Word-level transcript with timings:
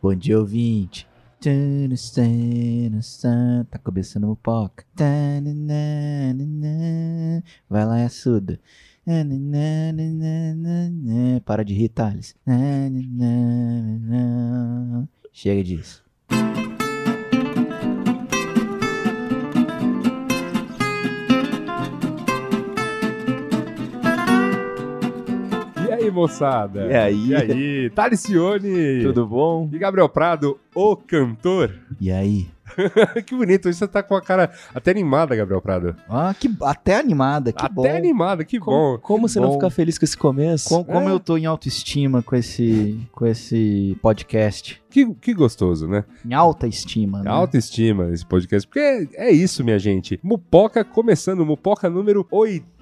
Bom 0.00 0.14
dia, 0.14 0.38
ouvinte. 0.38 1.08
Tá 3.70 3.78
começando 3.78 4.30
o 4.30 4.36
poca. 4.36 4.84
Vai 7.68 7.84
lá, 7.84 8.04
Assuda. 8.04 8.60
Para 11.44 11.64
de 11.64 11.74
rir, 11.74 11.88
Thales. 11.88 12.36
Chega 15.32 15.64
disso. 15.64 16.07
E 25.86 25.92
aí, 25.92 26.10
moçada? 26.10 26.86
E 26.86 26.94
aí? 26.96 27.28
E 27.28 27.34
aí? 27.34 27.90
Talicione! 27.90 29.02
Tudo 29.02 29.26
bom? 29.26 29.68
E 29.72 29.78
Gabriel 29.78 30.08
Prado, 30.08 30.58
o 30.74 30.96
cantor? 30.96 31.74
E 32.00 32.10
aí? 32.10 32.46
que 33.26 33.34
bonito, 33.34 33.68
hoje 33.68 33.78
você 33.78 33.88
tá 33.88 34.02
com 34.02 34.14
a 34.14 34.20
cara 34.22 34.50
até 34.74 34.90
animada, 34.90 35.34
Gabriel 35.36 35.60
Prado. 35.60 35.96
Ah, 36.08 36.34
que, 36.38 36.50
até 36.62 36.96
animada, 36.98 37.52
que 37.52 37.64
até 37.64 37.72
bom. 37.74 37.88
animada, 37.96 38.44
que 38.44 38.58
Como, 38.58 38.94
bom. 38.96 38.98
como 38.98 39.26
que 39.26 39.32
você 39.32 39.40
não 39.40 39.48
bom. 39.48 39.54
ficar 39.54 39.70
feliz 39.70 39.98
com 39.98 40.04
esse 40.04 40.16
começo? 40.16 40.68
Com- 40.68 40.84
como 40.84 41.08
É. 41.08 41.12
eu 41.12 41.20
tô 41.20 41.36
em 41.36 41.46
autoestima 41.46 42.22
com 42.22 42.36
esse, 42.36 42.98
com 43.12 43.26
esse 43.26 43.96
podcast. 44.02 44.82
Que, 44.90 45.14
que 45.14 45.34
gostoso, 45.34 45.86
né? 45.86 46.04
Em 46.24 46.32
alta 46.34 46.66
estima, 46.66 47.22
né? 47.22 47.30
Autoestima 47.30 48.10
esse 48.12 48.24
podcast, 48.24 48.66
porque 48.66 48.78
é, 48.80 49.28
é 49.28 49.30
isso, 49.30 49.62
minha 49.64 49.78
gente. 49.78 50.18
Mupoca 50.22 50.84
começando, 50.84 51.44
Mupoca 51.44 51.88
número 51.90 52.26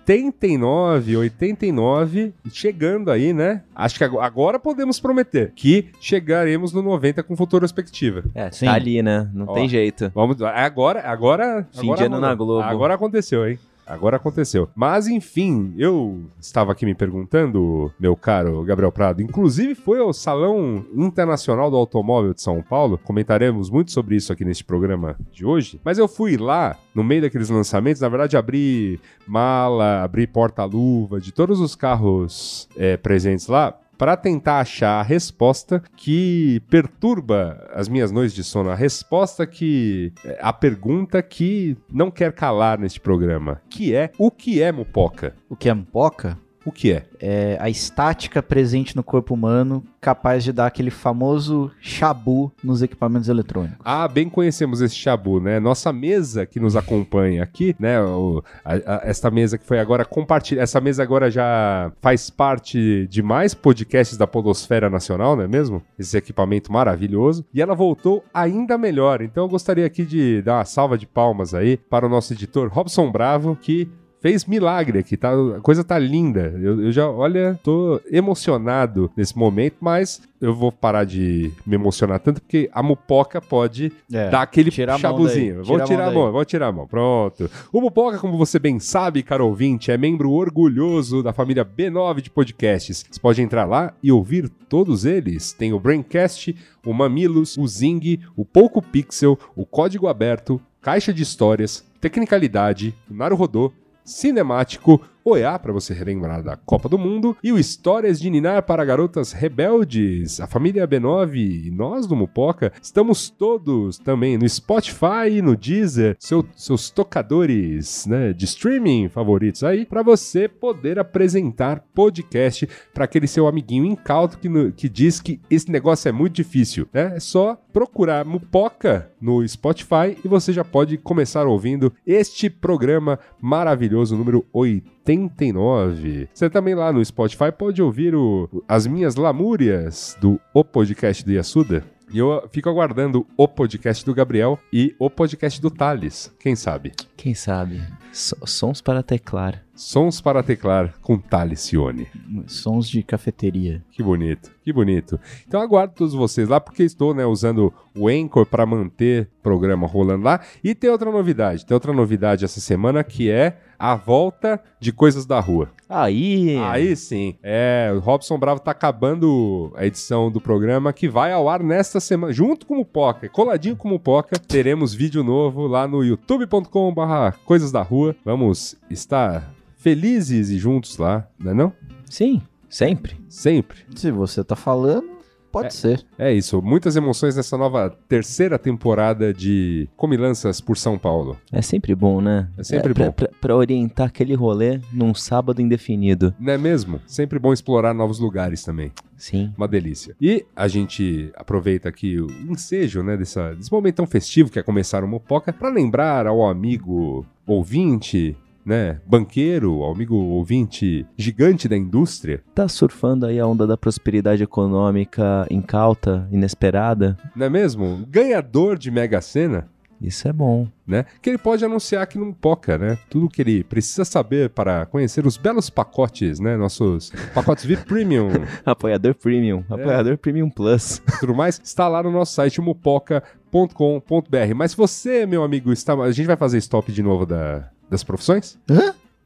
89, 0.09 1.17
89, 1.17 2.33
chegando 2.53 3.11
aí, 3.11 3.33
né? 3.33 3.63
Acho 3.75 3.99
que 3.99 4.05
ago- 4.05 4.21
agora 4.21 4.59
podemos 4.59 5.01
prometer 5.01 5.53
que 5.55 5.89
chegaremos 6.01 6.73
no 6.73 6.81
90 6.83 7.23
com 7.23 7.37
futurospectiva. 7.37 8.23
É, 8.35 8.51
Sim. 8.51 8.67
tá 8.67 8.75
ali, 8.75 9.03
né? 9.03 9.29
Não 9.35 9.47
Ó. 9.49 9.55
tem 9.55 9.69
jeito. 9.69 10.11
Vamos, 10.15 10.41
agora, 10.41 11.01
agora, 11.03 11.67
Fim 11.73 11.81
agora 11.87 11.99
de 11.99 12.05
ano 12.05 12.21
na. 12.21 12.35
Globo. 12.35 12.63
Agora 12.63 12.95
aconteceu, 12.95 13.49
hein? 13.49 13.59
Agora 13.87 14.17
aconteceu. 14.17 14.69
Mas 14.75 15.07
enfim, 15.07 15.73
eu 15.79 16.25
estava 16.41 16.73
aqui 16.73 16.85
me 16.85 16.95
perguntando, 16.95 17.93
meu 17.99 18.17
caro 18.17 18.65
Gabriel 18.65 18.91
Prado, 18.91 19.23
inclusive 19.23 19.75
foi 19.75 20.01
ao 20.01 20.13
Salão 20.13 20.85
Internacional 20.95 21.71
do 21.71 21.77
Automóvel 21.77 22.35
de 22.35 22.43
São 22.43 22.61
Paulo, 22.63 22.99
comentaremos 22.99 23.71
muito 23.71 23.93
sobre 23.93 24.17
isso 24.17 24.33
aqui 24.33 24.45
neste 24.45 24.65
programa 24.65 25.17
de 25.31 25.47
hoje, 25.47 25.81
mas 25.85 25.99
eu 25.99 26.09
fui 26.09 26.37
lá, 26.37 26.77
no 26.95 27.05
meio 27.05 27.23
daqueles 27.23 27.49
lançamentos, 27.49 28.01
na 28.01 28.09
verdade 28.09 28.37
abri 28.37 29.01
mala, 29.27 30.03
abri 30.03 30.27
porta-luva 30.27 31.21
de 31.21 31.33
todos 31.33 31.61
os 31.61 31.77
carros 31.77 32.69
é, 32.77 32.97
presentes 32.97 33.47
lá, 33.47 33.79
para 33.99 34.17
tentar 34.17 34.61
achar 34.61 35.01
a 35.01 35.03
resposta 35.03 35.83
que 35.97 36.61
perturba 36.69 37.69
as 37.75 37.89
minhas 37.89 38.11
noites 38.11 38.35
de 38.35 38.45
sono, 38.45 38.71
a 38.71 38.75
resposta 38.75 39.47
que 39.47 40.13
a 40.41 40.53
pergunta 40.53 41.23
que 41.23 41.77
não 41.91 42.11
quer 42.11 42.33
calar 42.33 42.79
neste 42.79 43.01
programa, 43.01 43.61
que 43.71 43.95
é 43.95 44.11
o 44.19 44.31
que 44.31 44.63
é 44.63 44.71
mupoca? 44.71 45.35
O 45.49 45.57
que 45.57 45.69
é 45.69 45.75
mupoca? 45.75 46.39
O 46.67 46.73
que 46.73 46.93
é? 46.93 47.05
É 47.21 47.57
a 47.61 47.71
estática 47.71 48.43
presente 48.43 48.97
no 48.97 49.03
corpo 49.05 49.33
humano 49.35 49.85
capaz 50.01 50.43
de 50.45 50.53
dar 50.53 50.67
aquele 50.67 50.91
famoso 50.91 51.71
chabu 51.81 52.53
nos 52.63 52.83
equipamentos 52.83 53.29
eletrônicos. 53.29 53.79
Ah, 53.85 54.07
bem 54.09 54.29
conhecemos 54.29 54.81
esse 54.81 54.95
chabu, 54.97 55.41
né? 55.41 55.61
Nossa 55.61 55.93
mesa 55.93 56.45
que 56.45 56.59
nos 56.59 56.75
acompanha 56.77 57.43
aqui, 57.43 57.75
né? 57.79 58.01
O, 58.03 58.43
a- 58.65 58.75
a- 58.75 59.01
esta 59.05 59.31
mesa 59.31 59.57
que 59.57 59.65
foi 59.65 59.79
agora 59.79 60.05
compartilhada. 60.05 60.65
Essa 60.65 60.81
mesa 60.81 61.03
agora 61.05 61.31
já 61.31 61.93
faz 62.03 62.31
parte 62.31 63.07
de 63.09 63.23
mais 63.23 63.55
podcasts 63.55 64.19
da 64.19 64.27
Podosfera 64.27 64.91
Nacional, 64.91 65.37
não 65.37 65.45
é 65.45 65.49
mesmo? 65.49 65.81
Esse 65.99 66.17
equipamento 66.17 66.73
maravilhoso. 66.73 67.45
E 67.55 67.63
ela 67.63 67.75
voltou 67.75 68.25
ainda 68.35 68.77
melhor. 68.77 69.23
Então 69.23 69.45
eu 69.45 69.49
gostaria 69.49 69.87
aqui 69.87 70.05
de 70.05 70.43
dar 70.43 70.57
uma 70.59 70.65
salva 70.65 70.99
de 70.99 71.07
palmas 71.07 71.55
aí 71.55 71.77
para 71.77 72.05
o 72.07 72.09
nosso 72.09 72.33
editor 72.33 72.69
Robson 72.73 73.11
Bravo, 73.13 73.57
que 73.57 73.89
fez 74.21 74.45
milagre 74.45 74.99
aqui, 74.99 75.17
tá? 75.17 75.31
A 75.57 75.61
coisa 75.61 75.85
tá 75.85 75.99
linda. 75.99 76.55
Eu, 76.61 76.83
eu 76.85 76.93
já, 76.93 77.09
olha, 77.09 77.59
tô 77.63 78.01
emocionado 78.11 79.11
nesse 79.17 79.37
momento, 79.37 79.77
mas 79.81 80.21
eu 80.41 80.55
vou 80.55 80.71
parar 80.71 81.05
de 81.05 81.51
me 81.67 81.75
emocionar 81.77 82.19
tanto 82.21 82.41
porque 82.43 82.69
a 82.73 82.83
mupoca 82.83 83.41
pode 83.41 83.93
É, 84.13 84.29
dar 84.29 84.43
aquele 84.43 84.71
chabuzinho. 84.71 85.63
Vou 85.65 85.77
tira 85.77 85.85
a 85.85 85.87
tirar 85.87 86.09
a 86.09 86.11
mão 86.13 86.25
daí. 86.25 86.33
vou 86.33 86.45
tirar 86.45 86.67
a 86.69 86.73
mão. 86.73 86.87
Pronto. 86.87 87.51
O 87.73 87.81
Mupoca, 87.81 88.19
como 88.19 88.37
você 88.37 88.59
bem 88.59 88.79
sabe, 88.79 89.23
caro 89.23 89.47
ouvinte, 89.47 89.91
é 89.91 89.97
membro 89.97 90.31
orgulhoso 90.31 91.23
da 91.23 91.33
família 91.33 91.65
B9 91.65 92.21
de 92.21 92.31
podcasts. 92.31 93.05
Você 93.11 93.21
pode 93.21 93.41
entrar 93.41 93.65
lá 93.65 93.95
e 94.03 94.11
ouvir 94.13 94.49
todos 94.69 95.05
eles. 95.05 95.53
Tem 95.53 95.73
o 95.73 95.81
Braincast, 95.81 96.55
o 96.85 96.93
Mamilos, 96.93 97.57
o 97.57 97.67
Zing, 97.67 98.21
o 98.37 98.45
Pouco 98.45 98.83
Pixel, 98.83 99.39
o 99.55 99.65
Código 99.65 100.07
Aberto, 100.09 100.61
Caixa 100.83 101.13
de 101.13 101.23
Histórias, 101.23 101.85
Tecnicalidade, 102.01 102.95
o 103.11 103.15
Naruhodô, 103.15 103.73
Cinemático, 104.07 105.01
OEA, 105.25 105.59
para 105.59 105.73
você 105.73 105.93
relembrar 105.93 106.41
da 106.41 106.57
Copa 106.57 106.89
do 106.89 106.97
Mundo, 106.97 107.37
e 107.43 107.51
o 107.53 107.59
Histórias 107.59 108.21
de 108.21 108.31
Ninar 108.31 108.63
para 108.63 108.85
Garotas 108.85 109.33
Rebeldes, 109.33 110.39
a 110.41 110.47
família 110.47 110.87
B9 110.87 111.35
e 111.67 111.71
nós 111.73 112.07
do 112.07 112.15
Mupoca, 112.15 112.73
estamos 112.81 113.29
todos 113.29 113.99
também 113.99 114.39
no 114.39 114.49
Spotify, 114.49 115.43
no 115.43 115.57
Deezer, 115.57 116.17
seu- 116.21 116.47
seus 116.55 116.91
tocadores 116.91 118.07
né, 118.07 118.33
de 118.33 118.45
streaming 118.45 119.09
favoritos 119.09 119.65
aí, 119.65 119.85
para 119.85 120.03
você 120.03 120.49
poder 120.49 120.97
apresentar 120.99 121.83
podcast 121.93 122.69
para 122.95 123.05
aquele 123.05 123.27
seu 123.27 123.49
amiguinho 123.49 123.85
incauto 123.85 124.39
que, 124.39 124.49
no- 124.49 124.71
que 124.71 124.89
diz 124.89 125.21
que 125.21 125.41
esse 125.51 125.71
negócio 125.73 126.09
é 126.09 126.13
muito 126.13 126.37
difícil, 126.37 126.87
né? 126.95 127.15
É 127.17 127.21
só 127.21 127.61
procurar 127.81 128.25
Mupoca 128.25 129.11
no 129.21 129.47
Spotify 129.47 130.17
e 130.25 130.27
você 130.29 130.51
já 130.51 130.65
pode 130.65 130.97
começar 130.97 131.47
ouvindo 131.47 131.93
este 132.07 132.49
programa 132.49 133.19
maravilhoso 133.39 134.17
número 134.17 134.47
89. 134.51 136.27
Você 136.33 136.49
também 136.49 136.75
lá 136.75 136.91
no 136.91 137.05
Spotify 137.05 137.53
pode 137.53 137.83
ouvir 137.83 138.15
o- 138.15 138.65
as 138.67 138.87
minhas 138.87 139.15
lamúrias 139.17 140.17
do 140.23 140.41
O 140.55 140.65
Podcast 140.65 141.23
do 141.23 141.33
Yasuda. 141.33 141.85
E 142.11 142.17
eu 142.17 142.49
fico 142.51 142.71
aguardando 142.71 143.27
o 143.37 143.47
podcast 143.47 144.03
do 144.07 144.15
Gabriel 144.15 144.59
e 144.73 144.95
o 144.99 145.11
podcast 145.11 145.61
do 145.61 145.71
Thales. 145.71 146.33
Quem 146.41 146.57
sabe? 146.57 146.93
Quem 147.15 147.35
sabe? 147.35 147.83
So- 148.17 148.47
sons 148.47 148.81
para 148.81 149.03
teclar. 149.03 149.63
Sons 149.75 150.23
para 150.23 150.43
teclar 150.43 150.95
com 151.03 151.19
Thales 151.19 151.61
Cione. 151.61 152.09
Sons 152.47 152.89
de 152.89 153.03
cafeteria. 153.03 153.85
Que 153.93 154.03
bonito, 154.03 154.51
que 154.65 154.73
bonito. 154.73 155.21
Então 155.47 155.61
aguardo 155.61 155.93
todos 155.95 156.15
vocês 156.15 156.49
lá, 156.49 156.59
porque 156.59 156.83
estou 156.83 157.13
né, 157.13 157.27
usando 157.27 157.71
o 157.95 158.09
Anchor 158.09 158.47
para 158.47 158.65
manter 158.65 159.29
o 159.39 159.43
programa 159.43 159.87
rolando 159.87 160.25
lá. 160.25 160.41
E 160.65 160.75
tem 160.75 160.89
outra 160.89 161.13
novidade, 161.13 161.67
tem 161.67 161.75
outra 161.75 161.93
novidade 161.93 162.43
essa 162.43 162.59
semana 162.59 163.05
que 163.05 163.31
é 163.31 163.59
a 163.79 163.95
volta 163.95 164.59
de 164.81 164.93
coisas 164.93 165.27
da 165.27 165.39
rua. 165.39 165.71
Aí! 165.89 166.57
Aí 166.59 166.97
sim, 166.97 167.37
é, 167.43 167.93
o 167.95 167.99
Robson 167.99 168.39
Bravo 168.39 168.61
tá 168.61 168.71
acabando 168.71 169.73
a 169.77 169.87
edição 169.87 170.31
do 170.31 170.41
programa 170.41 170.93
que 170.93 171.09
vai 171.09 171.33
ao 171.33 171.49
ar 171.49 171.63
nesta 171.63 172.01
semana, 172.01 172.33
junto 172.33 172.65
com 172.67 172.81
o 172.81 172.85
Poca, 172.85 173.29
coladinho 173.29 173.77
com 173.77 173.93
o 173.95 174.01
Poca, 174.01 174.39
teremos 174.39 174.95
vídeo 174.95 175.23
novo 175.23 175.67
lá 175.67 175.87
no 175.87 176.03
youtube.com 176.03 176.95
barra 176.95 177.33
coisas 177.45 177.71
da 177.71 177.83
rua. 177.83 178.06
Vamos 178.25 178.77
estar 178.91 179.53
felizes 179.77 180.51
e 180.51 180.59
juntos 180.59 180.99
lá, 180.99 181.29
não 181.39 181.51
é 181.51 181.55
não? 181.55 181.73
Sim, 182.05 182.43
sempre. 182.69 183.17
Sempre. 183.29 183.79
Se 183.95 184.11
você 184.11 184.43
tá 184.45 184.57
falando, 184.57 185.17
Pode 185.57 185.75
ser. 185.75 186.05
É 186.19 186.31
isso, 186.31 186.61
muitas 186.61 186.97
emoções 186.97 187.35
nessa 187.35 187.57
nova 187.57 187.89
terceira 188.07 188.59
temporada 188.59 189.33
de 189.33 189.89
Comilanças 189.97 190.61
por 190.61 190.77
São 190.77 190.99
Paulo. 190.99 191.39
É 191.51 191.63
sempre 191.63 191.95
bom, 191.95 192.21
né? 192.21 192.51
É 192.59 192.63
sempre 192.63 192.93
pra, 192.93 193.07
bom. 193.07 193.13
Pra, 193.13 193.29
pra 193.41 193.57
orientar 193.57 194.09
aquele 194.09 194.35
rolê 194.35 194.81
num 194.93 195.15
sábado 195.15 195.63
indefinido. 195.63 196.35
Não 196.39 196.53
é 196.53 196.59
mesmo? 196.59 197.01
Sempre 197.07 197.39
bom 197.39 197.55
explorar 197.55 197.95
novos 197.95 198.19
lugares 198.19 198.63
também. 198.63 198.93
Sim. 199.17 199.53
Uma 199.57 199.67
delícia. 199.69 200.15
E 200.21 200.45
a 200.55 200.69
gente 200.69 201.31
aproveita 201.35 201.89
aqui 201.89 202.19
o 202.21 202.27
ensejo, 202.51 203.03
né, 203.03 203.17
dessa, 203.17 203.55
desse 203.55 203.73
momento 203.73 203.97
tão 203.97 204.07
festivo 204.07 204.51
que 204.51 204.59
é 204.59 204.63
começar 204.63 205.03
o 205.03 205.09
Mopoca, 205.09 205.53
para 205.53 205.69
lembrar 205.71 206.27
ao 206.27 206.47
amigo 206.49 207.25
ouvinte, 207.47 208.37
né, 208.65 209.01
banqueiro, 209.07 209.83
ao 209.83 209.93
amigo 209.93 210.17
ouvinte 210.17 211.07
gigante 211.17 211.69
da 211.69 211.77
indústria, 211.77 212.43
Tá 212.55 212.67
surfando 212.69 213.25
aí 213.27 213.39
a 213.39 213.47
onda 213.47 213.67
da 213.67 213.77
prosperidade 213.77 214.43
econômica 214.43 215.47
incauta, 215.51 216.29
inesperada? 216.33 217.17
não 217.35 217.47
é 217.47 217.51
mesmo? 217.51 218.05
Ganhador 218.09 218.77
de 218.77 218.91
Mega 218.91 219.21
Sena, 219.21 219.69
Isso 220.01 220.29
é 220.29 220.33
bom. 220.33 220.69
né? 220.87 221.05
Que 221.21 221.31
ele 221.31 221.39
pode 221.39 221.65
anunciar 221.65 222.03
aqui 222.03 222.19
no 222.19 222.33
Poca, 222.33 222.77
né? 222.79 222.99
Tudo 223.11 223.29
que 223.29 223.41
ele 223.43 223.65
precisa 223.65 224.05
saber 224.05 224.51
para 224.51 224.87
conhecer 224.87 225.27
os 225.27 225.37
belos 225.37 225.69
pacotes, 225.71 226.39
né? 226.39 226.57
Nossos 226.57 227.13
pacotes 227.35 227.65
VIP 227.65 227.85
Premium 227.87 228.29
Apoiador 228.65 229.15
Premium. 229.15 229.65
É. 229.71 229.75
Apoiador 229.75 230.19
Premium 230.19 230.51
Plus. 230.51 230.99
e 230.99 231.19
tudo 231.21 231.35
mais, 231.35 231.61
está 231.63 231.89
lá 231.89 232.03
no 232.03 232.11
nosso 232.11 232.35
site 232.35 232.61
mupoca.com.br. 232.61 234.55
Mas 234.55 234.73
se 234.73 234.77
você, 234.77 235.27
meu 235.27 235.43
amigo, 235.43 235.73
está. 235.73 235.95
A 235.95 236.13
gente 236.13 236.27
vai 236.27 236.37
fazer 236.37 236.59
stop 236.59 236.93
de 236.93 237.03
novo 237.03 237.25
da, 237.27 237.71
das 237.91 238.05
profissões? 238.05 238.59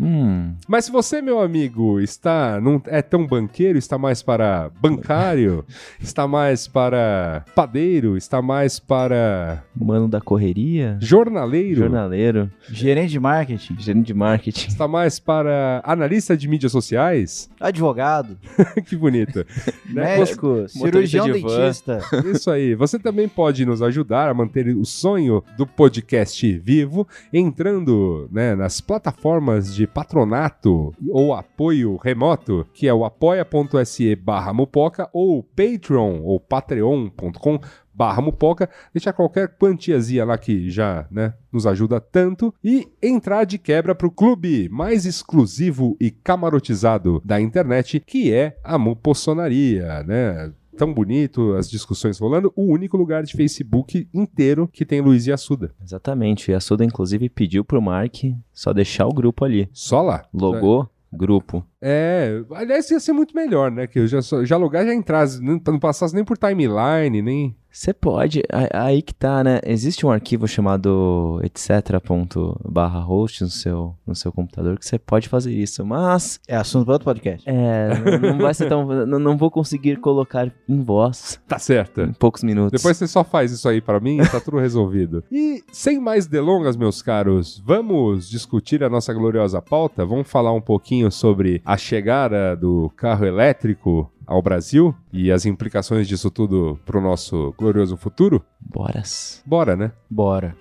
Hum. 0.00 0.54
Mas 0.66 0.86
se 0.86 0.90
você, 0.90 1.20
meu 1.20 1.40
amigo, 1.40 2.00
está 2.00 2.60
não 2.60 2.80
é 2.86 3.02
tão 3.02 3.26
banqueiro, 3.26 3.78
está 3.78 3.98
mais 3.98 4.22
para 4.22 4.70
bancário, 4.80 5.64
está 6.00 6.26
mais 6.26 6.66
para 6.66 7.44
padeiro, 7.54 8.16
está 8.16 8.40
mais 8.40 8.78
para 8.78 9.62
Mano 9.76 10.08
da 10.08 10.20
correria. 10.20 10.96
jornaleiro, 11.00 11.80
Jornaleiro. 11.80 12.50
Gerente 12.68 13.10
de 13.10 13.20
marketing, 13.20 13.76
Gerente 13.78 14.06
de 14.06 14.14
marketing. 14.14 14.68
está 14.68 14.88
mais 14.88 15.18
para 15.18 15.82
analista 15.84 16.36
de 16.36 16.48
mídias 16.48 16.72
sociais. 16.72 17.50
advogado, 17.60 18.38
que 18.86 18.96
bonito. 18.96 19.44
Né? 19.90 20.18
médico, 20.18 20.68
cirurgião 20.68 21.26
de 21.26 21.42
dentista. 21.42 21.98
Isso 22.32 22.48
aí. 22.48 22.76
Você 22.76 22.96
também 22.96 23.28
pode 23.28 23.66
nos 23.66 23.82
ajudar 23.82 24.28
a 24.28 24.34
manter 24.34 24.68
o 24.68 24.84
sonho 24.84 25.42
do 25.56 25.66
podcast 25.66 26.58
vivo 26.58 27.08
entrando 27.32 28.28
né, 28.30 28.54
nas 28.54 28.80
plataformas 28.80 29.74
de 29.74 29.86
patronato 29.92 30.94
ou 31.08 31.34
apoio 31.34 31.96
remoto, 31.96 32.66
que 32.72 32.86
é 32.88 32.94
o 32.94 33.04
apoia.se 33.04 34.14
barra 34.16 34.52
mupoca 34.52 35.08
ou 35.12 35.42
patreon 35.42 36.20
ou 36.22 36.40
patreon.com 36.40 37.60
barra 37.92 38.22
mupoca, 38.22 38.70
deixar 38.94 39.12
qualquer 39.12 39.56
quantiazinha 39.58 40.24
lá 40.24 40.38
que 40.38 40.70
já 40.70 41.06
né, 41.10 41.34
nos 41.52 41.66
ajuda 41.66 42.00
tanto 42.00 42.54
e 42.64 42.88
entrar 43.02 43.44
de 43.44 43.58
quebra 43.58 43.94
para 43.94 44.06
o 44.06 44.10
clube 44.10 44.70
mais 44.70 45.04
exclusivo 45.04 45.98
e 46.00 46.10
camarotizado 46.10 47.20
da 47.22 47.38
internet, 47.38 48.00
que 48.00 48.32
é 48.32 48.56
a 48.64 48.78
Mupossonaria, 48.78 50.02
né? 50.04 50.50
Tão 50.80 50.94
bonito, 50.94 51.52
as 51.56 51.68
discussões 51.68 52.18
rolando, 52.18 52.50
o 52.56 52.64
único 52.72 52.96
lugar 52.96 53.22
de 53.22 53.36
Facebook 53.36 54.08
inteiro 54.14 54.66
que 54.66 54.86
tem 54.86 55.02
Luiz 55.02 55.26
e 55.26 55.32
Assuda. 55.32 55.74
Exatamente. 55.84 56.50
E 56.50 56.54
a 56.54 56.58
Suda, 56.58 56.82
inclusive, 56.82 57.28
pediu 57.28 57.62
pro 57.62 57.82
Mark 57.82 58.14
só 58.50 58.72
deixar 58.72 59.06
o 59.06 59.12
grupo 59.12 59.44
ali. 59.44 59.68
Só 59.74 60.00
lá. 60.00 60.24
Logou, 60.32 60.88
grupo. 61.12 61.62
É, 61.82 62.42
aliás, 62.52 62.90
ia 62.90 62.98
ser 62.98 63.12
muito 63.12 63.36
melhor, 63.36 63.70
né? 63.70 63.86
Que 63.86 63.98
eu 63.98 64.06
já, 64.06 64.20
já 64.42 64.56
logar 64.56 64.86
já 64.86 64.94
entrasse, 64.94 65.42
não, 65.42 65.60
não 65.66 65.78
passasse 65.78 66.14
nem 66.14 66.24
por 66.24 66.38
timeline, 66.38 67.20
nem. 67.20 67.54
Você 67.72 67.92
pode, 67.92 68.42
aí 68.72 69.00
que 69.00 69.14
tá, 69.14 69.44
né? 69.44 69.60
Existe 69.64 70.04
um 70.04 70.10
arquivo 70.10 70.48
chamado 70.48 71.40
etc.barra 71.44 73.00
host 73.00 73.42
no 73.44 73.48
seu, 73.50 73.94
no 74.06 74.14
seu 74.14 74.32
computador 74.32 74.78
que 74.78 74.84
você 74.86 74.98
pode 74.98 75.28
fazer 75.28 75.52
isso, 75.52 75.84
mas 75.84 76.40
É 76.48 76.56
assunto 76.56 76.84
para 76.84 76.94
outro 76.94 77.04
podcast. 77.04 77.48
é, 77.48 77.90
não 78.20 78.38
vai 78.38 78.52
ser 78.54 78.68
tão. 78.68 78.86
Não, 79.06 79.18
não 79.18 79.36
vou 79.36 79.50
conseguir 79.50 79.96
colocar 80.00 80.50
em 80.68 80.82
voz 80.82 81.40
Tá 81.46 81.58
certo. 81.58 82.00
em 82.02 82.12
poucos 82.12 82.42
minutos. 82.42 82.72
Depois 82.80 82.96
você 82.96 83.06
só 83.06 83.22
faz 83.22 83.52
isso 83.52 83.68
aí 83.68 83.80
pra 83.80 84.00
mim 84.00 84.20
e 84.20 84.28
tá 84.28 84.40
tudo 84.40 84.58
resolvido. 84.58 85.22
E 85.32 85.62
sem 85.72 85.98
mais 86.00 86.26
delongas, 86.26 86.76
meus 86.76 87.00
caros, 87.02 87.62
vamos 87.64 88.28
discutir 88.28 88.82
a 88.84 88.90
nossa 88.90 89.12
gloriosa 89.14 89.60
pauta? 89.62 90.04
Vamos 90.04 90.28
falar 90.30 90.52
um 90.52 90.60
pouquinho 90.60 91.10
sobre 91.10 91.62
a 91.64 91.76
chegada 91.76 92.54
do 92.56 92.90
carro 92.96 93.24
elétrico 93.24 94.10
ao 94.30 94.40
Brasil 94.40 94.94
e 95.12 95.32
as 95.32 95.44
implicações 95.44 96.06
disso 96.06 96.30
tudo 96.30 96.78
pro 96.86 97.00
nosso 97.00 97.52
glorioso 97.58 97.96
futuro? 97.96 98.44
Boras. 98.60 99.42
Bora, 99.44 99.74
né? 99.74 99.90
Bora. 100.08 100.56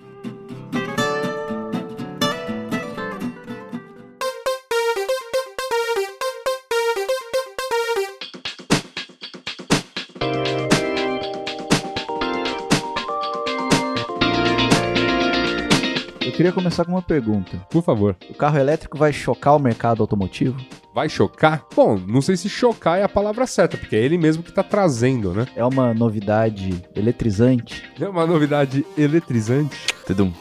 Queria 16.40 16.52
começar 16.52 16.86
com 16.86 16.92
uma 16.92 17.02
pergunta. 17.02 17.58
Por 17.68 17.82
favor. 17.82 18.16
O 18.30 18.32
carro 18.32 18.58
elétrico 18.58 18.96
vai 18.96 19.12
chocar 19.12 19.54
o 19.54 19.58
mercado 19.58 20.02
automotivo? 20.02 20.56
Vai 20.94 21.06
chocar? 21.06 21.66
Bom, 21.76 21.98
não 21.98 22.22
sei 22.22 22.34
se 22.34 22.48
chocar 22.48 22.98
é 22.98 23.02
a 23.02 23.08
palavra 23.10 23.46
certa, 23.46 23.76
porque 23.76 23.94
é 23.94 23.98
ele 23.98 24.16
mesmo 24.16 24.42
que 24.42 24.50
tá 24.50 24.62
trazendo, 24.62 25.34
né? 25.34 25.46
É 25.54 25.62
uma 25.62 25.92
novidade 25.92 26.82
eletrizante? 26.96 27.82
É 28.00 28.08
uma 28.08 28.26
novidade 28.26 28.86
eletrizante. 28.96 29.76
Tudo 30.06 30.24
um 30.24 30.32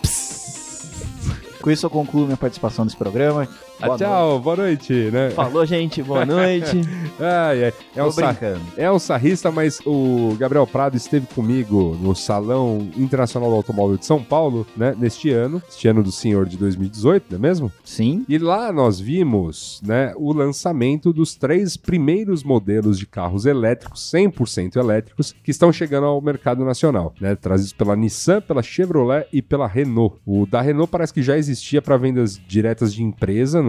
Com 1.61 1.69
isso 1.69 1.85
eu 1.85 1.89
concluo 1.89 2.23
minha 2.23 2.37
participação 2.37 2.85
nesse 2.85 2.95
programa. 2.95 3.45
Boa 3.81 3.97
tchau, 3.97 4.39
boa 4.39 4.55
noite, 4.57 4.93
né? 5.11 5.29
Falou, 5.31 5.65
gente. 5.65 6.03
Boa 6.03 6.25
noite. 6.27 6.81
Ai, 7.19 7.63
ai. 7.65 7.73
É, 7.95 8.11
sa- 8.11 8.27
brincando. 8.33 8.61
é 8.75 8.91
um 8.91 8.99
sarrista, 8.99 9.49
mas 9.51 9.79
o 9.85 10.35
Gabriel 10.37 10.67
Prado 10.67 10.97
esteve 10.97 11.25
comigo 11.27 11.97
no 12.01 12.13
Salão 12.13 12.89
Internacional 12.97 13.49
do 13.49 13.55
Automóvel 13.55 13.97
de 13.97 14.05
São 14.05 14.21
Paulo, 14.21 14.67
né? 14.75 14.93
Neste 14.97 15.31
ano, 15.31 15.61
este 15.69 15.87
ano 15.87 16.03
do 16.03 16.11
senhor 16.11 16.45
de 16.45 16.57
2018, 16.57 17.25
não 17.31 17.37
é 17.37 17.41
mesmo? 17.41 17.71
Sim. 17.83 18.25
E 18.27 18.37
lá 18.37 18.71
nós 18.73 18.99
vimos, 18.99 19.81
né, 19.85 20.13
o 20.17 20.33
lançamento 20.33 21.13
dos 21.13 21.35
três 21.35 21.77
primeiros 21.77 22.43
modelos 22.43 22.99
de 22.99 23.05
carros 23.07 23.45
elétricos, 23.45 24.11
100% 24.13 24.75
elétricos, 24.75 25.33
que 25.43 25.51
estão 25.51 25.71
chegando 25.71 26.05
ao 26.05 26.21
mercado 26.21 26.65
nacional, 26.65 27.13
né? 27.21 27.33
Trazidos 27.35 27.71
pela 27.73 27.95
Nissan, 27.95 28.41
pela 28.41 28.61
Chevrolet 28.61 29.25
e 29.31 29.41
pela 29.41 29.67
Renault. 29.67 30.17
O 30.25 30.45
da 30.45 30.61
Renault 30.61 30.91
parece 30.91 31.13
que 31.13 31.23
já 31.23 31.37
existia 31.37 31.81
para 31.81 31.95
vendas 31.95 32.39
diretas 32.47 32.93
de 32.93 33.03
empresa, 33.03 33.61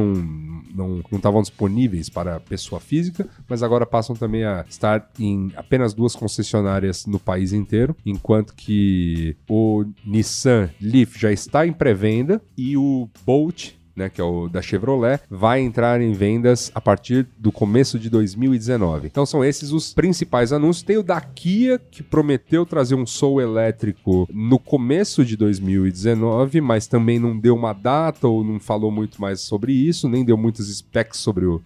não 0.75 1.03
não 1.11 1.17
estavam 1.17 1.43
disponíveis 1.43 2.09
para 2.09 2.41
pessoa 2.41 2.81
física, 2.81 3.29
mas 3.49 3.63
agora 3.63 3.87
passam 3.87 4.15
também 4.15 4.45
a 4.45 4.65
estar 4.69 5.11
em 5.19 5.53
apenas 5.57 5.95
duas 5.95 6.15
concessionárias 6.15 7.07
no 7.07 7.19
país 7.19 7.53
inteiro, 7.53 7.97
enquanto 8.05 8.55
que 8.55 9.37
o 9.49 9.85
Nissan 10.05 10.71
Leaf 10.81 11.19
já 11.19 11.33
está 11.33 11.67
em 11.67 11.73
pré-venda 11.73 12.41
e 12.57 12.77
o 12.77 13.09
Bolt 13.25 13.80
né, 14.01 14.09
que 14.09 14.21
é 14.21 14.25
o 14.25 14.49
da 14.49 14.63
Chevrolet, 14.63 15.21
vai 15.29 15.61
entrar 15.61 16.01
em 16.01 16.13
vendas 16.13 16.73
a 16.75 16.81
partir 16.81 17.27
do 17.39 17.53
começo 17.53 17.99
de 17.99 18.09
2019. 18.09 19.07
Então 19.07 19.27
são 19.27 19.45
esses 19.45 19.73
os 19.73 19.93
principais 19.93 20.53
anúncios. 20.53 20.83
Tem 20.83 20.97
o 20.97 21.03
da 21.03 21.21
Kia, 21.21 21.79
que 21.91 22.03
prometeu 22.03 22.65
trazer 22.65 22.95
um 22.95 23.07
Soul 23.07 23.41
elétrico 23.41 24.27
no 24.33 24.59
começo 24.59 25.25
de 25.25 25.37
2019, 25.37 26.61
mas 26.61 26.87
também 26.87 27.19
não 27.19 27.39
deu 27.39 27.55
uma 27.55 27.75
data 27.75 28.27
ou 28.27 28.43
não 28.43 28.59
falou 28.59 28.91
muito 28.91 29.21
mais 29.21 29.41
sobre 29.43 29.73
isso, 29.73 30.09
nem 30.09 30.25
deu 30.25 30.37
muitos 30.37 30.75
specs 30.75 31.19
sobre 31.19 31.45
o, 31.45 31.61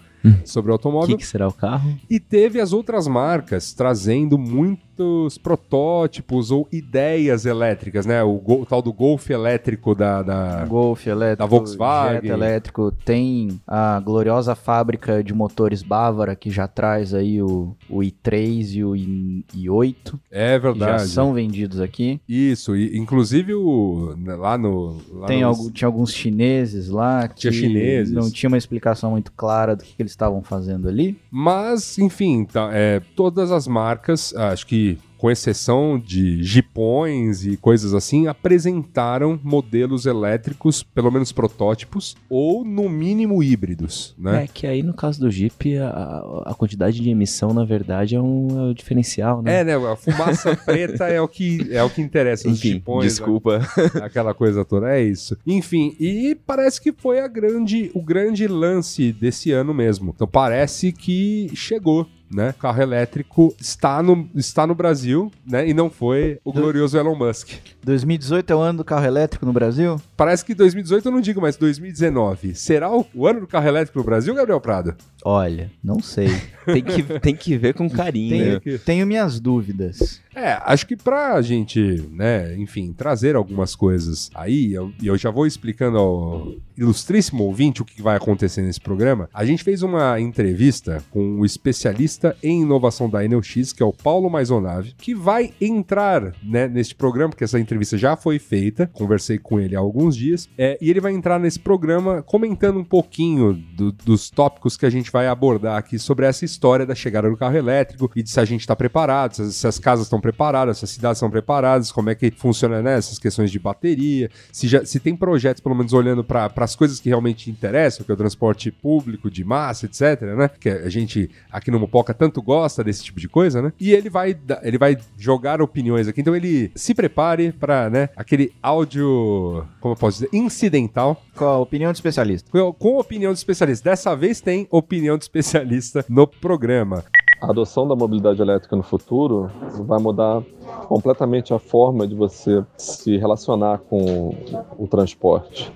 sobre 0.45 0.71
o 0.71 0.73
O 0.73 0.77
automóvel. 0.77 1.17
que, 1.17 1.23
que 1.23 1.27
será 1.27 1.47
o 1.49 1.53
carro? 1.53 1.95
E 2.09 2.19
teve 2.21 2.61
as 2.61 2.73
outras 2.73 3.07
marcas 3.07 3.73
trazendo 3.73 4.37
muitos 4.39 5.39
protótipos 5.39 6.51
ou 6.51 6.69
ideias 6.73 7.47
elétricas, 7.47 8.07
né? 8.07 8.23
O, 8.23 8.41
o 8.45 8.67
tal 8.67 8.81
do 8.81 8.93
Golf 8.93 9.29
elétrico 9.31 9.95
da- 9.95 10.23
da, 10.23 10.65
Golf 10.67 11.07
elétrico, 11.07 11.39
Da 11.43 11.47
Volkswagen. 11.47 12.15
Jetta 12.23 12.27
elétrico, 12.35 12.93
tem 13.05 13.61
a 13.67 14.01
gloriosa 14.01 14.55
fábrica 14.55 15.23
de 15.23 15.35
motores 15.35 15.83
Bávara 15.83 16.35
que 16.37 16.51
já 16.51 16.67
traz 16.69 17.13
aí 17.13 17.43
o, 17.43 17.75
o 17.91 17.99
i3 18.01 18.75
e 18.77 18.85
o 18.85 18.95
i, 18.97 19.45
i8, 19.55 19.95
É 20.31 20.59
que 20.59 20.63
já 20.67 20.73
verdade. 20.73 21.09
são 21.09 21.33
vendidos 21.35 21.81
aqui. 21.81 22.21
Isso, 22.29 22.77
e 22.77 22.97
inclusive 22.97 23.55
o, 23.55 24.15
né, 24.17 24.35
lá 24.37 24.57
no. 24.57 24.97
Lá 25.13 25.27
Tem 25.27 25.41
no- 25.43 25.49
algu- 25.49 25.71
tinha 25.71 25.87
alguns 25.89 26.13
chineses 26.13 26.89
lá 26.89 27.27
que 27.29 27.41
Tinha 27.41 27.53
chineses. 27.53 28.15
não 28.15 28.31
tinha 28.31 28.49
uma 28.49 28.59
explicação 28.59 29.11
muito 29.13 29.33
clara 29.33 29.75
do 29.75 29.83
que, 29.85 29.95
que 29.97 30.03
eles 30.03 30.14
estavam 30.15 30.43
fazendo 30.43 30.89
ali. 30.89 31.19
Mas, 31.31 31.99
enfim, 31.99 32.45
tá, 32.45 32.71
é, 32.73 33.01
todas 33.15 33.51
as 33.51 33.67
marcas, 33.67 34.35
acho 34.35 34.67
que 34.67 34.99
com 35.25 35.31
exceção 35.31 35.99
de 35.99 36.43
jipões 36.43 37.47
e 37.47 37.57
coisas 37.57 37.95
assim, 37.95 38.27
apresentaram 38.27 39.41
modelos 39.43 40.05
elétricos, 40.05 40.83
pelo 40.83 41.11
menos 41.11 41.33
protótipos, 41.33 42.15
ou 42.29 42.63
no 42.63 42.91
mínimo 42.91 43.43
híbridos, 43.43 44.15
né? 44.19 44.45
É 44.45 44.47
que 44.47 44.67
aí 44.67 44.83
no 44.83 44.93
caso 44.93 45.21
do 45.21 45.31
Jeep, 45.31 45.79
a, 45.79 46.43
a 46.45 46.55
quantidade 46.55 47.01
de 47.01 47.09
emissão, 47.09 47.55
na 47.55 47.65
verdade, 47.65 48.15
é 48.15 48.21
um, 48.21 48.49
é 48.51 48.71
o 48.71 48.75
diferencial, 48.75 49.41
né? 49.41 49.61
É, 49.61 49.65
né? 49.65 49.77
A 49.77 49.97
fumaça 49.97 50.55
preta 50.63 51.07
é 51.07 51.19
o 51.23 51.27
que 51.27 51.69
é 51.71 51.83
o 51.83 51.89
que 51.89 52.03
interessa. 52.03 52.47
Os 52.47 52.59
Enfim, 52.59 52.73
jipões, 52.75 53.07
desculpa. 53.07 53.67
aquela 54.05 54.35
coisa 54.35 54.63
toda. 54.63 54.95
É 54.95 55.03
isso. 55.03 55.39
Enfim, 55.47 55.97
e 55.99 56.37
parece 56.47 56.79
que 56.79 56.93
foi 56.93 57.21
a 57.21 57.27
grande, 57.27 57.91
o 57.95 58.03
grande 58.03 58.47
lance 58.47 59.11
desse 59.11 59.53
ano 59.53 59.73
mesmo. 59.73 60.13
Então 60.15 60.29
parece 60.29 60.93
que 60.93 61.51
chegou. 61.55 62.07
Né? 62.35 62.51
O 62.51 62.55
carro 62.55 62.83
elétrico 62.83 63.55
está 63.61 64.03
no, 64.03 64.29
está 64.35 64.67
no 64.67 64.75
Brasil, 64.75 65.31
né? 65.47 65.69
E 65.69 65.73
não 65.73 65.89
foi 65.89 66.41
o 66.45 66.53
glorioso 66.53 66.99
Elon 66.99 67.15
Musk. 67.15 67.51
2018 67.85 68.53
é 68.53 68.57
o 68.57 68.59
ano 68.59 68.79
do 68.79 68.85
carro 68.85 69.07
elétrico 69.07 69.47
no 69.47 69.53
Brasil? 69.53 70.01
Parece 70.17 70.45
que 70.45 70.53
2018 70.53 71.07
eu 71.07 71.13
não 71.13 71.21
digo, 71.21 71.41
mas 71.41 71.57
2019. 71.57 72.57
Será 72.57 72.91
o, 72.91 73.07
o 73.15 73.29
ano 73.29 73.41
do 73.41 73.47
carro 73.47 73.69
elétrico 73.69 74.01
no 74.01 74.05
Brasil, 74.05 74.35
Gabriel 74.35 74.61
Prado? 74.61 74.97
Olha, 75.27 75.71
não 75.83 76.01
sei. 76.01 76.29
Tem 76.67 76.83
que, 76.83 77.03
tem 77.21 77.35
que 77.35 77.57
ver 77.57 77.75
com 77.75 77.89
carinho. 77.89 78.61
Tenho, 78.61 78.79
tenho 78.79 79.07
minhas 79.07 79.41
dúvidas. 79.41 80.21
É, 80.35 80.59
acho 80.65 80.87
que 80.87 80.97
pra 80.97 81.41
gente, 81.43 82.03
né, 82.11 82.57
enfim, 82.57 82.93
trazer 82.93 83.37
algumas 83.37 83.75
coisas 83.75 84.31
aí, 84.35 84.73
eu- 84.73 84.91
e 85.01 85.07
eu, 85.07 85.17
já 85.17 85.31
vou 85.31 85.47
explicando 85.47 85.97
ao 85.99 86.53
ilustríssimo 86.77 87.45
ouvinte 87.45 87.81
o 87.83 87.85
que 87.85 88.03
vai 88.03 88.17
acontecer 88.17 88.63
nesse 88.63 88.81
programa, 88.81 89.29
a 89.33 89.45
gente 89.45 89.63
fez 89.63 89.83
uma 89.83 90.19
entrevista 90.21 91.03
com 91.11 91.39
o 91.41 91.45
especialista 91.47 92.37
em 92.43 92.63
inovação 92.63 93.09
da 93.09 93.25
Enel 93.25 93.43
X, 93.43 93.73
que 93.73 93.83
é 93.83 93.87
o 93.87 93.93
Paulo 93.93 94.29
Maisonave, 94.29 94.95
que 94.99 95.15
vai 95.15 95.53
entrar, 95.61 96.35
né, 96.43 96.67
neste 96.67 96.95
programa, 96.95 97.31
porque 97.31 97.45
essa 97.45 97.61
entrevista 97.61 97.97
já 97.97 98.17
foi 98.17 98.39
feita, 98.39 98.91
conversei 98.93 99.39
com 99.39 99.61
ele 99.61 99.77
há 99.77 99.79
alguns 99.79 100.17
dias, 100.17 100.49
é, 100.59 100.77
e 100.81 100.91
ele 100.91 101.01
vai 101.01 101.13
entrar 101.13 101.39
nesse 101.39 101.59
programa 101.61 102.23
comentando 102.23 102.79
um 102.79 102.85
pouquinho 102.85 103.53
do- 103.77 103.93
dos 103.93 104.31
tópicos 104.31 104.77
que 104.77 104.85
a 104.87 104.91
gente 104.91 105.11
vai 105.15 105.29
abordar 105.29 105.77
aqui 105.77 105.97
sobre 105.97 106.27
essa 106.27 106.45
história 106.45 106.85
da 106.85 106.93
chegada 106.95 107.31
do 107.31 107.37
carro 107.37 107.57
elétrico 107.57 108.11
e 108.17 108.23
de 108.23 108.29
se 108.29 108.41
a 108.41 108.45
gente 108.45 108.63
está 108.63 108.75
preparado, 108.75 109.37
se 109.37 109.43
as, 109.43 109.55
se 109.55 109.67
as 109.69 109.79
casas 109.79 110.07
estão 110.07 110.21
preparadas, 110.21 110.79
se 110.79 110.85
as 110.85 110.91
cidades 110.91 111.19
estão 111.19 111.31
preparadas, 111.31 111.93
como 111.93 112.11
é 112.11 112.17
que 112.17 112.33
funciona 112.33 112.83
né, 112.83 112.99
essas 112.99 113.17
questões 113.17 113.49
de 113.53 113.61
bateria, 113.61 114.29
se, 114.51 114.67
já, 114.67 114.85
se 114.85 114.99
tem 114.99 115.15
projetos, 115.15 115.63
pelo 115.63 115.77
menos 115.77 115.93
olhando 115.93 116.25
para 116.25 116.51
as 116.57 116.75
coisas 116.75 116.99
que 116.99 117.09
realmente 117.09 117.49
interessam, 117.49 118.05
que 118.05 118.11
é 118.11 118.15
o 118.15 118.17
transporte 118.17 118.73
público 118.73 119.31
de 119.31 119.45
massa, 119.45 119.87
etc, 119.87 120.21
né? 120.37 120.51
Que 120.59 120.69
a 120.69 120.89
gente 120.89 121.31
aqui 121.53 121.71
no 121.71 121.79
Mopoca 121.79 122.13
tanto 122.13 122.43
gosta 122.43 122.83
desse 122.83 123.05
tipo 123.05 123.21
de 123.21 123.29
coisa, 123.29 123.63
né? 123.63 123.73
E 123.79 123.93
ele 123.93 124.11
vai, 124.11 124.37
ele 124.63 124.79
vai 124.79 124.99
jogar 125.17 125.63
opiniões 125.63 126.09
aqui, 126.09 126.23
então 126.23 126.35
ele 126.35 126.73
se 126.75 126.93
prepare 126.93 127.53
para, 127.53 127.89
né, 127.89 128.09
aquele 128.17 128.53
áudio, 128.61 129.65
como 129.81 129.95
eu 129.95 129.99
posso 129.99 130.19
dizer, 130.19 130.37
incidental, 130.37 131.23
Qual 131.37 131.55
a 131.55 131.59
opinião 131.59 131.93
do 131.93 131.95
especialista? 131.95 132.51
com 132.51 132.73
com 132.73 132.99
opinião 132.99 133.33
de 133.33 133.39
especialista. 133.39 133.91
Dessa 133.91 134.17
vez 134.17 134.41
tem 134.41 134.67
opinião 134.71 135.04
de 135.19 135.25
especialista 135.25 136.05
no 136.09 136.27
programa. 136.27 137.05
A 137.41 137.51
adoção 137.51 137.87
da 137.87 137.95
mobilidade 137.95 138.41
elétrica 138.41 138.75
no 138.75 138.83
futuro 138.83 139.51
vai 139.81 140.01
mudar 140.01 140.43
completamente 140.89 141.53
a 141.53 141.59
forma 141.59 142.07
de 142.07 142.15
você 142.15 142.65
se 142.79 143.19
relacionar 143.19 143.79
com 143.79 144.35
o 144.79 144.87
transporte. 144.89 145.71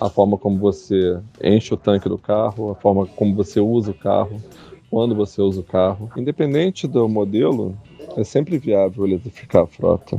A 0.00 0.08
forma 0.08 0.38
como 0.38 0.58
você 0.58 1.20
enche 1.42 1.74
o 1.74 1.76
tanque 1.76 2.08
do 2.08 2.16
carro, 2.16 2.70
a 2.70 2.74
forma 2.74 3.06
como 3.06 3.34
você 3.34 3.60
usa 3.60 3.90
o 3.90 3.94
carro, 3.94 4.40
quando 4.90 5.14
você 5.14 5.42
usa 5.42 5.60
o 5.60 5.64
carro. 5.64 6.10
Independente 6.16 6.86
do 6.86 7.06
modelo, 7.08 7.76
é 8.16 8.24
sempre 8.24 8.56
viável 8.56 9.06
eletrificar 9.06 9.64
a 9.64 9.66
frota. 9.66 10.18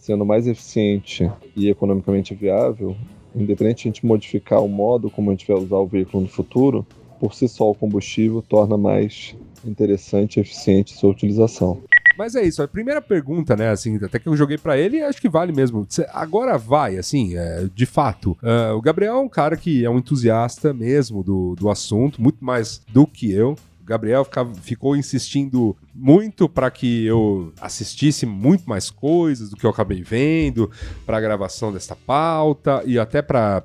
Sendo 0.00 0.26
mais 0.26 0.48
eficiente 0.48 1.30
e 1.54 1.68
economicamente 1.68 2.34
viável, 2.34 2.96
independente 3.34 3.82
de 3.82 3.88
a 3.88 3.92
gente 3.92 4.06
modificar 4.06 4.60
o 4.60 4.68
modo 4.68 5.08
como 5.08 5.30
a 5.30 5.32
gente 5.32 5.46
vai 5.46 5.56
usar 5.56 5.76
o 5.76 5.86
veículo 5.86 6.24
no 6.24 6.28
futuro, 6.28 6.84
por 7.22 7.34
si 7.34 7.46
só 7.46 7.70
o 7.70 7.74
combustível 7.74 8.42
torna 8.42 8.76
mais 8.76 9.36
interessante 9.64 10.38
e 10.38 10.40
eficiente 10.40 10.92
sua 10.92 11.12
utilização. 11.12 11.80
Mas 12.18 12.34
é 12.34 12.42
isso, 12.42 12.60
a 12.60 12.66
primeira 12.66 13.00
pergunta, 13.00 13.54
né, 13.54 13.70
assim, 13.70 13.96
até 14.04 14.18
que 14.18 14.28
eu 14.28 14.36
joguei 14.36 14.58
pra 14.58 14.76
ele, 14.76 15.00
acho 15.00 15.20
que 15.20 15.28
vale 15.28 15.52
mesmo. 15.52 15.86
Agora 16.12 16.58
vai, 16.58 16.98
assim, 16.98 17.36
é, 17.36 17.68
de 17.72 17.86
fato. 17.86 18.36
Ah, 18.42 18.74
o 18.74 18.82
Gabriel 18.82 19.14
é 19.14 19.20
um 19.20 19.28
cara 19.28 19.56
que 19.56 19.84
é 19.84 19.88
um 19.88 19.98
entusiasta 19.98 20.74
mesmo 20.74 21.22
do, 21.22 21.54
do 21.54 21.70
assunto, 21.70 22.20
muito 22.20 22.44
mais 22.44 22.82
do 22.92 23.06
que 23.06 23.30
eu. 23.32 23.56
Gabriel 23.84 24.24
ficava- 24.24 24.54
ficou 24.54 24.96
insistindo 24.96 25.76
muito 25.94 26.48
para 26.48 26.70
que 26.70 27.04
eu 27.04 27.52
assistisse 27.60 28.24
muito 28.26 28.64
mais 28.68 28.90
coisas 28.90 29.50
do 29.50 29.56
que 29.56 29.64
eu 29.66 29.70
acabei 29.70 30.02
vendo, 30.02 30.70
para 31.04 31.16
a 31.18 31.20
gravação 31.20 31.72
desta 31.72 31.94
pauta 31.96 32.82
e 32.86 32.98
até 32.98 33.20
para 33.20 33.62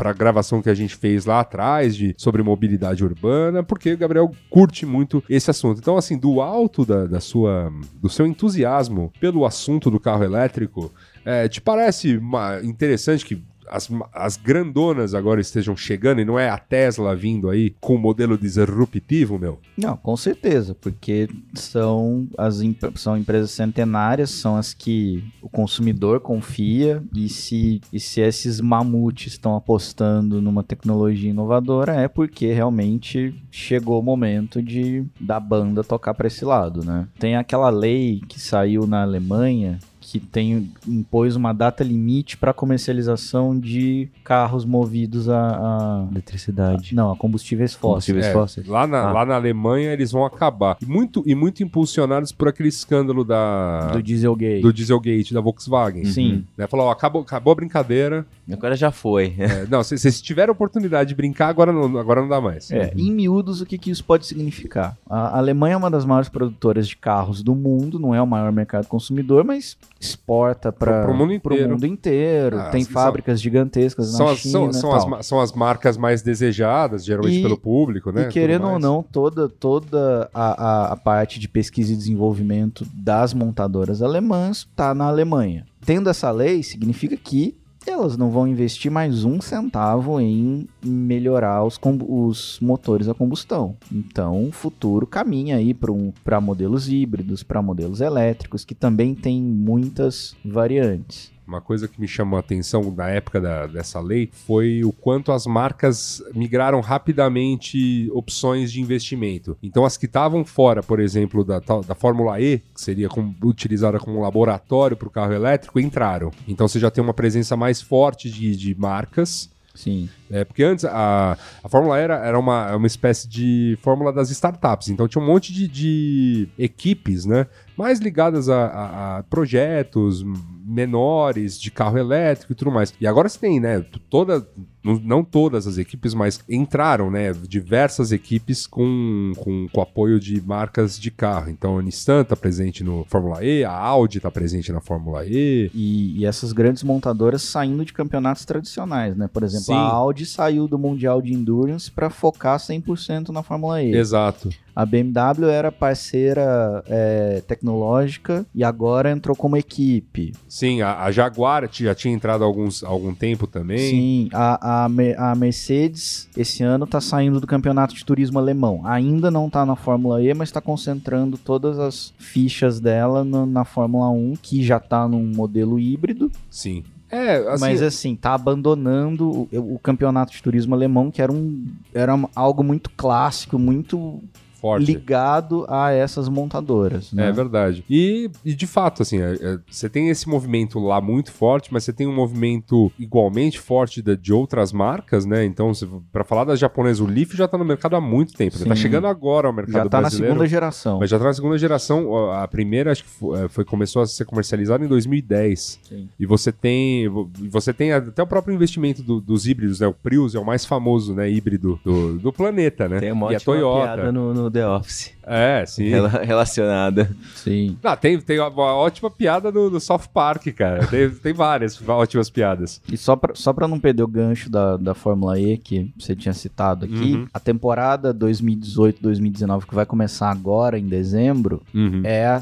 a 0.00 0.12
gravação 0.12 0.60
que 0.62 0.68
a 0.70 0.74
gente 0.74 0.94
fez 0.96 1.24
lá 1.24 1.40
atrás 1.40 1.94
de, 1.96 2.14
sobre 2.18 2.42
mobilidade 2.42 3.04
urbana, 3.04 3.62
porque 3.62 3.92
o 3.92 3.98
Gabriel 3.98 4.30
curte 4.50 4.84
muito 4.86 5.22
esse 5.28 5.50
assunto. 5.50 5.78
Então, 5.78 5.96
assim, 5.96 6.18
do 6.18 6.40
alto 6.40 6.84
da, 6.84 7.06
da 7.06 7.20
sua, 7.20 7.72
do 8.00 8.08
seu 8.08 8.26
entusiasmo 8.26 9.12
pelo 9.20 9.44
assunto 9.46 9.90
do 9.90 10.00
carro 10.00 10.24
elétrico, 10.24 10.92
é, 11.24 11.48
te 11.48 11.60
parece 11.60 12.16
uma- 12.16 12.60
interessante 12.62 13.24
que 13.24 13.42
as, 13.70 13.88
as 14.12 14.36
grandonas 14.36 15.14
agora 15.14 15.40
estejam 15.40 15.76
chegando 15.76 16.20
e 16.20 16.24
não 16.24 16.38
é 16.38 16.48
a 16.48 16.58
Tesla 16.58 17.14
vindo 17.14 17.48
aí 17.48 17.74
com 17.80 17.96
um 17.96 17.98
modelo 17.98 18.36
disruptivo, 18.36 19.38
meu? 19.38 19.60
Não, 19.76 19.96
com 19.96 20.16
certeza, 20.16 20.74
porque 20.74 21.28
são 21.54 22.28
as 22.36 22.60
são 22.96 23.16
empresas 23.16 23.50
centenárias, 23.50 24.30
são 24.30 24.56
as 24.56 24.74
que 24.74 25.24
o 25.42 25.48
consumidor 25.48 26.20
confia 26.20 27.02
e 27.14 27.28
se, 27.28 27.80
e 27.92 28.00
se 28.00 28.20
esses 28.20 28.60
mamutes 28.60 29.32
estão 29.32 29.56
apostando 29.56 30.40
numa 30.40 30.62
tecnologia 30.62 31.30
inovadora 31.30 31.94
é 31.94 32.08
porque 32.08 32.52
realmente 32.52 33.34
chegou 33.50 34.00
o 34.00 34.02
momento 34.02 34.62
de 34.62 35.04
da 35.20 35.40
banda 35.40 35.84
tocar 35.84 36.14
para 36.14 36.26
esse 36.26 36.44
lado, 36.44 36.84
né? 36.84 37.06
Tem 37.18 37.36
aquela 37.36 37.70
lei 37.70 38.20
que 38.28 38.40
saiu 38.40 38.86
na 38.86 39.02
Alemanha 39.02 39.78
que 40.10 40.18
tem 40.20 40.70
impôs 40.86 41.36
uma 41.36 41.52
data 41.52 41.84
limite 41.84 42.36
para 42.36 42.52
comercialização 42.52 43.58
de 43.58 44.08
carros 44.24 44.64
movidos 44.64 45.28
a, 45.28 45.38
a- 45.38 46.06
Eletricidade. 46.10 46.94
não, 46.94 47.10
a 47.12 47.16
combustíveis 47.16 47.74
fósseis. 47.74 48.06
Combustíveis 48.06 48.26
É, 48.26 48.32
fósseis. 48.32 48.66
Lá 48.66 48.86
na, 48.86 48.98
Ah. 49.08 49.12
lá 49.12 49.26
na 49.26 49.34
Alemanha 49.36 49.92
eles 49.92 50.10
vão 50.12 50.24
acabar. 50.24 50.76
E 50.82 50.86
muito, 50.86 51.22
e 51.26 51.34
muito 51.34 51.62
impulsionados 51.62 52.32
por 52.32 52.48
aquele 52.48 52.68
escândalo 52.68 53.24
da, 53.24 53.88
Do 53.92 54.02
Dieselgate. 54.02 54.62
do 54.62 54.72
Dieselgate 54.72 55.34
da 55.34 55.40
Volkswagen. 55.40 56.04
Sim. 56.04 56.44
Né? 56.56 56.66
Falou, 56.66 56.86
ó, 56.86 56.90
acabou, 56.90 57.22
acabou 57.22 57.52
a 57.52 57.56
brincadeira. 57.56 58.26
Agora 58.50 58.74
já 58.74 58.90
foi. 58.90 59.34
É, 59.38 59.66
não, 59.66 59.82
se 59.82 59.96
vocês 59.98 60.22
tiveram 60.22 60.52
a 60.52 60.54
oportunidade 60.54 61.08
de 61.10 61.14
brincar, 61.14 61.48
agora 61.48 61.70
não, 61.72 61.98
agora 61.98 62.20
não 62.22 62.28
dá 62.28 62.40
mais. 62.40 62.70
É, 62.70 62.92
em 62.96 63.12
miúdos, 63.12 63.60
o 63.60 63.66
que, 63.66 63.76
que 63.76 63.90
isso 63.90 64.02
pode 64.04 64.26
significar? 64.26 64.96
A 65.08 65.36
Alemanha 65.38 65.74
é 65.74 65.76
uma 65.76 65.90
das 65.90 66.04
maiores 66.06 66.28
produtoras 66.30 66.88
de 66.88 66.96
carros 66.96 67.42
do 67.42 67.54
mundo, 67.54 67.98
não 67.98 68.14
é 68.14 68.22
o 68.22 68.26
maior 68.26 68.50
mercado 68.50 68.86
consumidor, 68.86 69.44
mas 69.44 69.76
exporta 70.00 70.70
para 70.72 70.98
Pro- 71.02 71.08
pro 71.08 71.14
mundo 71.16 71.32
inteiro. 71.32 71.70
mundo 71.70 71.86
inteiro. 71.86 72.58
Ah, 72.60 72.70
tem 72.70 72.84
são- 72.84 72.92
fábricas 72.92 73.40
gigantescas 73.40 74.08
São, 74.08 74.26
na 74.26 74.32
as, 74.32 74.38
China 74.38 74.72
são, 74.72 74.72
são, 74.72 75.14
as, 75.16 75.26
são 75.26 75.40
as 75.40 75.52
marcas 75.52 75.96
mais 75.96 76.22
desejadas, 76.22 77.04
geralmente 77.04 77.38
E- 77.38 77.42
pelo 77.42 77.58
público, 77.58 78.12
né? 78.12 78.28
E 78.28 78.32
querendo 78.32 78.66
ou 78.68 78.78
não, 78.78 79.02
toda, 79.02 79.48
toda 79.48 80.30
a, 80.32 80.88
a, 80.88 80.92
a 80.92 80.96
parte 80.96 81.40
de 81.40 81.48
pesquisa 81.48 81.92
e 81.92 81.96
desenvolvimento 81.96 82.86
das 82.94 83.34
montadoras 83.34 84.00
alemãs 84.02 84.58
está 84.58 84.94
na 84.94 85.06
Alemanha. 85.06 85.66
Tendo 85.84 86.08
essa 86.10 86.30
lei, 86.30 86.62
significa 86.62 87.16
que 87.16 87.56
elas 87.88 88.16
não 88.16 88.30
vão 88.30 88.46
investir 88.46 88.90
mais 88.90 89.24
um 89.24 89.40
centavo 89.40 90.20
em 90.20 90.66
melhorar 90.84 91.64
os, 91.64 91.78
os 92.06 92.58
motores 92.60 93.08
a 93.08 93.14
combustão. 93.14 93.76
Então, 93.92 94.44
o 94.44 94.52
futuro 94.52 95.06
caminha 95.06 95.56
aí 95.56 95.72
para 95.74 95.92
um, 95.92 96.12
modelos 96.40 96.88
híbridos, 96.88 97.42
para 97.42 97.62
modelos 97.62 98.00
elétricos, 98.00 98.64
que 98.64 98.74
também 98.74 99.14
tem 99.14 99.40
muitas 99.42 100.36
variantes. 100.44 101.37
Uma 101.48 101.62
coisa 101.62 101.88
que 101.88 101.98
me 101.98 102.06
chamou 102.06 102.36
a 102.36 102.40
atenção 102.40 102.92
na 102.94 103.08
época 103.08 103.40
da- 103.40 103.66
dessa 103.66 103.98
lei 104.00 104.28
foi 104.46 104.84
o 104.84 104.92
quanto 104.92 105.32
as 105.32 105.46
marcas 105.46 106.22
migraram 106.34 106.80
rapidamente 106.80 108.10
opções 108.12 108.70
de 108.70 108.82
investimento. 108.82 109.56
Então, 109.62 109.86
as 109.86 109.96
que 109.96 110.04
estavam 110.04 110.44
fora, 110.44 110.82
por 110.82 111.00
exemplo, 111.00 111.42
da, 111.42 111.58
da 111.58 111.94
Fórmula 111.94 112.38
E, 112.38 112.58
que 112.74 112.80
seria 112.80 113.08
utilizada 113.42 113.98
como 113.98 114.20
laboratório 114.20 114.94
para 114.94 115.08
o 115.08 115.10
carro 115.10 115.32
elétrico, 115.32 115.80
entraram. 115.80 116.30
Então, 116.46 116.68
você 116.68 116.78
já 116.78 116.90
tem 116.90 117.02
uma 117.02 117.14
presença 117.14 117.56
mais 117.56 117.80
forte 117.80 118.30
de, 118.30 118.54
de 118.54 118.74
marcas 118.78 119.48
Sim. 119.74 120.08
É, 120.30 120.44
porque 120.44 120.62
antes 120.62 120.84
a, 120.84 121.36
a 121.64 121.68
Fórmula 121.68 121.98
E 121.98 122.02
era, 122.02 122.16
era 122.24 122.38
uma, 122.38 122.76
uma 122.76 122.86
espécie 122.86 123.28
de 123.28 123.78
fórmula 123.82 124.12
das 124.12 124.30
startups. 124.30 124.88
Então 124.88 125.08
tinha 125.08 125.22
um 125.22 125.26
monte 125.26 125.52
de, 125.52 125.66
de 125.68 126.48
equipes, 126.58 127.24
né? 127.24 127.46
Mais 127.76 127.98
ligadas 128.00 128.48
a, 128.48 128.66
a- 128.66 129.18
a 129.18 129.22
projetos 129.22 130.24
menores 130.70 131.58
de 131.58 131.70
carro 131.70 131.96
elétrico 131.98 132.52
e 132.52 132.54
tudo 132.54 132.70
mais. 132.70 132.92
E 133.00 133.06
agora 133.06 133.28
você 133.28 133.38
tem, 133.38 133.58
né? 133.58 133.84
Toda, 134.10 134.46
não- 134.84 135.24
todas 135.24 135.66
as 135.66 135.78
equipes, 135.78 136.12
mas 136.12 136.40
entraram, 136.48 137.10
né? 137.10 137.32
Diversas 137.32 138.12
equipes 138.12 138.66
com, 138.66 139.32
com, 139.38 139.66
com 139.72 139.80
apoio 139.80 140.20
de 140.20 140.40
marcas 140.42 140.98
de 140.98 141.10
carro. 141.10 141.48
Então 141.50 141.78
a 141.78 141.82
Nissan 141.82 142.22
tá 142.24 142.36
presente 142.36 142.84
no 142.84 143.04
Fórmula 143.08 143.42
E, 143.44 143.64
a 143.64 143.72
Audi 143.72 144.20
tá 144.20 144.30
presente 144.30 144.70
na 144.72 144.80
Fórmula 144.80 145.24
E. 145.24 145.70
E, 145.74 146.18
e 146.20 146.26
essas 146.26 146.52
grandes 146.52 146.82
montadoras 146.82 147.42
saindo 147.42 147.84
de 147.84 147.92
campeonatos 147.94 148.44
tradicionais, 148.44 149.16
né? 149.16 149.28
Por 149.32 149.42
exemplo, 149.42 149.66
Sim. 149.66 149.72
a 149.74 149.78
Audi 149.80 150.17
saiu 150.26 150.66
do 150.68 150.78
Mundial 150.78 151.20
de 151.22 151.32
Endurance 151.34 151.90
para 151.90 152.10
focar 152.10 152.58
100% 152.58 153.28
na 153.30 153.42
Fórmula 153.42 153.82
E. 153.82 153.92
Exato. 153.94 154.48
A 154.74 154.86
BMW 154.86 155.48
era 155.50 155.72
parceira 155.72 156.84
é, 156.86 157.42
tecnológica 157.48 158.46
e 158.54 158.62
agora 158.62 159.10
entrou 159.10 159.34
como 159.34 159.56
equipe. 159.56 160.32
Sim, 160.48 160.82
a, 160.82 161.02
a 161.02 161.10
Jaguar 161.10 161.68
já 161.72 161.94
tinha 161.96 162.14
entrado 162.14 162.44
há 162.44 162.46
alguns, 162.46 162.84
algum 162.84 163.12
tempo 163.12 163.46
também. 163.48 163.78
Sim, 163.78 164.28
a, 164.32 164.84
a, 164.84 165.32
a 165.32 165.34
Mercedes 165.34 166.28
esse 166.36 166.62
ano 166.62 166.86
tá 166.86 167.00
saindo 167.00 167.40
do 167.40 167.46
campeonato 167.46 167.92
de 167.94 168.04
turismo 168.04 168.38
alemão. 168.38 168.82
Ainda 168.84 169.30
não 169.32 169.50
tá 169.50 169.66
na 169.66 169.74
Fórmula 169.74 170.22
E, 170.22 170.32
mas 170.32 170.48
está 170.48 170.60
concentrando 170.60 171.36
todas 171.36 171.78
as 171.80 172.12
fichas 172.16 172.78
dela 172.78 173.24
no- 173.24 173.46
na 173.46 173.64
Fórmula 173.64 174.08
1, 174.10 174.34
que 174.40 174.62
já 174.62 174.78
tá 174.78 175.08
num 175.08 175.24
modelo 175.34 175.78
híbrido. 175.80 176.30
Sim. 176.48 176.84
É, 177.10 177.36
assim, 177.36 177.60
mas 177.60 177.82
assim, 177.82 178.14
tá 178.14 178.34
abandonando 178.34 179.30
o, 179.30 179.74
o 179.74 179.78
campeonato 179.78 180.32
de 180.32 180.42
turismo 180.42 180.74
alemão, 180.74 181.10
que 181.10 181.22
era, 181.22 181.32
um, 181.32 181.66
era 181.94 182.14
algo 182.34 182.62
muito 182.62 182.90
clássico, 182.90 183.58
muito 183.58 184.22
forte. 184.60 184.86
ligado 184.86 185.64
a 185.68 185.90
essas 185.92 186.28
montadoras. 186.28 187.12
Né? 187.12 187.28
É 187.28 187.32
verdade. 187.32 187.84
E, 187.88 188.30
e 188.44 188.54
de 188.54 188.66
fato, 188.66 189.02
assim, 189.02 189.20
é- 189.20 189.34
é, 189.40 189.58
você 189.70 189.88
tem 189.88 190.08
esse 190.08 190.28
movimento 190.28 190.78
lá 190.78 191.00
muito 191.00 191.30
forte, 191.32 191.72
mas 191.72 191.84
você 191.84 191.92
tem 191.92 192.06
um 192.06 192.14
movimento 192.14 192.90
igualmente 192.98 193.58
forte 193.58 194.02
da- 194.02 194.14
de 194.14 194.32
outras 194.32 194.72
marcas, 194.72 195.24
né? 195.24 195.44
Então, 195.44 195.72
pra 196.12 196.24
falar 196.24 196.44
das 196.44 196.58
japonesas, 196.58 197.00
o 197.00 197.06
Leaf 197.06 197.32
já 197.34 197.46
tá 197.48 197.56
no 197.58 197.64
mercado 197.64 197.96
há 197.96 198.00
muito 198.00 198.32
tempo. 198.34 198.58
Tá 198.58 198.74
Sim. 198.74 198.82
chegando 198.82 199.06
agora 199.06 199.46
ao 199.46 199.52
mercado 199.52 199.84
Já 199.84 199.88
tá 199.88 199.96
na 199.98 200.00
brasileiro. 200.02 200.34
segunda 200.34 200.48
geração. 200.48 200.98
Mas 201.00 201.10
já 201.10 201.18
tá 201.18 201.24
na 201.24 201.32
segunda 201.34 201.58
geração. 201.58 202.30
A 202.32 202.46
primeira, 202.48 202.92
acho 202.92 203.04
que 203.04 203.10
foi, 203.10 203.44
é, 203.44 203.48
foi- 203.48 203.64
começou 203.64 204.02
a 204.02 204.06
ser 204.06 204.24
comercializada 204.24 204.84
em 204.84 204.88
2010. 204.88 205.78
Sim. 205.82 206.08
E 206.18 206.26
você 206.26 206.50
tem. 206.52 207.08
vo- 207.08 207.28
Você 207.50 207.72
tem 207.72 207.92
até 207.92 208.22
o 208.22 208.26
próprio 208.26 208.54
investimento 208.54 209.02
do- 209.02 209.20
dos 209.20 209.46
híbridos, 209.46 209.80
né? 209.80 209.86
O 209.86 209.92
Prius 209.94 210.34
é 210.34 210.38
o 210.38 210.44
mais 210.44 210.64
famoso, 210.64 211.14
né? 211.14 211.30
Híbrido 211.30 211.78
do, 211.84 212.18
do 212.18 212.32
planeta, 212.32 212.88
né? 212.88 213.00
Tem 213.00 213.12
uma 213.12 213.32
e 213.32 213.36
a 213.36 213.40
Toyota. 213.40 213.84
piada 213.94 214.12
no, 214.12 214.47
no 214.48 214.52
The 214.52 214.66
Office. 214.66 215.12
É, 215.30 215.64
sim. 215.66 215.88
Rela- 215.90 216.08
relacionada. 216.24 217.10
Sim. 217.34 217.76
Ah, 217.84 217.94
tem, 217.96 218.18
tem 218.18 218.38
uma, 218.40 218.48
uma 218.48 218.74
ótima 218.74 219.10
piada 219.10 219.52
no, 219.52 219.68
no 219.68 219.78
South 219.78 220.08
Park, 220.12 220.46
cara. 220.56 220.86
Tem, 220.86 221.10
tem 221.10 221.32
várias 221.34 221.78
ótimas 221.86 222.30
piadas. 222.30 222.80
E 222.90 222.96
só 222.96 223.14
pra, 223.14 223.34
só 223.34 223.52
pra 223.52 223.68
não 223.68 223.78
perder 223.78 224.02
o 224.02 224.08
gancho 224.08 224.48
da, 224.50 224.76
da 224.78 224.94
Fórmula 224.94 225.38
E 225.38 225.58
que 225.58 225.92
você 225.98 226.16
tinha 226.16 226.32
citado 226.32 226.86
aqui, 226.86 227.14
Uhum. 227.14 227.26
a 227.32 227.38
temporada 227.40 228.12
2018-2019 228.14 229.66
que 229.66 229.74
vai 229.74 229.84
começar 229.86 230.30
agora 230.30 230.78
em 230.78 230.86
dezembro 230.86 231.62
é 232.04 232.26
a 232.26 232.40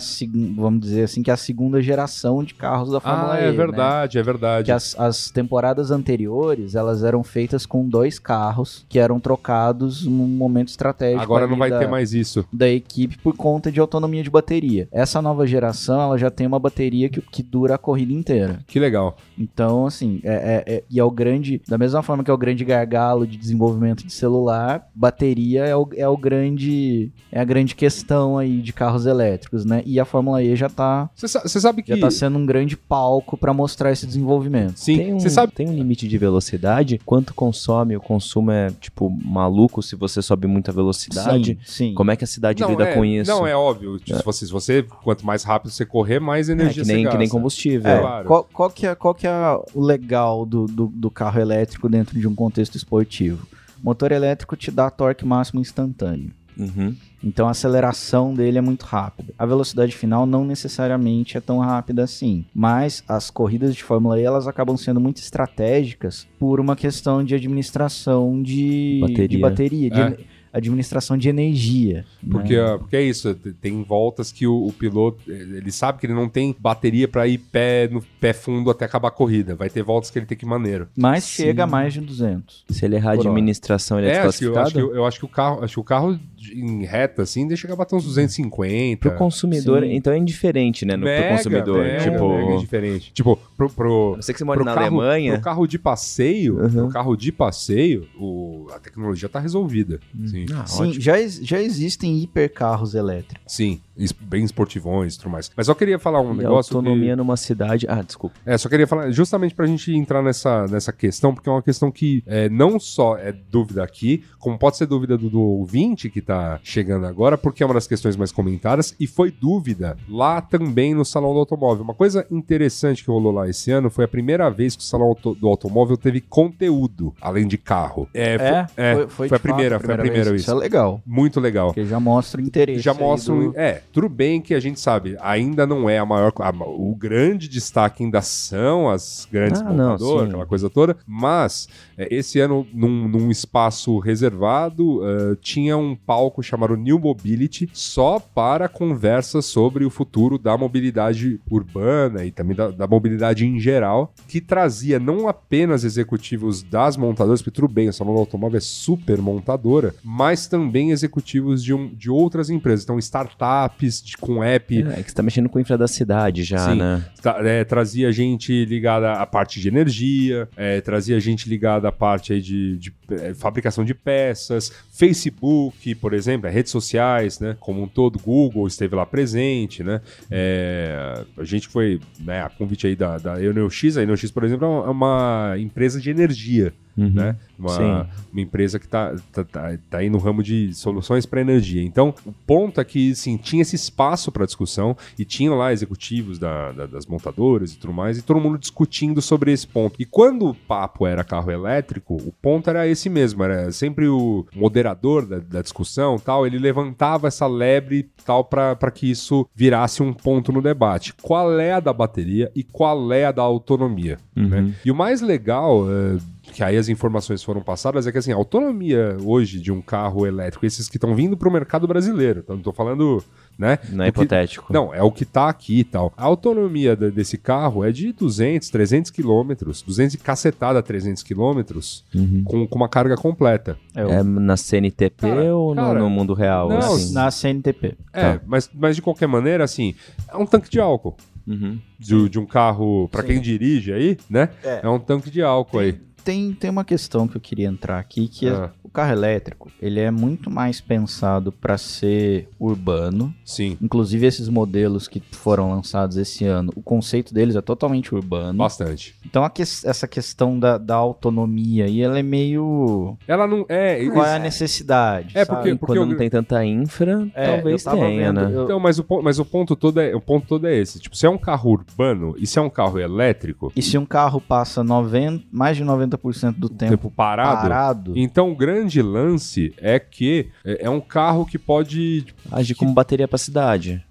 vamos 0.56 0.80
dizer 0.80 1.04
assim 1.04 1.22
que 1.22 1.30
é 1.30 1.34
a 1.34 1.36
segunda 1.36 1.80
geração 1.82 2.42
de 2.44 2.54
carros 2.54 2.90
da 2.90 3.00
Fórmula 3.00 3.34
Ah, 3.34 3.40
E. 3.40 3.44
é 3.44 3.50
né? 3.50 3.52
verdade, 3.56 4.18
é 4.18 4.22
verdade. 4.22 4.66
Que 4.66 4.72
as, 4.72 4.98
as 4.98 5.30
temporadas 5.30 5.90
anteriores 5.90 6.74
elas 6.74 7.02
eram 7.02 7.22
feitas 7.24 7.66
com 7.66 7.88
dois 7.88 8.18
carros 8.18 8.84
que 8.88 8.98
eram 8.98 9.18
trocados 9.20 10.04
num 10.06 10.26
momento 10.28 10.68
estratégico. 10.68 11.22
Agora 11.22 11.46
não 11.46 11.56
vai 11.56 11.70
da- 11.70 11.78
ter 11.78 11.88
mais 11.88 11.95
isso. 12.04 12.44
da 12.52 12.68
equipe 12.68 13.18
por 13.18 13.36
conta 13.36 13.70
de 13.70 13.80
autonomia 13.80 14.22
de 14.22 14.30
bateria. 14.30 14.88
Essa 14.92 15.20
nova 15.22 15.46
geração 15.46 16.00
ela 16.00 16.18
já 16.18 16.30
tem 16.30 16.46
uma 16.46 16.58
bateria 16.58 17.08
que, 17.08 17.20
que 17.20 17.42
dura 17.42 17.74
a 17.74 17.78
corrida 17.78 18.12
inteira. 18.12 18.60
Que 18.66 18.78
legal. 18.78 19.16
Então, 19.38 19.86
assim, 19.86 20.20
é, 20.24 20.64
é- 20.66 20.74
é- 20.76 20.84
e 20.90 20.98
é 21.00 21.04
o 21.04 21.10
grande. 21.10 21.60
Da 21.68 21.76
mesma 21.78 22.02
forma 22.02 22.22
que 22.24 22.30
é 22.30 22.34
o 22.34 22.38
grande 22.38 22.64
gargalo 22.64 23.26
de 23.26 23.36
desenvolvimento 23.36 24.04
de 24.06 24.12
celular, 24.12 24.88
bateria 24.94 25.64
é 25.64 25.76
o, 25.76 25.88
é 25.96 26.08
o 26.08 26.16
grande. 26.16 27.10
É 27.30 27.40
a 27.40 27.44
grande 27.44 27.74
questão 27.74 28.38
aí 28.38 28.60
de 28.60 28.72
carros 28.72 29.06
elétricos, 29.06 29.64
né? 29.64 29.82
E 29.86 29.98
a 30.00 30.04
Fórmula 30.04 30.42
E 30.42 30.54
já 30.56 30.68
tá, 30.68 31.10
Você 31.14 31.28
sa- 31.28 31.40
você 31.40 31.60
sabe 31.60 31.82
que. 31.82 31.94
já 31.94 32.00
tá 32.00 32.10
sendo 32.10 32.38
um 32.38 32.46
grande 32.46 32.76
palco 32.76 33.36
para 33.36 33.52
mostrar 33.52 33.92
esse 33.92 34.06
desenvolvimento. 34.06 34.76
Sim, 34.78 34.96
Tem 34.96 35.14
um, 35.14 35.20
você 35.20 35.30
sabe. 35.30 35.52
tem 35.52 35.68
um 35.68 35.74
limite 35.74 36.06
de 36.08 36.18
velocidade? 36.18 37.00
Quanto 37.04 37.34
consome? 37.34 37.96
O 37.96 38.00
consumo 38.00 38.50
é, 38.50 38.70
tipo, 38.80 39.10
maluco 39.10 39.82
se 39.82 39.94
você 39.96 40.22
sobe 40.22 40.46
muita 40.46 40.72
velocidade? 40.72 41.58
Sim, 41.64 41.85
sim. 41.85 41.85
Como 41.94 42.10
é 42.10 42.16
que 42.16 42.24
a 42.24 42.26
cidade 42.26 42.62
Não, 42.62 42.70
lida 42.70 42.84
é, 42.84 42.94
com 42.94 43.04
isso? 43.04 43.30
Não, 43.30 43.46
é 43.46 43.56
óbvio. 43.56 43.98
Se, 44.06 44.22
você, 44.24 44.46
se 44.46 44.52
você, 44.52 44.82
quanto 44.82 45.24
mais 45.26 45.42
rápido 45.44 45.70
você 45.70 45.84
correr, 45.86 46.18
mais 46.20 46.48
É, 46.48 46.52
energia 46.52 46.82
que, 46.82 46.88
nem, 46.88 47.04
você 47.04 47.10
que 47.10 47.16
nem 47.16 47.26
gasta. 47.26 47.36
combustível. 47.36 47.90
É, 47.90 47.98
claro. 48.00 48.26
qual, 48.26 48.48
qual 48.52 48.70
que 48.70 48.86
é, 48.86 48.94
qual 48.94 49.14
que 49.14 49.26
é 49.26 49.32
o 49.74 49.80
legal 49.82 50.44
do, 50.46 50.66
do, 50.66 50.86
do 50.86 51.10
carro 51.10 51.40
elétrico 51.40 51.88
dentro 51.88 52.18
de 52.18 52.26
um 52.26 52.34
contexto 52.34 52.76
esportivo? 52.76 53.46
Motor 53.82 54.12
elétrico 54.12 54.56
te 54.56 54.70
dá 54.70 54.90
torque 54.90 55.24
máximo 55.24 55.60
instantâneo. 55.60 56.30
Uhum. 56.58 56.94
Então 57.22 57.48
a 57.48 57.50
aceleração 57.50 58.32
dele 58.32 58.56
é 58.56 58.60
muito 58.62 58.84
rápida. 58.84 59.34
A 59.38 59.44
velocidade 59.44 59.94
final 59.94 60.24
não 60.24 60.42
necessariamente 60.44 61.36
é 61.36 61.40
tão 61.40 61.58
rápida 61.58 62.02
assim, 62.02 62.46
mas 62.54 63.04
as 63.06 63.30
corridas 63.30 63.74
de 63.74 63.82
Fórmula 63.82 64.18
E 64.18 64.24
elas 64.24 64.46
acabam 64.46 64.74
sendo 64.76 64.98
muito 64.98 65.18
estratégicas 65.18 66.26
por 66.38 66.58
uma 66.58 66.74
questão 66.74 67.22
de 67.22 67.34
administração 67.34 68.42
de 68.42 69.00
Bateria. 69.02 69.28
de, 69.28 69.38
bateria, 69.38 69.90
de 69.90 70.00
É. 70.00 70.16
administração 70.56 71.16
de 71.16 71.28
energia. 71.28 72.04
Porque, 72.30 72.56
né? 72.56 72.78
porque 72.78 72.96
é 72.96 73.02
isso, 73.02 73.34
tem 73.60 73.82
voltas 73.82 74.30
que 74.32 74.46
o, 74.46 74.66
o 74.66 74.72
piloto, 74.72 75.18
eh, 75.28 75.32
ele 75.32 75.70
sabe 75.72 75.98
que 75.98 76.06
ele 76.06 76.14
não 76.14 76.28
tem 76.28 76.54
bateria 76.58 77.06
pra 77.08 77.26
ir 77.26 77.38
pé 77.38 77.88
no 77.90 78.02
pé 78.20 78.32
fundo 78.32 78.70
até 78.70 78.84
acabar 78.84 79.08
a 79.08 79.10
corrida. 79.10 79.54
Vai 79.54 79.68
ter 79.70 79.82
voltas 79.82 80.10
que 80.10 80.18
ele 80.18 80.26
tem 80.26 80.36
que 80.36 80.44
ir 80.44 80.48
maneiro. 80.48 80.88
Mas 80.96 81.24
Sim. 81.24 81.44
chega 81.44 81.64
a 81.64 81.66
mais 81.66 81.92
de 81.94 82.00
200. 82.00 82.64
Se 82.68 82.84
ele 82.84 82.96
errar 82.96 83.10
a 83.10 83.14
administração, 83.14 83.98
ele 83.98 84.08
é, 84.08 84.12
É, 84.14 84.18
assim, 84.22 84.44
eu, 84.46 84.58
acho 84.58 84.72
que, 84.72 84.78
desclassificado? 84.78 84.96
eu 84.96 85.06
acho 85.06 85.18
que 85.18 85.24
o 85.24 85.28
carro, 85.28 85.64
acho 85.64 85.74
que 85.74 85.80
o 85.80 85.84
carro 85.84 86.18
em 86.54 86.84
reta 86.84 87.22
assim, 87.22 87.46
deixa 87.46 87.62
chegar 87.62 87.74
a 87.74 87.76
bater 87.78 87.96
uns 87.96 88.04
250. 88.04 89.00
Pro 89.08 89.16
consumidor, 89.18 89.82
Sim. 89.82 89.92
então 89.94 90.12
é 90.12 90.18
indiferente, 90.18 90.84
né? 90.84 90.96
No, 90.96 91.04
Mega, 91.04 91.26
pro 91.26 91.36
consumidor. 91.36 91.84
mega, 91.84 92.10
tipo, 92.10 92.28
mega 92.28 92.52
indiferente. 92.54 93.12
Tipo, 93.12 93.36
pro, 93.56 93.68
pro, 93.70 94.14
eu 94.16 94.22
sei 94.22 94.32
que 94.32 94.38
você 94.38 94.44
mora 94.44 94.58
pro 94.58 94.64
na 94.64 94.74
carro, 94.74 95.00
Alemanha. 95.00 95.32
Pro 95.34 95.42
carro 95.42 95.66
de 95.66 95.78
passeio, 95.78 96.56
Uhum. 96.58 96.70
pro 96.70 96.88
carro 96.88 97.16
de 97.16 97.32
passeio, 97.32 98.06
o, 98.18 98.68
a 98.74 98.78
tecnologia 98.78 99.28
tá 99.28 99.38
resolvida. 99.40 100.00
Sim. 100.48 100.54
Ah, 100.54 100.66
Sim, 100.66 101.00
já, 101.00 101.14
já 101.28 101.60
existem 101.60 102.18
hipercarros 102.22 102.94
elétricos. 102.94 103.52
Sim, 103.52 103.80
bem 104.20 104.44
esportivões 104.44 105.14
e 105.14 105.18
tudo 105.18 105.30
mais. 105.30 105.50
Mas 105.56 105.66
só 105.66 105.74
queria 105.74 105.98
falar 105.98 106.20
um 106.20 106.28
E 106.28 106.32
a 106.32 106.34
negócio. 106.34 106.70
que- 106.70 106.76
autonomia 106.76 107.16
numa 107.16 107.36
cidade. 107.36 107.86
Ah, 107.88 108.02
desculpa. 108.02 108.36
É, 108.44 108.56
só 108.58 108.68
queria 108.68 108.86
falar 108.86 109.10
justamente 109.10 109.54
pra 109.54 109.66
gente 109.66 109.92
entrar 109.94 110.22
nessa, 110.22 110.66
nessa 110.66 110.92
questão, 110.92 111.34
porque 111.34 111.48
é 111.48 111.52
uma 111.52 111.62
questão 111.62 111.90
que 111.90 112.22
é, 112.26 112.48
não 112.48 112.78
só 112.78 113.16
é 113.16 113.32
dúvida 113.32 113.82
aqui, 113.82 114.24
como 114.38 114.58
pode 114.58 114.76
ser 114.76 114.86
dúvida 114.86 115.16
do, 115.16 115.28
do 115.30 115.40
ouvinte 115.40 116.08
que 116.10 116.20
tá 116.20 116.60
chegando 116.62 117.06
agora, 117.06 117.36
porque 117.38 117.62
é 117.62 117.66
uma 117.66 117.74
das 117.74 117.86
questões 117.86 118.16
mais 118.16 118.30
comentadas, 118.32 118.94
e 119.00 119.06
foi 119.06 119.30
dúvida 119.30 119.96
lá 120.08 120.40
também 120.40 120.94
no 120.94 121.04
Salão 121.04 121.32
do 121.32 121.38
Automóvel. 121.40 121.82
Uma 121.84 121.94
coisa 121.94 122.26
interessante 122.30 123.04
que 123.04 123.10
rolou 123.10 123.32
lá 123.32 123.48
esse 123.48 123.70
ano 123.70 123.90
foi 123.90 124.04
a 124.04 124.08
primeira 124.08 124.48
vez 124.50 124.76
que 124.76 124.82
o 124.82 124.84
Salão 124.86 125.06
Auto- 125.08 125.34
do 125.34 125.48
Automóvel 125.48 125.96
teve 125.96 126.20
conteúdo, 126.20 127.14
além 127.20 127.46
de 127.46 127.58
carro. 127.58 128.08
É, 128.14 128.38
foi, 128.68 128.84
é, 128.84 128.96
foi, 128.96 129.06
foi, 129.08 129.26
a 129.26 129.28
de 129.28 129.30
fato 129.30 129.42
primeira, 129.42 129.80
foi 129.80 129.94
a 129.94 129.98
primeira 129.98 130.30
vez. 130.30 130.42
isso. 130.42 130.50
Isso 130.50 130.50
é 130.50 130.54
legal. 130.62 131.00
Muito 131.06 131.40
legal. 131.40 131.68
Porque 131.68 131.84
já 131.84 131.98
mostra 132.00 132.40
o 132.40 132.44
interesse. 132.44 132.80
Já 132.80 132.92
aí 132.92 132.98
mostram. 132.98 133.50
do- 133.50 133.58
É, 133.58 133.82
tudo 133.96 134.10
bem 134.10 134.42
que 134.42 134.52
a 134.52 134.60
gente 134.60 134.78
sabe, 134.78 135.16
ainda 135.22 135.66
não 135.66 135.88
é 135.88 135.96
a 135.98 136.04
maior. 136.04 136.30
a- 136.40 136.50
o 136.66 136.94
grande 136.94 137.48
destaque 137.48 138.04
ainda 138.04 138.20
são 138.20 138.90
as 138.90 139.26
grandes 139.32 139.62
Ah, 139.62 139.64
montadoras, 139.72 140.28
aquela 140.28 140.44
coisa 140.44 140.68
toda, 140.68 140.96
mas 141.06 141.66
é, 141.96 142.14
esse 142.14 142.38
ano, 142.38 142.66
num, 142.74 143.08
num 143.08 143.30
espaço 143.30 143.98
reservado, 143.98 145.00
eh, 145.02 145.36
tinha 145.40 145.76
um 145.78 145.96
palco 145.96 146.42
chamado 146.42 146.76
New 146.76 146.98
Mobility 146.98 147.70
só 147.72 148.20
para 148.20 148.68
conversas 148.68 149.46
sobre 149.46 149.84
o 149.84 149.90
futuro 149.90 150.36
da 150.38 150.58
mobilidade 150.58 151.40
urbana 151.50 152.24
e 152.24 152.30
também 152.30 152.54
da, 152.56 152.70
da 152.70 152.86
mobilidade 152.86 153.46
em 153.46 153.58
geral, 153.58 154.12
que 154.28 154.40
trazia 154.42 154.98
não 154.98 155.26
apenas 155.26 155.84
executivos 155.84 156.62
das 156.62 156.96
montadoras, 156.98 157.40
porque 157.40 157.54
tudo 157.60 157.72
bem, 157.72 157.88
a 157.88 157.92
Salão 157.92 158.12
do 158.14 158.20
Automóvel 158.20 158.58
é 158.58 158.60
super 158.60 159.22
montadora, 159.22 159.94
mas 160.04 160.46
também 160.46 160.90
executivos 160.90 161.62
de, 161.64 161.72
um- 161.72 161.88
de 161.94 162.10
outras 162.10 162.50
empresas. 162.50 162.84
Então, 162.84 162.98
startups 162.98 163.85
de- 163.90 164.16
com 164.16 164.42
app, 164.42 164.82
É, 164.82 165.02
que 165.02 165.10
você 165.10 165.14
tá 165.14 165.22
mexendo 165.22 165.48
com 165.48 165.58
o 165.58 165.60
infra 165.62 165.76
da 165.78 165.86
cidade 165.88 166.42
já, 166.42 166.58
Sim. 166.70 166.76
né? 166.78 167.04
Tra- 167.20 167.38
é, 167.46 167.64
trazia 167.64 168.10
gente 168.12 168.64
ligada 168.64 169.12
à 169.12 169.26
parte 169.26 169.60
de 169.60 169.68
energia, 169.68 170.48
é, 170.56 170.80
trazia 170.80 171.18
gente 171.20 171.48
ligada 171.48 171.88
à 171.88 171.92
parte 171.92 172.32
aí 172.32 172.40
de, 172.40 172.76
de, 172.78 172.92
é, 173.10 173.34
fabricação 173.34 173.84
de 173.84 173.94
peças, 173.94 174.72
Facebook, 174.96 175.94
por 175.96 176.12
exemplo, 176.12 176.46
é, 176.48 176.50
redes 176.50 176.72
sociais, 176.72 177.38
né? 177.40 177.56
Como 177.60 177.82
um 177.82 177.88
todo, 177.88 178.18
Google 178.18 178.66
esteve 178.66 178.94
lá 178.94 179.04
presente, 179.06 179.82
né? 179.82 180.00
É, 180.30 181.24
a 181.36 181.44
gente 181.44 181.68
foi, 181.68 182.00
né, 182.20 182.42
a 182.42 182.48
convite 182.48 182.86
aí 182.86 182.96
da, 182.96 183.18
da 183.18 183.42
ENEOX, 183.42 183.96
a 183.96 184.02
ENEOX, 184.02 184.30
por 184.30 184.44
exemplo, 184.44 184.66
é 184.66 184.68
uma- 184.68 184.86
é 184.86 184.90
uma 184.90 185.54
empresa 185.58 186.00
de 186.00 186.10
energia. 186.10 186.72
Uhum. 186.98 187.10
né? 187.10 187.36
Uma, 187.58 188.08
uma 188.32 188.40
empresa 188.40 188.78
que 188.78 188.86
está 188.86 189.14
tá, 189.30 189.44
tá, 189.44 189.78
tá 189.90 189.98
aí 189.98 190.08
no 190.08 190.16
ramo 190.16 190.42
de 190.42 190.72
soluções 190.72 191.26
para 191.26 191.42
energia. 191.42 191.82
Então, 191.82 192.14
o 192.24 192.32
ponto 192.32 192.80
é 192.80 192.84
que, 192.86 193.14
sim, 193.14 193.36
tinha 193.36 193.60
esse 193.60 193.76
espaço 193.76 194.32
para 194.32 194.46
discussão 194.46 194.96
e 195.18 195.22
tinha 195.22 195.52
lá 195.52 195.74
executivos 195.74 196.38
da- 196.38 196.72
da- 196.72 196.86
das 196.86 197.04
montadoras 197.04 197.72
e 197.72 197.76
tudo 197.78 197.92
mais, 197.92 198.16
e 198.16 198.22
todo 198.22 198.40
mundo 198.40 198.56
discutindo 198.56 199.20
sobre 199.20 199.52
esse 199.52 199.66
ponto. 199.66 199.94
E 200.00 200.06
quando 200.06 200.46
o 200.48 200.54
papo 200.54 201.06
era 201.06 201.22
carro 201.22 201.50
elétrico, 201.50 202.14
o 202.16 202.32
ponto 202.40 202.70
era 202.70 202.88
esse 202.88 203.10
mesmo, 203.10 203.44
era 203.44 203.70
sempre 203.72 204.08
o 204.08 204.46
moderador 204.54 204.85
da, 204.94 205.38
da 205.38 205.62
discussão, 205.62 206.18
tal, 206.18 206.46
ele 206.46 206.58
levantava 206.58 207.28
essa 207.28 207.46
lebre 207.46 208.08
tal 208.24 208.44
para 208.44 208.90
que 208.90 209.10
isso 209.10 209.48
virasse 209.54 210.02
um 210.02 210.12
ponto 210.12 210.52
no 210.52 210.60
debate. 210.60 211.14
Qual 211.22 211.58
é 211.58 211.72
a 211.72 211.80
da 211.80 211.92
bateria 211.92 212.50
e 212.54 212.62
qual 212.62 213.12
é 213.12 213.24
a 213.24 213.32
da 213.32 213.42
autonomia? 213.42 214.18
né? 214.34 214.74
E 214.84 214.90
o 214.90 214.94
mais 214.94 215.20
legal, 215.20 215.86
é, 215.90 216.18
que 216.52 216.62
aí 216.62 216.76
as 216.76 216.88
informações 216.88 217.42
foram 217.42 217.62
passadas, 217.62 218.06
é 218.06 218.12
que 218.12 218.18
assim, 218.18 218.32
a 218.32 218.36
autonomia 218.36 219.16
hoje 219.22 219.60
de 219.60 219.72
um 219.72 219.80
carro 219.80 220.26
elétrico, 220.26 220.66
esses 220.66 220.88
que 220.88 220.96
estão 220.96 221.14
vindo 221.14 221.36
para 221.36 221.48
o 221.48 221.52
mercado 221.52 221.86
brasileiro, 221.86 222.40
então 222.40 222.56
não 222.56 222.62
tô 222.62 222.72
falando, 222.72 223.22
né? 223.58 223.78
Não 223.90 224.04
é 224.04 224.08
hipotético. 224.08 224.72
não, 224.72 224.92
é 224.92 225.02
o 225.02 225.10
que 225.10 225.24
tá 225.24 225.48
aqui 225.48 225.80
e 225.80 225.84
tal. 225.84 226.12
A 226.16 226.24
autonomia 226.24 226.94
da- 226.96 227.08
desse 227.10 227.38
carro 227.38 227.84
é 227.84 227.90
de 227.90 228.12
200, 228.12 228.68
300 228.70 229.10
quilômetros, 229.10 229.82
200 229.82 230.14
e 230.14 230.18
cacetada 230.18 230.82
300 230.82 231.22
quilômetros, 231.22 232.04
com, 232.44 232.66
com 232.66 232.76
uma 232.76 232.88
carga 232.88 233.16
completa. 233.16 233.76
É, 233.94 234.02
É 234.02 234.22
na 234.22 234.56
CNTP 234.56 235.20
Cara, 235.28 235.56
ou 235.56 235.74
no- 235.74 235.82
cara, 235.82 235.98
no, 236.00 236.10
mundo 236.10 236.34
real? 236.34 236.68
não, 236.68 236.78
assim? 236.78 237.12
na 237.14 237.30
CNTP. 237.30 237.96
É, 238.12 238.40
mas, 238.46 238.70
mas 238.74 238.96
de 238.96 239.02
qualquer 239.02 239.26
maneira, 239.26 239.64
assim, 239.64 239.94
é 240.32 240.36
um 240.36 240.46
tanque 240.46 240.70
de 240.70 240.78
álcool. 240.80 241.16
Uhum. 241.46 241.78
De, 241.98 242.28
de 242.28 242.38
um 242.40 242.44
carro, 242.46 243.08
pra 243.08 243.22
quem 243.22 243.40
dirige 243.40 243.92
aí, 243.92 244.18
né? 244.28 244.48
É. 244.64 244.80
É 244.82 244.88
um 244.88 244.98
tanque 244.98 245.30
de 245.30 245.40
álcool 245.42 245.78
aí. 245.78 245.92
Tem, 246.24 246.52
tem 246.52 246.68
uma 246.68 246.84
questão 246.84 247.28
que 247.28 247.36
eu 247.36 247.40
queria 247.40 247.68
entrar 247.68 248.00
aqui, 248.00 248.26
que 248.26 248.48
é 248.48 248.50
Ah. 248.50 248.72
o 248.82 248.85
carro 248.96 249.12
elétrico, 249.12 249.70
ele 249.80 250.00
é 250.00 250.10
muito 250.10 250.50
mais 250.50 250.80
pensado 250.80 251.52
para 251.52 251.76
ser 251.78 252.48
urbano. 252.58 253.32
Sim, 253.44 253.76
Inclusive 253.80 254.26
esses 254.26 254.48
modelos 254.48 255.06
que 255.08 255.22
foram 255.32 255.70
lançados 255.70 256.16
esse 256.16 256.44
ano, 256.44 256.72
o 256.74 256.82
conceito 256.82 257.32
deles 257.34 257.56
é 257.56 257.60
totalmente 257.60 258.14
urbano. 258.14 258.58
bastante. 258.58 259.14
Então 259.24 259.46
que- 259.50 259.62
essa 259.62 260.08
questão 260.08 260.58
da, 260.58 260.78
da 260.78 260.94
autonomia 260.94 261.84
aí, 261.84 262.00
ela 262.02 262.18
é 262.18 262.22
meio... 262.22 263.16
Ela 263.28 263.46
não 263.46 263.64
é. 263.68 264.04
Qual 264.10 264.24
é 264.24 264.36
a 264.36 264.38
necessidade? 264.38 265.36
É, 265.36 265.44
sabe? 265.44 265.76
porque- 265.76 265.86
Quando 265.86 265.98
eu- 265.98 266.06
não 266.06 266.16
tem 266.16 266.30
tanta 266.30 266.64
infra, 266.64 267.28
É, 267.34 267.46
talvez 267.46 267.84
eu 267.84 267.90
tava 267.92 268.06
tenha, 268.06 268.32
vendo, 268.32 268.48
né? 268.48 268.56
eu- 268.56 268.64
Então, 268.64 268.80
mas 268.80 268.98
o, 268.98 269.04
mas 269.22 269.38
o 269.38 269.44
ponto 269.44 269.76
todo 269.76 270.00
é 270.00 270.14
o 270.14 270.20
ponto 270.20 270.46
todo 270.46 270.66
é 270.66 270.74
esse. 270.76 270.98
Tipo, 270.98 271.16
se 271.16 271.26
é 271.26 271.30
um 271.30 271.38
carro 271.38 271.70
urbano 271.70 272.34
e 272.38 272.46
se 272.46 272.58
é 272.58 272.62
um 272.62 272.70
carro 272.70 272.98
elétrico, 272.98 273.72
E 273.76 273.82
se 273.82 273.96
um 273.98 274.06
carro 274.06 274.40
passa 274.40 274.82
90, 274.82 275.44
mais 275.52 275.76
de 275.76 275.84
90% 275.84 276.54
do 276.58 276.68
tempo, 276.68 276.90
tempo 276.92 277.10
parado, 277.10 277.60
parado, 277.62 278.12
Então, 278.16 278.50
o 278.50 278.56
grande 278.86 279.02
lance 279.02 279.74
é 279.78 279.98
que 279.98 280.48
é 280.64 280.86
é 280.86 280.90
um 280.90 281.00
carro 281.00 281.44
que 281.44 281.58
pode. 281.58 282.24
Agir 282.50 282.74
como 282.74 282.94
bateria 282.94 283.26
pra 283.26 283.38
cidade. 283.38 284.04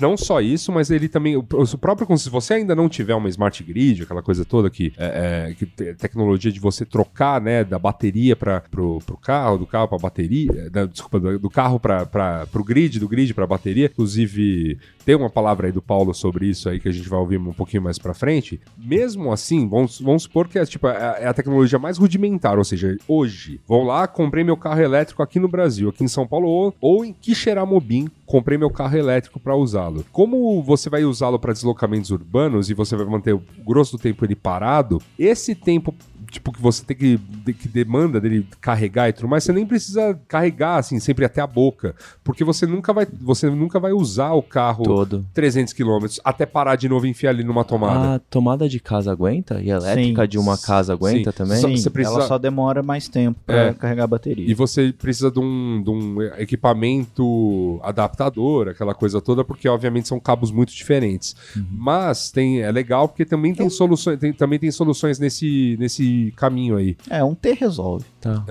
Não 0.00 0.16
só 0.16 0.40
isso, 0.40 0.72
mas 0.72 0.90
ele 0.90 1.08
também. 1.08 1.36
O, 1.36 1.42
próprio. 1.42 2.16
Se 2.18 2.30
você 2.30 2.54
ainda 2.54 2.74
não 2.74 2.88
tiver 2.88 3.14
uma 3.14 3.28
smart 3.28 3.62
grid, 3.62 4.02
aquela 4.02 4.22
coisa 4.22 4.44
toda 4.44 4.70
que. 4.70 4.92
É, 4.96 5.48
é, 5.50 5.54
que 5.54 5.66
te- 5.66 5.94
tecnologia 5.94 6.50
de 6.50 6.60
você 6.60 6.84
trocar, 6.84 7.40
né, 7.40 7.64
da 7.64 7.78
bateria 7.78 8.34
para 8.34 8.60
pro, 8.62 8.98
pro 9.04 9.16
carro, 9.16 9.58
do 9.58 9.66
carro 9.66 9.88
para 9.88 9.98
bateria. 9.98 10.50
eh, 10.56 10.70
da- 10.70 10.86
desculpa, 10.86 11.20
do, 11.20 11.38
do 11.38 11.50
carro 11.50 11.78
para 11.78 12.46
pro 12.50 12.64
grid, 12.64 12.98
do 12.98 13.08
grid 13.08 13.34
para 13.34 13.46
bateria. 13.46 13.86
Inclusive, 13.86 14.78
tem 15.04 15.14
uma 15.14 15.30
palavra 15.30 15.66
aí 15.66 15.72
do 15.72 15.82
Paulo 15.82 16.14
sobre 16.14 16.46
isso 16.46 16.68
aí 16.68 16.80
que 16.80 16.88
a 16.88 16.92
gente 16.92 17.08
vai 17.08 17.18
ouvir 17.18 17.38
um 17.38 17.52
pouquinho 17.52 17.82
mais 17.82 17.98
para 17.98 18.14
frente. 18.14 18.60
Mesmo 18.76 19.32
assim, 19.32 19.68
vamos, 19.68 20.00
vamos 20.00 20.22
supor 20.24 20.48
que 20.48 20.58
é, 20.58 20.64
tipo, 20.64 20.86
é, 20.88 21.18
é 21.22 21.26
a 21.26 21.34
tecnologia 21.34 21.78
mais 21.78 21.98
rudimentar, 21.98 22.58
ou 22.58 22.64
seja, 22.64 22.96
hoje, 23.06 23.60
vou 23.66 23.82
lá, 23.84 24.06
comprei 24.06 24.44
meu 24.44 24.56
carro 24.56 24.80
elétrico 24.80 25.22
aqui 25.22 25.38
no 25.38 25.48
Brasil, 25.48 25.88
aqui 25.88 26.04
em 26.04 26.08
São 26.08 26.26
Paulo 26.26 26.46
ou, 26.48 26.74
ou 26.80 27.04
em 27.04 27.12
Quixeramobim, 27.12 28.08
comprei 28.26 28.56
meu 28.58 28.70
carro 28.70 28.96
elétrico 28.96 29.17
para 29.40 29.56
usá-lo. 29.56 30.04
Como 30.12 30.62
você 30.62 30.88
vai 30.88 31.04
usá-lo 31.04 31.38
para 31.38 31.52
deslocamentos 31.52 32.10
urbanos 32.10 32.70
e 32.70 32.74
você 32.74 32.94
vai 32.94 33.06
manter 33.06 33.34
o 33.34 33.42
grosso 33.66 33.96
do 33.96 34.02
tempo 34.02 34.24
ele 34.24 34.36
parado, 34.36 35.02
esse 35.18 35.54
tempo 35.54 35.94
tipo 36.30 36.52
que 36.52 36.60
você 36.60 36.84
tem 36.84 36.96
que, 36.96 37.16
de- 37.16 37.52
que 37.54 37.68
demanda 37.68 38.20
dele 38.20 38.46
carregar 38.60 39.08
e 39.08 39.12
tudo 39.12 39.28
mais, 39.28 39.44
você 39.44 39.52
nem 39.52 39.66
precisa 39.66 40.18
carregar 40.28 40.76
assim 40.76 40.98
sempre 41.00 41.24
até 41.24 41.40
a 41.40 41.46
boca, 41.46 41.94
porque 42.24 42.44
você 42.44 42.66
nunca 42.66 42.92
vai 42.92 43.06
você 43.20 43.48
nunca 43.50 43.78
vai 43.80 43.92
usar 43.92 44.32
o 44.32 44.42
carro 44.42 44.84
Todo. 44.84 45.24
300 45.34 45.72
km 45.72 46.06
até 46.24 46.44
parar 46.46 46.76
de 46.76 46.88
novo 46.88 47.06
e 47.06 47.10
enfiar 47.10 47.30
ali 47.30 47.42
numa 47.44 47.64
tomada. 47.64 48.14
A 48.16 48.18
tomada 48.18 48.68
de 48.68 48.78
casa 48.80 49.10
aguenta? 49.12 49.60
E 49.62 49.70
a 49.72 49.76
elétrica 49.76 50.22
Sim. 50.22 50.28
de 50.28 50.38
uma 50.38 50.56
casa 50.58 50.92
aguenta 50.92 51.30
Sim. 51.32 51.36
também? 51.36 51.56
Sim, 51.58 51.76
você 51.76 51.90
precisa- 51.90 52.16
ela 52.18 52.26
só 52.26 52.38
demora 52.38 52.82
mais 52.82 53.08
tempo 53.08 53.38
para 53.46 53.56
É. 53.68 53.72
carregar 53.72 54.04
a 54.04 54.06
bateria. 54.08 54.48
E 54.50 54.54
você 54.54 54.92
precisa 54.92 55.30
de 55.30 55.38
um, 55.40 55.82
de 55.82 55.90
um 55.90 56.22
equipamento 56.38 57.80
adaptador, 57.82 58.68
aquela 58.68 58.94
coisa 58.94 59.20
toda, 59.20 59.44
porque 59.44 59.68
obviamente 59.68 60.08
são 60.08 60.18
cabos 60.20 60.50
muito 60.50 60.72
diferentes. 60.74 61.34
Mas 61.70 62.30
tem, 62.30 62.60
é 62.62 62.70
legal 62.70 63.08
porque 63.08 63.24
também 63.24 63.54
tem 63.54 63.68
soluções, 63.70 64.18
tem- 64.18 64.32
também 64.32 64.58
tem 64.58 64.70
soluções 64.70 65.18
nesse, 65.18 65.76
nesse 65.78 66.17
caminho 66.36 66.76
aí. 66.76 66.96
É, 67.10 67.22
um 67.24 67.34
T 67.34 67.52
resolve. 67.52 68.04
Tá. 68.20 68.44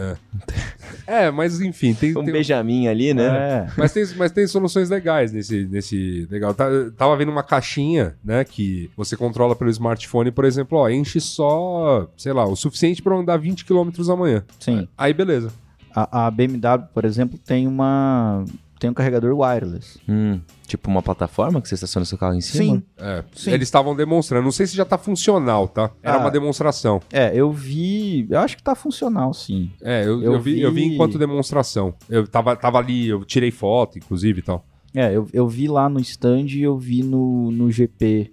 É, 1.06 1.30
mas 1.32 1.60
enfim, 1.62 1.94
tem. 1.94 2.12
Um 2.18 2.24
tem- 2.24 2.34
Benjamin 2.34 2.88
ali, 2.88 3.14
né? 3.14 3.26
É. 3.28 3.68
mas, 3.78 3.94
tem, 3.94 4.06
mas 4.16 4.32
tem 4.32 4.48
soluções 4.48 4.90
legais 4.90 5.32
nesse, 5.32 5.66
nesse 5.66 6.28
legal. 6.30 6.54
Tá- 6.54 6.70
tava 6.98 7.16
vendo 7.18 7.32
uma 7.32 7.44
caixinha, 7.44 8.16
né, 8.24 8.44
que 8.44 8.90
você 8.96 9.16
controla 9.16 9.56
pelo 9.56 9.70
smartphone, 9.70 10.32
por 10.32 10.46
exemplo, 10.46 10.78
ó, 10.78 10.90
enche 10.90 11.20
só, 11.20 12.10
sei 12.18 12.34
lá, 12.34 12.46
o 12.46 12.56
suficiente 12.56 13.02
para 13.02 13.16
andar 13.16 13.38
20 13.38 13.66
km 13.66 13.90
amanhã. 14.12 14.44
Sim. 14.60 14.88
Aí 14.98 15.14
beleza. 15.14 15.52
A, 15.96 16.28
a 16.28 16.32
BMW, 16.32 16.88
por 16.94 17.06
exemplo, 17.06 17.40
tem 17.40 17.68
uma 17.68 18.46
tem 18.80 18.90
um 18.90 18.94
carregador 18.94 19.34
wireless. 19.38 20.00
Hum, 20.08 20.40
tipo 20.68 20.90
uma 20.90 21.02
plataforma 21.02 21.62
que 21.62 21.68
você 21.68 21.76
estaciona 21.76 22.06
seu 22.06 22.18
carro 22.18 22.36
em 22.36 22.42
cima? 22.42 22.76
Sim. 22.78 22.84
É, 22.98 23.24
Sim. 23.34 23.52
eles 23.52 23.68
estavam 23.68 23.96
demonstrando. 23.96 24.44
Não 24.44 24.52
sei 24.52 24.68
se 24.68 24.76
já 24.76 24.86
tá 24.86 24.98
funcional, 24.98 25.68
tá? 25.68 25.92
Era 26.04 26.18
Ah. 26.18 26.20
uma 26.20 26.32
demonstração. 26.32 27.00
É, 27.12 27.32
eu 27.36 27.52
vi, 27.52 28.28
eu 28.30 28.40
acho 28.40 28.56
que 28.58 28.64
tá 28.64 28.76
funcional, 28.76 29.34
sim. 29.34 29.72
É, 29.82 30.04
eu, 30.06 30.22
Eu 30.22 30.34
eu 30.34 30.40
vi, 30.42 30.62
eu 30.62 30.72
vi 30.72 30.82
vi- 30.88 30.94
enquanto 30.96 31.18
demonstração. 31.18 31.94
Eu 32.10 32.28
tava, 32.28 32.56
tava 32.56 32.78
ali, 32.78 33.08
eu 33.08 33.24
tirei 33.26 33.52
foto, 33.52 33.98
inclusive 33.98 34.40
e 34.40 34.44
tal. 34.44 34.66
É, 34.96 35.16
eu, 35.16 35.28
eu 35.32 35.48
vi 35.48 35.68
lá 35.68 35.88
no 35.90 36.00
stand 36.00 36.46
e 36.48 36.64
eu 36.64 36.76
vi 36.78 37.04
no, 37.04 37.52
no 37.52 37.70
GP 37.70 38.32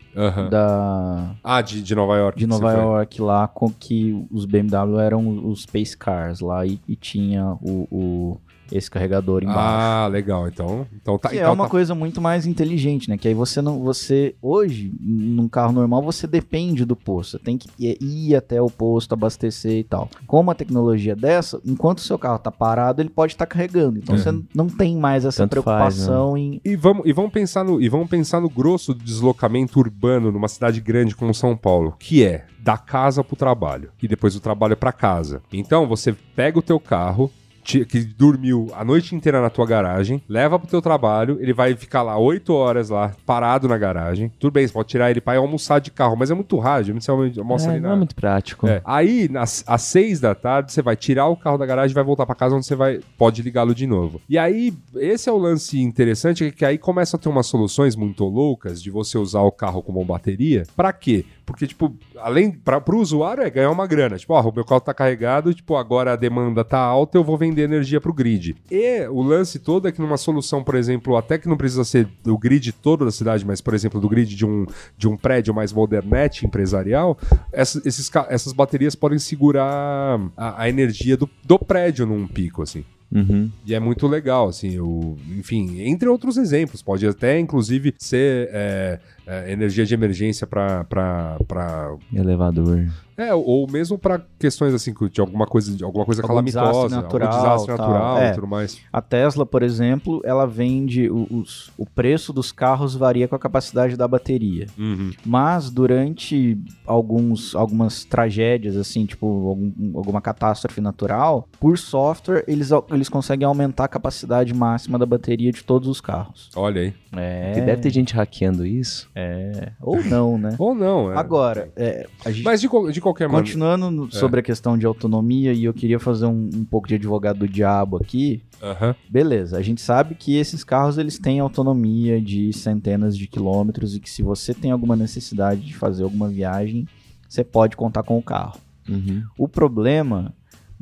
da, 0.51 1.35
Ah, 1.43 1.61
de, 1.61 1.83
de 1.83 1.95
Nova 1.95 2.17
York. 2.17 2.39
de 2.39 2.47
Nova 2.47 2.69
você 2.71 2.75
foi. 2.77 2.85
York 2.85 3.21
lá, 3.23 3.49
com 3.49 3.69
que 3.71 4.25
os 4.31 4.45
BMW 4.45 4.99
eram 5.01 5.47
os 5.49 5.63
Space 5.63 5.97
Cars 5.97 6.41
lá 6.41 6.65
e, 6.65 6.81
e 6.89 6.97
tinha 6.97 7.57
o, 7.61 7.87
o- 7.91 8.41
esse 8.77 8.91
carregador 8.91 9.43
embaixo. 9.43 9.61
Ah, 9.61 10.09
legal. 10.11 10.49
Então, 10.49 10.87
então 11.01 11.17
tá. 11.19 11.29
Que 11.31 11.37
é 11.39 11.41
então 11.43 11.53
uma 11.55 11.65
tá- 11.65 11.71
coisa 11.71 11.95
muito 11.95 12.21
mais 12.21 12.47
inteligente, 12.47 13.09
né? 13.09 13.17
Que 13.17 13.29
aí 13.29 13.35
você 13.35 13.63
não. 13.63 13.81
Você. 13.81 14.35
Hoje, 14.43 14.93
num 15.01 15.49
carro 15.49 15.73
normal, 15.73 16.03
você 16.03 16.27
depende 16.27 16.85
do 16.85 16.97
posto. 16.97 17.33
Você 17.33 17.39
tem 17.39 17.57
que 17.57 17.69
ir- 17.79 18.35
até 18.35 18.61
o 18.61 18.69
posto, 18.69 19.13
abastecer 19.13 19.79
e 19.79 19.85
tal. 19.85 20.09
Com 20.27 20.41
uma 20.41 20.55
tecnologia 20.55 21.15
dessa, 21.15 21.61
enquanto 21.65 21.99
o 21.99 22.03
seu 22.03 22.19
carro 22.19 22.39
tá 22.39 22.51
parado, 22.51 23.01
ele 23.01 23.09
pode 23.11 23.33
estar 23.35 23.47
carregando. 23.47 23.99
Então 23.99 24.15
É. 24.15 24.19
você 24.19 24.33
não 24.55 24.67
tem 24.69 24.97
mais 24.97 25.25
essa 25.25 25.47
Tanto 25.47 25.63
faz, 25.63 25.95
preocupação 25.95 26.37
em. 26.37 26.61
E 26.65 26.75
vamos, 26.75 27.07
e 27.07 27.13
vamos 27.13 27.33
pensar 27.33 27.65
no 27.65 27.81
e 27.81 27.89
vamos 27.89 28.09
pensar 28.09 28.41
no 28.41 28.49
grosso 28.49 28.93
do 28.93 29.05
deslocamento 29.05 29.79
urbano 29.79 30.33
numa 30.33 30.49
cidade 30.49 30.81
grande 30.81 31.15
como 31.15 31.33
São 31.33 31.57
Paulo, 31.57 31.95
que 31.99 32.25
é 32.25 32.47
da 32.61 32.77
casa 32.79 33.23
pro 33.23 33.37
trabalho 33.37 33.91
e 34.03 34.09
depois 34.09 34.35
do 34.35 34.41
trabalho 34.41 34.77
pra 34.77 34.91
casa. 34.93 35.43
Então 35.53 35.87
você 35.87 36.15
pega 36.35 36.59
o 36.59 36.63
teu 36.63 36.81
carro 36.81 37.31
que 37.65 38.05
dormiu 38.05 38.69
a 38.75 38.85
noite 38.85 39.15
inteira 39.15 39.41
na 39.41 39.51
tua 39.51 39.67
garagem, 39.67 40.23
leva 40.29 40.59
pro 40.59 40.69
teu 40.69 40.83
trabalho, 40.83 41.39
ele 41.41 41.53
vai 41.53 41.75
ficar 41.75 42.03
lá 42.03 42.19
8 42.19 42.53
horas 42.53 42.91
lá, 42.91 43.13
parado 43.25 43.67
na 43.69 43.79
garagem. 43.79 44.31
Tudo 44.39 44.53
bem, 44.53 44.67
você 44.67 44.73
pode 44.73 44.89
tirar 44.89 45.11
ele 45.11 45.21
pra 45.21 45.35
ir 45.35 45.39
almoçar 45.39 45.81
de 45.81 45.91
carro, 45.91 46.17
mas 46.17 46.31
é 46.31 46.35
muito 46.35 46.59
rádio, 46.59 46.95
você 47.01 47.11
almoça 47.11 47.69
É, 47.69 47.71
ali 47.73 47.81
não 47.81 47.89
na... 47.91 47.95
é 47.95 47.99
muito 47.99 48.15
prático. 48.15 48.67
É. 48.69 48.81
Aí, 48.85 49.29
nas, 49.31 49.65
às 49.67 49.83
seis 49.83 50.21
da 50.21 50.35
tarde, 50.35 50.73
você 50.73 50.83
vai 50.83 50.97
tirar 50.97 51.27
o 51.29 51.37
carro 51.37 51.59
da 51.59 51.67
garagem 51.67 51.93
e 51.93 51.95
vai 51.95 52.05
voltar 52.05 52.27
pra 52.27 52.35
casa 52.35 52.55
onde 52.55 52.67
você 52.67 52.75
vai 52.77 53.01
pode 53.17 53.43
ligá-lo 53.43 53.75
de 53.75 53.87
novo. 53.87 54.21
E 54.29 54.37
aí, 54.37 54.73
esse 54.97 55.29
é 55.29 55.33
o 55.33 55.39
lance 55.39 55.81
interessante, 55.81 56.45
é 56.45 56.51
que 56.51 56.65
aí 56.65 56.79
começa 56.79 57.17
a 57.17 57.21
ter 57.21 57.29
umas 57.29 57.47
soluções 57.47 57.97
muito 57.97 58.25
loucas 58.25 58.83
de 58.83 58.91
você 58.91 59.17
usar 59.19 59.41
o 59.43 59.53
carro 59.53 59.83
como 59.83 60.05
bateria. 60.05 60.65
Pra 60.77 60.93
quê? 60.93 61.25
Porque, 61.47 61.67
tipo, 61.67 61.95
além, 62.19 62.51
pra, 62.51 62.81
pro 62.81 62.99
usuário 62.99 63.43
é 63.43 63.51
ganhar 63.51 63.71
uma 63.71 63.87
grana. 63.87 64.17
Tipo, 64.17 64.33
ó, 64.35 64.41
o 64.41 64.55
meu 64.55 64.65
carro 64.65 64.81
tá 64.81 64.95
carregado, 64.95 65.53
tipo, 65.53 65.77
agora 65.77 66.13
a 66.13 66.17
demanda 66.17 66.65
tá 66.65 66.79
alta, 66.79 67.19
eu 67.19 67.25
vou 67.25 67.37
vender 67.37 67.63
energia 67.63 68.01
pro 68.01 68.13
grid. 68.15 68.57
E 68.71 69.07
o 69.09 69.23
lance 69.23 69.59
todo 69.59 69.87
é 69.87 69.93
que 69.93 70.01
numa 70.01 70.17
solução, 70.17 70.65
por 70.65 70.75
exemplo, 70.75 71.17
até 71.17 71.37
que 71.39 71.49
não 71.49 71.57
precisa 71.57 71.85
ser 71.85 72.09
do 72.23 72.37
grid 72.39 72.73
todo 72.73 73.05
da 73.05 73.11
cidade, 73.11 73.45
mas, 73.45 73.61
por 73.61 73.75
exemplo, 73.75 74.01
do 74.01 74.09
grid 74.09 74.35
de 74.35 74.47
um, 74.47 74.67
de 74.97 75.07
um 75.09 75.17
prédio 75.17 75.53
mais 75.55 75.73
modernete 75.73 76.47
empresarial, 76.47 77.19
essa- 77.53 77.81
esses, 77.85 78.11
essas 78.29 78.53
baterias 78.53 78.95
podem 78.95 79.19
segurar 79.19 80.19
a, 80.37 80.63
a 80.63 80.69
energia 80.69 81.17
do, 81.17 81.29
do 81.45 81.59
prédio 81.59 82.07
num 82.07 82.27
pico, 82.27 82.63
assim. 82.63 82.85
Uhum. 83.15 83.49
E 83.65 83.73
é 83.73 83.79
muito 83.79 84.09
legal, 84.09 84.49
assim, 84.49 84.81
o, 84.81 85.17
enfim, 85.39 85.81
entre 85.83 86.09
outros 86.09 86.37
exemplos. 86.37 86.83
Pode 86.83 87.07
até, 87.07 87.39
inclusive, 87.39 87.95
ser 87.97 88.49
é, 88.53 88.99
é, 89.25 89.53
energia 89.53 89.87
de 89.87 89.95
emergência 89.95 90.47
para 90.47 91.97
Elevador. 92.13 92.89
É, 93.17 93.33
ou 93.35 93.71
mesmo 93.71 93.97
pra 93.99 94.21
questões 94.39 94.75
assim, 94.75 94.93
de 95.11 95.21
alguma 95.21 95.47
coisa, 95.47 95.75
de 95.75 95.85
alguma 95.85 96.05
coisa 96.05 96.23
Algum 96.23 96.43
desastre 96.43 96.73
calamitosa, 96.73 96.97
natural, 97.03 97.29
algum 97.33 97.43
desastre 97.45 97.77
tal. 97.77 97.89
natural 97.91 98.19
É. 98.19 98.31
e 98.31 98.35
tudo 98.35 98.47
mais. 98.47 98.79
A 98.93 99.01
Tesla, 99.01 99.47
por 99.47 99.63
exemplo, 99.63 100.21
ela 100.25 100.47
vende 100.47 101.09
o- 101.09 101.27
os, 101.31 101.71
o 101.79 101.87
preço 101.87 102.33
dos 102.33 102.51
carros 102.53 102.95
varia 102.95 103.29
com 103.29 103.35
a 103.37 103.39
capacidade 103.39 103.97
da 103.97 104.07
bateria. 104.09 104.67
Uhum. 104.79 105.13
Mas 105.25 105.71
durante 105.71 106.59
alguns, 106.87 107.55
algumas 107.55 108.05
tragédias, 108.05 108.77
assim, 108.77 109.07
tipo 109.07 109.27
algum- 109.49 109.73
alguma 109.99 110.21
catástrofe 110.21 110.81
natural, 110.81 111.49
por 111.61 111.79
software 111.79 112.45
eles, 112.49 112.71
eles 112.91 113.09
conseguem 113.09 113.47
aumentar 113.47 113.85
a 113.85 113.89
capacidade 113.89 114.53
máxima 114.55 114.99
da 114.99 115.07
bateria 115.07 115.51
de 115.53 115.63
todos 115.65 115.89
os 115.89 116.01
carros. 116.01 116.51
Olha 116.57 116.81
aí. 116.83 116.95
É. 117.17 117.53
Que 117.55 117.61
deve 117.61 117.81
ter 117.83 117.91
gente 117.91 118.15
hackeando 118.15 118.67
isso. 118.67 119.09
é. 119.15 119.73
Ou 119.81 120.03
não, 120.05 120.37
né? 120.39 120.55
Ou 120.59 120.75
não, 120.75 121.13
é. 121.13 121.17
Agora, 121.17 121.71
é, 121.77 122.07
a 122.25 122.31
gente 122.31 122.45
Mas 122.45 122.61
de, 122.61 122.69
de 122.93 123.01
qualquer 123.05 123.29
maneira. 123.29 123.47
Continuando 123.47 123.91
no- 123.91 124.11
sobre 124.13 124.41
a 124.41 124.43
questão 124.43 124.77
de 124.77 124.85
autonomia, 124.85 125.53
e 125.53 125.65
eu 125.65 125.73
queria 125.73 126.01
fazer 126.01 126.27
um, 126.27 126.51
um 126.53 126.65
pouco 126.65 126.89
de 126.89 126.97
advogado 126.97 127.39
do 127.39 127.49
diabo 127.49 127.97
aqui. 127.99 128.43
Aham. 128.63 128.97
Beleza, 129.09 129.57
a 129.59 129.63
gente 129.63 129.81
sabe 129.81 130.15
que 130.17 130.35
esses 130.37 130.65
carros 130.65 130.99
eles 130.99 131.19
têm 131.19 131.39
autonomia 131.39 132.21
de 132.21 132.53
centenas 132.53 133.17
de 133.17 133.27
quilômetros 133.29 133.95
e 133.95 134.01
que 134.01 134.11
se 134.11 134.23
você 134.23 134.53
tem 134.53 134.71
alguma 134.73 134.97
necessidade 134.97 135.61
de 135.61 135.75
fazer 135.77 136.03
alguma 136.03 136.29
viagem, 136.29 136.89
você 137.29 137.45
pode 137.45 137.77
contar 137.77 138.03
com 138.03 138.19
o 138.19 138.23
carro. 138.23 138.59
Uhum. 138.89 139.23
O 139.39 139.47
problema 139.49 140.35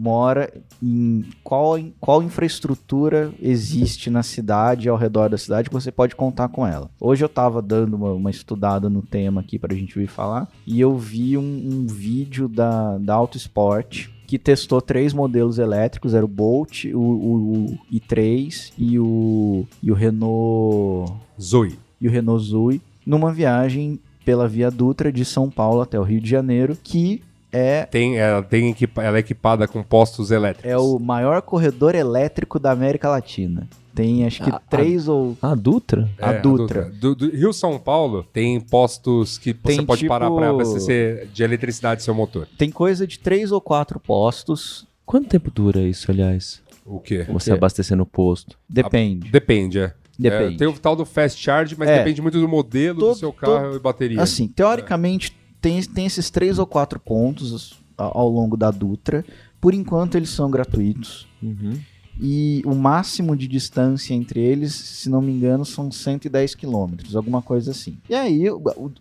mora 0.02 0.52
em 0.82 1.24
qual, 1.44 1.78
qual 2.00 2.22
infraestrutura 2.22 3.32
existe 3.40 4.10
na 4.10 4.22
cidade, 4.24 4.88
ao 4.88 4.96
redor 4.96 5.28
da 5.30 5.38
cidade, 5.38 5.68
que 5.68 5.74
você 5.74 5.92
pode 5.92 6.16
contar 6.16 6.48
com 6.48 6.66
ela. 6.66 6.90
Hoje 7.00 7.24
eu 7.24 7.28
tava 7.28 7.62
dando 7.62 7.94
uma, 7.94 8.12
uma 8.12 8.30
estudada 8.30 8.90
no 8.90 9.00
tema 9.00 9.40
aqui 9.40 9.58
pra 9.58 9.74
gente 9.74 9.96
vir 9.98 10.08
falar, 10.08 10.48
e 10.66 10.80
eu 10.80 10.96
vi 10.98 11.38
um, 11.38 11.42
um 11.42 11.86
vídeo 11.86 12.48
da, 12.48 12.98
da 12.98 13.14
Auto 13.14 13.36
Sport 13.36 14.08
que 14.26 14.38
testou 14.38 14.80
três 14.80 15.12
modelos 15.12 15.58
elétricos, 15.58 16.14
era 16.14 16.24
o 16.24 16.28
Bolt, 16.28 16.86
o, 16.86 16.98
o- 16.98 17.52
o 17.74 17.78
i3 17.92 18.72
e 18.78 18.98
o, 18.98 19.64
e 19.82 19.90
o 19.92 19.94
Renault 19.94 21.12
Zoe. 21.40 21.78
e 22.00 22.08
o 22.08 22.10
Renault 22.10 22.42
Zoe 22.44 22.80
numa 23.06 23.32
viagem 23.32 24.00
pela 24.24 24.48
Via 24.48 24.70
Dutra 24.70 25.12
de 25.12 25.24
São 25.24 25.50
Paulo 25.50 25.80
até 25.82 25.98
o 25.98 26.02
Rio 26.02 26.20
de 26.20 26.30
Janeiro, 26.30 26.76
que 26.82 27.20
é 27.52 27.84
Tem, 27.84 28.18
ela, 28.18 28.42
tem 28.42 28.70
equipa- 28.70 29.02
ela 29.02 29.16
é 29.18 29.20
equipada 29.20 29.68
com 29.68 29.82
postos 29.82 30.30
elétricos. 30.30 30.70
É 30.70 30.76
o 30.78 30.98
maior 30.98 31.42
corredor 31.42 31.94
elétrico 31.94 32.58
da 32.58 32.70
América 32.72 33.08
Latina. 33.08 33.68
Tem 33.94 34.24
acho 34.24 34.42
que 34.42 34.48
A- 34.50 34.58
três 34.70 35.06
ou. 35.06 35.36
A 35.42 35.54
Dutra? 35.54 36.08
É, 36.16 36.24
a 36.24 36.32
Dutra. 36.40 36.90
Do, 36.98 37.14
do 37.14 37.28
Rio 37.30 37.52
São 37.52 37.78
Paulo 37.78 38.22
tem 38.32 38.58
postos 38.58 39.36
que 39.36 39.52
Tem 39.52 39.76
você 39.76 39.82
pode 39.82 39.98
tipo- 40.00 40.08
parar 40.08 40.30
para 40.30 40.48
abastecer 40.48 41.26
de 41.26 41.42
eletricidade 41.42 42.02
seu 42.02 42.14
motor. 42.14 42.48
Tem 42.56 42.70
coisa 42.70 43.06
de 43.06 43.18
três 43.18 43.52
ou 43.52 43.60
quatro 43.60 44.00
postos. 44.00 44.86
Quanto 45.04 45.28
tempo 45.28 45.50
dura 45.50 45.80
isso, 45.82 46.10
aliás? 46.10 46.62
O 46.86 46.98
quê? 47.00 47.26
Você 47.28 47.50
quê? 47.50 47.56
abastecer 47.56 47.94
no 47.96 48.06
posto. 48.06 48.56
Depende. 48.66 49.30
Depende, 49.30 49.78
é. 49.78 49.92
Depende. 50.18 50.54
É, 50.54 50.58
tem 50.58 50.66
o 50.68 50.72
tal 50.72 50.96
do 50.96 51.04
fast 51.04 51.38
charge, 51.42 51.74
mas 51.78 51.88
É. 51.88 51.98
depende 51.98 52.22
muito 52.22 52.40
do 52.40 52.48
modelo 52.48 52.98
do 52.98 53.06
Todo- 53.08 53.18
seu 53.18 53.32
carro 53.32 53.76
e 53.76 53.78
bateria. 53.78 54.22
Assim, 54.22 54.46
teoricamente, 54.48 55.36
tem, 55.62 55.80
tem 55.82 56.04
esses 56.04 56.28
três 56.28 56.58
ou 56.58 56.66
quatro 56.66 57.00
pontos 57.00 57.80
ao 57.96 58.28
longo 58.28 58.56
da 58.56 58.70
Dutra. 58.70 59.24
Por 59.60 59.72
enquanto, 59.72 60.16
eles 60.16 60.30
são 60.30 60.50
gratuitos. 60.50 61.28
Uhum. 61.40 61.78
E 62.20 62.62
o 62.66 62.74
máximo 62.74 63.34
de 63.34 63.48
distância 63.48 64.12
entre 64.12 64.38
eles, 64.38 64.74
se 64.74 65.08
não 65.08 65.22
me 65.22 65.32
engano, 65.32 65.64
são 65.64 65.90
110 65.90 66.54
quilômetros, 66.54 67.16
alguma 67.16 67.40
coisa 67.40 67.70
assim. 67.70 67.96
E 68.08 68.14
aí, 68.14 68.44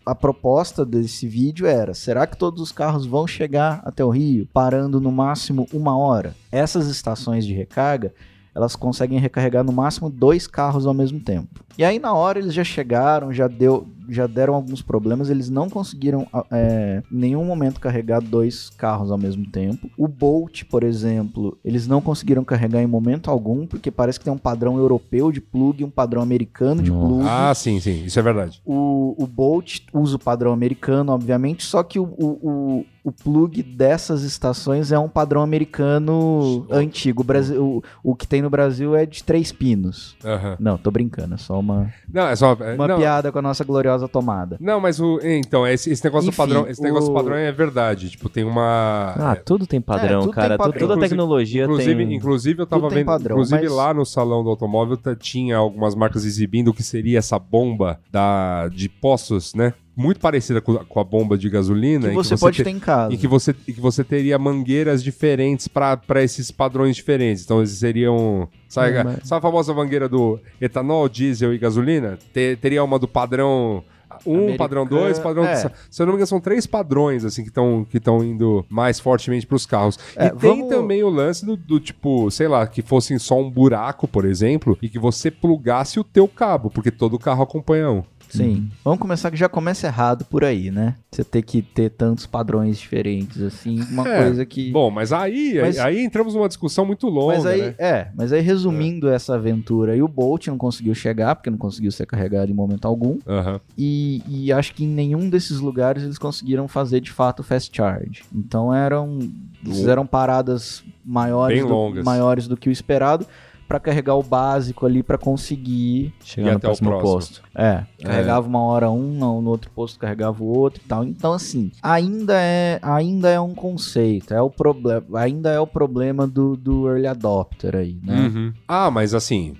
a 0.05 0.15
proposta 0.15 0.85
desse 0.85 1.27
vídeo 1.27 1.67
era: 1.67 1.93
será 1.93 2.25
que 2.25 2.37
todos 2.37 2.61
os 2.61 2.71
carros 2.71 3.05
vão 3.05 3.27
chegar 3.27 3.81
até 3.83 4.03
o 4.05 4.09
Rio 4.09 4.47
parando 4.53 5.01
no 5.01 5.11
máximo 5.11 5.67
uma 5.73 5.97
hora? 5.97 6.35
Essas 6.51 6.87
estações 6.87 7.45
de 7.45 7.53
recarga, 7.53 8.13
elas 8.55 8.75
conseguem 8.75 9.19
recarregar 9.19 9.63
no 9.63 9.73
máximo 9.73 10.09
dois 10.09 10.47
carros 10.47 10.85
ao 10.85 10.93
mesmo 10.93 11.19
tempo. 11.19 11.63
E 11.77 11.83
aí, 11.83 11.99
na 11.99 12.13
hora, 12.13 12.39
eles 12.39 12.53
já 12.53 12.63
chegaram, 12.63 13.33
já, 13.33 13.47
deu, 13.47 13.87
já 14.13 14.27
deram 14.27 14.53
alguns 14.53 14.81
problemas, 14.81 15.29
eles 15.29 15.49
não 15.49 15.69
conseguiram 15.69 16.27
a- 16.33 16.45
é, 16.51 17.01
em 17.11 17.15
nenhum 17.17 17.45
momento 17.45 17.79
carregar 17.79 18.21
dois 18.21 18.69
carros 18.71 19.09
ao 19.11 19.17
mesmo 19.17 19.45
tempo. 19.49 19.89
O 19.97 20.07
Bolt, 20.07 20.63
por 20.65 20.83
exemplo, 20.83 21.57
eles 21.63 21.87
não 21.87 22.01
conseguiram 22.01 22.43
carregar 22.43 22.81
em 22.81 22.87
momento 22.87 23.31
algum, 23.31 23.65
porque 23.65 23.89
parece 23.89 24.19
que 24.19 24.25
tem 24.25 24.33
um 24.33 24.37
padrão 24.37 24.77
europeu 24.77 25.31
de 25.31 25.39
plug 25.41 25.81
e 25.81 25.85
um 25.85 25.89
padrão 25.89 26.21
americano 26.21 26.83
de 26.83 26.91
plug. 26.91 27.23
Ah, 27.27 27.53
sim, 27.55 27.79
sim. 27.79 28.03
Isso 28.05 28.19
é 28.19 28.21
verdade. 28.21 28.61
O, 28.65 29.15
o 29.17 29.25
Bolt 29.25 29.79
usa 29.93 30.15
o 30.15 30.19
padrão 30.19 30.51
americano, 30.51 31.11
obviamente, 31.11 31.63
só 31.63 31.81
que 31.83 31.97
o, 31.99 32.03
o, 32.03 32.27
o, 32.49 32.85
o 33.05 33.11
plug 33.11 33.63
dessas 33.63 34.23
estações 34.23 34.91
é 34.91 34.99
um 34.99 35.07
padrão 35.09 35.41
americano 35.41 36.65
antigo. 36.69 37.21
O, 37.21 37.25
Brasil, 37.25 37.63
o, 37.63 37.83
o 38.11 38.15
que 38.15 38.27
tem 38.27 38.41
no 38.41 38.49
Brasil 38.49 38.95
é 38.95 39.05
de 39.05 39.23
três 39.23 39.51
pinos. 39.51 40.15
Aham. 40.23 40.57
Não, 40.59 40.77
tô 40.77 40.91
brincando, 40.91 41.35
é 41.35 41.37
só 41.37 41.59
uma, 41.59 41.91
Não, 42.11 42.27
é 42.27 42.35
só. 42.35 42.53
é- 42.59 42.75
uma 42.75 42.87
não, 42.87 42.97
piada 42.97 43.31
com 43.31 43.39
a 43.39 43.41
nossa 43.41 43.63
gloriosa 43.63 44.00
tomada. 44.07 44.57
Não, 44.59 44.79
mas 44.79 44.99
o. 44.99 45.19
Então, 45.23 45.65
esse, 45.67 45.91
esse 45.91 46.03
negócio 46.03 46.29
Enfim, 46.29 46.37
padrão. 46.37 46.67
Esse 46.67 46.81
negócio 46.81 47.11
o- 47.11 47.13
padrão 47.13 47.35
é 47.35 47.51
verdade. 47.51 48.09
Tipo, 48.09 48.29
tem 48.29 48.43
uma. 48.43 49.13
Ah, 49.17 49.35
tudo 49.35 49.65
tem 49.67 49.79
padrão, 49.81 50.19
É, 50.19 50.21
tudo 50.21 50.25
tem 50.25 50.33
cara. 50.33 50.55
Tu- 50.55 50.57
padrão. 50.57 50.79
Toda 50.79 50.93
Inclusive- 50.93 51.09
tecnologia 51.09 51.63
Inclusive, 51.65 52.05
tem... 52.05 52.15
inclusive 52.15 52.61
eu 52.61 52.65
tava 52.65 52.81
Tudo 52.83 52.89
tem 52.89 52.97
vendo. 52.99 53.05
padrão, 53.07 53.35
inclusive, 53.35 53.63
mas- 53.63 53.71
lá 53.71 53.93
no 53.93 54.05
salão 54.05 54.43
do 54.43 54.49
automóvel 54.49 54.97
tinha 55.19 55.57
algumas 55.57 55.95
marcas 55.95 56.25
exibindo 56.25 56.69
o 56.69 56.73
que 56.73 56.83
seria 56.83 57.19
essa 57.19 57.37
bomba 57.39 57.99
da, 58.11 58.67
de 58.69 58.87
postos, 58.89 59.53
né? 59.53 59.73
Muito 59.95 60.19
parecida 60.21 60.61
com, 60.61 60.75
com 60.75 60.99
a 60.99 61.03
bomba 61.03 61.37
de 61.37 61.49
gasolina. 61.49 62.07
Que 62.07 62.13
em 62.13 62.15
você 62.15 62.37
pode 62.37 62.57
te- 62.57 62.63
ter 62.63 62.69
em 62.69 62.79
casa. 62.79 63.13
E 63.13 63.17
que 63.17 63.27
você, 63.27 63.53
e 63.67 63.73
que 63.73 63.81
você 63.81 64.03
teria 64.03 64.39
mangueiras 64.39 65.03
diferentes 65.03 65.67
para 65.67 65.99
esses 66.23 66.49
padrões 66.49 66.95
diferentes. 66.95 67.43
Então, 67.43 67.57
eles 67.59 67.71
seriam. 67.71 68.47
Sabe, 68.69 68.95
É, 68.95 69.03
mas- 69.03 69.19
sabe 69.27 69.39
a 69.39 69.41
famosa 69.41 69.73
mangueira 69.73 70.07
do 70.07 70.39
etanol, 70.61 71.09
diesel 71.09 71.53
e 71.53 71.57
gasolina? 71.57 72.17
Te- 72.33 72.55
teria 72.55 72.83
uma 72.83 72.97
do 72.97 73.07
padrão. 73.07 73.83
Um, 74.25 74.33
Americano, 74.35 74.57
padrão 74.57 74.85
2, 74.85 75.19
padrão. 75.19 75.45
é. 75.45 75.55
Se 75.89 76.01
eu 76.01 76.05
não 76.05 76.13
me 76.13 76.17
engano, 76.17 76.27
são 76.27 76.39
três 76.41 76.67
padrões, 76.67 77.23
assim, 77.25 77.43
que 77.43 77.47
estão 77.47 77.85
que 77.89 77.97
tão 77.99 78.21
indo 78.23 78.63
mais 78.69 78.99
fortemente 78.99 79.47
para 79.47 79.55
os 79.55 79.65
carros. 79.65 79.97
É, 80.17 80.27
e 80.27 80.29
tem 80.31 80.37
vamos- 80.57 80.69
também 80.69 81.01
o 81.01 81.09
lance 81.09 81.45
do, 81.45 81.55
do 81.55 81.79
tipo, 81.79 82.29
sei 82.29 82.47
lá, 82.47 82.67
que 82.67 82.81
fosse 82.81 83.17
só 83.19 83.39
um 83.39 83.49
buraco, 83.49 84.07
por 84.09 84.25
exemplo, 84.25 84.77
e 84.81 84.89
que 84.89 84.99
você 84.99 85.31
plugasse 85.31 85.97
o 85.99 86.03
teu 86.03 86.27
cabo, 86.27 86.69
porque 86.69 86.91
todo 86.91 87.17
carro 87.17 87.41
acompanha 87.43 87.89
um. 87.89 88.03
Sim. 88.37 88.69
Vamos 88.83 88.99
começar 88.99 89.29
que 89.31 89.37
já 89.37 89.49
começa 89.49 89.87
errado 89.87 90.25
por 90.25 90.43
aí, 90.43 90.71
né? 90.71 90.95
Você 91.11 91.23
ter 91.23 91.41
que 91.41 91.61
ter 91.61 91.89
tantos 91.89 92.25
padrões 92.25 92.77
diferentes, 92.77 93.41
assim, 93.41 93.81
uma 93.91 94.07
É, 94.07 94.23
coisa 94.23 94.45
que. 94.45 94.71
Bom, 94.71 94.89
mas 94.89 95.11
aí, 95.11 95.59
Mas- 95.61 95.77
aí, 95.79 95.97
aí 95.97 96.03
entramos 96.05 96.33
numa 96.35 96.47
discussão 96.47 96.85
muito 96.85 97.07
longa, 97.07 97.35
mas 97.35 97.45
aí, 97.45 97.61
né? 97.61 97.75
é, 97.77 98.07
mas 98.15 98.31
aí 98.31 98.41
resumindo 98.41 99.09
essa 99.09 99.35
aventura, 99.35 99.93
aí 99.93 100.01
o 100.01 100.07
Bolt 100.07 100.47
não 100.47 100.57
conseguiu 100.57 100.95
chegar, 100.95 101.35
porque 101.35 101.49
não 101.49 101.57
conseguiu 101.57 101.91
ser 101.91 102.05
carregado 102.05 102.49
em 102.51 102.55
momento 102.55 102.85
algum. 102.87 103.17
Aham. 103.27 103.59
E, 103.77 104.21
e 104.27 104.51
acho 104.53 104.73
que 104.73 104.83
em 104.83 104.87
nenhum 104.89 105.29
desses 105.29 105.59
lugares 105.59 106.03
eles 106.03 106.17
conseguiram 106.17 106.67
fazer 106.67 107.01
de 107.01 107.11
fato 107.11 107.43
fast 107.43 107.75
charge. 107.75 108.23
Então 108.33 108.73
eram. 108.73 109.19
Fizeram 109.63 110.07
paradas 110.07 110.83
maiores, 111.05 111.59
Bem 111.59 111.67
do, 111.67 111.73
longas. 111.73 112.03
maiores 112.03 112.47
do 112.47 112.57
que 112.57 112.67
o 112.67 112.71
esperado 112.71 113.27
pra 113.71 113.79
carregar 113.79 114.15
o 114.15 114.23
básico 114.23 114.85
ali 114.85 115.01
pra 115.01 115.17
conseguir. 115.17 116.13
E 116.21 116.25
Chegar 116.25 116.51
no 116.51 116.57
até 116.57 116.67
o 116.67 116.71
próximo 116.71 116.89
próximo. 116.89 117.11
posto. 117.13 117.41
É, 117.55 117.85
carregava 118.03 118.45
uma 118.45 118.61
hora 118.63 118.91
um, 118.91 119.13
no, 119.13 119.41
no 119.41 119.49
outro 119.49 119.71
posto 119.71 119.97
carregava 119.97 120.43
o 120.43 120.47
outro 120.47 120.81
e 120.83 120.87
tal. 120.87 121.05
Então 121.05 121.31
assim, 121.31 121.71
ainda 121.81 122.33
é, 122.35 122.79
ainda 122.81 123.29
é 123.29 123.39
um 123.39 123.55
conceito, 123.55 124.33
é 124.33 124.41
o 124.41 124.49
problema, 124.49 125.05
ainda 125.19 125.49
é 125.51 125.59
o 125.59 125.65
problema 125.67 126.27
do, 126.27 126.57
do 126.57 126.89
early 126.89 127.07
adopter 127.07 127.73
aí, 127.77 127.97
né? 128.03 128.27
Uhum. 128.27 128.53
Ah, 128.67 128.91
mas 128.91 129.13
assim, 129.13 129.55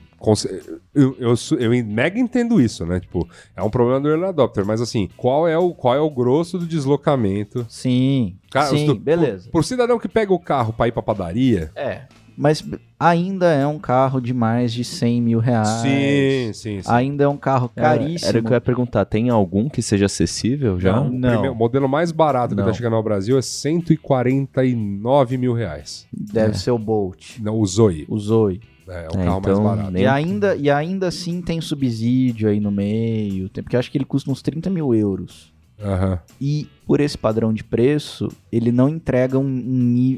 eu, 0.93 1.15
eu, 1.17 1.33
eu 1.57 1.85
mega 1.85 2.19
entendo 2.19 2.59
isso, 2.59 2.85
né? 2.85 2.99
Tipo, 2.99 3.27
é 3.55 3.63
um 3.63 3.69
problema 3.69 4.01
do 4.01 4.09
early 4.09 4.25
adopter, 4.25 4.65
mas 4.65 4.81
assim, 4.81 5.07
qual 5.15 5.47
é 5.47 5.57
o, 5.57 5.73
qual 5.73 5.95
é 5.95 5.99
o 6.01 6.09
grosso 6.09 6.57
do 6.59 6.65
deslocamento? 6.67 7.65
Sim, 7.69 8.35
Cara, 8.51 8.67
sim, 8.75 8.85
tu- 8.87 8.95
beleza. 8.99 9.43
Pro, 9.43 9.51
pro 9.53 9.63
cidadão 9.63 9.97
que 9.97 10.09
pega 10.09 10.33
o 10.33 10.39
carro 10.39 10.73
pra 10.73 10.87
ir 10.87 10.91
pra 10.91 11.01
padaria. 11.01 11.71
É, 11.75 12.01
mas 12.41 12.63
ainda 12.99 13.45
é 13.53 13.65
um 13.67 13.77
carro 13.77 14.19
de 14.19 14.33
mais 14.33 14.73
de 14.73 14.83
100 14.83 15.21
mil 15.21 15.39
reais. 15.39 15.67
Sim, 15.67 16.51
sim, 16.53 16.81
sim. 16.81 16.91
Ainda 16.91 17.23
é 17.23 17.27
um 17.27 17.37
carro 17.37 17.69
caríssimo. 17.69 18.27
Era 18.29 18.39
o 18.39 18.43
que 18.43 18.47
eu 18.49 18.53
ia 18.53 18.61
perguntar. 18.61 19.05
Tem 19.05 19.29
algum 19.29 19.69
que 19.69 19.81
seja 19.81 20.07
acessível 20.07 20.79
já? 20.79 20.93
Não, 20.95 21.07
o, 21.07 21.11
Não. 21.11 21.29
primeiro- 21.29 21.53
o 21.53 21.55
modelo 21.55 21.87
mais 21.87 22.11
barato 22.11 22.55
que 22.55 22.61
Não. 22.61 22.67
tá 22.67 22.73
chegando 22.73 22.95
ao 22.95 23.03
Brasil 23.03 23.37
é 23.37 23.41
149 23.41 25.37
mil 25.37 25.53
reais. 25.53 26.07
Deve 26.11 26.57
ser 26.57 26.71
o 26.71 26.77
Bolt, 26.79 27.37
Não, 27.39 27.59
o 27.59 27.65
Zoe. 27.65 28.05
o 28.09 28.17
Zoe. 28.17 28.59
É, 28.87 29.07
o 29.15 29.19
É, 29.19 29.23
carro 29.25 29.39
então, 29.39 29.63
mais 29.63 29.77
barato. 29.77 29.97
E 29.97 30.05
ainda, 30.05 30.55
e 30.55 30.69
ainda 30.69 31.07
assim 31.07 31.41
tem 31.41 31.61
subsídio 31.61 32.49
aí 32.49 32.59
no 32.59 32.71
meio, 32.71 33.47
tem- 33.47 33.63
porque 33.63 33.75
eu 33.75 33.79
acho 33.79 33.89
que 33.91 33.97
ele 33.97 34.03
custa 34.05 34.29
uns 34.31 34.41
30 34.41 34.69
mil 34.69 34.93
euros. 34.93 35.51
Aham. 35.81 36.19
E 36.39 36.67
por 36.85 36.99
esse 36.99 37.17
padrão 37.17 37.53
de 37.53 37.63
preço, 37.63 38.27
ele 38.51 38.71
não 38.71 38.89
entrega 38.89 39.39
um, 39.39 39.45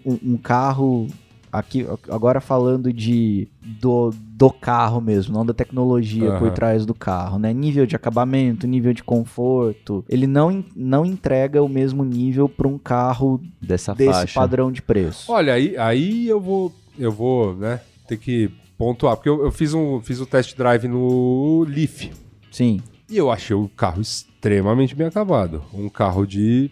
um- 0.06 0.20
um 0.34 0.38
carro 0.38 1.08
aqui 1.54 1.86
agora 2.10 2.42
falando 2.42 2.92
de 2.92 3.48
do, 3.62 4.12
do 4.12 4.50
carro 4.50 5.00
mesmo, 5.00 5.34
não 5.34 5.46
da 5.46 5.54
tecnologia 5.54 6.32
por 6.34 6.48
Aham. 6.48 6.54
trás 6.56 6.86
do 6.86 6.94
carro, 6.94 7.38
né? 7.38 7.54
Nível 7.54 7.86
de 7.86 7.96
acabamento, 7.96 8.66
nível 8.68 8.92
de 8.94 9.04
conforto, 9.04 10.04
ele 10.10 10.26
não, 10.28 10.66
não 10.76 11.06
entrega 11.06 11.62
o 11.62 11.70
mesmo 11.70 12.04
nível 12.04 12.50
para 12.50 12.68
um 12.68 12.78
carro 12.78 13.39
Dessa 13.62 13.94
desse 13.94 14.12
faixa. 14.12 14.39
padrão 14.39 14.72
de 14.72 14.82
preço. 14.82 15.32
Olha, 15.32 15.54
aí, 15.54 15.78
aí 15.78 16.28
eu 16.28 16.42
vou, 16.42 16.74
eu 16.98 17.12
vou, 17.12 17.56
né, 17.56 17.80
ter 18.08 18.18
que 18.18 18.50
pontuar, 18.78 19.16
porque 19.16 19.30
eu, 19.30 19.44
eu 19.44 19.52
fiz 19.52 19.74
um, 19.74 20.02
fiz 20.02 20.20
um 20.20 20.26
test 20.26 20.58
drive 20.58 20.88
no 20.88 21.63
Leaf 21.70 22.10
Sim. 22.52 22.82
e 23.10 23.16
eu 23.16 23.30
achei 23.32 23.56
o 23.56 23.70
carro 23.70 24.02
extremamente 24.02 24.96
bem 24.96 25.08
acabado. 25.08 25.62
Um 25.74 25.88
carro 25.88 26.26
de 26.26 26.70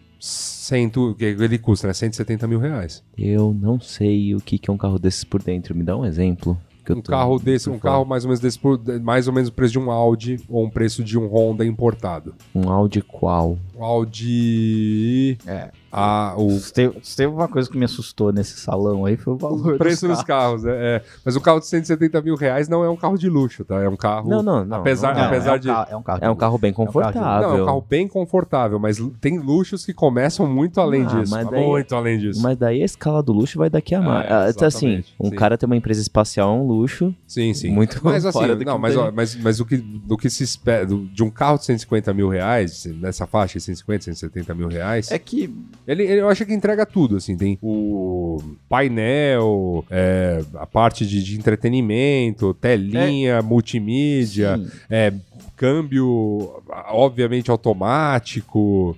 cento, 0.72 1.14
que 1.18 1.26
ele 1.26 1.58
custa, 1.58 1.88
né, 1.88 1.94
170 1.94 2.48
mil 2.48 2.60
reais. 2.60 3.04
Eu 3.18 3.54
não 3.54 3.80
sei 3.80 4.34
o 4.34 4.40
que, 4.40 4.58
que 4.58 4.70
é 4.70 4.74
um 4.74 4.78
carro 4.78 4.98
desses 4.98 5.24
por 5.26 5.44
dentro. 5.44 5.76
Me 5.76 5.84
dá 5.84 5.98
um 5.98 6.06
exemplo. 6.06 6.58
que 6.86 6.92
eu 6.94 6.98
Um 6.98 7.02
tô 7.02 7.12
carro 7.12 7.38
desse, 7.38 7.70
um 7.70 7.74
fora. 7.78 7.94
carro 7.94 8.06
mais 8.06 8.24
ou 8.24 8.30
menos 8.30 8.40
desse, 8.40 8.58
por, 8.58 8.80
mais 9.02 9.28
ou 9.28 9.34
menos 9.34 9.50
o 9.50 9.52
preço 9.54 9.74
de 9.74 9.80
um 9.80 9.92
Audi 9.92 10.38
ou 10.50 10.66
um 10.66 10.70
preço 10.70 11.04
de 11.04 11.18
um 11.18 11.28
Honda 11.28 11.66
importado. 11.66 12.34
Um 12.56 12.70
Audi 12.70 13.02
qual? 13.02 13.58
Um 13.78 13.84
Audi, 13.84 15.38
É. 15.46 15.70
a, 15.91 16.34
o 16.38 16.51
Se 16.60 16.73
teve, 16.73 16.97
se 17.04 17.17
teve 17.17 17.34
uma 17.34 17.47
coisa 17.47 17.69
que 17.69 17.77
me 17.77 17.86
assustou 17.86 18.32
nesse 18.32 18.60
salão 18.60 19.06
aí 19.06 19.17
foi 19.17 19.34
o 19.34 19.38
valor 19.38 19.75
O 19.75 19.77
preço 19.77 20.08
dos 20.08 20.17
dos 20.17 20.23
carros, 20.25 20.63
né? 20.63 20.71
É. 20.73 21.01
Mas 21.25 21.36
o 21.36 21.41
carro 21.41 21.60
de 21.60 21.67
170 21.67 22.21
mil 22.21 22.36
reais 22.36 22.67
não 22.69 22.84
é 22.84 22.89
um 22.89 22.95
carro 22.95 23.17
de 23.17 23.30
luxo, 23.30 23.63
tá? 23.65 23.80
É 23.82 23.88
um 23.89 23.95
carro. 23.95 24.30
Não, 24.30 24.41
não, 24.43 24.63
não. 24.65 24.77
Apesar, 24.82 25.13
não, 25.13 25.21
Não, 25.21 25.27
apesar 25.27 25.51
é 25.51 25.56
um 25.56 25.60
de. 25.60 25.67
carro- 25.67 25.88
é 25.91 25.95
um 25.97 26.01
carro, 26.04 26.19
É 26.23 26.30
um 26.30 26.36
carro 26.36 26.58
bem 26.58 26.71
um 26.71 26.73
carro 26.73 26.86
de- 26.88 26.93
confortável. 26.93 27.49
Não, 27.49 27.58
é 27.58 27.62
um 27.62 27.65
carro 27.65 27.86
bem 27.89 28.08
confortável, 28.08 28.80
mas 28.80 28.97
tem 29.19 29.39
luxos 29.39 29.86
que 29.86 29.93
começam 29.93 30.45
muito 30.47 30.80
além 30.82 31.04
Ah, 31.04 31.06
disso. 31.06 31.32
mas 31.32 31.49
daí- 31.49 31.65
Muito 31.65 31.95
além 31.95 32.19
disso. 32.19 32.41
Mas 32.41 32.58
daí 32.58 32.82
a 32.82 32.86
escala 32.86 33.21
do 33.23 33.34
luxo 33.34 33.58
vai 33.58 33.69
daqui 33.69 33.95
a 33.95 34.01
mais. 34.01 34.25
É, 34.30 34.34
Ah, 34.34 34.47
então, 34.49 34.67
assim, 34.67 35.04
um 35.19 35.30
sim. 35.30 35.36
cara 35.36 35.58
ter 35.58 35.65
uma 35.65 35.75
empresa 35.75 36.01
espacial 36.01 36.49
é 36.56 36.60
um 36.60 36.67
luxo. 36.67 37.13
Sim, 37.27 37.54
sim. 37.54 37.69
Muito 37.71 37.99
mas 38.04 38.25
assim, 38.25 38.38
fora 38.39 38.54
do 38.56 38.60
que 38.60 38.65
não, 38.65 38.77
mas, 38.77 38.95
ó, 38.97 39.12
mas, 39.12 39.36
mas 39.36 39.60
o 39.60 39.65
que, 39.65 39.77
do 39.77 40.17
que 40.17 40.30
se 40.30 40.43
espera 40.43 40.86
do- 40.86 41.06
de 41.08 41.23
um 41.23 41.30
carro 41.30 41.58
de 41.58 41.65
150 41.65 42.13
mil 42.13 42.27
reais, 42.30 42.86
nessa 42.99 43.25
faixa 43.25 43.58
de 43.60 43.65
150, 43.65 44.04
170 44.06 44.54
mil 44.54 44.67
reais, 44.67 45.10
É 45.12 45.17
que 45.19 45.54
ele, 45.88 46.04
ele- 46.04 46.22
eu 46.22 46.30
acho 46.30 46.46
que 46.46 46.54
entrega 46.54 46.86
tudo, 46.86 47.17
assim, 47.17 47.36
tem 47.38 47.58
o 47.62 48.41
painel, 48.70 49.84
é, 49.89 50.44
a 50.56 50.65
parte 50.65 51.06
de, 51.06 51.24
de 51.24 51.38
entretenimento, 51.38 52.54
telinha, 52.54 53.41
multimídia, 53.41 54.58
sim, 54.58 54.67
é, 54.89 55.13
câmbio, 55.56 56.62
obviamente, 56.89 57.52
automático, 57.52 58.98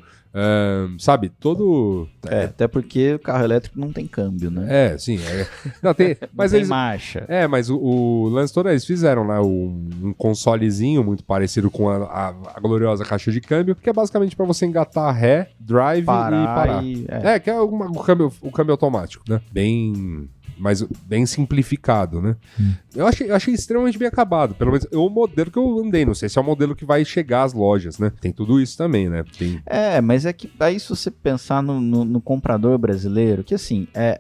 sabe, 0.98 1.30
todo... 1.30 2.08
é, 2.28 2.46
até 2.46 2.68
porque 2.68 3.14
o 3.14 3.20
carro 3.20 3.44
elétrico 3.44 3.80
não 3.80 3.92
tem 3.92 4.08
câmbio, 4.08 4.50
né? 4.50 4.94
É, 4.94 4.98
sim. 4.98 5.20
é. 5.20 5.46
Não, 5.82 5.94
tem, 5.94 6.18
mas 6.34 6.52
não 6.52 6.58
eles, 6.60 6.68
tem 6.70 6.76
marcha. 6.78 7.26
é, 7.28 7.48
mas 7.48 7.70
o, 7.70 7.78
o 7.78 8.30
lance 8.30 8.54
todo, 8.54 8.70
eles 8.70 8.86
fizeram 8.86 9.28
lá 9.28 9.42
um, 9.44 9.90
um 10.04 10.14
consolezinho 10.14 11.04
muito 11.04 11.24
parecido 11.24 11.70
com 11.70 11.88
a, 11.90 11.98
a- 12.04 12.34
a 12.56 12.60
gloriosa 12.60 13.06
caixa 13.06 13.32
de 13.32 13.40
câmbio, 13.42 13.76
que 13.76 13.90
é 13.90 13.94
basicamente 13.94 14.36
pra 14.36 14.46
você 14.46 14.66
engatar 14.66 15.14
ré, 15.16 15.50
drive 15.60 16.06
Parar 16.06 16.42
e 16.44 16.46
parar. 16.46 16.84
e- 16.84 17.06
é. 17.08 17.34
É, 17.36 17.40
que 17.40 17.50
é 17.50 17.60
uma- 17.60 17.86
o, 17.92 18.00
câmbio, 18.04 18.32
o 18.42 18.52
câmbio 18.52 18.72
automático, 18.74 19.24
né? 19.30 19.40
Bem. 19.52 20.28
Mas 20.58 20.82
bem 21.06 21.26
simplificado, 21.26 22.22
né? 22.22 22.36
Eu, 22.96 23.08
achei, 23.08 23.30
eu 23.30 23.36
achei 23.36 23.54
extremamente 23.54 23.98
bem 23.98 24.08
acabado. 24.08 24.56
Pelo 24.56 24.72
menos 24.72 24.88
é 24.92 24.98
o 24.98 25.10
modelo 25.10 25.50
que 25.52 25.58
eu 25.58 25.80
andei. 25.80 26.06
Não 26.06 26.14
sei 26.14 26.30
se 26.30 26.38
é 26.38 26.42
o 26.42 26.46
modelo 26.46 26.76
que 26.76 26.86
vai 26.86 27.04
chegar 27.04 27.44
às 27.44 27.54
lojas, 27.54 27.98
né? 28.00 28.12
Tem 28.22 28.32
tudo 28.32 28.60
isso 28.62 28.78
também, 28.78 29.10
né? 29.10 29.24
Tem. 29.38 29.60
É, 29.66 30.00
mas 30.02 30.26
é 30.26 30.34
que 30.34 30.50
aí 30.60 30.80
se 30.80 30.90
você 30.90 31.10
pensar 31.10 31.62
no, 31.64 31.82
no- 31.82 32.06
no 32.06 32.22
comprador 32.22 32.78
brasileiro, 32.78 33.44
que 33.44 33.56
assim, 33.56 33.88
é, 33.94 34.18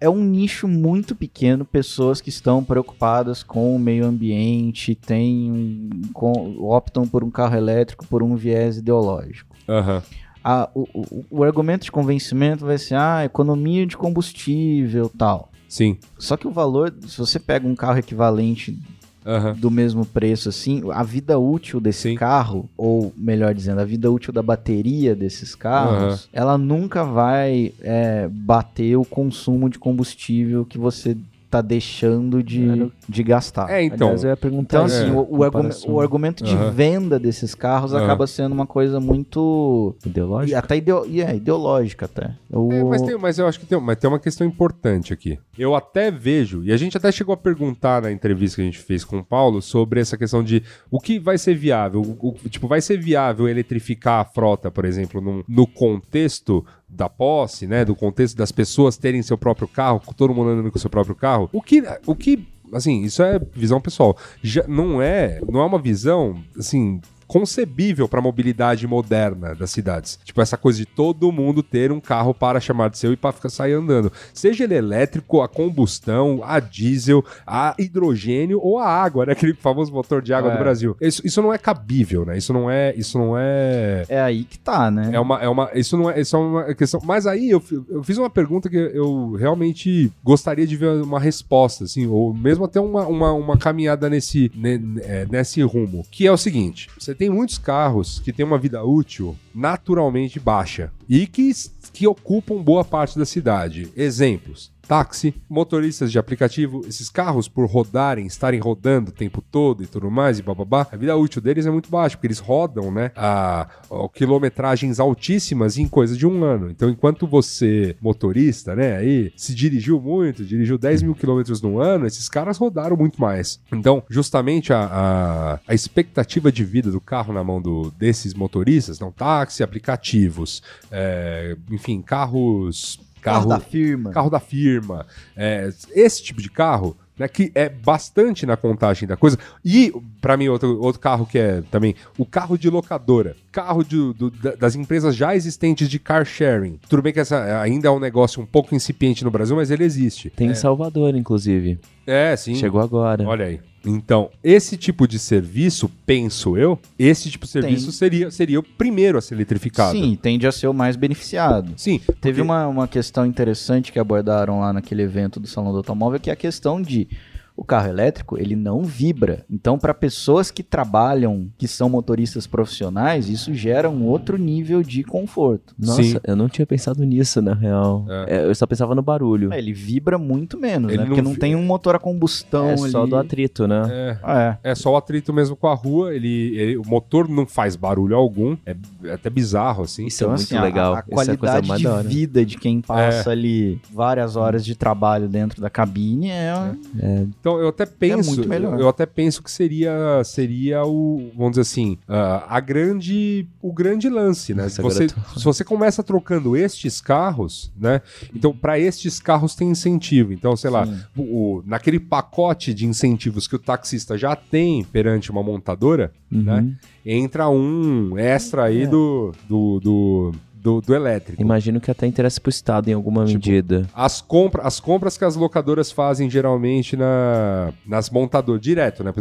é, 0.00 0.06
é 0.06 0.10
um 0.10 0.22
nicho 0.22 0.66
muito 0.66 1.14
pequeno, 1.14 1.64
pessoas 1.64 2.20
que 2.20 2.28
estão 2.28 2.64
preocupadas 2.64 3.42
com 3.42 3.74
o 3.74 3.78
meio 3.78 4.04
ambiente, 4.04 4.98
um- 5.10 5.90
com- 6.12 6.56
optam 6.60 7.06
por 7.06 7.22
um 7.22 7.30
carro 7.30 7.56
elétrico 7.56 8.06
por 8.06 8.22
um 8.22 8.34
viés 8.34 8.78
ideológico. 8.78 9.54
Aham. 9.68 10.02
Ah, 10.44 10.68
o, 10.74 10.88
o- 10.92 11.24
o 11.30 11.44
argumento 11.44 11.84
de 11.84 11.92
convencimento 11.92 12.66
vai 12.66 12.76
ser, 12.76 12.96
ah, 12.96 13.24
economia 13.24 13.86
de 13.86 13.96
combustível 13.96 15.08
tal. 15.16 15.51
Sim. 15.72 15.96
Só 16.18 16.36
que 16.36 16.46
o 16.46 16.50
valor, 16.50 16.92
se 17.06 17.16
você 17.16 17.38
pega 17.38 17.66
um 17.66 17.74
carro 17.74 17.98
equivalente 17.98 18.78
Aham. 19.24 19.54
do 19.54 19.70
mesmo 19.70 20.04
preço, 20.04 20.50
assim, 20.50 20.82
a 20.92 21.02
vida 21.02 21.38
útil 21.38 21.80
desse 21.80 22.10
Sim. 22.10 22.14
carro, 22.14 22.68
ou 22.76 23.10
melhor 23.16 23.54
dizendo, 23.54 23.80
a 23.80 23.84
vida 23.84 24.10
útil 24.10 24.34
da 24.34 24.42
bateria 24.42 25.16
desses 25.16 25.54
carros, 25.54 26.28
ela 26.30 26.58
nunca 26.58 27.02
vai 27.04 27.72
é, 27.80 28.28
bater 28.30 28.96
o 28.96 29.04
consumo 29.06 29.70
de 29.70 29.78
combustível 29.78 30.66
que 30.66 30.76
você 30.76 31.16
tá 31.52 31.60
deixando 31.60 32.42
de, 32.42 32.90
de 33.06 33.22
gastar. 33.22 33.68
É, 33.70 33.82
então. 33.84 34.08
Aliás, 34.08 34.24
eu 34.24 34.30
ia 34.30 34.36
perguntar 34.38 34.78
Então, 34.78 34.86
isso, 34.86 34.96
assim, 35.02 35.10
né? 35.10 35.16
o, 35.16 35.90
o, 35.90 35.94
o 35.96 36.00
argumento 36.00 36.42
de 36.42 36.54
Aham. 36.54 36.70
venda 36.70 37.18
desses 37.18 37.54
carros 37.54 37.92
Aham. 37.92 38.04
acaba 38.04 38.26
sendo 38.26 38.52
uma 38.52 38.66
coisa 38.66 38.98
muito. 38.98 39.94
E 40.04 40.08
ideológica. 40.08 40.58
até 40.58 40.76
ideo- 40.78 41.04
e 41.06 41.20
é, 41.20 41.36
ideológica, 41.36 42.06
até. 42.06 42.34
O- 42.50 42.72
É, 42.72 42.82
mas, 42.84 43.02
tem, 43.02 43.18
mas 43.18 43.38
eu 43.38 43.46
acho 43.46 43.60
que 43.60 43.66
tem, 43.66 43.78
mas 43.78 43.98
tem 43.98 44.08
uma 44.08 44.18
questão 44.18 44.46
importante 44.46 45.12
aqui. 45.12 45.38
Eu 45.58 45.74
até 45.74 46.10
vejo, 46.10 46.64
e 46.64 46.72
a 46.72 46.76
gente 46.78 46.96
até 46.96 47.12
chegou 47.12 47.34
a 47.34 47.36
perguntar 47.36 48.00
na 48.00 48.10
entrevista 48.10 48.56
que 48.56 48.62
a 48.62 48.64
gente 48.64 48.78
fez 48.78 49.04
com 49.04 49.18
o 49.18 49.24
Paulo 49.24 49.60
sobre 49.60 50.00
essa 50.00 50.16
questão 50.16 50.42
de 50.42 50.62
o 50.90 50.98
que 50.98 51.18
vai 51.18 51.36
ser 51.36 51.54
viável. 51.54 52.00
O- 52.00 52.28
o- 52.28 52.48
tipo, 52.48 52.66
vai 52.66 52.80
ser 52.80 52.96
viável 52.98 53.46
eletrificar 53.46 54.20
a 54.20 54.24
frota, 54.24 54.70
por 54.70 54.86
exemplo, 54.86 55.20
num- 55.20 55.44
no 55.46 55.66
contexto 55.66 56.64
da 56.92 57.08
posse, 57.08 57.66
né? 57.66 57.84
Do 57.84 57.96
contexto 57.96 58.36
das 58.36 58.52
pessoas 58.52 58.96
terem 58.96 59.22
seu 59.22 59.38
próprio 59.38 59.66
carro, 59.66 60.00
todo 60.16 60.34
mundo 60.34 60.50
andando 60.50 60.70
com 60.70 60.78
seu 60.78 60.90
próprio 60.90 61.14
carro. 61.14 61.48
O 61.52 61.62
que. 61.62 61.82
O 62.06 62.14
que 62.14 62.46
assim, 62.72 63.02
isso 63.02 63.22
é 63.22 63.38
visão 63.54 63.80
pessoal. 63.80 64.16
Já 64.42 64.66
não 64.66 65.00
é, 65.00 65.40
não 65.48 65.60
é 65.60 65.64
uma 65.64 65.78
visão, 65.78 66.42
assim, 66.58 67.00
concebível 67.32 68.06
para 68.06 68.18
a 68.18 68.22
mobilidade 68.22 68.86
moderna 68.86 69.54
das 69.54 69.70
cidades. 69.70 70.18
Tipo, 70.22 70.42
essa 70.42 70.58
coisa 70.58 70.78
de 70.78 70.84
todo 70.84 71.32
mundo 71.32 71.62
ter 71.62 71.90
um 71.90 71.98
carro 71.98 72.34
para 72.34 72.60
chamar 72.60 72.90
de 72.90 72.98
seu 72.98 73.10
e 73.10 73.16
para 73.16 73.32
ficar 73.32 73.48
sair 73.48 73.72
andando. 73.72 74.12
Seja 74.34 74.64
ele 74.64 74.74
elétrico, 74.74 75.40
a 75.40 75.48
combustão, 75.48 76.40
a 76.44 76.60
diesel, 76.60 77.24
a 77.46 77.74
hidrogênio 77.78 78.60
ou 78.62 78.78
a 78.78 78.86
água, 78.86 79.24
né? 79.24 79.32
Aquele 79.42 79.54
famoso 79.54 79.90
motor 79.92 80.20
de 80.20 80.34
água 80.34 80.50
É. 80.52 80.54
do 80.56 80.58
Brasil. 80.58 80.94
Isso, 81.00 81.22
isso 81.26 81.40
não 81.40 81.54
é 81.54 81.56
cabível, 81.56 82.26
né? 82.26 82.36
Isso 82.36 82.52
não 82.52 82.70
é. 82.70 82.94
Isso 82.96 83.16
não 83.18 83.34
é. 83.38 84.04
É 84.10 84.20
aí 84.20 84.44
que 84.44 84.58
tá, 84.58 84.90
né? 84.90 85.10
É 85.14 85.18
uma, 85.18 85.38
é 85.42 85.48
uma, 85.48 85.70
isso 85.74 85.96
não 85.96 86.10
é, 86.10 86.20
isso 86.20 86.36
é 86.36 86.38
uma 86.38 86.74
questão. 86.74 87.00
Mas 87.02 87.26
aí 87.26 87.48
eu, 87.50 87.62
eu 87.88 88.02
fiz 88.04 88.18
uma 88.18 88.28
pergunta 88.28 88.68
que 88.68 88.76
eu 88.76 89.32
realmente 89.32 90.12
gostaria 90.22 90.66
de 90.66 90.76
ver 90.76 91.02
uma 91.02 91.18
resposta, 91.18 91.84
assim, 91.84 92.06
ou 92.06 92.34
mesmo 92.34 92.66
até 92.66 92.78
uma, 92.78 93.06
uma, 93.06 93.32
uma 93.32 93.56
caminhada 93.56 94.10
nesse, 94.10 94.52
ne- 94.54 95.00
é, 95.02 95.26
nesse 95.30 95.62
rumo. 95.62 96.04
Que 96.10 96.26
é 96.26 96.32
o 96.32 96.36
seguinte: 96.36 96.88
você 96.98 97.14
tem 97.14 97.21
muitos 97.30 97.58
carros 97.58 98.18
que 98.20 98.32
têm 98.32 98.44
uma 98.44 98.58
vida 98.58 98.82
útil 98.82 99.36
naturalmente 99.54 100.40
baixa 100.40 100.90
e 101.08 101.26
que, 101.26 101.52
que 101.92 102.06
ocupam 102.06 102.62
boa 102.62 102.84
parte 102.84 103.18
da 103.18 103.26
cidade. 103.26 103.92
Exemplos. 103.94 104.71
Táxi, 104.86 105.34
motoristas 105.48 106.10
de 106.10 106.18
aplicativo, 106.18 106.82
esses 106.86 107.08
carros, 107.08 107.48
por 107.48 107.66
rodarem, 107.66 108.26
estarem 108.26 108.60
rodando 108.60 109.10
o 109.10 109.14
tempo 109.14 109.40
todo 109.40 109.82
e 109.82 109.86
tudo 109.86 110.10
mais, 110.10 110.38
e 110.38 110.42
bababá, 110.42 110.86
a 110.90 110.96
vida 110.96 111.16
útil 111.16 111.40
deles 111.40 111.66
é 111.66 111.70
muito 111.70 111.90
baixa, 111.90 112.16
porque 112.16 112.26
eles 112.26 112.38
rodam, 112.38 112.90
né, 112.90 113.10
a, 113.16 113.62
a 113.62 114.08
quilometragens 114.12 114.98
altíssimas 114.98 115.78
em 115.78 115.88
coisa 115.88 116.16
de 116.16 116.26
um 116.26 116.44
ano. 116.44 116.70
Então, 116.70 116.90
enquanto 116.90 117.26
você, 117.26 117.96
motorista, 118.00 118.74
né, 118.74 118.96
aí, 118.96 119.32
se 119.36 119.54
dirigiu 119.54 120.00
muito, 120.00 120.44
dirigiu 120.44 120.76
10 120.76 121.02
mil 121.02 121.14
quilômetros 121.14 121.62
no 121.62 121.78
ano, 121.78 122.06
esses 122.06 122.28
caras 122.28 122.58
rodaram 122.58 122.96
muito 122.96 123.20
mais. 123.20 123.60
Então, 123.72 124.02
justamente 124.08 124.72
a, 124.72 124.84
a, 124.84 125.60
a 125.66 125.74
expectativa 125.74 126.50
de 126.50 126.64
vida 126.64 126.90
do 126.90 127.00
carro 127.00 127.32
na 127.32 127.44
mão 127.44 127.62
do, 127.62 127.92
desses 127.98 128.34
motoristas, 128.34 128.98
não, 128.98 129.12
táxi, 129.12 129.62
aplicativos, 129.62 130.62
é, 130.90 131.56
enfim, 131.70 132.02
carros... 132.02 132.98
Carro 133.22 133.48
da 133.48 133.60
firma. 133.60 134.10
carro 134.10 134.28
da 134.30 134.40
firma, 134.40 135.06
é, 135.36 135.70
esse 135.94 136.22
tipo 136.22 136.42
de 136.42 136.50
carro, 136.50 136.96
né, 137.18 137.28
que 137.28 137.52
é 137.54 137.68
bastante 137.68 138.44
na 138.46 138.56
contagem 138.56 139.06
da 139.06 139.16
coisa. 139.16 139.38
E, 139.64 139.92
pra 140.20 140.36
mim, 140.36 140.48
outro, 140.48 140.80
outro 140.80 141.00
carro 141.00 141.24
que 141.26 141.38
é 141.38 141.62
também 141.70 141.94
o 142.18 142.24
carro 142.26 142.56
de 142.58 142.68
locadora. 142.70 143.36
Carro 143.52 143.84
de- 143.84 144.12
do- 144.14 144.30
da- 144.30 144.54
das 144.54 144.74
empresas 144.74 145.14
já 145.14 145.36
existentes 145.36 145.88
de 145.88 145.98
car 145.98 146.24
sharing. 146.24 146.78
Tudo 146.88 147.02
bem 147.02 147.12
que 147.12 147.20
essa 147.20 147.60
ainda 147.60 147.88
é 147.88 147.90
um 147.90 148.00
negócio 148.00 148.42
um 148.42 148.46
pouco 148.46 148.74
incipiente 148.74 149.22
no 149.24 149.30
Brasil, 149.30 149.54
mas 149.54 149.70
ele 149.70 149.84
existe. 149.84 150.30
Tem 150.30 150.48
em 150.50 150.54
Salvador, 150.54 151.14
inclusive. 151.14 151.78
É, 152.06 152.34
sim. 152.36 152.54
Chegou 152.54 152.80
agora. 152.80 153.24
Olha 153.26 153.46
aí. 153.46 153.60
Então, 153.84 154.30
esse 154.44 154.76
tipo 154.76 155.08
de 155.08 155.18
serviço, 155.18 155.90
penso 156.06 156.56
eu, 156.56 156.78
esse 156.96 157.28
tipo 157.28 157.46
de 157.46 157.50
serviço 157.50 157.86
Tem. 157.86 157.92
seria, 157.92 158.30
seria 158.30 158.60
o 158.60 158.62
primeiro 158.62 159.18
a 159.18 159.20
ser 159.20 159.34
eletrificado. 159.34 159.98
Sim, 159.98 160.16
tende 160.20 160.46
a 160.46 160.52
ser 160.52 160.68
o 160.68 160.72
mais 160.74 160.94
beneficiado. 160.94 161.72
Sim. 161.76 161.98
Teve 161.98 162.14
porque- 162.20 162.40
uma, 162.42 162.66
uma 162.68 162.86
questão 162.86 163.26
interessante 163.26 163.90
que 163.90 163.98
abordaram 163.98 164.60
lá 164.60 164.72
naquele 164.72 165.02
evento 165.02 165.40
do 165.40 165.48
Salão 165.48 165.72
do 165.72 165.78
Automóvel, 165.78 166.20
que 166.20 166.30
é 166.30 166.32
a 166.32 166.36
questão 166.36 166.80
de 166.80 167.08
O 167.56 167.64
carro 167.64 167.88
elétrico, 167.88 168.38
ele 168.38 168.56
não 168.56 168.82
vibra. 168.82 169.44
Então, 169.50 169.78
para 169.78 169.92
pessoas 169.92 170.50
que 170.50 170.62
trabalham, 170.62 171.48
que 171.58 171.68
são 171.68 171.88
motoristas 171.88 172.46
profissionais, 172.46 173.28
isso 173.28 173.52
gera 173.54 173.88
um 173.90 174.04
outro 174.06 174.36
nível 174.38 174.82
de 174.82 175.02
conforto. 175.04 175.74
Nossa, 175.78 176.02
Sim. 176.02 176.16
eu 176.24 176.34
não 176.34 176.48
tinha 176.48 176.66
pensado 176.66 177.04
nisso, 177.04 177.40
na 177.42 177.54
real. 177.54 178.06
É. 178.08 178.36
É, 178.36 178.44
eu 178.46 178.54
só 178.54 178.66
pensava 178.66 178.94
no 178.94 179.02
barulho. 179.02 179.52
É, 179.52 179.58
Ele 179.58 179.72
vibra 179.72 180.18
muito 180.18 180.58
menos, 180.58 180.90
Ele 180.92 181.02
né? 181.02 181.06
Porque 181.06 181.22
não 181.22 181.34
tem 181.34 181.54
um 181.54 181.62
motor 181.62 181.94
a 181.94 181.98
combustão 181.98 182.68
É 182.68 182.72
ali. 182.72 182.90
só 182.90 183.06
do 183.06 183.16
atrito, 183.16 183.66
né? 183.68 183.82
É. 183.90 184.18
É. 184.64 184.70
É 184.72 184.74
só 184.74 184.92
o 184.92 184.96
atrito 184.96 185.32
mesmo 185.32 185.54
com 185.54 185.66
a 185.68 185.74
rua, 185.74 186.14
ele, 186.14 186.56
ele- 186.56 186.76
o 186.78 186.82
motor 186.86 187.28
não 187.28 187.46
faz 187.46 187.76
barulho 187.76 188.16
algum, 188.16 188.56
é 188.64 188.74
até 189.12 189.28
bizarro 189.30 189.84
assim. 189.84 190.06
Isso 190.06 190.22
é 190.22 190.26
Então, 190.26 190.34
muito 190.36 190.44
assim, 190.46 190.56
a- 190.56 190.62
legal. 190.62 190.94
A, 190.94 190.96
é 190.96 191.00
a 191.00 191.02
coisa 191.02 191.36
qualidade 191.36 191.68
mais 191.68 191.80
de 191.80 191.86
da 191.86 191.94
hora. 191.94 192.08
vida 192.08 192.44
de 192.44 192.56
quem 192.56 192.80
passa 192.80 193.30
ali 193.30 193.80
várias 193.92 194.36
horas 194.36 194.64
de 194.64 194.74
trabalho 194.74 195.28
dentro 195.28 195.60
da 195.60 195.68
cabine 195.70 196.30
é, 196.30 197.26
Então 197.42 197.58
eu 197.58 197.66
até 197.68 197.84
penso, 197.84 198.30
muito 198.36 198.48
melhor. 198.48 198.78
eu, 198.78 198.88
até 198.88 199.04
penso 199.04 199.42
que 199.42 199.50
seria 199.50 200.22
seria 200.24 200.84
o, 200.84 201.28
vamos 201.36 201.50
dizer 201.52 201.62
assim, 201.62 201.98
ah, 202.08 202.46
a 202.48 202.60
grande 202.60 203.48
o 203.60 203.72
grande 203.72 204.08
lance, 204.08 204.54
né? 204.54 204.62
Nossa, 204.62 204.80
você, 204.80 205.08
se 205.08 205.44
você 205.44 205.64
começa 205.64 206.04
trocando 206.04 206.56
estes 206.56 207.00
carros, 207.00 207.72
né? 207.76 208.00
Então 208.32 208.54
para 208.54 208.78
estes 208.78 209.18
carros 209.18 209.56
tem 209.56 209.68
incentivo. 209.70 210.32
Então, 210.32 210.54
sei 210.54 210.70
lá, 210.70 210.86
o, 211.16 211.22
o- 211.58 211.62
naquele 211.66 211.98
pacote 211.98 212.72
de 212.72 212.86
incentivos 212.86 213.48
que 213.48 213.56
o 213.56 213.58
taxista 213.58 214.16
já 214.16 214.36
tem 214.36 214.84
perante 214.84 215.30
uma 215.32 215.42
montadora, 215.42 216.12
Uhum. 216.30 216.42
né? 216.44 216.72
Entra 217.04 217.48
um 217.50 218.16
extra 218.16 218.64
aí 218.66 218.84
É. 218.84 218.86
do, 218.86 219.32
do, 219.48 219.80
do, 219.80 220.32
do, 220.62 220.80
do 220.80 220.94
elétrico. 220.94 221.42
Imagino 221.42 221.80
que 221.80 221.90
até 221.90 222.06
interessa 222.06 222.40
pro 222.40 222.50
Estado 222.50 222.88
em 222.88 222.92
alguma 222.92 223.24
Tipo, 223.24 223.34
medida. 223.38 223.86
As, 223.94 224.20
compra, 224.20 224.62
as 224.62 224.78
compras 224.78 225.18
que 225.18 225.24
as 225.24 225.34
locadoras 225.34 225.90
fazem 225.90 226.30
geralmente 226.30 226.96
na, 226.96 227.72
nas 227.86 228.08
montadoras, 228.10 228.60
direto, 228.62 229.02
né? 229.02 229.12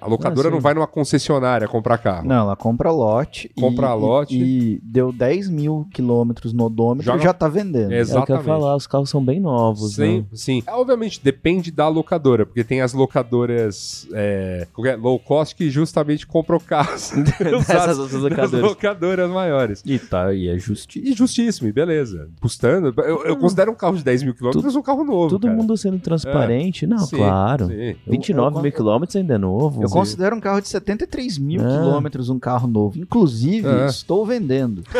A 0.00 0.06
locadora 0.08 0.48
Ah, 0.48 0.50
não 0.50 0.60
vai 0.60 0.72
numa 0.74 0.86
concessionária 0.86 1.68
comprar 1.68 1.98
carro. 1.98 2.26
Não, 2.26 2.36
ela 2.44 2.56
compra 2.56 2.90
lote. 2.90 3.50
e- 3.56 3.60
Compra 3.60 3.88
e, 3.88 3.94
lote. 3.94 4.36
E, 4.42 4.80
deu 4.82 5.12
10 5.12 5.48
mil 5.50 5.86
quilômetros 5.92 6.52
no 6.52 6.64
odômetro 6.64 7.04
Joga- 7.04 7.18
e 7.20 7.22
já 7.24 7.32
tá 7.34 7.48
vendendo. 7.48 7.92
Ex- 7.92 8.10
É 8.10 8.18
o 8.18 8.24
que 8.24 8.32
eu 8.32 8.36
ia 8.36 8.40
Exatamente. 8.40 8.44
falar, 8.46 8.76
os 8.76 8.86
carros 8.86 9.10
são 9.10 9.22
bem 9.24 9.40
novos, 9.40 9.94
Sim, 9.96 10.18
né? 10.20 10.24
sim. 10.32 10.62
É, 10.66 10.72
Obviamente, 10.72 11.20
depende 11.22 11.70
da 11.70 11.86
locadora, 11.88 12.46
porque 12.46 12.64
tem 12.64 12.80
as 12.80 12.92
locadoras 12.94 14.08
é, 14.12 14.66
é? 14.86 14.96
low 14.96 15.18
cost 15.18 15.54
que 15.54 15.68
justamente 15.70 16.26
compram 16.26 16.58
carros 16.58 17.10
Dessas 17.38 17.98
outras 17.98 18.22
locadoras. 18.22 18.62
locadoras 18.62 19.30
maiores. 19.30 19.82
E 19.84 19.98
tá, 19.98 20.32
e 20.32 20.48
é 20.48 20.58
justiça. 20.78 21.08
E 21.08 21.12
justíssimo, 21.12 21.68
e 21.68 21.72
beleza. 21.72 22.28
Custando. 22.40 22.94
Eu, 23.02 23.24
eu 23.24 23.36
considero 23.36 23.70
um 23.70 23.74
carro 23.74 23.96
de 23.96 24.02
10 24.04 24.22
mil 24.22 24.34
quilômetros 24.34 24.74
um 24.76 24.82
carro 24.82 25.04
novo. 25.04 25.28
Todo 25.30 25.42
cara. 25.46 25.54
mundo 25.56 25.76
sendo 25.76 25.98
transparente. 25.98 26.86
Não, 26.86 26.98
Sim, 26.98 27.16
claro. 27.16 27.66
sim. 27.66 27.96
29 28.06 28.56
eu- 28.58 28.62
mil 28.62 28.72
quilômetros 28.72 29.16
ainda 29.16 29.34
é 29.34 29.38
novo. 29.38 29.82
Eu 29.82 29.88
considero 29.90 30.34
um 30.36 30.40
carro 30.40 30.60
de 30.60 30.68
73 30.68 31.38
mil 31.38 31.60
É. 31.60 31.64
quilômetros 31.78 32.28
um 32.30 32.38
carro 32.38 32.66
novo. 32.68 32.98
Inclusive, 32.98 33.68
É. 33.68 33.86
estou 33.86 34.24
vendendo. 34.24 34.82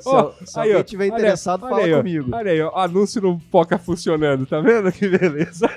Se, 0.00 0.08
Ó, 0.08 0.30
se 0.44 0.60
aí, 0.60 0.68
alguém 0.70 0.84
tiver 0.84 1.04
olha- 1.06 1.14
interessado, 1.18 1.64
olha 1.64 1.74
fala 1.74 1.94
ó. 1.94 1.96
comigo. 1.98 2.30
Olha 2.32 2.52
aí, 2.52 2.60
ó, 2.62 2.70
anúncio 2.78 3.20
no 3.20 3.38
Poca 3.50 3.76
funcionando, 3.78 4.46
tá 4.46 4.60
vendo 4.60 4.90
que 4.92 5.08
beleza? 5.08 5.68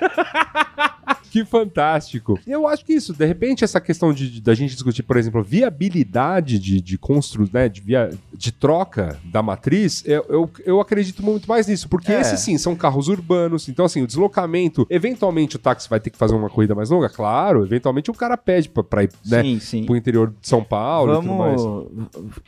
Que 1.32 1.44
fantástico. 1.46 2.38
Eu 2.46 2.68
acho 2.68 2.84
que 2.84 2.92
isso, 2.92 3.14
de 3.14 3.24
repente, 3.24 3.64
essa 3.64 3.80
questão 3.80 4.12
de, 4.12 4.38
da 4.40 4.52
gente 4.54 4.74
discutir, 4.74 5.02
por 5.02 5.16
exemplo, 5.16 5.42
viabilidade 5.42 6.58
de, 6.58 6.80
de 6.80 6.98
constru, 6.98 7.48
né, 7.50 7.68
de, 7.70 7.80
via, 7.80 8.10
de 8.34 8.52
troca 8.52 9.18
da 9.24 9.42
matriz, 9.42 10.02
eu, 10.06 10.24
eu, 10.28 10.50
eu 10.66 10.80
acredito 10.80 11.22
muito 11.22 11.48
mais 11.48 11.66
nisso, 11.66 11.88
porque 11.88 12.12
É. 12.12 12.20
esses 12.20 12.40
sim 12.40 12.58
são 12.58 12.76
carros 12.76 13.08
urbanos, 13.08 13.66
então 13.68 13.86
assim, 13.86 14.02
o 14.02 14.06
deslocamento, 14.06 14.86
eventualmente 14.90 15.56
o 15.56 15.58
táxi 15.58 15.88
vai 15.88 15.98
ter 16.00 16.10
que 16.10 16.18
fazer 16.18 16.34
uma 16.34 16.50
corrida 16.50 16.74
mais 16.74 16.90
longa, 16.90 17.08
claro, 17.08 17.64
eventualmente 17.64 18.10
o 18.10 18.14
cara 18.14 18.36
pede 18.36 18.68
pra, 18.68 18.84
pra 18.84 19.04
ir, 19.04 19.10
né, 19.26 19.42
Sim, 19.42 19.58
sim. 19.60 19.84
pro 19.86 19.96
interior 19.96 20.28
de 20.38 20.46
São 20.46 20.62
Paulo 20.62 21.14
e 21.14 21.16
tudo 21.20 21.32
mais. 21.34 21.62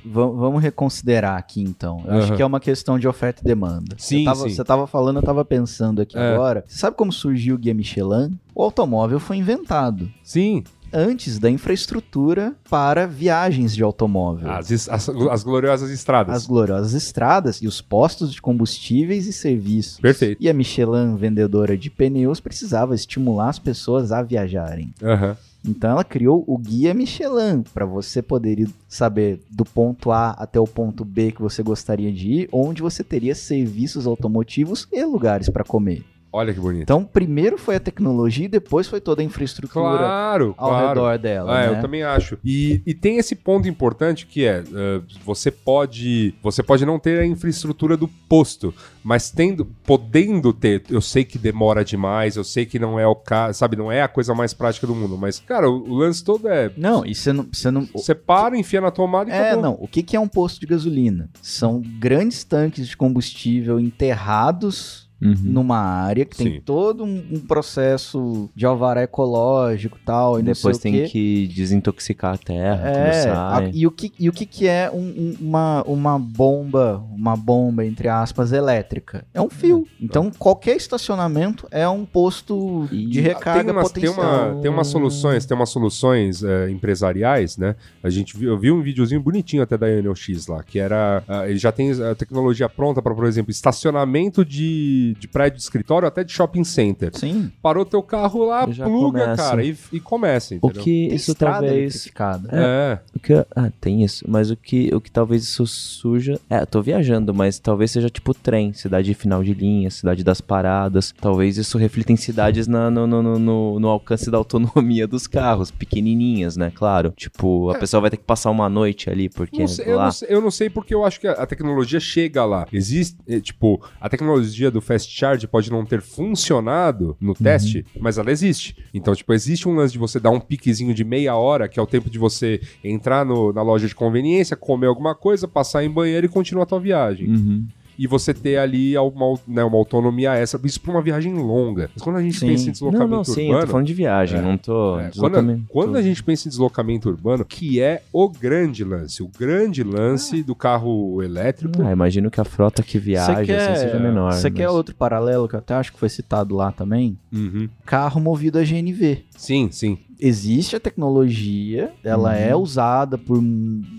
Vamos, 0.05 0.37
vamos 0.39 0.63
reconsiderar 0.63 1.39
aqui 1.39 1.63
então. 1.63 2.03
Eu 2.07 2.15
acho 2.19 2.27
Aham. 2.29 2.37
que 2.37 2.43
é 2.43 2.47
uma 2.47 2.61
questão 2.61 2.99
de 2.99 3.09
oferta 3.09 3.41
e 3.43 3.45
demanda. 3.47 3.97
Sim, 3.99 4.19
você 4.19 4.25
tava, 4.25 4.43
sim. 4.49 4.55
Você 4.55 4.65
tava 4.65 4.87
falando, 4.87 5.17
eu 5.17 5.23
tava 5.23 5.45
pensando 5.45 6.03
aqui 6.03 6.19
É. 6.19 6.35
agora. 6.35 6.65
Você 6.67 6.79
sabe 6.79 6.97
como 6.97 7.11
surgiu 7.13 7.55
o 7.55 7.59
Guia 7.59 7.73
Michelin? 7.75 8.39
O 8.55 8.63
automóvel 8.63 9.19
foi 9.19 9.37
inventado 9.37 10.11
Sim, 10.23 10.63
antes 10.93 11.41
da 11.41 11.51
infraestrutura 11.51 12.55
para 12.71 13.07
viagens 13.07 13.75
de 13.75 13.83
automóvel. 13.83 14.49
as, 14.49 14.89
as, 14.89 15.09
as 15.09 15.43
gloriosas 15.43 15.91
estradas. 15.91 16.37
As 16.37 16.47
gloriosas 16.47 16.95
estradas 16.95 17.57
e 17.57 17.67
os 17.67 17.81
postos 17.81 18.33
de 18.33 18.41
combustíveis 18.41 19.27
e 19.27 19.33
serviços. 19.33 19.99
Perfeito. 19.99 20.41
E 20.41 20.49
a 20.49 20.55
Michelin, 20.55 21.17
vendedora 21.17 21.77
de 21.77 21.91
pneus, 21.91 22.39
precisava 22.39 22.95
estimular 22.95 23.49
as 23.49 23.59
pessoas 23.59 24.13
a 24.13 24.23
viajarem. 24.23 24.95
Aham. 25.03 25.37
Então 25.67 25.91
ela 25.91 26.05
criou 26.05 26.45
o 26.47 26.59
guia 26.59 26.93
Michelin 26.93 27.63
para 27.73 27.87
você 27.87 28.21
poder 28.21 28.61
ir 28.61 28.69
saber 28.87 29.41
do 29.51 29.65
ponto 29.65 30.13
A 30.13 30.31
até 30.33 30.61
o 30.61 30.67
ponto 30.67 31.07
B 31.07 31.33
que 31.33 31.41
você 31.41 31.63
gostaria 31.63 32.13
de 32.13 32.29
ir, 32.29 32.49
onde 32.53 32.83
você 32.83 33.03
teria 33.03 33.35
serviços 33.35 34.07
automotivos 34.07 34.87
e 34.93 35.03
lugares 35.05 35.49
para 35.49 35.65
comer. 35.65 36.05
Olha 36.37 36.53
que 36.53 36.59
bonito. 36.59 36.83
Então, 36.83 37.05
primeiro 37.05 37.57
foi 37.57 37.77
a 37.77 37.81
tecnologia 37.81 38.47
e 38.47 38.49
depois 38.49 38.89
foi 38.89 39.01
toda 39.01 39.23
a 39.23 39.25
infraestrutura 39.25 39.85
Claro, 39.99 40.53
ao 40.59 40.69
claro. 40.69 40.89
redor 40.89 41.19
dela. 41.19 41.63
É, 41.63 41.71
né? 41.71 41.77
eu 41.77 41.81
também 41.81 42.03
acho. 42.03 42.37
E, 42.45 42.83
e 42.85 42.93
tem 42.93 43.19
esse 43.19 43.37
ponto 43.37 43.69
importante 43.69 44.27
que 44.27 44.45
é, 44.45 44.65
eh, 44.75 45.01
você 45.25 45.53
pode 45.53 46.35
você 46.43 46.61
pode 46.61 46.85
não 46.85 46.99
ter 46.99 47.21
a 47.21 47.25
infraestrutura 47.27 47.97
do 47.97 48.09
posto, 48.09 48.75
mas 49.05 49.31
tendo, 49.31 49.65
podendo 49.85 50.53
ter, 50.53 50.83
eu 50.91 51.01
sei 51.01 51.25
que 51.25 51.39
demora 51.39 51.85
demais, 51.85 52.35
eu 52.35 52.43
sei 52.43 52.67
que 52.67 52.81
não 52.81 52.99
é 52.99 53.07
o 53.07 53.15
caso, 53.15 53.57
sabe, 53.57 53.77
não 53.77 53.93
é 53.93 54.03
a 54.03 54.09
coisa 54.09 54.35
mais 54.35 54.53
prática 54.53 54.89
do 54.89 54.95
mundo, 54.95 55.17
mas, 55.17 55.39
cara, 55.39 55.71
o, 55.71 55.89
o 55.89 55.95
lance 55.95 56.25
todo 56.25 56.49
é, 56.49 56.69
Não, 56.77 57.07
e 57.07 57.15
você 57.15 57.33
não, 57.33 57.47
você 57.53 57.71
não, 57.71 57.87
para, 58.27 58.59
enfia 58.59 58.81
na 58.81 58.91
tomada 58.91 59.31
e 59.31 59.33
É, 59.33 59.51
acabou. 59.53 59.63
não. 59.63 59.79
O 59.81 59.87
que, 59.87 60.03
que 60.03 60.17
é 60.17 60.21
um 60.21 60.27
posto 60.27 60.59
de 60.59 60.67
gasolina? 60.67 61.31
São 61.41 61.81
grandes 61.81 62.43
tanques 62.43 62.89
de 62.89 62.97
combustível 62.97 63.79
enterrados 63.79 65.04
Uhum. 65.23 65.35
numa 65.43 65.79
área 65.79 66.25
que 66.25 66.37
Sim. 66.37 66.45
tem 66.45 66.61
todo 66.61 67.03
um, 67.05 67.25
um 67.33 67.41
processo 67.41 68.51
de 68.55 68.67
alvará 68.67 69.03
ecológico 69.03 69.97
e 70.01 70.05
tal. 70.05 70.39
E 70.39 70.43
não 70.43 70.53
Depois 70.53 70.77
sei 70.77 70.93
tem 70.93 71.01
o 71.01 71.05
quê. 71.05 71.11
que 71.11 71.47
desintoxicar 71.55 72.35
a 72.35 72.39
terra 72.39 72.89
É, 72.91 73.11
a- 73.31 73.35
sai. 73.35 73.71
e 73.73 73.87
o 73.87 73.91
que, 73.91 74.13
e 74.19 74.29
o 74.29 74.33
que, 74.33 74.45
que 74.45 74.67
é 74.69 74.91
um- 74.93 74.97
um- 74.99 75.37
uma, 75.41 75.83
uma 75.87 76.19
bomba, 76.19 77.03
uma 77.13 77.37
bomba, 77.37 77.85
entre 77.87 78.09
aspas, 78.09 78.53
elétrica? 78.53 79.25
É 79.33 79.41
um 79.41 79.49
fio. 79.49 79.87
Então, 80.01 80.31
qualquer 80.39 80.77
estacionamento 80.77 81.67
é 81.71 81.89
um 81.89 82.05
posto 82.05 82.89
E 82.93 83.07
de 83.07 83.21
recarga 83.21 83.65
tem 83.65 83.73
umas, 83.73 83.93
tem, 83.93 84.03
potencial. 84.05 84.53
uma, 84.55 84.61
tem 84.63 84.71
umas 84.71 84.87
soluções, 84.89 85.47
tem 85.47 85.57
umas 85.57 85.71
soluções 85.71 86.43
eh, 86.43 86.71
empresariais, 86.71 87.57
né? 87.57 87.77
A 88.03 88.11
gente 88.11 88.37
viu, 88.37 88.51
eu 88.51 88.59
vi 88.59 88.71
um 88.71 88.83
videozinho 88.83 89.21
bonitinho 89.23 89.63
até 89.63 89.77
da 89.79 89.87
NOX 90.03 90.47
lá, 90.49 90.63
que 90.63 90.79
era. 90.79 91.23
ah, 91.29 91.49
ele 91.49 91.59
já 91.59 91.73
tem 91.73 91.93
a 91.93 92.15
tecnologia 92.15 92.69
pronta 92.69 93.01
para, 93.01 93.15
por 93.15 93.25
exemplo, 93.27 93.51
estacionamento 93.51 94.45
de, 94.45 95.04
de 95.13 95.29
prédio 95.29 95.59
de 95.59 95.63
escritório 95.63 96.09
até 96.09 96.25
de 96.25 96.33
shopping 96.33 96.65
center. 96.65 97.11
Sim. 97.15 97.53
Parou 97.61 97.85
teu 97.85 98.03
carro 98.03 98.45
lá, 98.47 98.67
Já 98.71 98.85
pluga, 98.87 99.21
começa. 99.25 99.43
cara, 99.43 99.65
e, 99.65 99.77
e 99.93 100.01
começa, 100.01 100.55
O 100.55 100.57
entendeu? 100.57 100.83
que 100.83 101.07
Tem 101.09 101.15
isso 101.17 101.35
talvez. 101.35 101.73
eletrificada. 101.73 102.49
É. 102.53 102.99
O 103.15 103.19
que, 103.21 103.35
ah, 103.35 103.71
tem 103.81 104.03
isso. 104.05 104.25
Mas 104.29 104.51
o 104.51 104.57
que, 104.57 104.95
o 104.95 105.01
que 105.01 105.11
talvez 105.11 105.43
isso 105.43 105.67
suja. 105.67 106.39
É, 106.49 106.61
eu 106.63 106.67
tô 106.67 106.81
viajando, 106.81 107.35
mas 107.35 107.59
talvez 107.59 107.91
seja 107.91 108.09
tipo 108.09 108.33
trem, 108.33 108.73
cidade 108.73 109.13
final 109.15 109.43
de 109.43 109.53
linha, 109.53 109.91
cidade 109.91 110.25
das 110.25 110.41
paradas. 110.41 111.13
Talvez 111.21 111.59
isso 111.59 111.77
reflita 111.79 112.13
em 112.13 112.17
cidades 112.17 112.67
na- 112.67 112.91
no, 112.91 113.07
no, 113.07 113.23
no, 113.39 113.81
no- 113.81 113.89
alcance 113.89 114.31
da 114.31 114.39
autonomia 114.39 115.07
dos 115.07 115.27
carros, 115.27 115.71
pequenininhas, 115.71 116.57
né? 116.57 116.73
Claro. 116.75 117.13
Tipo, 117.17 117.71
a 117.71 117.79
pessoa 117.79 118.01
vai 118.01 118.11
ter 118.11 118.17
que 118.17 118.25
passar 118.25 118.51
uma 118.51 118.69
noite 118.69 119.09
ali, 119.11 119.29
porque 119.29 119.61
Não 119.61 119.69
sei- 119.69 119.85
eu, 119.93 119.97
lá. 119.97 120.05
não 120.05 120.13
sei, 120.13 120.29
eu 120.31 120.41
não 120.41 120.51
sei 120.51 120.71
porque 120.71 120.95
eu 120.95 121.05
acho 121.05 121.21
que 121.21 121.27
a, 121.27 121.33
a 121.33 121.47
tecnologia 121.47 122.01
chega 122.01 122.45
lá. 122.45 122.67
Existe, 122.73 123.17
eh, 123.27 123.41
tipo, 123.41 123.81
a 124.01 124.09
tecnologia 124.09 124.71
do 124.71 124.81
fast 124.95 125.11
charge 125.13 125.47
pode 125.47 125.71
não 125.71 125.85
ter 125.85 126.01
funcionado 126.01 127.17
no 127.21 127.35
teste, 127.35 127.85
mas 128.01 128.19
ela 128.19 128.31
existe. 128.31 128.77
Então, 128.93 129.15
tipo, 129.15 129.33
existe 129.33 129.69
um 129.69 129.75
lance 129.75 129.93
de 129.93 129.99
você 129.99 130.21
dar 130.21 130.31
um 130.31 130.41
piquezinho 130.41 130.95
de 130.95 131.05
meia 131.05 131.35
hora, 131.37 131.69
que 131.69 131.79
é 131.79 131.83
o 131.83 131.87
tempo 131.87 132.09
de 132.11 132.19
você 132.19 132.61
entrar 132.83 133.25
no- 133.25 133.53
na 133.53 133.63
loja 133.63 133.87
de 133.89 133.95
conveniência, 133.95 134.57
comer 134.57 134.87
alguma 134.87 135.15
coisa, 135.15 135.47
passar 135.49 135.85
em 135.85 135.91
banheiro 135.91 136.27
e 136.27 136.29
continuar 136.29 136.65
a 136.65 136.67
tua 136.67 136.81
viagem. 136.81 137.29
Uhum. 137.29 137.67
E 137.99 138.07
você 138.07 138.35
ter 138.35 138.57
ali 138.59 138.97
uma, 138.99 139.39
né, 139.47 139.63
uma 139.65 139.77
autonomia 139.77 140.35
extra, 140.35 140.61
isso 140.65 140.81
pra 140.81 140.91
uma 140.93 141.03
viagem 141.03 141.35
longa. 141.35 141.91
Mas 141.95 142.03
quando 142.03 142.17
a 142.17 142.23
gente 142.23 142.39
Sim. 142.39 142.47
pensa 142.49 142.63
em 142.63 142.67
Não, 142.67 142.73
deslocamento 142.73 143.11
não, 143.11 143.25
sim, 143.25 143.41
eu 143.43 143.47
urbano. 143.49 143.67
tô 143.67 143.71
falando 143.73 143.87
de 143.87 143.95
viagem, 143.95 144.39
É. 144.39 144.43
não 144.43 144.57
tô. 144.59 144.99
É, 144.99 145.03
quando, 145.03 145.11
deslocamento- 145.13 145.65
quando 145.69 145.97
a 145.97 146.03
gente 146.03 146.23
pensa 146.23 146.49
em 146.49 146.51
deslocamento 146.51 147.09
urbano, 147.09 147.45
que 147.45 147.81
é 147.81 148.03
o 148.13 148.29
grande 148.29 148.83
lance, 148.85 149.23
o 149.23 149.29
grande 149.29 149.83
lance 149.85 150.43
do 150.43 150.55
carro 150.55 151.23
elétrico. 151.23 151.83
Ah, 151.83 151.93
imagino 151.93 152.31
que 152.31 152.41
a 152.41 152.45
frota 152.45 152.83
que 152.83 152.99
viaja 152.99 153.33
assim, 153.41 153.81
seja 153.81 153.99
menor. 153.99 154.33
Você 154.33 154.49
mas- 154.51 154.59
quer 154.59 154.69
outro 154.69 154.95
paralelo 154.95 155.49
que 155.49 155.55
eu 155.55 155.59
até 155.59 155.75
acho 155.75 155.93
que 155.93 155.99
foi 155.99 156.09
citado 156.09 156.55
lá 156.55 156.73
também? 156.73 157.17
Uhum. 157.33 157.69
Carro 157.85 158.21
movido 158.21 158.59
a 158.59 158.65
GNV. 158.65 159.25
Sim, 159.37 159.69
sim. 159.71 159.99
Existe 160.21 160.77
a 160.77 160.81
tecnologia, 160.81 161.93
ela 162.05 162.31
Uhum. 162.31 162.37
é 162.37 162.57
usada 162.57 163.19
por 163.19 163.41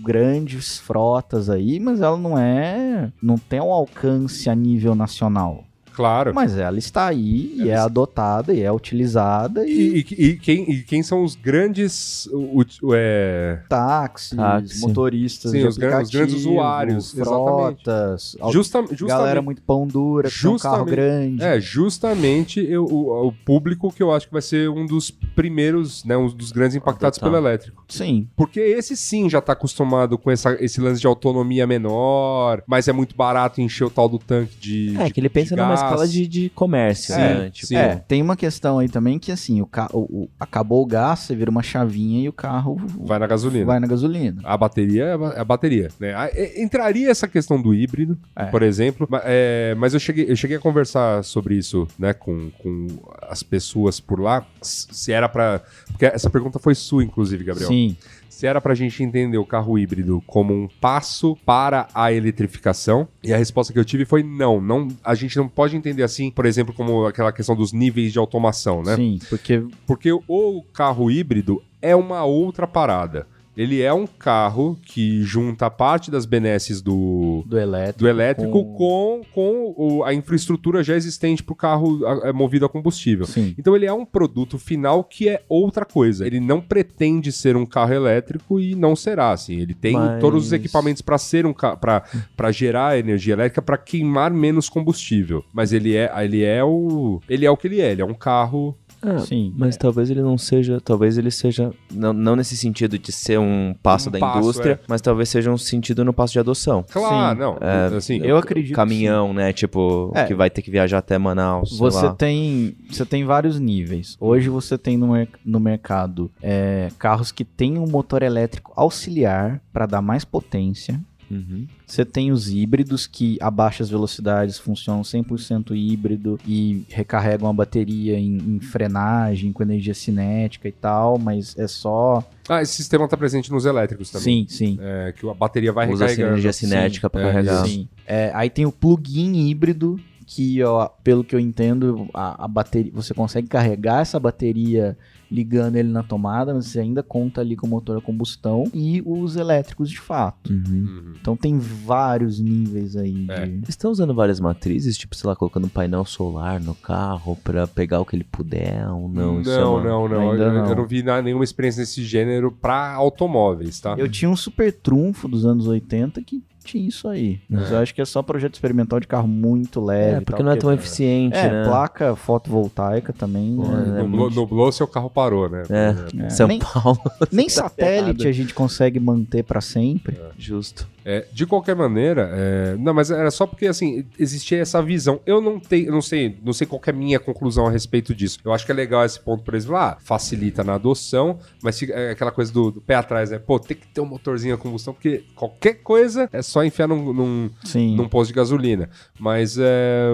grandes 0.02 0.78
frotas 0.78 1.50
aí, 1.50 1.78
mas 1.78 2.00
ela 2.00 2.16
não 2.16 2.38
é. 2.38 3.12
não 3.22 3.36
tem 3.36 3.60
um 3.60 3.72
alcance 3.72 4.48
a 4.48 4.54
nível 4.54 4.94
nacional. 4.94 5.64
Claro. 5.96 6.34
Mas 6.34 6.56
ela 6.58 6.78
está 6.78 7.06
aí 7.06 7.54
e 7.56 7.62
Ela 7.62 7.70
é 7.70 7.72
está- 7.72 7.84
adotada 7.86 8.52
e 8.52 8.62
é 8.62 8.70
utilizada 8.70 9.66
e, 9.66 9.70
E, 9.70 9.98
e- 9.98 10.24
e 10.26 10.36
quem, 10.36 10.70
e 10.70 10.82
quem 10.82 11.02
são 11.02 11.24
os 11.24 11.34
grandes. 11.34 12.26
O, 12.30 12.60
o- 12.82 12.94
é, 12.94 13.60
táxis, 13.68 14.36
Táxi. 14.36 14.80
motoristas 14.82 15.50
Sim, 15.52 15.58
de 15.60 15.66
os 15.66 15.78
gran- 15.78 16.02
os 16.02 16.10
grandes 16.10 16.34
usuários, 16.34 17.12
frotas, 17.12 18.36
justa, 18.52 18.78
galera 18.82 18.96
justamente. 18.96 19.44
muito 19.44 19.62
pão 19.62 19.86
dura, 19.86 20.28
tem 20.30 20.50
um 20.50 20.58
carro 20.58 20.84
grande. 20.84 21.42
É, 21.42 21.58
justamente 21.60 22.60
eu- 22.60 22.84
o, 22.84 23.28
o 23.28 23.32
público 23.32 23.90
que 23.90 24.02
eu 24.02 24.12
acho 24.12 24.26
que 24.26 24.32
vai 24.32 24.42
ser 24.42 24.68
um 24.68 24.84
dos 24.86 25.10
primeiros, 25.10 26.04
né? 26.04 26.16
Um 26.16 26.28
dos 26.28 26.52
grandes 26.52 26.76
impactados 26.76 27.18
pelo 27.18 27.36
elétrico. 27.36 27.84
Sim, 27.88 28.28
Porque 28.36 28.60
esse 28.60 28.96
sim 28.96 29.30
já 29.30 29.40
tá 29.40 29.52
acostumado 29.54 30.18
com 30.18 30.30
essa- 30.30 30.56
esse 30.62 30.80
lance 30.80 31.00
de 31.00 31.06
autonomia 31.06 31.66
menor, 31.66 32.62
mas 32.66 32.86
é 32.88 32.92
muito 32.92 33.16
barato 33.16 33.60
encher 33.60 33.84
o 33.84 33.90
tal 33.90 34.08
do 34.08 34.18
tanque 34.18 34.56
de. 34.58 34.96
É, 34.98 35.04
de- 35.04 35.12
que 35.12 35.20
ele 35.20 35.28
pensa 35.28 35.54
numa. 35.56 35.74
Escala 35.88 36.08
de, 36.08 36.26
de 36.26 36.48
comércio, 36.50 37.14
Sim, 37.14 37.20
né? 37.20 37.50
Tipo, 37.50 37.66
sim. 37.66 37.76
É, 37.76 37.96
tem 37.96 38.22
uma 38.22 38.36
questão 38.36 38.78
aí 38.78 38.88
também 38.88 39.18
que 39.18 39.30
assim, 39.32 39.60
o, 39.60 39.66
ca... 39.66 39.88
o, 39.92 40.22
o- 40.24 40.28
acabou 40.38 40.82
o 40.82 40.86
gás, 40.86 41.20
você 41.20 41.34
vira 41.34 41.50
uma 41.50 41.62
chavinha 41.62 42.22
e 42.24 42.28
o 42.28 42.32
carro 42.32 42.76
Vai 43.00 43.18
na 43.18 43.26
gasolina. 43.26 43.64
vai 43.66 43.80
na 43.80 43.86
gasolina. 43.86 44.40
A 44.44 44.56
bateria 44.56 45.04
é 45.04 45.14
a 45.14 45.40
é 45.40 45.44
bateria. 45.44 45.88
Né? 45.98 46.14
A- 46.14 46.28
é- 46.32 46.62
Entraria 46.62 47.10
essa 47.10 47.26
questão 47.28 47.60
do 47.60 47.74
híbrido, 47.74 48.16
É. 48.34 48.44
por 48.46 48.62
exemplo, 48.62 49.08
é, 49.24 49.74
mas 49.78 49.94
eu 49.94 50.00
cheguei, 50.00 50.30
eu 50.30 50.36
cheguei 50.36 50.56
a 50.56 50.60
conversar 50.60 51.22
sobre 51.24 51.54
isso 51.56 51.86
né, 51.98 52.12
com, 52.12 52.50
com 52.58 52.86
as 53.28 53.42
pessoas 53.42 54.00
por 54.00 54.20
lá, 54.20 54.44
se 54.62 55.12
era 55.12 55.28
pra. 55.28 55.60
Porque 55.88 56.06
essa 56.06 56.28
pergunta 56.30 56.58
foi 56.58 56.74
sua, 56.74 57.02
inclusive, 57.04 57.44
Gabriel. 57.44 57.68
Sim, 57.68 57.96
Se 58.36 58.46
era 58.46 58.60
pra 58.60 58.74
gente 58.74 59.02
entender 59.02 59.38
o 59.38 59.46
carro 59.46 59.78
híbrido 59.78 60.22
como 60.26 60.52
um 60.52 60.68
passo 60.68 61.34
para 61.46 61.88
a 61.94 62.12
eletrificação, 62.12 63.08
e 63.24 63.32
a 63.32 63.36
resposta 63.38 63.72
que 63.72 63.78
eu 63.78 63.84
tive 63.84 64.04
foi 64.04 64.22
não, 64.22 64.60
não 64.60 64.88
a 65.02 65.14
gente 65.14 65.38
não 65.38 65.48
pode 65.48 65.74
entender 65.74 66.02
assim, 66.02 66.30
por 66.30 66.44
exemplo, 66.44 66.74
como 66.74 67.06
aquela 67.06 67.32
questão 67.32 67.56
dos 67.56 67.72
níveis 67.72 68.12
de 68.12 68.18
automação, 68.18 68.82
né? 68.82 68.94
sim, 68.94 69.18
porque 69.30 69.64
Porque 69.86 70.12
o 70.12 70.62
carro 70.74 71.10
híbrido 71.10 71.62
é 71.80 71.96
uma 71.96 72.26
outra 72.26 72.66
parada. 72.66 73.26
Ele 73.56 73.80
é 73.80 73.92
um 73.92 74.06
carro 74.06 74.78
que 74.84 75.22
junta 75.22 75.70
parte 75.70 76.10
das 76.10 76.26
benesses 76.26 76.82
do, 76.82 77.42
do 77.46 77.58
elétrico, 77.58 77.98
do 78.00 78.08
elétrico 78.08 78.52
com- 78.52 78.74
com, 78.76 79.20
com 79.32 79.74
o- 79.76 80.04
a 80.04 80.12
infraestrutura 80.12 80.82
já 80.84 80.94
existente 80.94 81.42
para 81.42 81.52
o 81.52 81.56
carro 81.56 82.04
a- 82.06 82.28
é, 82.28 82.32
movido 82.32 82.66
a 82.66 82.68
combustível. 82.68 83.26
Sim. 83.26 83.54
Então 83.58 83.74
ele 83.74 83.86
é 83.86 83.92
um 83.92 84.04
produto 84.04 84.58
final 84.58 85.02
que 85.04 85.28
é 85.28 85.42
outra 85.48 85.84
coisa. 85.84 86.26
Ele 86.26 86.40
não 86.40 86.60
pretende 86.60 87.32
ser 87.32 87.56
um 87.56 87.64
carro 87.66 87.94
elétrico 87.94 88.60
e 88.60 88.74
não 88.74 88.94
será 88.94 89.30
assim. 89.32 89.54
Ele 89.60 89.74
tem 89.74 89.94
Mas- 89.94 90.20
todos 90.20 90.46
os 90.46 90.52
equipamentos 90.52 91.00
para 91.02 91.16
ser 91.18 91.46
um 91.46 91.54
para 91.54 92.52
gerar 92.52 92.98
energia 92.98 93.32
elétrica 93.34 93.62
para 93.62 93.78
queimar 93.78 94.30
menos 94.30 94.68
combustível. 94.68 95.44
Mas 95.52 95.72
ele 95.72 95.96
é 95.96 96.10
ele 96.22 96.42
é 96.42 96.62
o 96.62 97.20
ele 97.28 97.46
é 97.46 97.50
o 97.50 97.56
que 97.56 97.66
ele 97.68 97.80
é. 97.80 97.92
Ele 97.92 98.02
é 98.02 98.04
um 98.04 98.14
carro 98.14 98.76
Ah, 99.08 99.18
Sim. 99.20 99.52
Mas 99.56 99.76
talvez 99.76 100.10
ele 100.10 100.20
não 100.22 100.36
seja, 100.36 100.80
talvez 100.80 101.16
ele 101.16 101.30
seja, 101.30 101.70
não, 101.92 102.12
não 102.12 102.34
nesse 102.36 102.56
sentido 102.56 102.98
de 102.98 103.12
ser 103.12 103.38
um 103.38 103.74
passo 103.82 104.08
Um 104.08 104.12
da 104.12 104.18
passo, 104.18 104.38
indústria, 104.40 104.72
é. 104.72 104.78
mas 104.88 105.00
talvez 105.00 105.28
seja 105.28 105.50
um 105.50 105.56
sentido 105.58 106.04
no 106.04 106.12
passo 106.12 106.32
de 106.32 106.38
adoção. 106.40 106.84
Claro, 106.90 107.34
Sim. 107.36 107.40
não. 107.40 107.58
É, 107.60 107.96
assim, 107.96 108.18
Eu 108.22 108.36
acredito. 108.36 108.70
que 108.70 108.74
Caminhão, 108.74 109.32
né? 109.32 109.52
Tipo, 109.52 110.12
É. 110.14 110.24
que 110.24 110.34
vai 110.34 110.50
ter 110.50 110.62
que 110.62 110.70
viajar 110.70 110.98
até 110.98 111.16
Manaus. 111.18 111.70
sei 111.70 111.78
Você 111.78 112.06
lá. 112.06 112.14
tem, 112.14 112.76
você 112.90 113.04
tem 113.06 113.24
vários 113.24 113.58
níveis. 113.60 114.16
Hoje 114.20 114.48
você 114.48 114.76
tem 114.76 114.96
no, 114.96 115.08
mer- 115.12 115.28
no 115.44 115.60
mercado 115.60 116.30
é, 116.42 116.90
carros 116.98 117.30
que 117.30 117.44
têm 117.44 117.78
um 117.78 117.86
motor 117.86 118.22
elétrico 118.22 118.72
auxiliar 118.76 119.60
para 119.72 119.86
dar 119.86 120.02
mais 120.02 120.24
potência. 120.24 121.00
Uhum. 121.30 121.66
Você 121.86 122.04
tem 122.04 122.30
os 122.30 122.50
híbridos 122.50 123.06
que 123.06 123.36
a 123.40 123.50
baixas 123.50 123.90
velocidades 123.90 124.58
funcionam 124.58 125.02
100% 125.02 125.74
híbrido 125.74 126.38
e 126.46 126.84
recarregam 126.88 127.48
a 127.48 127.52
bateria 127.52 128.18
em, 128.18 128.36
em 128.36 128.60
frenagem, 128.60 129.52
com 129.52 129.62
energia 129.62 129.94
cinética 129.94 130.68
e 130.68 130.72
tal, 130.72 131.18
mas 131.18 131.56
é 131.58 131.66
só. 131.66 132.22
Ah, 132.48 132.62
esse 132.62 132.74
sistema 132.74 133.04
está 133.04 133.16
presente 133.16 133.50
nos 133.50 133.64
elétricos 133.64 134.10
também. 134.10 134.46
Sim, 134.48 134.56
sim. 134.56 134.78
É, 134.80 135.12
que 135.12 135.28
a 135.28 135.34
bateria 135.34 135.72
vai 135.72 135.88
Usa 135.90 136.04
recarregando. 136.06 136.34
energia 136.34 136.52
cinética 136.52 137.10
para 137.10 137.20
é, 137.22 137.24
carregar. 137.24 137.66
Sim. 137.66 137.88
É, 138.06 138.30
aí 138.34 138.48
tem 138.48 138.66
o 138.66 138.72
plug-in 138.72 139.48
híbrido, 139.48 139.98
que, 140.26 140.62
ó, 140.62 140.88
pelo 141.04 141.22
que 141.22 141.34
eu 141.34 141.40
entendo, 141.40 142.08
a, 142.12 142.44
a 142.44 142.48
bateria, 142.48 142.90
você 142.92 143.14
consegue 143.14 143.46
carregar 143.46 144.00
essa 144.02 144.18
bateria 144.18 144.96
ligando 145.30 145.76
ele 145.76 145.88
na 145.90 146.02
tomada, 146.02 146.54
mas 146.54 146.66
você 146.66 146.80
ainda 146.80 147.02
conta 147.02 147.40
ali 147.40 147.56
com 147.56 147.66
o 147.66 147.70
motor 147.70 147.98
a 147.98 148.00
combustão 148.00 148.64
e 148.72 149.02
os 149.04 149.36
elétricos 149.36 149.90
de 149.90 149.98
fato. 150.00 150.52
Uhum. 150.52 150.62
Uhum. 150.68 151.12
Então 151.20 151.36
tem 151.36 151.58
vários 151.58 152.38
níveis 152.40 152.96
aí 152.96 153.26
É. 153.30 153.46
de... 153.46 153.68
Estão 153.70 153.90
usando 153.90 154.14
várias 154.14 154.38
matrizes, 154.40 154.96
tipo, 154.96 155.14
sei 155.16 155.28
lá, 155.28 155.34
colocando 155.36 155.66
um 155.66 155.70
painel 155.70 156.04
solar 156.04 156.60
no 156.62 156.74
carro 156.74 157.36
pra 157.42 157.66
pegar 157.66 158.00
o 158.00 158.04
que 158.04 158.14
ele 158.16 158.24
puder 158.24 158.88
ou 158.88 159.08
não? 159.08 159.40
Isso 159.40 159.50
é 159.50 159.60
não, 159.60 159.74
uma- 159.74 159.84
não, 159.84 160.08
não. 160.08 160.30
Ainda 160.32 160.44
Eu, 160.44 160.52
não. 160.52 160.66
eu 160.68 160.76
não 160.76 160.86
vi 160.86 161.02
nenhuma 161.02 161.44
experiência 161.44 161.82
desse 161.82 162.04
gênero 162.04 162.52
para 162.52 162.92
automóveis, 162.94 163.80
tá? 163.80 163.94
Eu 163.98 164.08
tinha 164.08 164.30
um 164.30 164.36
super 164.36 164.72
trunfo 164.72 165.26
dos 165.28 165.44
anos 165.44 165.66
80 165.66 166.22
que 166.22 166.42
isso 166.74 167.08
aí. 167.08 167.40
Mas 167.48 167.70
eu 167.70 167.78
acho 167.78 167.94
que 167.94 168.00
é 168.00 168.04
só 168.04 168.22
projeto 168.22 168.54
experimental 168.54 168.98
de 169.00 169.06
carro 169.06 169.28
muito 169.28 169.80
leve. 169.84 170.16
É, 170.16 170.20
porque 170.20 170.38
tal, 170.38 170.44
não 170.46 170.52
é 170.52 170.56
tão 170.56 170.72
eficiente, 170.72 171.36
É, 171.36 171.50
né? 171.50 171.64
placa 171.64 172.16
fotovoltaica 172.16 173.12
também. 173.12 173.56
Pô, 173.56 173.62
né? 173.68 173.98
é 174.00 174.02
nublou, 174.02 174.20
muito- 174.26 174.34
nublou, 174.40 174.72
seu 174.72 174.86
carro 174.86 175.10
parou, 175.10 175.48
né? 175.48 175.62
É. 175.70 175.94
É, 176.24 176.30
São 176.30 176.46
nem- 176.48 176.58
Paulo. 176.58 176.98
Nem 177.30 177.46
Tá 177.48 177.52
satélite 177.68 178.26
a 178.26 178.32
gente 178.32 178.54
consegue 178.54 178.98
manter 178.98 179.42
pra 179.44 179.60
sempre. 179.60 180.18
Justo. 180.38 180.88
É, 181.08 181.24
de 181.32 181.46
qualquer 181.46 181.76
maneira, 181.76 182.28
é, 182.34 182.76
não, 182.76 182.92
mas 182.92 183.12
era 183.12 183.30
só 183.30 183.46
porque 183.46 183.68
assim 183.68 184.04
existia 184.18 184.58
essa 184.58 184.82
visão. 184.82 185.20
Eu 185.24 185.40
não 185.40 185.60
tenho, 185.60 185.92
não 185.92 186.02
sei, 186.02 186.36
não 186.42 186.52
sei 186.52 186.66
qual 186.66 186.82
é 186.84 186.90
a 186.90 186.92
minha 186.92 187.20
conclusão 187.20 187.68
a 187.68 187.70
respeito 187.70 188.12
disso. 188.12 188.40
Eu 188.44 188.52
acho 188.52 188.66
que 188.66 188.72
é 188.72 188.74
legal 188.74 189.04
esse 189.04 189.20
ponto, 189.20 189.44
por 189.44 189.54
exemplo, 189.54 189.76
ah, 189.76 189.96
facilita 190.00 190.64
na 190.64 190.74
adoção, 190.74 191.38
mas 191.62 191.78
fica 191.78 191.92
é 191.92 192.10
aquela 192.10 192.32
coisa 192.32 192.52
do, 192.52 192.72
do 192.72 192.80
pé 192.80 192.96
atrás, 192.96 193.30
né? 193.30 193.38
Pô, 193.38 193.60
tem 193.60 193.76
que 193.76 193.86
ter 193.86 194.00
um 194.00 194.06
motorzinho 194.06 194.56
a 194.56 194.58
combustão, 194.58 194.92
porque 194.92 195.24
qualquer 195.36 195.74
coisa 195.74 196.28
é 196.32 196.42
só 196.42 196.64
enfiar 196.64 196.88
num, 196.88 197.12
num, 197.12 197.50
num 197.94 198.08
posto 198.08 198.32
de 198.32 198.34
gasolina. 198.34 198.90
Mas 199.16 199.56
é, 199.58 200.08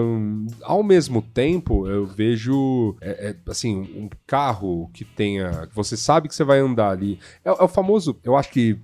ao 0.61 0.83
mesmo 0.83 1.23
tempo, 1.23 1.87
eu 1.87 2.05
vejo 2.05 2.95
é, 3.01 3.29
é, 3.29 3.35
assim, 3.49 3.81
um 3.95 4.09
carro 4.27 4.91
que 4.93 5.03
tenha. 5.03 5.67
que 5.67 5.75
você 5.75 5.97
sabe 5.97 6.27
que 6.27 6.35
você 6.35 6.43
vai 6.43 6.59
andar 6.59 6.91
ali. 6.91 7.19
É, 7.43 7.49
é 7.49 7.63
o 7.63 7.67
famoso, 7.67 8.15
eu 8.23 8.35
acho 8.35 8.51
que. 8.51 8.77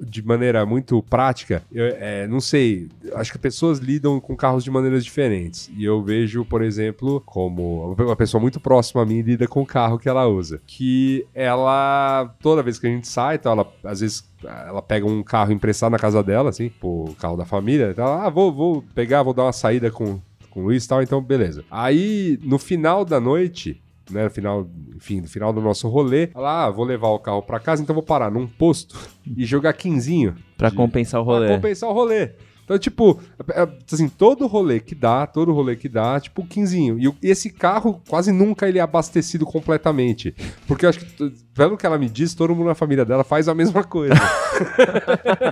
De 0.00 0.22
maneira 0.22 0.64
muito 0.64 1.02
prática, 1.02 1.62
eu, 1.70 1.84
é, 1.86 2.26
não 2.26 2.40
sei, 2.40 2.88
acho 3.14 3.32
que 3.32 3.38
pessoas 3.38 3.78
lidam 3.78 4.20
com 4.20 4.36
carros 4.36 4.64
de 4.64 4.70
maneiras 4.70 5.04
diferentes. 5.04 5.70
E 5.76 5.84
eu 5.84 6.02
vejo, 6.02 6.44
por 6.44 6.62
exemplo, 6.62 7.22
como 7.24 7.92
uma 7.92 8.16
pessoa 8.16 8.40
muito 8.40 8.58
próxima 8.58 9.02
a 9.02 9.06
mim 9.06 9.20
lida 9.20 9.46
com 9.46 9.62
o 9.62 9.66
carro 9.66 9.98
que 9.98 10.08
ela 10.08 10.26
usa. 10.26 10.60
Que 10.66 11.26
ela, 11.34 12.34
toda 12.40 12.62
vez 12.62 12.78
que 12.78 12.86
a 12.86 12.90
gente 12.90 13.08
sai, 13.08 13.36
então 13.36 13.52
ela, 13.52 13.72
às 13.84 14.00
vezes, 14.00 14.28
ela 14.44 14.82
pega 14.82 15.06
um 15.06 15.22
carro 15.22 15.52
emprestado 15.52 15.92
na 15.92 15.98
casa 15.98 16.22
dela, 16.22 16.50
assim, 16.50 16.70
o 16.82 17.14
carro 17.18 17.36
da 17.36 17.44
família, 17.44 17.90
então 17.90 18.04
ela, 18.04 18.26
ah, 18.26 18.30
vou, 18.30 18.52
vou 18.52 18.82
pegar, 18.94 19.22
vou 19.22 19.34
dar 19.34 19.44
uma 19.44 19.52
saída 19.52 19.90
com, 19.90 20.20
com 20.50 20.60
o 20.60 20.64
Luiz 20.64 20.84
e 20.84 20.88
tal, 20.88 21.02
então 21.02 21.20
beleza. 21.20 21.64
Aí, 21.70 22.38
no 22.42 22.58
final 22.58 23.04
da 23.04 23.20
noite, 23.20 23.80
né, 24.10 24.24
no 24.24 24.30
final, 24.30 24.68
enfim, 24.96 25.20
no 25.20 25.28
final 25.28 25.52
do 25.52 25.60
nosso 25.60 25.88
rolê, 25.88 26.30
ela, 26.34 26.66
ah, 26.66 26.70
vou 26.70 26.84
levar 26.84 27.08
o 27.08 27.18
carro 27.18 27.42
pra 27.42 27.60
casa, 27.60 27.82
então 27.82 27.94
vou 27.94 28.02
parar 28.02 28.30
num 28.30 28.46
posto 28.46 28.96
e 29.36 29.44
jogar 29.44 29.72
quinzinho. 29.72 30.34
Pra 30.56 30.70
de- 30.70 30.76
compensar 30.76 31.20
o 31.20 31.24
Pra 31.24 31.34
rolê. 31.34 31.48
compensar 31.48 31.88
o 31.88 31.92
rolê. 31.92 32.30
Então, 32.64 32.78
tipo, 32.78 33.18
é, 33.54 33.62
é, 33.62 33.68
assim, 33.90 34.10
todo 34.10 34.46
rolê 34.46 34.78
que 34.78 34.94
dá, 34.94 35.26
todo 35.26 35.54
rolê 35.54 35.74
que 35.74 35.88
dá, 35.88 36.20
tipo, 36.20 36.44
quinzinho. 36.46 36.98
E, 37.00 37.10
esse 37.26 37.48
carro, 37.48 38.02
quase 38.06 38.30
nunca 38.30 38.68
ele 38.68 38.78
é 38.78 38.82
abastecido 38.82 39.46
completamente. 39.46 40.34
Porque 40.66 40.84
eu 40.84 40.90
acho 40.90 41.00
que, 41.00 41.30
pelo 41.54 41.78
que 41.78 41.86
ela 41.86 41.96
me 41.96 42.10
diz, 42.10 42.34
todo 42.34 42.54
mundo 42.54 42.66
na 42.66 42.74
família 42.74 43.06
dela 43.06 43.24
faz 43.24 43.48
a 43.48 43.54
mesma 43.54 43.82
coisa. 43.82 44.12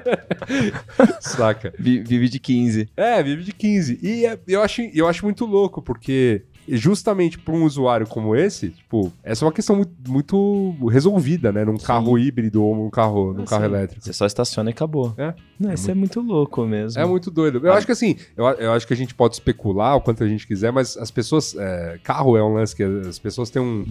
Saca? 1.21 1.73
Vi- 1.79 2.01
Vive 2.03 2.29
de 2.29 2.39
15. 2.39 2.89
É, 2.97 3.23
vive 3.23 3.43
de 3.45 3.53
15. 3.53 3.99
E 4.03 4.27
é- 4.27 4.39
eu, 4.47 4.63
acho, 4.63 4.83
eu 4.95 5.09
acho 5.09 5.25
muito 5.25 5.45
louco, 5.47 5.81
porque 5.83 6.43
justamente 6.69 7.39
para 7.39 7.55
um 7.55 7.65
usuário 7.65 8.07
como 8.07 8.35
esse, 8.35 8.71
tipo, 8.71 9.13
essa 9.23 9.45
é 9.45 9.47
uma 9.47 9.53
questão 9.53 9.77
muito, 9.77 9.93
muito 10.09 10.75
resolvida, 10.89 11.53
né? 11.53 11.65
Num 11.65 11.77
carro 11.79 12.19
híbrido 12.19 12.63
ou 12.63 12.75
num 12.77 12.91
carro, 12.91 13.33
num 13.33 13.43
Ah, 13.43 13.47
carro 13.47 13.63
sim. 13.63 13.69
elétrico. 13.69 14.05
Você 14.05 14.13
só 14.13 14.27
estaciona 14.27 14.71
e 14.71 14.73
acabou. 14.73 15.15
É. 15.17 15.35
Não, 15.59 15.73
isso 15.73 15.91
é 15.91 15.95
muito 15.95 16.21
louco 16.21 16.65
mesmo. 16.67 17.01
É 17.01 17.05
muito 17.05 17.31
doido. 17.31 17.65
Eu 17.67 17.73
acho 17.73 17.87
que 17.87 17.93
assim, 17.93 18.17
eu, 18.37 18.45
eu 18.47 18.73
acho 18.73 18.87
que 18.87 18.93
a 18.93 18.97
gente 18.97 19.15
pode 19.15 19.35
especular 19.35 19.97
o 19.97 20.01
quanto 20.01 20.23
a 20.25 20.29
gente 20.29 20.47
quiser, 20.47 20.71
mas 20.73 20.97
as 20.97 21.11
pessoas. 21.11 21.55
é, 21.57 21.99
carro 22.03 22.37
é 22.37 22.43
um 22.43 22.55
lance 22.55 22.75
que 22.75 22.83
as 22.83 23.19
pessoas 23.19 23.49
têm 23.51 23.63
um, 23.63 23.85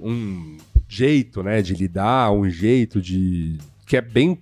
um 0.00 0.56
jeito, 0.88 1.42
né, 1.42 1.62
de 1.62 1.74
lidar, 1.74 2.30
um 2.32 2.48
jeito 2.48 3.00
de. 3.00 3.56
que 3.86 3.96
é 3.96 4.00
bem 4.00 4.38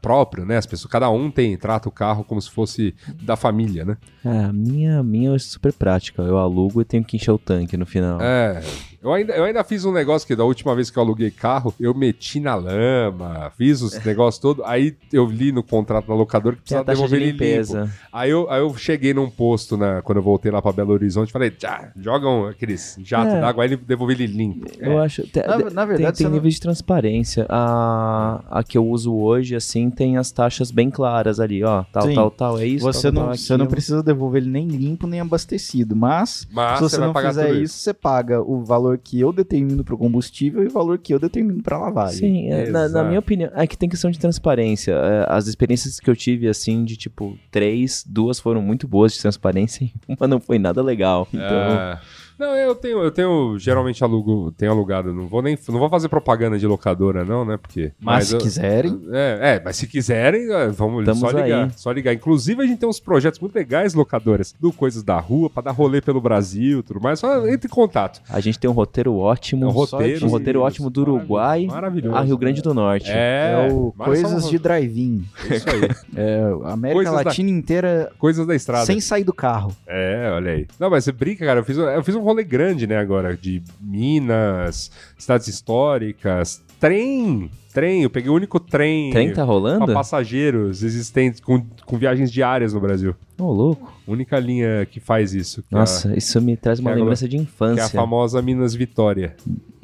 próprio, 0.00 0.44
né? 0.44 0.56
As 0.56 0.66
pessoas, 0.66 0.90
cada 0.90 1.10
um 1.10 1.30
tem, 1.30 1.56
trata 1.56 1.88
o 1.88 1.92
carro 1.92 2.24
como 2.24 2.40
se 2.40 2.50
fosse 2.50 2.94
da 3.22 3.36
família, 3.36 3.84
né? 3.84 3.96
É, 4.24 4.44
a 4.44 4.52
minha, 4.52 5.02
minha 5.02 5.34
é 5.34 5.38
super 5.38 5.72
prática. 5.72 6.22
Eu 6.22 6.38
alugo 6.38 6.80
e 6.80 6.84
tenho 6.84 7.04
que 7.04 7.16
encher 7.16 7.30
o 7.30 7.38
tanque 7.38 7.76
no 7.76 7.86
final. 7.86 8.20
É. 8.20 8.62
Eu 9.02 9.14
ainda, 9.14 9.32
eu 9.32 9.44
ainda 9.44 9.64
fiz 9.64 9.84
um 9.86 9.92
negócio 9.92 10.26
que 10.28 10.36
da 10.36 10.44
última 10.44 10.74
vez 10.74 10.90
que 10.90 10.98
eu 10.98 11.02
aluguei 11.02 11.30
carro, 11.30 11.72
eu 11.80 11.94
meti 11.94 12.38
na 12.38 12.54
lama, 12.54 13.50
fiz 13.56 13.80
os 13.80 14.02
negócios 14.04 14.38
todos. 14.38 14.62
Aí 14.66 14.94
eu 15.10 15.24
li 15.24 15.52
no 15.52 15.62
contrato 15.62 16.06
da 16.06 16.14
locadora 16.14 16.54
que 16.56 16.62
precisava 16.62 16.84
taxa 16.84 16.96
de 16.96 17.08
devolver 17.08 17.22
ele 17.28 17.62
limpo. 17.72 17.90
Aí 18.12 18.30
eu, 18.30 18.50
aí 18.50 18.60
eu 18.60 18.76
cheguei 18.76 19.14
num 19.14 19.30
posto 19.30 19.76
na, 19.76 20.02
quando 20.02 20.18
eu 20.18 20.22
voltei 20.22 20.50
lá 20.52 20.60
pra 20.60 20.70
Belo 20.72 20.92
Horizonte 20.92 21.32
falei, 21.32 21.50
tchá, 21.50 21.92
jogam 21.96 22.46
aqueles 22.46 22.98
jatos 23.02 23.32
É. 23.34 23.40
d'água, 23.40 23.64
aí 23.64 23.70
ele 23.70 23.76
devolveu 23.76 24.14
ele 24.16 24.26
limpo. 24.26 24.66
Eu 24.78 24.98
acho. 24.98 25.22
te- 25.26 25.40
Na- 25.46 25.56
na 25.70 25.84
verdade, 25.86 26.18
tem, 26.18 26.24
tem 26.24 26.26
não- 26.26 26.32
níveis 26.34 26.54
de 26.56 26.60
transparência. 26.60 27.46
A, 27.48 28.42
a 28.50 28.62
que 28.62 28.76
eu 28.76 28.86
uso 28.86 29.14
hoje, 29.14 29.56
assim, 29.56 29.88
tem 29.88 30.18
as 30.18 30.30
taxas 30.30 30.70
bem 30.70 30.90
claras 30.90 31.40
ali, 31.40 31.64
ó. 31.64 31.84
Tal, 31.92 32.02
Sim. 32.02 32.14
tal, 32.14 32.30
tal. 32.30 32.58
É 32.58 32.66
isso. 32.66 32.84
Você 32.84 33.10
tal, 33.10 33.12
não, 33.12 33.24
tal, 33.28 33.36
você 33.36 33.56
não 33.56 33.66
precisa 33.66 34.02
devolver 34.02 34.42
ele 34.42 34.50
nem 34.50 34.66
limpo 34.68 35.06
nem 35.06 35.20
abastecido, 35.20 35.96
mas, 35.96 36.46
Mas 36.52 36.78
se 36.78 36.82
você 36.84 36.96
você 36.96 37.00
não 37.00 37.14
fizer 37.14 37.54
isso. 37.54 37.78
você 37.78 37.94
paga 37.94 38.42
o 38.42 38.62
valor 38.62 38.89
que 38.98 39.20
eu 39.20 39.32
determino 39.32 39.84
para 39.84 39.94
o 39.94 39.98
combustível 39.98 40.62
e 40.62 40.66
o 40.66 40.70
valor 40.70 40.98
que 40.98 41.12
eu 41.12 41.18
determino 41.18 41.62
para 41.62 41.78
lavagem. 41.78 42.18
Sim, 42.18 42.50
é, 42.50 42.70
na, 42.70 42.88
na 42.88 43.04
minha 43.04 43.18
opinião, 43.18 43.50
é 43.54 43.66
que 43.66 43.76
tem 43.76 43.88
questão 43.88 44.10
de 44.10 44.18
transparência. 44.18 44.92
É, 44.92 45.26
as 45.28 45.46
experiências 45.46 46.00
que 46.00 46.08
eu 46.08 46.16
tive, 46.16 46.48
assim, 46.48 46.84
de 46.84 46.96
tipo, 46.96 47.38
três, 47.50 48.04
duas 48.06 48.38
foram 48.38 48.62
muito 48.62 48.86
boas 48.88 49.12
de 49.12 49.20
transparência 49.20 49.84
e 49.84 49.92
uma 50.08 50.26
não 50.26 50.40
foi 50.40 50.58
nada 50.58 50.82
legal. 50.82 51.28
Então, 51.32 51.46
É. 51.46 52.00
Não, 52.40 52.56
eu 52.56 52.74
tenho, 52.74 52.98
eu 53.02 53.10
tenho, 53.10 53.58
geralmente 53.58 54.02
alugo, 54.02 54.50
tenho 54.52 54.72
alugado, 54.72 55.12
não 55.12 55.26
vou 55.26 55.42
nem, 55.42 55.58
não 55.68 55.78
vou 55.78 55.90
fazer 55.90 56.08
propaganda 56.08 56.58
de 56.58 56.66
locadora 56.66 57.22
não, 57.22 57.44
né, 57.44 57.58
porque... 57.58 57.92
Mas, 58.00 58.28
se 58.28 58.34
eu- 58.34 58.38
quiserem, 58.40 58.98
É, 59.12 59.56
é, 59.56 59.62
mas 59.62 59.76
se 59.76 59.86
quiserem, 59.86 60.50
é, 60.50 60.68
vamos 60.68 61.00
Estamos 61.00 61.20
só 61.20 61.30
ligar, 61.30 61.64
aí. 61.64 61.70
só 61.76 61.92
ligar. 61.92 62.14
Inclusive 62.14 62.62
a 62.62 62.66
gente 62.66 62.78
tem 62.78 62.88
uns 62.88 62.98
projetos 62.98 63.38
muito 63.40 63.54
legais, 63.54 63.92
locadoras, 63.92 64.54
do 64.58 64.72
Coisas 64.72 65.02
da 65.02 65.18
Rua, 65.20 65.50
pra 65.50 65.62
dar 65.62 65.72
rolê 65.72 66.00
pelo 66.00 66.20
Brasil, 66.20 66.82
tudo 66.82 66.98
mais, 67.00 67.18
só 67.20 67.46
entre 67.46 67.66
em 67.66 67.70
contato. 67.70 68.22
a 68.28 68.40
gente 68.40 68.58
tem 68.58 68.70
um 68.70 68.72
roteiro 68.72 69.14
ótimo. 69.16 69.64
É 69.66 69.68
um 69.68 69.70
roteiro, 69.70 70.26
um 70.26 70.30
roteiro 70.30 70.60
ótimo 70.62 70.88
do 70.88 71.02
Uruguai 71.02 71.66
Maravilhoso. 71.66 72.16
a 72.16 72.22
Rio 72.22 72.38
Grande 72.38 72.62
do 72.62 72.72
Norte. 72.72 73.10
É, 73.10 73.66
é 73.68 73.72
o 73.72 73.92
mas 73.96 74.06
Coisas 74.08 74.48
de 74.48 74.58
Drive-In. 74.58 75.24
Isso 75.50 75.66
aí, 75.68 75.90
É, 76.16 76.40
a 76.64 76.72
América 76.72 76.94
Coisas 76.96 77.14
da- 77.14 77.20
Latina 77.22 77.50
inteira 77.50 78.10
coisas 78.18 78.46
da 78.46 78.54
estrada. 78.54 78.86
sem 78.86 78.98
sair 79.00 79.24
do 79.24 79.32
carro. 79.34 79.72
É, 79.86 80.30
olha 80.34 80.52
aí. 80.52 80.66
Não, 80.78 80.88
mas 80.88 81.04
você 81.04 81.12
brinca, 81.12 81.44
cara. 81.44 81.60
Eu 81.60 81.64
fiz, 81.64 81.76
um- 81.76 81.82
eu 81.82 82.02
fiz 82.02 82.14
um 82.14 82.20
rolê 82.30 82.44
grande, 82.44 82.86
né, 82.86 82.96
agora, 82.98 83.36
de 83.36 83.62
Minas, 83.80 84.90
cidades 85.18 85.46
históricas, 85.48 86.62
trem, 86.78 87.50
trem. 87.72 88.02
Eu 88.02 88.10
peguei 88.10 88.30
o 88.30 88.34
único 88.34 88.58
trem, 88.58 89.10
Trem 89.10 89.28
tá 89.28 89.34
pra 89.36 89.44
rolando? 89.44 89.92
passageiros 89.92 90.82
existentes 90.82 91.40
com, 91.40 91.64
com 91.84 91.98
viagens 91.98 92.30
diárias 92.32 92.72
no 92.72 92.80
Brasil. 92.80 93.14
Ô, 93.38 93.50
louco. 93.52 93.92
Única 94.06 94.38
linha 94.38 94.84
que 94.86 95.00
faz 95.00 95.32
isso. 95.34 95.62
Que 95.62 95.74
Nossa, 95.74 96.16
isso 96.16 96.40
me 96.40 96.56
traz 96.56 96.78
uma 96.80 96.90
é 96.90 96.92
a- 96.92 96.96
lembrança 96.96 97.28
de 97.28 97.36
é 97.36 97.40
a, 97.40 97.42
que 97.42 97.48
é 97.48 97.52
infância. 97.52 97.84
a 97.84 97.88
famosa 97.88 98.42
Minas 98.42 98.74
Vitória. 98.74 99.34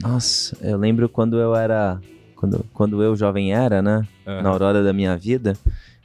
Nossa, 0.01 0.57
eu 0.61 0.77
lembro 0.77 1.09
quando 1.09 1.39
eu 1.39 1.55
era. 1.55 2.01
Quando, 2.35 2.65
quando 2.75 3.03
eu 3.03 3.17
jovem 3.17 3.55
era, 3.55 3.81
né? 3.81 4.07
Na 4.27 4.51
aurora 4.51 4.85
da 4.85 4.93
minha 4.93 5.17
vida, 5.17 5.57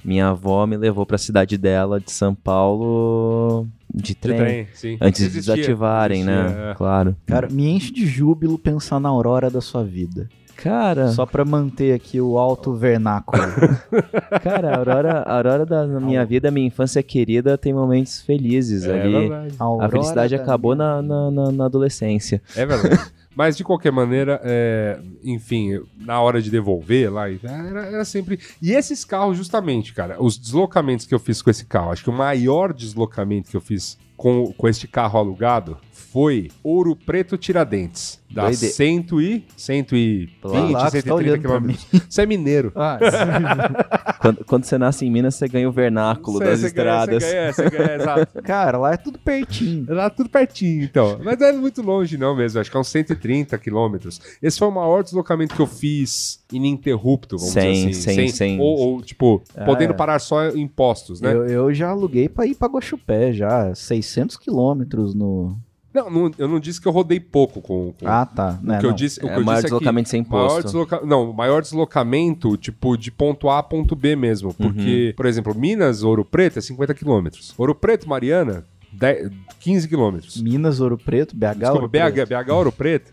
minha 0.03 0.29
avó 0.29 0.65
me 0.65 0.77
levou 0.77 1.05
pra 1.05 1.17
cidade 1.17 1.57
dela, 1.57 1.99
de 1.99 2.09
São 2.09 2.33
Paulo, 2.33 3.67
de 3.93 4.01
De 4.03 4.15
trem. 4.15 4.37
trem, 4.37 4.67
sim. 4.73 4.97
Antes 5.01 5.21
de 5.21 5.27
Existia, 5.37 5.55
desativarem, 5.55 6.23
né? 6.23 6.43
existia, 6.45 6.63
é. 6.71 6.73
Claro. 6.75 7.15
Cara, 7.25 7.47
me 7.51 7.69
enche 7.69 7.91
de 7.91 8.05
júbilo 8.05 8.57
pensar 8.57 8.99
na 8.99 9.09
aurora 9.09 9.49
da 9.49 9.61
sua 9.61 9.83
vida. 9.83 10.27
Cara, 10.57 11.07
Só 11.07 11.25
pra 11.25 11.43
manter 11.43 11.91
aqui 11.93 12.21
o 12.21 12.37
alto 12.37 12.73
vernáculo. 12.75 13.41
cara, 14.43 14.75
a 14.75 14.77
aurora, 14.77 15.11
a 15.23 15.35
aurora 15.37 15.65
da 15.65 15.87
minha 15.87 16.23
vida, 16.23 16.51
minha 16.51 16.67
infância 16.67 17.01
querida, 17.01 17.57
tem 17.57 17.73
momentos 17.73 18.21
felizes 18.21 18.83
É 18.83 19.01
ali. 19.01 19.11
verdade. 19.11 19.55
A 19.59 19.63
Aurora 19.63 19.89
felicidade 19.91 20.35
da 20.37 20.43
acabou 20.43 20.75
minha- 20.75 21.01
na, 21.01 21.31
na- 21.31 21.51
na 21.51 21.65
adolescência. 21.65 22.41
É 22.55 22.63
verdade. 22.65 22.99
Mas 23.35 23.55
de 23.55 23.63
qualquer 23.63 23.91
maneira, 23.91 24.41
é, 24.43 24.99
enfim, 25.23 25.81
na 25.97 26.19
hora 26.19 26.41
de 26.41 26.49
devolver 26.49 27.11
lá, 27.11 27.29
era, 27.29 27.85
era 27.85 28.05
sempre. 28.05 28.39
E 28.61 28.73
esses 28.73 29.05
carros, 29.05 29.37
justamente, 29.37 29.93
cara, 29.93 30.21
os 30.21 30.37
deslocamentos 30.37 31.05
que 31.05 31.15
eu 31.15 31.19
fiz 31.19 31.41
com 31.41 31.49
esse 31.49 31.65
carro, 31.65 31.91
acho 31.91 32.03
que 32.03 32.09
o 32.09 32.13
maior 32.13 32.73
deslocamento 32.73 33.49
que 33.49 33.55
eu 33.55 33.61
fiz 33.61 33.97
com, 34.17 34.53
com 34.53 34.67
este 34.67 34.87
carro 34.87 35.17
alugado 35.17 35.77
foi 36.11 36.49
Ouro 36.63 36.95
Preto 36.95 37.37
Tiradentes. 37.37 38.19
Dá 38.29 38.43
Doide- 38.43 38.57
100 38.69 39.05
e, 39.19 39.43
120, 39.57 40.37
Vai 40.41 40.71
lá, 40.71 40.85
que 40.85 40.91
você 40.91 41.01
tá 41.01 41.09
130 41.09 41.13
olhando 41.15 41.41
pra 41.41 41.49
quilômetros. 41.49 41.85
Você 42.09 42.21
é 42.21 42.25
mineiro. 42.25 42.71
Ah, 42.75 42.97
Quando, 44.21 44.45
quando 44.45 44.63
você 44.63 44.77
nasce 44.77 45.05
em 45.05 45.11
Minas, 45.11 45.35
você 45.35 45.47
ganha 45.47 45.67
o 45.67 45.71
vernáculo 45.71 46.37
Você- 46.37 46.45
das 46.45 46.59
você 46.61 46.69
ganha- 46.71 46.91
estradas. 47.03 47.23
Você 47.23 47.31
ganha, 47.33 47.53
você 47.53 47.69
ganha, 47.69 47.95
exato. 48.01 48.41
cara, 48.43 48.77
lá 48.77 48.93
é 48.93 48.97
tudo 48.97 49.19
pertinho. 49.19 49.85
Lá 49.89 50.09
tudo 50.09 50.29
pertinho, 50.29 50.83
então. 50.83 51.19
Mas 51.23 51.37
não 51.39 51.47
é 51.47 51.51
muito 51.53 51.81
longe, 51.81 52.17
não 52.17 52.35
mesmo. 52.35 52.59
Acho 52.61 52.69
que 52.71 52.77
é 52.77 52.79
uns 52.79 52.87
130 52.87 53.57
quilômetros. 53.57 54.21
Esse 54.41 54.59
foi 54.59 54.67
o 54.67 54.71
maior 54.71 55.03
deslocamento 55.03 55.55
que 55.55 55.61
eu 55.61 55.67
fiz 55.67 56.39
ininterrupto, 56.53 57.37
vamos 57.37 57.51
Sem- 57.53 57.87
dizer 57.87 57.89
assim. 58.11 58.15
sem- 58.15 58.29
sem- 58.29 58.59
Ou, 58.59 58.77
ou, 58.77 59.01
tipo, 59.01 59.41
podendo 59.65 59.91
é. 59.93 59.95
parar 59.95 60.19
só 60.19 60.49
em 60.49 60.67
postos, 60.67 61.19
né? 61.19 61.33
Eu, 61.33 61.45
eu 61.47 61.73
já 61.73 61.89
aluguei 61.89 62.29
pra 62.29 62.45
ir 62.45 62.55
pra 62.55 62.67
Guaxupé, 62.69 63.33
já. 63.33 63.73
600 63.75 64.37
quilômetros 64.37 65.13
no... 65.15 65.57
Não, 65.93 66.09
não, 66.09 66.31
eu 66.37 66.47
não 66.47 66.59
disse 66.59 66.79
que 66.79 66.87
eu 66.87 66.91
rodei 66.91 67.19
pouco 67.19 67.61
com. 67.61 67.93
com 67.99 68.07
Ah, 68.07 68.25
tá. 68.25 68.57
o 68.61 68.65
Né, 68.65 68.79
que 68.79 68.85
eu 68.85 68.93
disse, 68.93 69.19
o 69.19 69.23
que 69.23 69.27
É, 69.29 69.37
eu 69.37 69.43
maior 69.43 69.55
disse 69.57 69.67
é 69.67 69.69
que 69.69 69.75
deslocamento 69.75 70.09
sem 70.09 70.25
maior 70.29 70.47
posto. 70.47 70.63
desloca... 70.63 71.01
Não, 71.05 71.33
maior 71.33 71.61
deslocamento, 71.61 72.55
tipo, 72.57 72.95
de 72.97 73.11
ponto 73.11 73.49
A 73.49 73.59
a 73.59 73.63
ponto 73.63 73.95
B 73.95 74.15
mesmo. 74.15 74.53
Porque, 74.53 75.13
por 75.17 75.25
exemplo, 75.25 75.53
Minas, 75.53 76.01
Ouro 76.03 76.23
Preto 76.23 76.59
é 76.59 76.61
50 76.61 76.93
quilômetros. 76.93 77.53
Ouro 77.57 77.75
Preto, 77.75 78.07
Mariana, 78.07 78.63
10, 78.93 79.31
15 79.59 79.87
quilômetros. 79.89 80.41
Minas, 80.41 80.79
Ouro 80.79 80.97
Preto, 80.97 81.35
BH, 81.35 81.45
Desculpa, 81.59 81.71
Ouro 81.73 81.87
BH, 81.89 82.13
Preto. 82.13 82.29
BH 82.45 82.51
Ouro 82.53 82.71
Preto, 82.71 83.11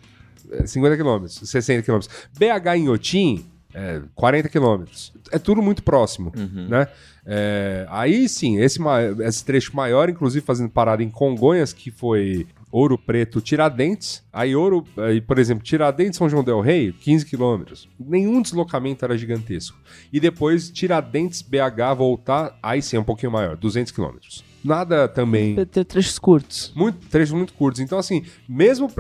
é 0.53 0.67
50 0.67 0.97
quilômetros, 0.97 1.35
60 1.51 1.83
quilômetros. 1.83 2.15
BH 2.39 2.77
em 2.77 2.89
Otim, 2.89 3.45
é 3.75 4.01
40 4.15 4.49
quilômetros. 4.49 5.13
É 5.31 5.39
tudo 5.39 5.61
muito 5.61 5.83
próximo, 5.83 6.33
né? 6.69 6.87
É, 7.27 7.87
aí 7.91 8.27
sim, 8.29 8.59
esse, 8.59 8.79
esse 9.21 9.45
trecho 9.45 9.77
maior, 9.77 10.09
inclusive 10.09 10.45
fazendo 10.47 10.71
parada 10.71 11.03
em 11.03 11.11
Congonhas, 11.11 11.75
que 11.75 11.91
foi 11.91 12.47
Ouro 12.71 12.99
Preto, 12.99 13.41
Tiradentes. 13.41 14.23
Aí, 14.33 14.55
Ouro, 14.55 14.85
aí, 14.99 15.21
por 15.21 15.39
exemplo, 15.39 15.65
Tiradentes, 15.65 16.19
São 16.19 16.29
João 16.29 16.45
Del 16.45 16.61
Rei, 16.61 16.93
15 16.93 17.25
quilômetros. 17.27 17.89
Nenhum 17.99 18.43
deslocamento 18.43 19.05
era 19.05 19.17
gigantesco. 19.17 19.79
E 20.13 20.21
depois, 20.21 20.71
Tiradentes, 20.71 21.41
BH, 21.43 21.95
voltar, 21.97 22.59
aí 22.63 22.83
sim, 22.83 22.97
é 22.97 23.01
um 23.01 23.05
pouquinho 23.05 23.33
maior, 23.33 23.57
200 23.57 23.93
quilômetros. 23.93 24.45
Nada 24.63 25.07
também 25.09 25.55
Ter- 25.67 25.85
trechos 25.85 26.19
curtos. 26.19 26.73
muito, 26.75 26.99
trechos 27.09 27.33
muito 27.33 27.55
curtos. 27.55 27.81
Então, 27.81 27.97
assim, 27.99 28.25
mesmo, 28.49 28.91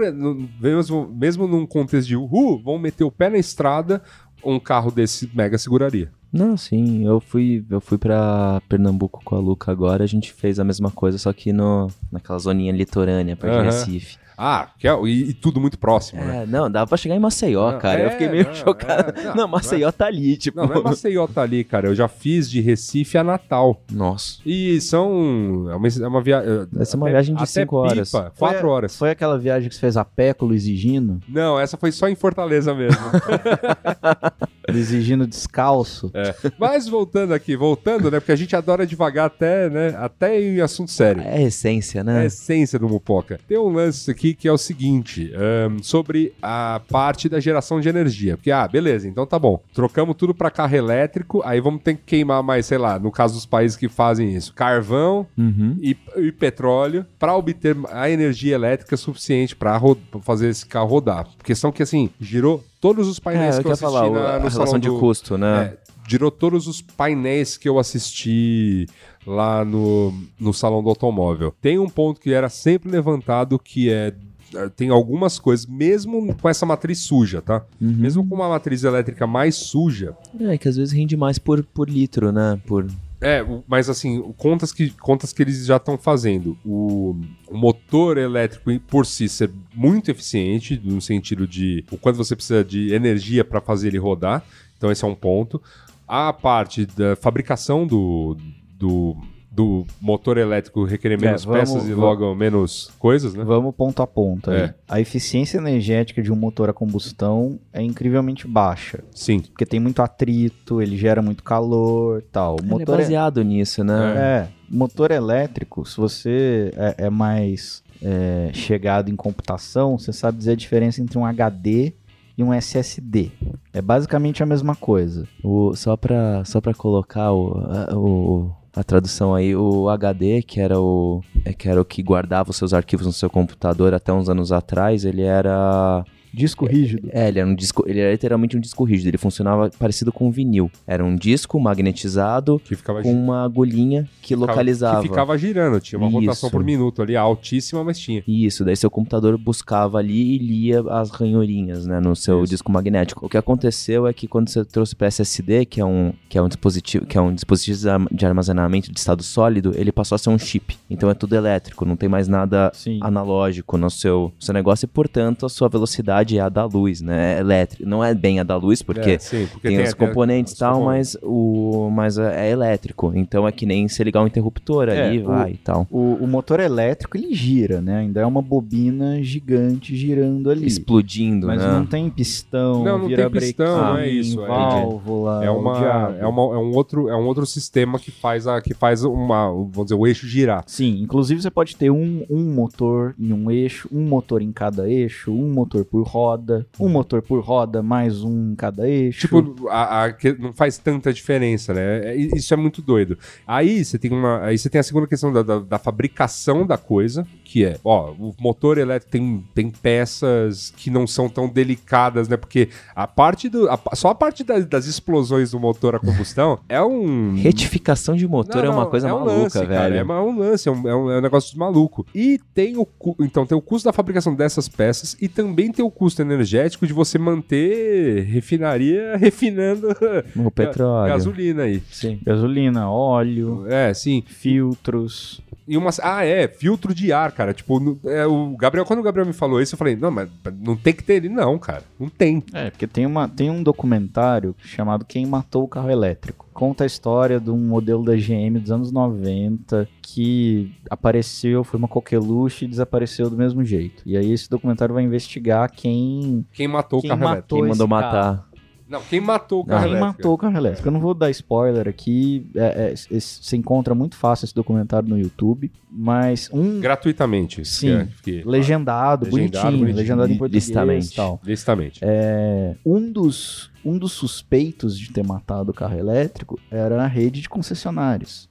mesmo, 0.60 1.08
mesmo 1.14 1.46
num 1.48 1.66
contexto 1.66 2.06
de 2.08 2.16
uhul, 2.16 2.62
vão 2.62 2.78
meter 2.78 3.04
o 3.04 3.10
pé 3.10 3.28
na 3.28 3.38
estrada, 3.38 4.02
um 4.44 4.58
carro 4.60 4.90
desse 4.90 5.28
mega 5.34 5.58
seguraria. 5.58 6.12
Não, 6.32 6.56
sim, 6.56 7.06
eu 7.06 7.20
fui, 7.20 7.64
eu 7.70 7.80
fui 7.80 7.96
pra 7.98 8.60
Pernambuco 8.68 9.20
com 9.24 9.34
a 9.34 9.38
Luca 9.38 9.72
agora, 9.72 10.04
a 10.04 10.06
gente 10.06 10.32
fez 10.32 10.58
a 10.60 10.64
mesma 10.64 10.90
coisa, 10.90 11.16
só 11.18 11.32
que 11.32 11.52
no, 11.52 11.88
naquela 12.12 12.38
zoninha 12.38 12.72
litorânea, 12.72 13.34
perto 13.36 13.52
de 13.54 13.58
Aham. 13.60 13.64
Recife. 13.66 14.18
Ah, 14.40 14.68
que 14.78 14.86
é- 14.86 14.94
e, 15.04 15.30
e 15.30 15.34
tudo 15.34 15.60
muito 15.60 15.76
próximo, 15.76 16.22
né? 16.22 16.44
É, 16.44 16.46
não, 16.46 16.70
dava 16.70 16.86
pra 16.86 16.96
chegar 16.96 17.16
em 17.16 17.18
Maceió, 17.18 17.72
Não, 17.72 17.78
cara. 17.80 18.02
eu 18.02 18.06
é, 18.06 18.10
fiquei 18.12 18.28
meio 18.28 18.44
não, 18.44 18.54
chocado. 18.54 19.18
é, 19.18 19.24
não, 19.24 19.34
não, 19.34 19.48
Maceió 19.48 19.90
tá 19.90 20.06
ali, 20.06 20.36
tipo. 20.36 20.56
Não, 20.60 20.68
não 20.68 20.76
é 20.76 20.80
Maceió 20.84 21.26
tá 21.26 21.42
ali, 21.42 21.64
cara. 21.64 21.88
Eu 21.88 21.94
já 21.96 22.06
fiz 22.06 22.48
de 22.48 22.60
Recife 22.60 23.18
a 23.18 23.24
Natal. 23.24 23.82
Nossa. 23.90 24.38
E 24.46 24.80
são. 24.80 25.66
É 25.72 25.74
uma, 25.74 25.88
é 25.88 26.06
uma 26.06 26.22
viagem. 26.22 26.68
Vai 26.70 26.86
ser 26.86 26.96
uma 26.96 27.10
viagem 27.10 27.34
de 27.34 27.44
cinco 27.48 27.74
horas. 27.78 28.12
Pipa, 28.12 28.32
Foi 28.36 28.48
quatro 28.48 28.68
horas. 28.68 28.96
Foi 28.96 29.10
aquela 29.10 29.36
viagem 29.36 29.68
que 29.68 29.74
você 29.74 29.80
fez 29.80 29.96
a 29.96 30.04
pé 30.04 30.32
com 30.32 30.44
o 30.44 30.48
Luiz 30.50 30.66
Higino? 30.68 31.18
Não, 31.28 31.58
essa 31.58 31.76
foi 31.76 31.90
só 31.90 32.08
em 32.08 32.14
Fortaleza 32.14 32.72
mesmo. 32.72 33.00
Higino 34.76 35.26
descalço. 35.26 36.10
É. 36.14 36.34
Mas 36.58 36.88
voltando 36.88 37.32
aqui, 37.32 37.56
voltando, 37.56 38.10
né? 38.10 38.20
Porque 38.20 38.32
a 38.32 38.36
gente 38.36 38.54
adora 38.54 38.86
devagar 38.86 39.26
até, 39.26 39.68
né? 39.70 39.94
Até 39.98 40.40
em 40.40 40.60
assunto 40.60 40.90
sério. 40.90 41.22
É 41.22 41.36
a 41.38 41.42
essência, 41.42 41.98
É 41.98 42.00
a 42.00 42.04
né? 42.04 42.26
essência 42.26 42.78
do 42.78 42.88
Mupoca. 42.88 43.38
Tem 43.48 43.58
um 43.58 43.68
lance 43.72 44.10
aqui 44.10 44.34
que 44.34 44.46
é 44.48 44.52
o 44.52 44.58
seguinte: 44.58 45.32
ahn, 45.34 45.78
sobre 45.82 46.32
a 46.42 46.80
parte 46.90 47.28
da 47.28 47.40
geração 47.40 47.80
de 47.80 47.88
energia. 47.88 48.36
Porque, 48.36 48.50
ah, 48.50 48.66
beleza, 48.66 49.08
então 49.08 49.26
tá 49.26 49.38
bom. 49.38 49.60
Trocamos 49.72 50.16
tudo 50.16 50.34
pra 50.34 50.50
carro 50.50 50.74
elétrico, 50.76 51.42
aí 51.44 51.60
vamos 51.60 51.82
ter 51.82 51.94
que 51.94 52.02
queimar 52.04 52.42
mais, 52.42 52.66
sei 52.66 52.78
lá, 52.78 52.98
no 52.98 53.10
caso 53.10 53.34
dos 53.34 53.46
países 53.46 53.76
que 53.76 53.88
fazem 53.88 54.34
isso, 54.34 54.52
carvão 54.54 55.26
Uhum. 55.36 55.76
e, 55.80 55.96
e 56.16 56.32
petróleo 56.32 57.04
para 57.18 57.34
obter 57.36 57.76
a 57.90 58.08
energia 58.10 58.54
elétrica 58.54 58.96
suficiente 58.96 59.54
para 59.56 59.80
fazer 60.22 60.48
esse 60.48 60.66
carro 60.66 60.88
rodar. 60.88 61.26
Questão 61.42 61.70
que, 61.72 61.82
assim, 61.82 62.10
girou 62.20 62.62
todos 62.80 63.08
os 63.08 63.18
É, 63.18 63.20
painéis 63.20 63.56
eu 63.56 63.62
que 63.62 63.68
eu 63.68 63.72
queria 63.76 63.88
assisti 63.88 64.08
falar, 64.08 64.10
na, 64.10 64.28
a 64.28 64.38
relação 64.38 64.66
salão 64.66 64.78
de 64.78 64.88
do- 64.88 64.98
custo, 64.98 65.36
né? 65.38 65.62
é, 65.64 65.78
girou 66.08 66.30
todos 66.30 66.66
os 66.66 66.80
painéis 66.80 67.56
que 67.56 67.68
eu 67.68 67.78
assisti 67.78 68.86
lá 69.26 69.64
no, 69.64 70.12
no 70.40 70.52
salão 70.54 70.82
do 70.82 70.88
automóvel. 70.88 71.52
Tem 71.60 71.78
um 71.78 71.88
ponto 71.88 72.20
que 72.20 72.32
era 72.32 72.48
sempre 72.48 72.90
levantado 72.90 73.58
que 73.58 73.90
é 73.90 74.14
eh, 74.54 74.70
tem 74.74 74.88
algumas 74.88 75.38
coisas, 75.38 75.66
mesmo 75.66 76.34
com 76.36 76.48
essa 76.48 76.64
matriz 76.64 77.00
suja, 77.00 77.42
tá? 77.42 77.62
Uhum. 77.78 77.92
Mesmo 77.96 78.26
com 78.26 78.34
uma 78.34 78.48
matriz 78.48 78.82
elétrica 78.84 79.26
mais 79.26 79.54
suja, 79.56 80.16
É, 80.40 80.56
que 80.56 80.66
às 80.66 80.76
vezes 80.76 80.92
rende 80.94 81.14
mais 81.18 81.38
por, 81.38 81.62
por 81.62 81.90
litro, 81.90 82.32
né? 82.32 82.58
Por, 82.66 82.86
É, 83.20 83.44
mas 83.66 83.88
assim, 83.88 84.32
contas 84.36 84.72
que, 84.72 84.90
contas 84.90 85.32
que 85.32 85.42
eles 85.42 85.66
já 85.66 85.76
estão 85.76 85.98
fazendo. 85.98 86.56
O, 86.64 87.16
o 87.48 87.56
motor 87.56 88.16
elétrico 88.16 88.78
por 88.80 89.04
si 89.04 89.28
ser 89.28 89.50
muito 89.74 90.10
eficiente, 90.10 90.80
no 90.82 91.00
sentido 91.00 91.46
de 91.46 91.84
o 91.90 91.98
quanto 91.98 92.16
você 92.16 92.36
precisa 92.36 92.64
de 92.64 92.94
energia 92.94 93.44
para 93.44 93.60
fazer 93.60 93.88
ele 93.88 93.98
rodar. 93.98 94.44
Então, 94.76 94.92
esse 94.92 95.04
é 95.04 95.08
um 95.08 95.14
ponto. 95.14 95.60
A 96.06 96.32
parte 96.32 96.86
da 96.86 97.16
fabricação 97.16 97.86
do, 97.86 98.36
do, 98.78 99.16
do 99.58 99.84
motor 100.00 100.38
elétrico 100.38 100.84
requerer 100.84 101.20
menos 101.20 101.44
vamos- 101.44 101.58
peças 101.72 101.82
e 101.88 101.92
vamos- 101.92 101.98
logo 101.98 102.32
menos 102.36 102.92
coisas, 102.96 103.34
né? 103.34 103.42
Vamos 103.42 103.74
ponto 103.74 104.00
a 104.00 104.06
ponto. 104.06 104.52
aí. 104.52 104.56
É. 104.60 104.74
A 104.88 105.00
eficiência 105.00 105.58
energética 105.58 106.22
de 106.22 106.32
um 106.32 106.36
motor 106.36 106.70
a 106.70 106.72
combustão 106.72 107.58
é 107.72 107.82
incrivelmente 107.82 108.46
baixa. 108.46 109.02
Sim. 109.12 109.40
Porque 109.40 109.66
tem 109.66 109.80
muito 109.80 110.00
atrito, 110.00 110.80
ele 110.80 110.96
gera 110.96 111.20
muito 111.20 111.42
calor 111.42 112.22
tal. 112.30 112.54
O 112.54 112.58
Ele 112.60 112.66
é 112.66 112.70
motor 112.70 112.94
é- 112.94 112.98
baseado 112.98 113.42
nisso, 113.42 113.82
né? 113.82 114.14
É, 114.16 114.48
motor 114.70 115.10
elétrico, 115.10 115.84
se 115.84 115.96
você 115.96 116.72
é, 116.76 117.06
é 117.06 117.10
mais 117.10 117.82
é, 118.00 118.50
chegado 118.52 119.10
em 119.10 119.16
computação, 119.16 119.98
você 119.98 120.12
sabe 120.12 120.38
dizer 120.38 120.52
a 120.52 120.54
diferença 120.54 121.02
entre 121.02 121.18
um 121.18 121.26
HD 121.26 121.94
e 122.36 122.44
um 122.44 122.54
SSD. 122.54 123.32
É 123.72 123.82
basicamente 123.82 124.40
a 124.40 124.46
mesma 124.46 124.76
coisa. 124.76 125.26
O, 125.42 125.74
só, 125.74 125.96
pra, 125.96 126.44
só 126.44 126.60
pra 126.60 126.72
colocar 126.72 127.32
o, 127.32 127.58
o- 127.96 128.50
a 128.78 128.84
tradução 128.84 129.34
aí, 129.34 129.56
o 129.56 129.88
HD, 129.88 130.40
que 130.40 130.60
era 130.60 130.80
o, 130.80 131.20
é, 131.44 131.52
que 131.52 131.68
era 131.68 131.80
o 131.80 131.84
que 131.84 132.00
guardava 132.00 132.50
os 132.50 132.56
seus 132.56 132.72
arquivos 132.72 133.06
no 133.06 133.12
seu 133.12 133.28
computador 133.28 133.92
até 133.92 134.12
uns 134.12 134.28
anos 134.28 134.52
atrás, 134.52 135.04
ele 135.04 135.22
era. 135.22 136.04
Disco 136.32 136.66
rígido. 136.66 137.08
É, 137.12 137.28
ele 137.28 137.38
era 137.40 137.48
um 137.48 137.54
disco. 137.54 137.84
Ele 137.86 138.00
era 138.00 138.12
literalmente 138.12 138.56
um 138.56 138.60
disco 138.60 138.84
rígido. 138.84 139.08
Ele 139.08 139.18
funcionava 139.18 139.70
parecido 139.78 140.12
com 140.12 140.28
um 140.28 140.30
vinil. 140.30 140.70
Era 140.86 141.04
um 141.04 141.14
disco 141.16 141.58
magnetizado 141.58 142.60
Que 142.64 142.76
ficava 142.76 143.02
com 143.02 143.12
uma 143.12 143.44
agulhinha 143.44 144.08
que 144.22 144.34
ficava- 144.34 144.46
localizava. 144.52 145.02
Que 145.02 145.08
ficava 145.08 145.38
girando, 145.38 145.80
tinha 145.80 145.98
uma 145.98 146.08
rotação 146.08 146.48
Isso. 146.48 146.50
por 146.50 146.64
minuto 146.64 147.02
ali, 147.02 147.16
altíssima, 147.16 147.82
mas 147.84 147.98
tinha. 147.98 148.22
Isso, 148.26 148.64
daí 148.64 148.76
seu 148.76 148.90
computador 148.90 149.36
buscava 149.38 149.98
ali 149.98 150.34
e 150.34 150.38
lia 150.38 150.80
as 150.90 151.10
ranhurinhas, 151.10 151.86
né, 151.86 152.00
no 152.00 152.14
seu 152.14 152.42
Isso. 152.44 152.50
disco 152.50 152.70
magnético. 152.70 153.24
O 153.26 153.28
que 153.28 153.36
aconteceu 153.36 154.06
é 154.06 154.12
que 154.12 154.26
quando 154.28 154.48
você 154.48 154.64
trouxe 154.64 154.94
para 154.94 155.06
SSD, 155.08 155.64
que 155.64 155.80
é 155.80 155.84
um 155.84 156.12
que 156.28 156.36
é 156.36 156.42
um 156.42 156.48
dispositivo, 156.48 157.06
que 157.06 157.16
é 157.16 157.20
um 157.20 157.34
dispositivo 157.34 157.78
de 158.12 158.26
armazenamento 158.26 158.92
de 158.92 158.98
estado 158.98 159.22
sólido, 159.22 159.72
ele 159.76 159.90
passou 159.92 160.16
a 160.16 160.18
ser 160.18 160.30
um 160.30 160.38
chip. 160.38 160.76
Então 160.90 161.08
é 161.10 161.14
tudo 161.14 161.34
elétrico, 161.34 161.84
não 161.84 161.96
tem 161.96 162.08
mais 162.08 162.28
nada 162.28 162.70
Sim. 162.74 162.98
analógico 163.02 163.76
no 163.78 163.90
seu, 163.90 164.32
seu 164.38 164.52
negócio 164.52 164.84
e, 164.84 164.88
portanto, 164.88 165.46
a 165.46 165.48
sua 165.48 165.68
velocidade 165.68 166.17
é 166.36 166.40
a 166.40 166.48
da 166.48 166.64
luz, 166.64 167.00
né? 167.00 167.36
É 167.36 167.40
elétrico. 167.40 167.88
Não 167.88 168.02
é 168.02 168.14
bem 168.14 168.40
a 168.40 168.42
da 168.42 168.56
luz, 168.56 168.82
porque 168.82 169.10
É, 169.10 169.18
sim, 169.18 169.46
porque 169.52 169.68
tem, 169.68 169.80
os 169.82 169.90
até- 169.90 170.06
componentes 170.06 170.52
e 170.52 170.54
os 170.54 170.58
tal, 170.58 170.82
mas 170.84 171.16
o 171.22 171.90
mas 171.92 172.18
é 172.18 172.48
é 172.48 172.50
elétrico. 172.50 173.12
Então 173.14 173.46
é 173.46 173.52
que 173.52 173.64
nem 173.66 173.88
se 173.88 174.02
ligar 174.04 174.22
um 174.22 174.26
interruptor 174.26 174.88
É, 174.88 175.08
ali, 175.08 175.20
o- 175.20 175.26
vai 175.26 175.52
e 175.52 175.56
tal. 175.56 175.86
O, 175.90 176.14
o 176.20 176.26
motor 176.26 176.60
elétrico 176.60 177.16
ele 177.16 177.34
gira, 177.34 177.80
né? 177.80 177.98
Ainda 177.98 178.20
é 178.20 178.26
uma 178.26 178.42
bobina 178.42 179.22
gigante 179.22 179.96
girando 179.96 180.50
ali. 180.50 180.66
Explodindo, 180.66 181.46
Mas 181.46 181.60
né? 181.62 181.68
não 181.78 181.86
tem 181.86 182.08
pistão, 182.10 182.84
Não, 182.84 182.98
não 182.98 183.06
vira 183.08 183.28
tem 183.30 183.40
pistão, 183.40 183.76
não 183.92 183.96
é 183.98 184.08
isso, 184.08 184.42
é- 184.44 184.48
válvula, 184.48 185.44
É, 185.44 185.50
uma, 185.50 186.16
é, 186.20 186.26
uma, 186.26 186.42
é, 186.54 186.58
um 186.58 186.74
outro, 186.74 187.08
é 187.08 187.16
um 187.16 187.26
outro 187.26 187.46
sistema 187.46 187.98
que 187.98 188.10
faz, 188.10 188.46
a, 188.46 188.60
que 188.60 188.74
faz 188.74 189.04
uma, 189.04 189.48
vamos 189.50 189.84
dizer, 189.86 189.94
o 189.94 190.06
eixo 190.06 190.26
girar. 190.26 190.64
Sim, 190.66 191.00
inclusive 191.02 191.40
você 191.42 191.50
pode 191.50 191.76
ter 191.76 191.90
um, 191.90 192.24
um 192.30 192.52
motor 192.54 193.14
em 193.18 193.32
um 193.32 193.50
eixo, 193.50 193.88
um 193.92 194.02
motor 194.02 194.42
em 194.42 194.52
cada 194.52 194.88
eixo, 194.90 195.32
um 195.32 195.52
motor 195.52 195.84
por 195.84 196.02
roda, 196.08 196.66
um 196.80 196.88
motor 196.88 197.20
por 197.22 197.40
roda, 197.40 197.82
mais 197.82 198.22
um 198.24 198.52
em 198.52 198.54
cada 198.54 198.88
eixo. 198.88 199.20
Tipo, 199.20 199.68
a, 199.68 200.04
a- 200.04 200.12
que 200.12 200.32
não 200.32 200.52
faz 200.52 200.78
tanta 200.78 201.12
diferença, 201.12 201.74
né? 201.74 202.12
É- 202.12 202.16
Isso 202.16 202.52
é 202.54 202.56
muito 202.56 202.80
doido. 202.82 203.18
Aí 203.46 203.84
você 203.84 203.98
tem 203.98 204.10
uma. 204.10 204.40
Aí 204.44 204.56
você 204.58 204.68
tem 204.70 204.78
a 204.80 204.82
segunda 204.82 205.06
questão 205.06 205.32
da, 205.32 205.42
da, 205.42 205.58
da 205.58 205.78
fabricação 205.78 206.66
da 206.66 206.78
coisa, 206.78 207.26
que 207.44 207.64
é, 207.64 207.76
ó, 207.84 208.10
o 208.12 208.34
motor 208.40 208.78
elétrico 208.78 209.10
tem, 209.12 209.44
tem 209.54 209.70
peças 209.70 210.72
que 210.76 210.90
não 210.90 211.06
são 211.06 211.28
tão 211.28 211.48
delicadas, 211.48 212.28
né? 212.28 212.36
Porque 212.36 212.68
a 212.94 213.06
parte 213.06 213.48
do. 213.48 213.68
a- 213.68 213.78
só 213.94 214.08
a 214.10 214.14
parte 214.14 214.42
da- 214.44 214.58
das 214.60 214.86
explosões 214.86 215.50
do 215.50 215.60
motor 215.60 215.94
a 215.94 215.98
combustão 215.98 216.58
é 216.68 216.82
um. 216.82 217.34
Retificação 217.36 218.16
de 218.16 218.26
motor 218.26 218.62
Não, 218.64 218.72
é 218.72 218.74
uma 218.74 218.86
coisa 218.86 219.08
é 219.08 219.12
um 219.12 219.18
maluca, 219.20 219.34
lance, 219.42 219.58
velho. 219.58 219.68
cara, 219.70 219.94
é, 219.96 220.02
uma- 220.02 220.14
é 220.16 220.20
um 220.20 220.38
lance, 220.38 220.68
é 220.68 220.72
um, 220.72 220.88
é 220.88 220.94
um- 220.96 221.10
é 221.10 221.18
um 221.18 221.20
negócio 221.20 221.52
de 221.52 221.58
maluco. 221.58 222.06
E 222.14 222.38
tem 222.54 222.76
o 222.76 222.86
então 223.20 223.44
tem 223.46 223.56
o 223.56 223.60
custo 223.60 223.88
da 223.88 223.92
fabricação 223.92 224.34
dessas 224.34 224.68
peças 224.68 225.16
e 225.20 225.28
também 225.28 225.70
tem 225.72 225.84
o 225.84 225.90
custo 225.98 226.22
energético 226.22 226.86
de 226.86 226.92
você 226.92 227.18
manter 227.18 228.22
refinaria 228.24 229.16
refinando 229.20 229.88
O 230.36 230.50
petróleo. 230.50 231.12
gasolina 231.12 231.64
aí. 231.64 231.82
Sim. 231.90 232.20
Gasolina, 232.24 232.90
óleo, 232.90 233.64
É, 233.68 233.92
sim. 233.92 234.22
filtros. 234.26 235.40
E 235.66 235.76
uma, 235.76 235.90
ah, 236.02 236.24
é, 236.24 236.48
filtro 236.48 236.94
de 236.94 237.12
ar, 237.12 237.30
cara. 237.32 237.52
Tipo, 237.52 237.78
no- 237.78 237.98
é, 238.06 238.26
o 238.26 238.56
Gabriel, 238.56 238.86
quando 238.86 239.00
o 239.00 239.02
Gabriel 239.02 239.26
me 239.26 239.34
falou 239.34 239.60
isso, 239.60 239.74
eu 239.74 239.78
falei, 239.78 239.96
não, 239.96 240.10
mas 240.10 240.26
não 240.62 240.74
tem 240.74 240.94
que 240.94 241.02
ter 241.04 241.14
ele, 241.14 241.28
não, 241.28 241.58
cara. 241.58 241.82
Não 242.00 242.08
tem. 242.08 242.42
É, 242.54 242.70
porque 242.70 242.86
tem, 242.86 243.04
uma, 243.04 243.28
tem 243.28 243.50
um 243.50 243.62
documentário 243.62 244.54
chamado 244.64 245.04
Quem 245.04 245.26
Matou 245.26 245.64
o 245.64 245.68
Carro 245.68 245.90
Elétrico. 245.90 246.46
Conta 246.58 246.82
a 246.82 246.86
história 246.88 247.38
de 247.38 247.50
um 247.50 247.56
modelo 247.56 248.02
da 248.04 248.16
GM 248.16 248.58
dos 248.58 248.72
anos 248.72 248.90
90 248.90 249.88
que 250.02 250.74
apareceu, 250.90 251.62
foi 251.62 251.78
uma 251.78 251.86
coqueluche 251.86 252.64
e 252.64 252.68
desapareceu 252.68 253.30
do 253.30 253.36
mesmo 253.36 253.64
jeito. 253.64 254.02
E 254.04 254.16
aí 254.16 254.32
esse 254.32 254.50
documentário 254.50 254.92
vai 254.92 255.04
investigar 255.04 255.70
quem, 255.70 256.44
Quem 256.52 256.66
matou 256.66 257.00
Quem 257.00 257.12
o 257.12 257.16
carro 257.16 257.30
matou? 257.36 257.60
Quem 257.60 257.68
mandou 257.68 257.86
carro. 257.88 258.02
matar? 258.02 258.47
Não, 258.88 259.02
quem 259.02 259.20
matou 259.20 259.60
o 259.60 259.64
carro 259.66 259.82
quem 259.82 259.90
elétrico? 259.90 260.16
matou 260.18 260.34
o 260.34 260.38
carro 260.38 260.56
elétrico. 260.56 260.88
Eu 260.88 260.92
não 260.92 261.00
vou 261.00 261.12
dar 261.14 261.30
spoiler 261.30 261.86
aqui, 261.86 262.46
é, 262.54 262.88
é, 262.88 262.92
esse- 262.92 263.42
você 263.42 263.56
encontra 263.56 263.94
muito 263.94 264.16
fácil 264.16 264.46
esse 264.46 264.54
documentário 264.54 265.08
no 265.08 265.18
YouTube, 265.18 265.70
mas 265.90 266.48
um 266.52 266.80
Gratuitamente. 266.80 267.64
Sim. 267.64 267.90
é- 267.90 268.08
que- 268.22 268.42
legendado, 268.46 269.26
Legendado, 269.26 269.30
bonitinho, 269.30 269.62
bonitinho, 269.78 269.96
legendado 269.96 270.32
em 270.32 270.38
português 270.38 270.64
licitamente. 270.64 271.12
e 271.12 271.16
tal. 271.16 271.40
Licitamente. 271.44 272.00
É, 272.02 272.74
um, 272.84 273.12
dos, 273.12 273.70
um 273.84 273.98
dos 273.98 274.12
suspeitos 274.12 274.98
de 274.98 275.10
ter 275.12 275.24
matado 275.24 275.70
o 275.70 275.74
carro 275.74 275.98
elétrico 275.98 276.58
era 276.70 277.02
a 277.02 277.06
rede 277.06 277.40
de 277.42 277.48
concessionários. 277.48 278.47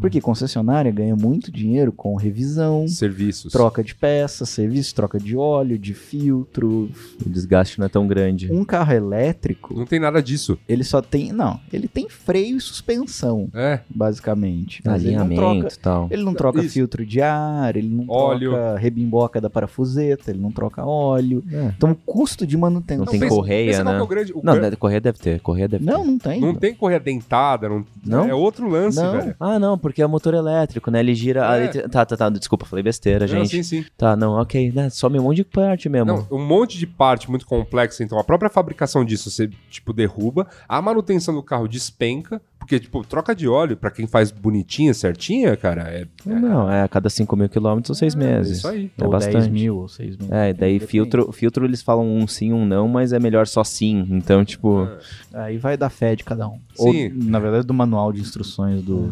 Porque 0.00 0.20
concessionária 0.20 0.90
ganha 0.90 1.16
muito 1.16 1.50
dinheiro 1.50 1.92
com 1.92 2.14
revisão, 2.16 2.86
Serviços. 2.88 3.52
troca 3.52 3.82
de 3.82 3.94
peças, 3.94 4.48
serviço, 4.48 4.94
troca 4.94 5.18
de 5.18 5.36
óleo, 5.36 5.78
de 5.78 5.94
filtro. 5.94 6.90
O 7.24 7.28
desgaste 7.28 7.78
não 7.78 7.86
é 7.86 7.88
tão 7.88 8.06
grande. 8.06 8.52
Um 8.52 8.64
carro 8.64 8.92
elétrico, 8.92 9.74
Não 9.74 9.86
tem 9.86 9.98
nada 10.00 10.22
disso. 10.22 10.58
ele 10.68 10.84
só 10.84 11.00
tem. 11.00 11.32
Não, 11.32 11.58
ele 11.72 11.88
tem 11.88 12.08
freio 12.08 12.56
e 12.56 12.60
suspensão, 12.60 13.48
É. 13.54 13.80
basicamente. 13.88 14.82
Mas 14.84 15.04
ele 15.04 15.16
não 15.16 15.26
troca, 15.28 15.42
Alinhamento 15.46 15.74
e 15.74 15.78
tal. 15.78 16.08
ele 16.10 16.22
não 16.22 16.34
troca 16.34 16.60
Isso. 16.60 16.74
filtro 16.74 17.04
de 17.04 17.20
ar, 17.20 17.76
ele 17.76 17.88
não 17.88 18.04
Óleo. 18.08 18.50
troca 18.50 18.78
rebimboca 18.78 19.40
da 19.40 19.50
parafuseta, 19.50 20.30
ele 20.30 20.40
não 20.40 20.50
troca 20.50 20.84
óleo. 20.84 21.42
É. 21.50 21.72
Então 21.76 21.90
o 21.90 21.94
custo 21.94 22.46
de 22.46 22.56
manutenção. 22.56 23.04
Não 23.04 23.10
tem 23.10 23.20
pensa- 23.20 23.34
correia, 23.34 23.70
pensa 23.72 23.84
né? 23.84 23.98
é 23.98 24.02
o 24.02 24.06
grande- 24.06 24.32
o 24.32 24.40
Não, 24.42 24.52
gran- 24.54 24.62
deve- 24.62 24.76
correia 24.76 25.00
deve 25.00 25.18
ter. 25.18 25.40
Correia 25.40 25.68
deve 25.68 25.84
Não, 25.84 26.02
ter. 26.02 26.06
não 26.10 26.18
tem. 26.18 26.40
Não 26.40 26.54
tem 26.54 26.74
correia 26.74 27.00
dentada, 27.00 27.68
não, 27.68 27.84
Não? 28.04 28.24
é 28.24 28.34
outro 28.34 28.68
lance, 28.68 28.98
Não. 29.00 29.12
velho. 29.12 29.34
Ah, 29.38 29.53
não, 29.58 29.78
porque 29.78 30.00
é 30.02 30.06
o 30.06 30.08
motor 30.08 30.34
elétrico, 30.34 30.90
né? 30.90 31.00
Ele 31.00 31.14
gira. 31.14 31.48
a 31.48 31.56
É. 31.58 31.68
Tá, 31.88 32.04
tá, 32.04 32.16
tá. 32.16 32.28
Desculpa, 32.28 32.64
falei 32.66 32.82
besteira, 32.82 33.26
Não, 33.26 33.44
gente. 33.44 33.50
sim, 33.50 33.62
sim. 33.62 33.84
Tá, 33.96 34.16
não, 34.16 34.32
ok. 34.34 34.72
Né? 34.72 34.90
Some 34.90 35.18
um 35.18 35.22
monte 35.22 35.36
de 35.36 35.44
parte 35.44 35.88
mesmo. 35.88 36.06
Não, 36.06 36.26
um 36.30 36.44
monte 36.44 36.78
de 36.78 36.86
parte 36.86 37.30
muito 37.30 37.46
complexa, 37.46 38.02
então 38.02 38.18
a 38.18 38.24
própria 38.24 38.50
fabricação 38.50 39.04
disso 39.04 39.30
você, 39.30 39.48
tipo, 39.70 39.92
derruba, 39.92 40.46
a 40.68 40.80
manutenção 40.82 41.34
do 41.34 41.42
carro 41.42 41.66
despenca, 41.68 42.40
porque, 42.58 42.80
tipo, 42.80 43.04
troca 43.04 43.34
de 43.34 43.46
óleo, 43.46 43.76
pra 43.76 43.90
quem 43.90 44.06
faz 44.06 44.30
bonitinha, 44.30 44.94
certinha, 44.94 45.54
cara, 45.56 45.82
é, 45.82 46.06
Não, 46.24 46.70
é 46.70 46.82
a 46.82 46.88
cada 46.88 47.10
5 47.10 47.36
mil 47.36 47.48
quilômetros 47.48 47.90
ou 47.90 47.94
6 47.94 48.14
meses. 48.14 48.58
isso 48.58 48.68
aí. 48.68 48.90
É 48.98 49.04
ou 49.04 49.10
10 49.10 49.24
bastante. 49.26 49.50
mil, 49.52 49.76
ou 49.76 49.88
6 49.88 50.16
mil. 50.16 50.28
É, 50.32 50.50
e 50.50 50.52
daí 50.54 50.72
Depende. 50.74 50.90
filtro, 50.90 51.32
filtro 51.32 51.64
eles 51.66 51.82
falam 51.82 52.06
um 52.08 52.26
sim, 52.26 52.52
um 52.52 52.64
não, 52.64 52.88
mas 52.88 53.12
é 53.12 53.18
melhor 53.18 53.46
só 53.46 53.62
sim. 53.62 54.06
Então, 54.10 54.44
tipo, 54.44 54.88
Aí 55.32 55.58
vai 55.58 55.76
da 55.76 55.90
fé 55.90 56.14
de 56.16 56.24
cada 56.24 56.48
um. 56.48 56.58
Sim. 56.74 57.08
Ou, 57.12 57.24
na 57.24 57.38
verdade, 57.38 57.66
do 57.66 57.74
manual 57.74 58.12
de 58.12 58.20
instruções 58.20 58.82
do 58.82 59.10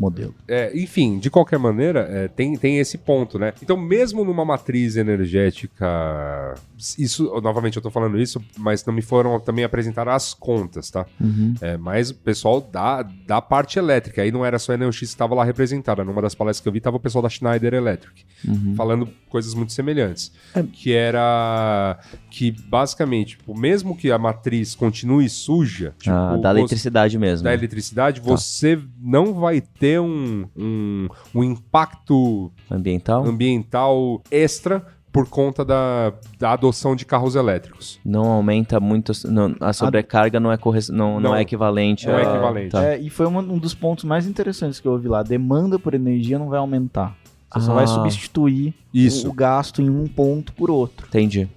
modelo. 0.00 0.34
É, 0.48 0.72
enfim, 0.76 1.18
de 1.18 1.28
qualquer 1.30 1.58
maneira, 1.58 2.00
é, 2.10 2.26
tem, 2.28 2.56
tem 2.56 2.78
esse 2.78 2.96
ponto, 2.96 3.38
né? 3.38 3.52
Então, 3.62 3.76
mesmo 3.76 4.24
numa 4.24 4.44
matriz 4.44 4.96
energética, 4.96 6.54
isso, 6.98 7.24
novamente 7.42 7.76
eu 7.76 7.82
tô 7.82 7.90
falando 7.90 8.18
isso, 8.20 8.42
mas 8.58 8.84
não 8.84 8.94
me 8.94 9.02
foram 9.02 9.38
também 9.38 9.64
apresentar 9.64 10.08
as 10.08 10.32
contas, 10.34 10.90
tá? 10.90 11.04
uhum. 11.20 11.54
É, 11.60 11.76
mas 11.76 12.10
o 12.10 12.14
pessoal 12.14 12.60
da, 12.60 13.02
da 13.26 13.40
parte 13.40 13.78
elétrica, 13.78 14.22
aí 14.22 14.32
não 14.32 14.44
era 14.44 14.58
só 14.58 14.72
a 14.72 14.74
Enel 14.74 14.90
X 14.92 15.00
que 15.00 15.04
estava 15.14 15.34
lá 15.34 15.44
representada, 15.44 16.02
numa 16.04 16.22
das 16.22 16.34
palestras 16.34 16.62
que 16.62 16.68
eu 16.68 16.72
vi 16.72 16.80
tava 16.80 16.96
o 16.96 17.00
pessoal 17.00 17.22
da 17.22 17.28
Schneider 17.28 17.74
Electric, 17.74 18.24
Uhum. 18.48 18.74
falando 18.74 19.06
coisas 19.28 19.52
muito 19.52 19.72
semelhantes. 19.74 20.32
É. 20.54 20.62
Que 20.62 20.94
era 20.94 21.98
que, 22.30 22.50
basicamente, 22.50 23.36
tipo, 23.36 23.54
mesmo 23.54 23.94
que 23.94 24.10
a 24.10 24.18
matriz 24.18 24.74
continue 24.74 25.28
suja, 25.28 25.92
tipo, 25.98 26.14
Ah, 26.14 26.38
da 26.38 26.52
você- 26.52 26.60
eletricidade 26.60 27.18
mesmo. 27.18 27.44
da 27.44 27.52
eletricidade, 27.52 28.20
Tá. 28.20 28.26
você 28.26 28.78
não 28.98 29.34
vai 29.34 29.60
ter 29.60 29.89
um, 29.98 30.46
um, 30.56 31.08
um 31.34 31.42
impacto 31.42 32.52
Ambiental? 32.70 33.24
ambiental 33.26 34.22
extra 34.30 34.84
por 35.12 35.28
conta 35.28 35.64
da, 35.64 36.12
da 36.38 36.52
adoção 36.52 36.94
de 36.94 37.04
carros 37.04 37.34
elétricos. 37.34 37.98
Não 38.04 38.26
aumenta 38.30 38.78
muito. 38.78 39.10
não- 39.28 39.56
a 39.60 39.72
sobrecarga 39.72 40.38
não 40.38 40.52
é, 40.52 40.56
corre, 40.56 40.78
não, 40.90 41.14
não, 41.14 41.30
Não, 41.30 41.34
é 41.34 41.42
equivalente 41.42 42.06
não 42.06 42.14
é 42.16 42.24
a- 42.24 42.30
equivalente. 42.30 42.70
Tá. 42.70 42.84
É, 42.84 42.98
e 43.00 43.10
foi 43.10 43.26
uma- 43.26 43.40
um 43.40 43.58
dos 43.58 43.74
pontos 43.74 44.04
mais 44.04 44.26
interessantes 44.28 44.78
que 44.78 44.86
eu 44.86 44.92
ouvi 44.92 45.08
lá. 45.08 45.18
A 45.18 45.24
demanda 45.24 45.80
por 45.80 45.94
energia 45.94 46.38
não 46.38 46.48
vai 46.48 46.60
aumentar. 46.60 47.16
Você 47.52 47.66
só 47.66 47.74
vai 47.74 47.84
Ah. 47.84 47.86
substituir 47.88 48.74
Isso. 48.94 49.26
o, 49.26 49.30
o 49.30 49.32
gasto 49.32 49.82
em 49.82 49.90
um 49.90 50.06
ponto 50.06 50.52
por 50.52 50.70
outro. 50.70 51.06
Entendi. 51.08 51.48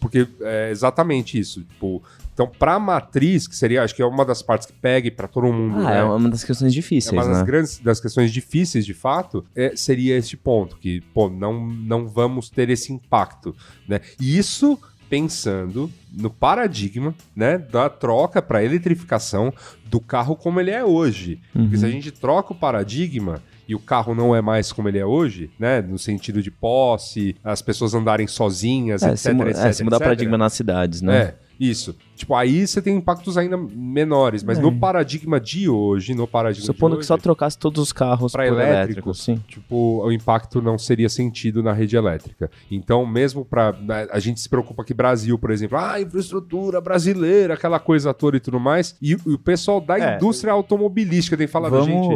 Porque 0.00 0.26
é 0.40 0.70
exatamente 0.70 1.38
isso. 1.38 1.60
Tipo, 1.62 2.02
então, 2.32 2.48
pra 2.48 2.78
matriz, 2.80 3.46
que 3.46 3.54
seria, 3.54 3.82
acho 3.84 3.94
que 3.94 4.02
é 4.02 4.06
uma 4.06 4.24
das 4.24 4.42
partes 4.42 4.66
que 4.66 4.72
pegue 4.72 5.10
pra 5.10 5.28
todo 5.28 5.52
mundo. 5.52 5.76
Ah, 5.86 5.90
né? 5.90 5.98
é 5.98 6.02
uma 6.02 6.28
das 6.30 6.42
questões 6.42 6.72
É 6.72 6.74
difíceis, 6.74 7.12
uma 7.12 7.24
das 7.28 7.38
né? 7.38 7.44
grandes 7.44 7.78
das 7.78 8.00
questões 8.00 8.32
difíceis, 8.32 8.84
de 8.84 8.94
fato, 8.94 9.44
é, 9.54 9.76
seria 9.76 10.16
este 10.16 10.36
ponto, 10.36 10.76
que, 10.76 11.00
pô, 11.12 11.28
não, 11.30 11.64
não 11.64 12.08
vamos 12.08 12.50
ter 12.50 12.70
esse 12.70 12.92
impacto, 12.92 13.54
né? 13.86 14.00
E 14.20 14.36
isso 14.36 14.76
pensando 15.08 15.88
no 16.12 16.28
paradigma, 16.30 17.14
né, 17.36 17.56
da 17.58 17.88
troca 17.88 18.42
para 18.42 18.64
eletrificação 18.64 19.52
do 19.86 20.00
carro 20.00 20.34
como 20.34 20.58
ele 20.58 20.70
é 20.72 20.84
hoje. 20.84 21.38
Porque 21.52 21.74
Uhum. 21.76 21.80
se 21.80 21.86
a 21.86 21.90
gente 21.90 22.10
troca 22.10 22.52
o 22.52 22.56
paradigma 22.56 23.40
e 23.68 23.74
o 23.74 23.78
carro 23.78 24.14
não 24.14 24.34
é 24.34 24.40
mais 24.40 24.72
como 24.72 24.88
ele 24.88 24.98
é 24.98 25.06
hoje, 25.06 25.50
né, 25.58 25.80
no 25.80 25.98
sentido 25.98 26.42
de 26.42 26.50
posse, 26.50 27.36
as 27.42 27.62
pessoas 27.62 27.94
andarem 27.94 28.26
sozinhas, 28.26 29.02
É, 29.02 29.10
etc, 29.10 29.18
se, 29.18 29.30
etc, 29.30 29.64
é, 29.64 29.72
se 29.72 29.84
mudar 29.84 29.96
etc. 29.96 30.04
paradigma 30.04 30.38
nas 30.38 30.52
cidades, 30.52 31.00
né? 31.02 31.16
É, 31.16 31.34
isso. 31.58 31.96
Tipo, 32.16 32.34
aí 32.36 32.66
você 32.66 32.80
tem 32.80 32.96
impactos 32.96 33.36
ainda 33.36 33.56
menores, 33.56 34.42
mas 34.44 34.58
É. 34.58 34.62
no 34.62 34.72
paradigma 34.78 35.40
de 35.40 35.68
hoje, 35.68 36.14
no 36.14 36.26
paradigma 36.28 36.66
Supondo 36.66 36.94
de 36.94 37.00
que 37.00 37.06
só 37.06 37.14
hoje, 37.14 37.22
trocasse 37.24 37.58
todos 37.58 37.82
os 37.82 37.92
carros 37.92 38.30
por 38.32 38.40
elétrico. 38.40 38.70
elétricos, 38.72 39.22
sim. 39.22 39.40
tipo, 39.48 40.02
o 40.04 40.12
impacto 40.12 40.62
não 40.62 40.78
seria 40.78 41.08
sentido 41.08 41.62
na 41.62 41.72
rede 41.72 41.96
elétrica. 41.96 42.50
Então, 42.70 43.04
mesmo 43.04 43.44
para 43.44 43.74
a 44.12 44.18
gente 44.20 44.40
se 44.40 44.48
preocupa 44.48 44.82
aqui 44.82 44.94
Brasil, 44.94 45.36
por 45.38 45.50
exemplo, 45.50 45.76
ah, 45.76 46.00
infraestrutura 46.00 46.80
brasileira, 46.80 47.54
aquela 47.54 47.80
coisa 47.80 48.14
toda 48.14 48.36
e 48.36 48.40
tudo 48.40 48.60
mais, 48.60 48.94
e, 49.02 49.14
o- 49.16 49.20
o 49.34 49.38
pessoal 49.38 49.80
da 49.80 49.98
É. 49.98 50.16
indústria 50.16 50.52
automobilística 50.52 51.36
tem 51.36 51.46
falado, 51.48 51.72
vamos, 51.72 51.86
gente, 51.86 52.12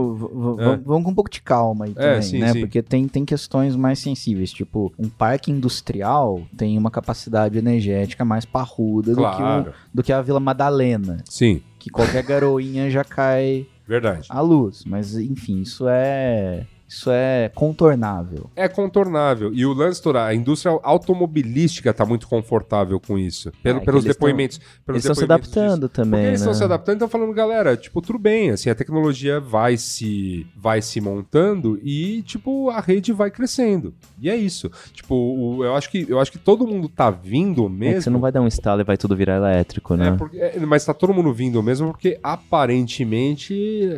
É. 0.62 0.76
vamos- 0.76 1.04
com 1.04 1.10
um 1.10 1.14
pouco 1.14 1.30
de 1.30 1.42
calma 1.42 1.86
aí 1.86 1.92
É, 1.92 1.94
também, 1.94 2.22
sim, 2.22 2.38
né? 2.38 2.52
sim. 2.52 2.60
Porque 2.60 2.82
tem, 2.82 3.08
tem 3.08 3.24
questões 3.24 3.74
mais 3.74 3.98
sensíveis. 3.98 4.52
Tipo, 4.52 4.92
um 4.98 5.08
parque 5.08 5.50
industrial 5.50 6.42
tem 6.56 6.78
uma 6.78 6.90
capacidade 6.90 7.58
energética 7.58 8.24
mais 8.24 8.44
parruda 8.44 9.10
do, 9.14 9.16
que 9.16 9.36
claro, 9.36 9.70
o- 9.94 9.96
do 9.98 10.02
que 10.04 10.12
a 10.12 10.22
Vila 10.22 10.38
Madalena. 10.38 11.24
sim, 11.28 11.60
Que 11.76 11.90
qualquer 11.90 12.22
garoinha 12.22 12.88
já 12.88 13.02
cai 13.02 13.66
verdade. 13.84 14.28
à 14.30 14.40
luz. 14.40 14.84
Mas, 14.86 15.16
enfim, 15.16 15.62
isso 15.62 15.86
é. 15.88 16.64
Isso 16.88 17.10
é 17.10 17.50
contornável. 17.54 18.50
É 18.56 18.66
contornável. 18.66 19.52
E 19.52 19.66
o 19.66 19.74
lance 19.74 20.00
todo, 20.02 20.16
a 20.16 20.34
indústria 20.34 20.78
automobilística 20.82 21.90
está 21.90 22.06
muito 22.06 22.26
confortável 22.26 22.98
com 22.98 23.18
isso. 23.18 23.52
Pelo- 23.62 23.76
É, 23.76 23.80
que 23.80 23.84
pelos 23.86 24.04
eles 24.06 24.16
tão- 24.16 24.26
depoimentos. 24.26 24.58
pelos 24.58 25.04
Eles 25.04 25.04
estão 25.04 25.14
se 25.14 25.20
depoimentos 25.20 25.48
disso. 25.50 25.58
adaptando 25.60 25.88
Porque 25.88 26.02
também, 26.02 26.20
eles 26.24 26.40
né? 26.40 26.46
estão 26.46 26.54
se 26.54 26.64
adaptando 26.64 26.94
e 26.94 26.96
estão 27.04 27.08
falando, 27.08 27.34
galera, 27.34 27.76
tipo, 27.76 28.00
tudo 28.00 28.18
bem, 28.18 28.50
assim, 28.50 28.70
a 28.70 28.74
tecnologia 28.74 29.38
vai 29.38 29.76
se, 29.76 30.46
vai 30.56 30.80
se 30.80 30.98
montando 31.00 31.78
e, 31.82 32.22
tipo, 32.22 32.70
a 32.70 32.80
rede 32.80 33.12
vai 33.12 33.30
crescendo. 33.30 33.94
E 34.18 34.30
é 34.30 34.36
isso. 34.36 34.70
Tipo, 34.94 35.14
o- 35.14 35.64
eu, 35.64 35.74
acho 35.76 35.90
que, 35.90 36.06
eu 36.08 36.18
acho 36.18 36.32
que 36.32 36.38
todo 36.38 36.66
mundo 36.66 36.88
tá 36.88 37.10
vindo 37.10 37.66
É 37.66 37.68
mesmo. 37.68 37.94
que 37.96 38.02
você 38.04 38.10
não 38.10 38.20
vai 38.20 38.32
dar 38.32 38.40
um 38.40 38.46
estalo 38.46 38.80
e 38.80 38.84
vai 38.84 38.96
tudo 38.96 39.14
virar 39.14 39.36
elétrico, 39.36 39.94
né? 39.94 40.08
É, 40.08 40.12
porque- 40.12 40.38
é, 40.38 40.58
mas 40.60 40.84
tá 40.86 40.94
todo 40.94 41.12
mundo 41.12 41.32
vindo 41.34 41.62
mesmo 41.62 41.88
porque 41.88 42.18
aparentemente. 42.22 43.90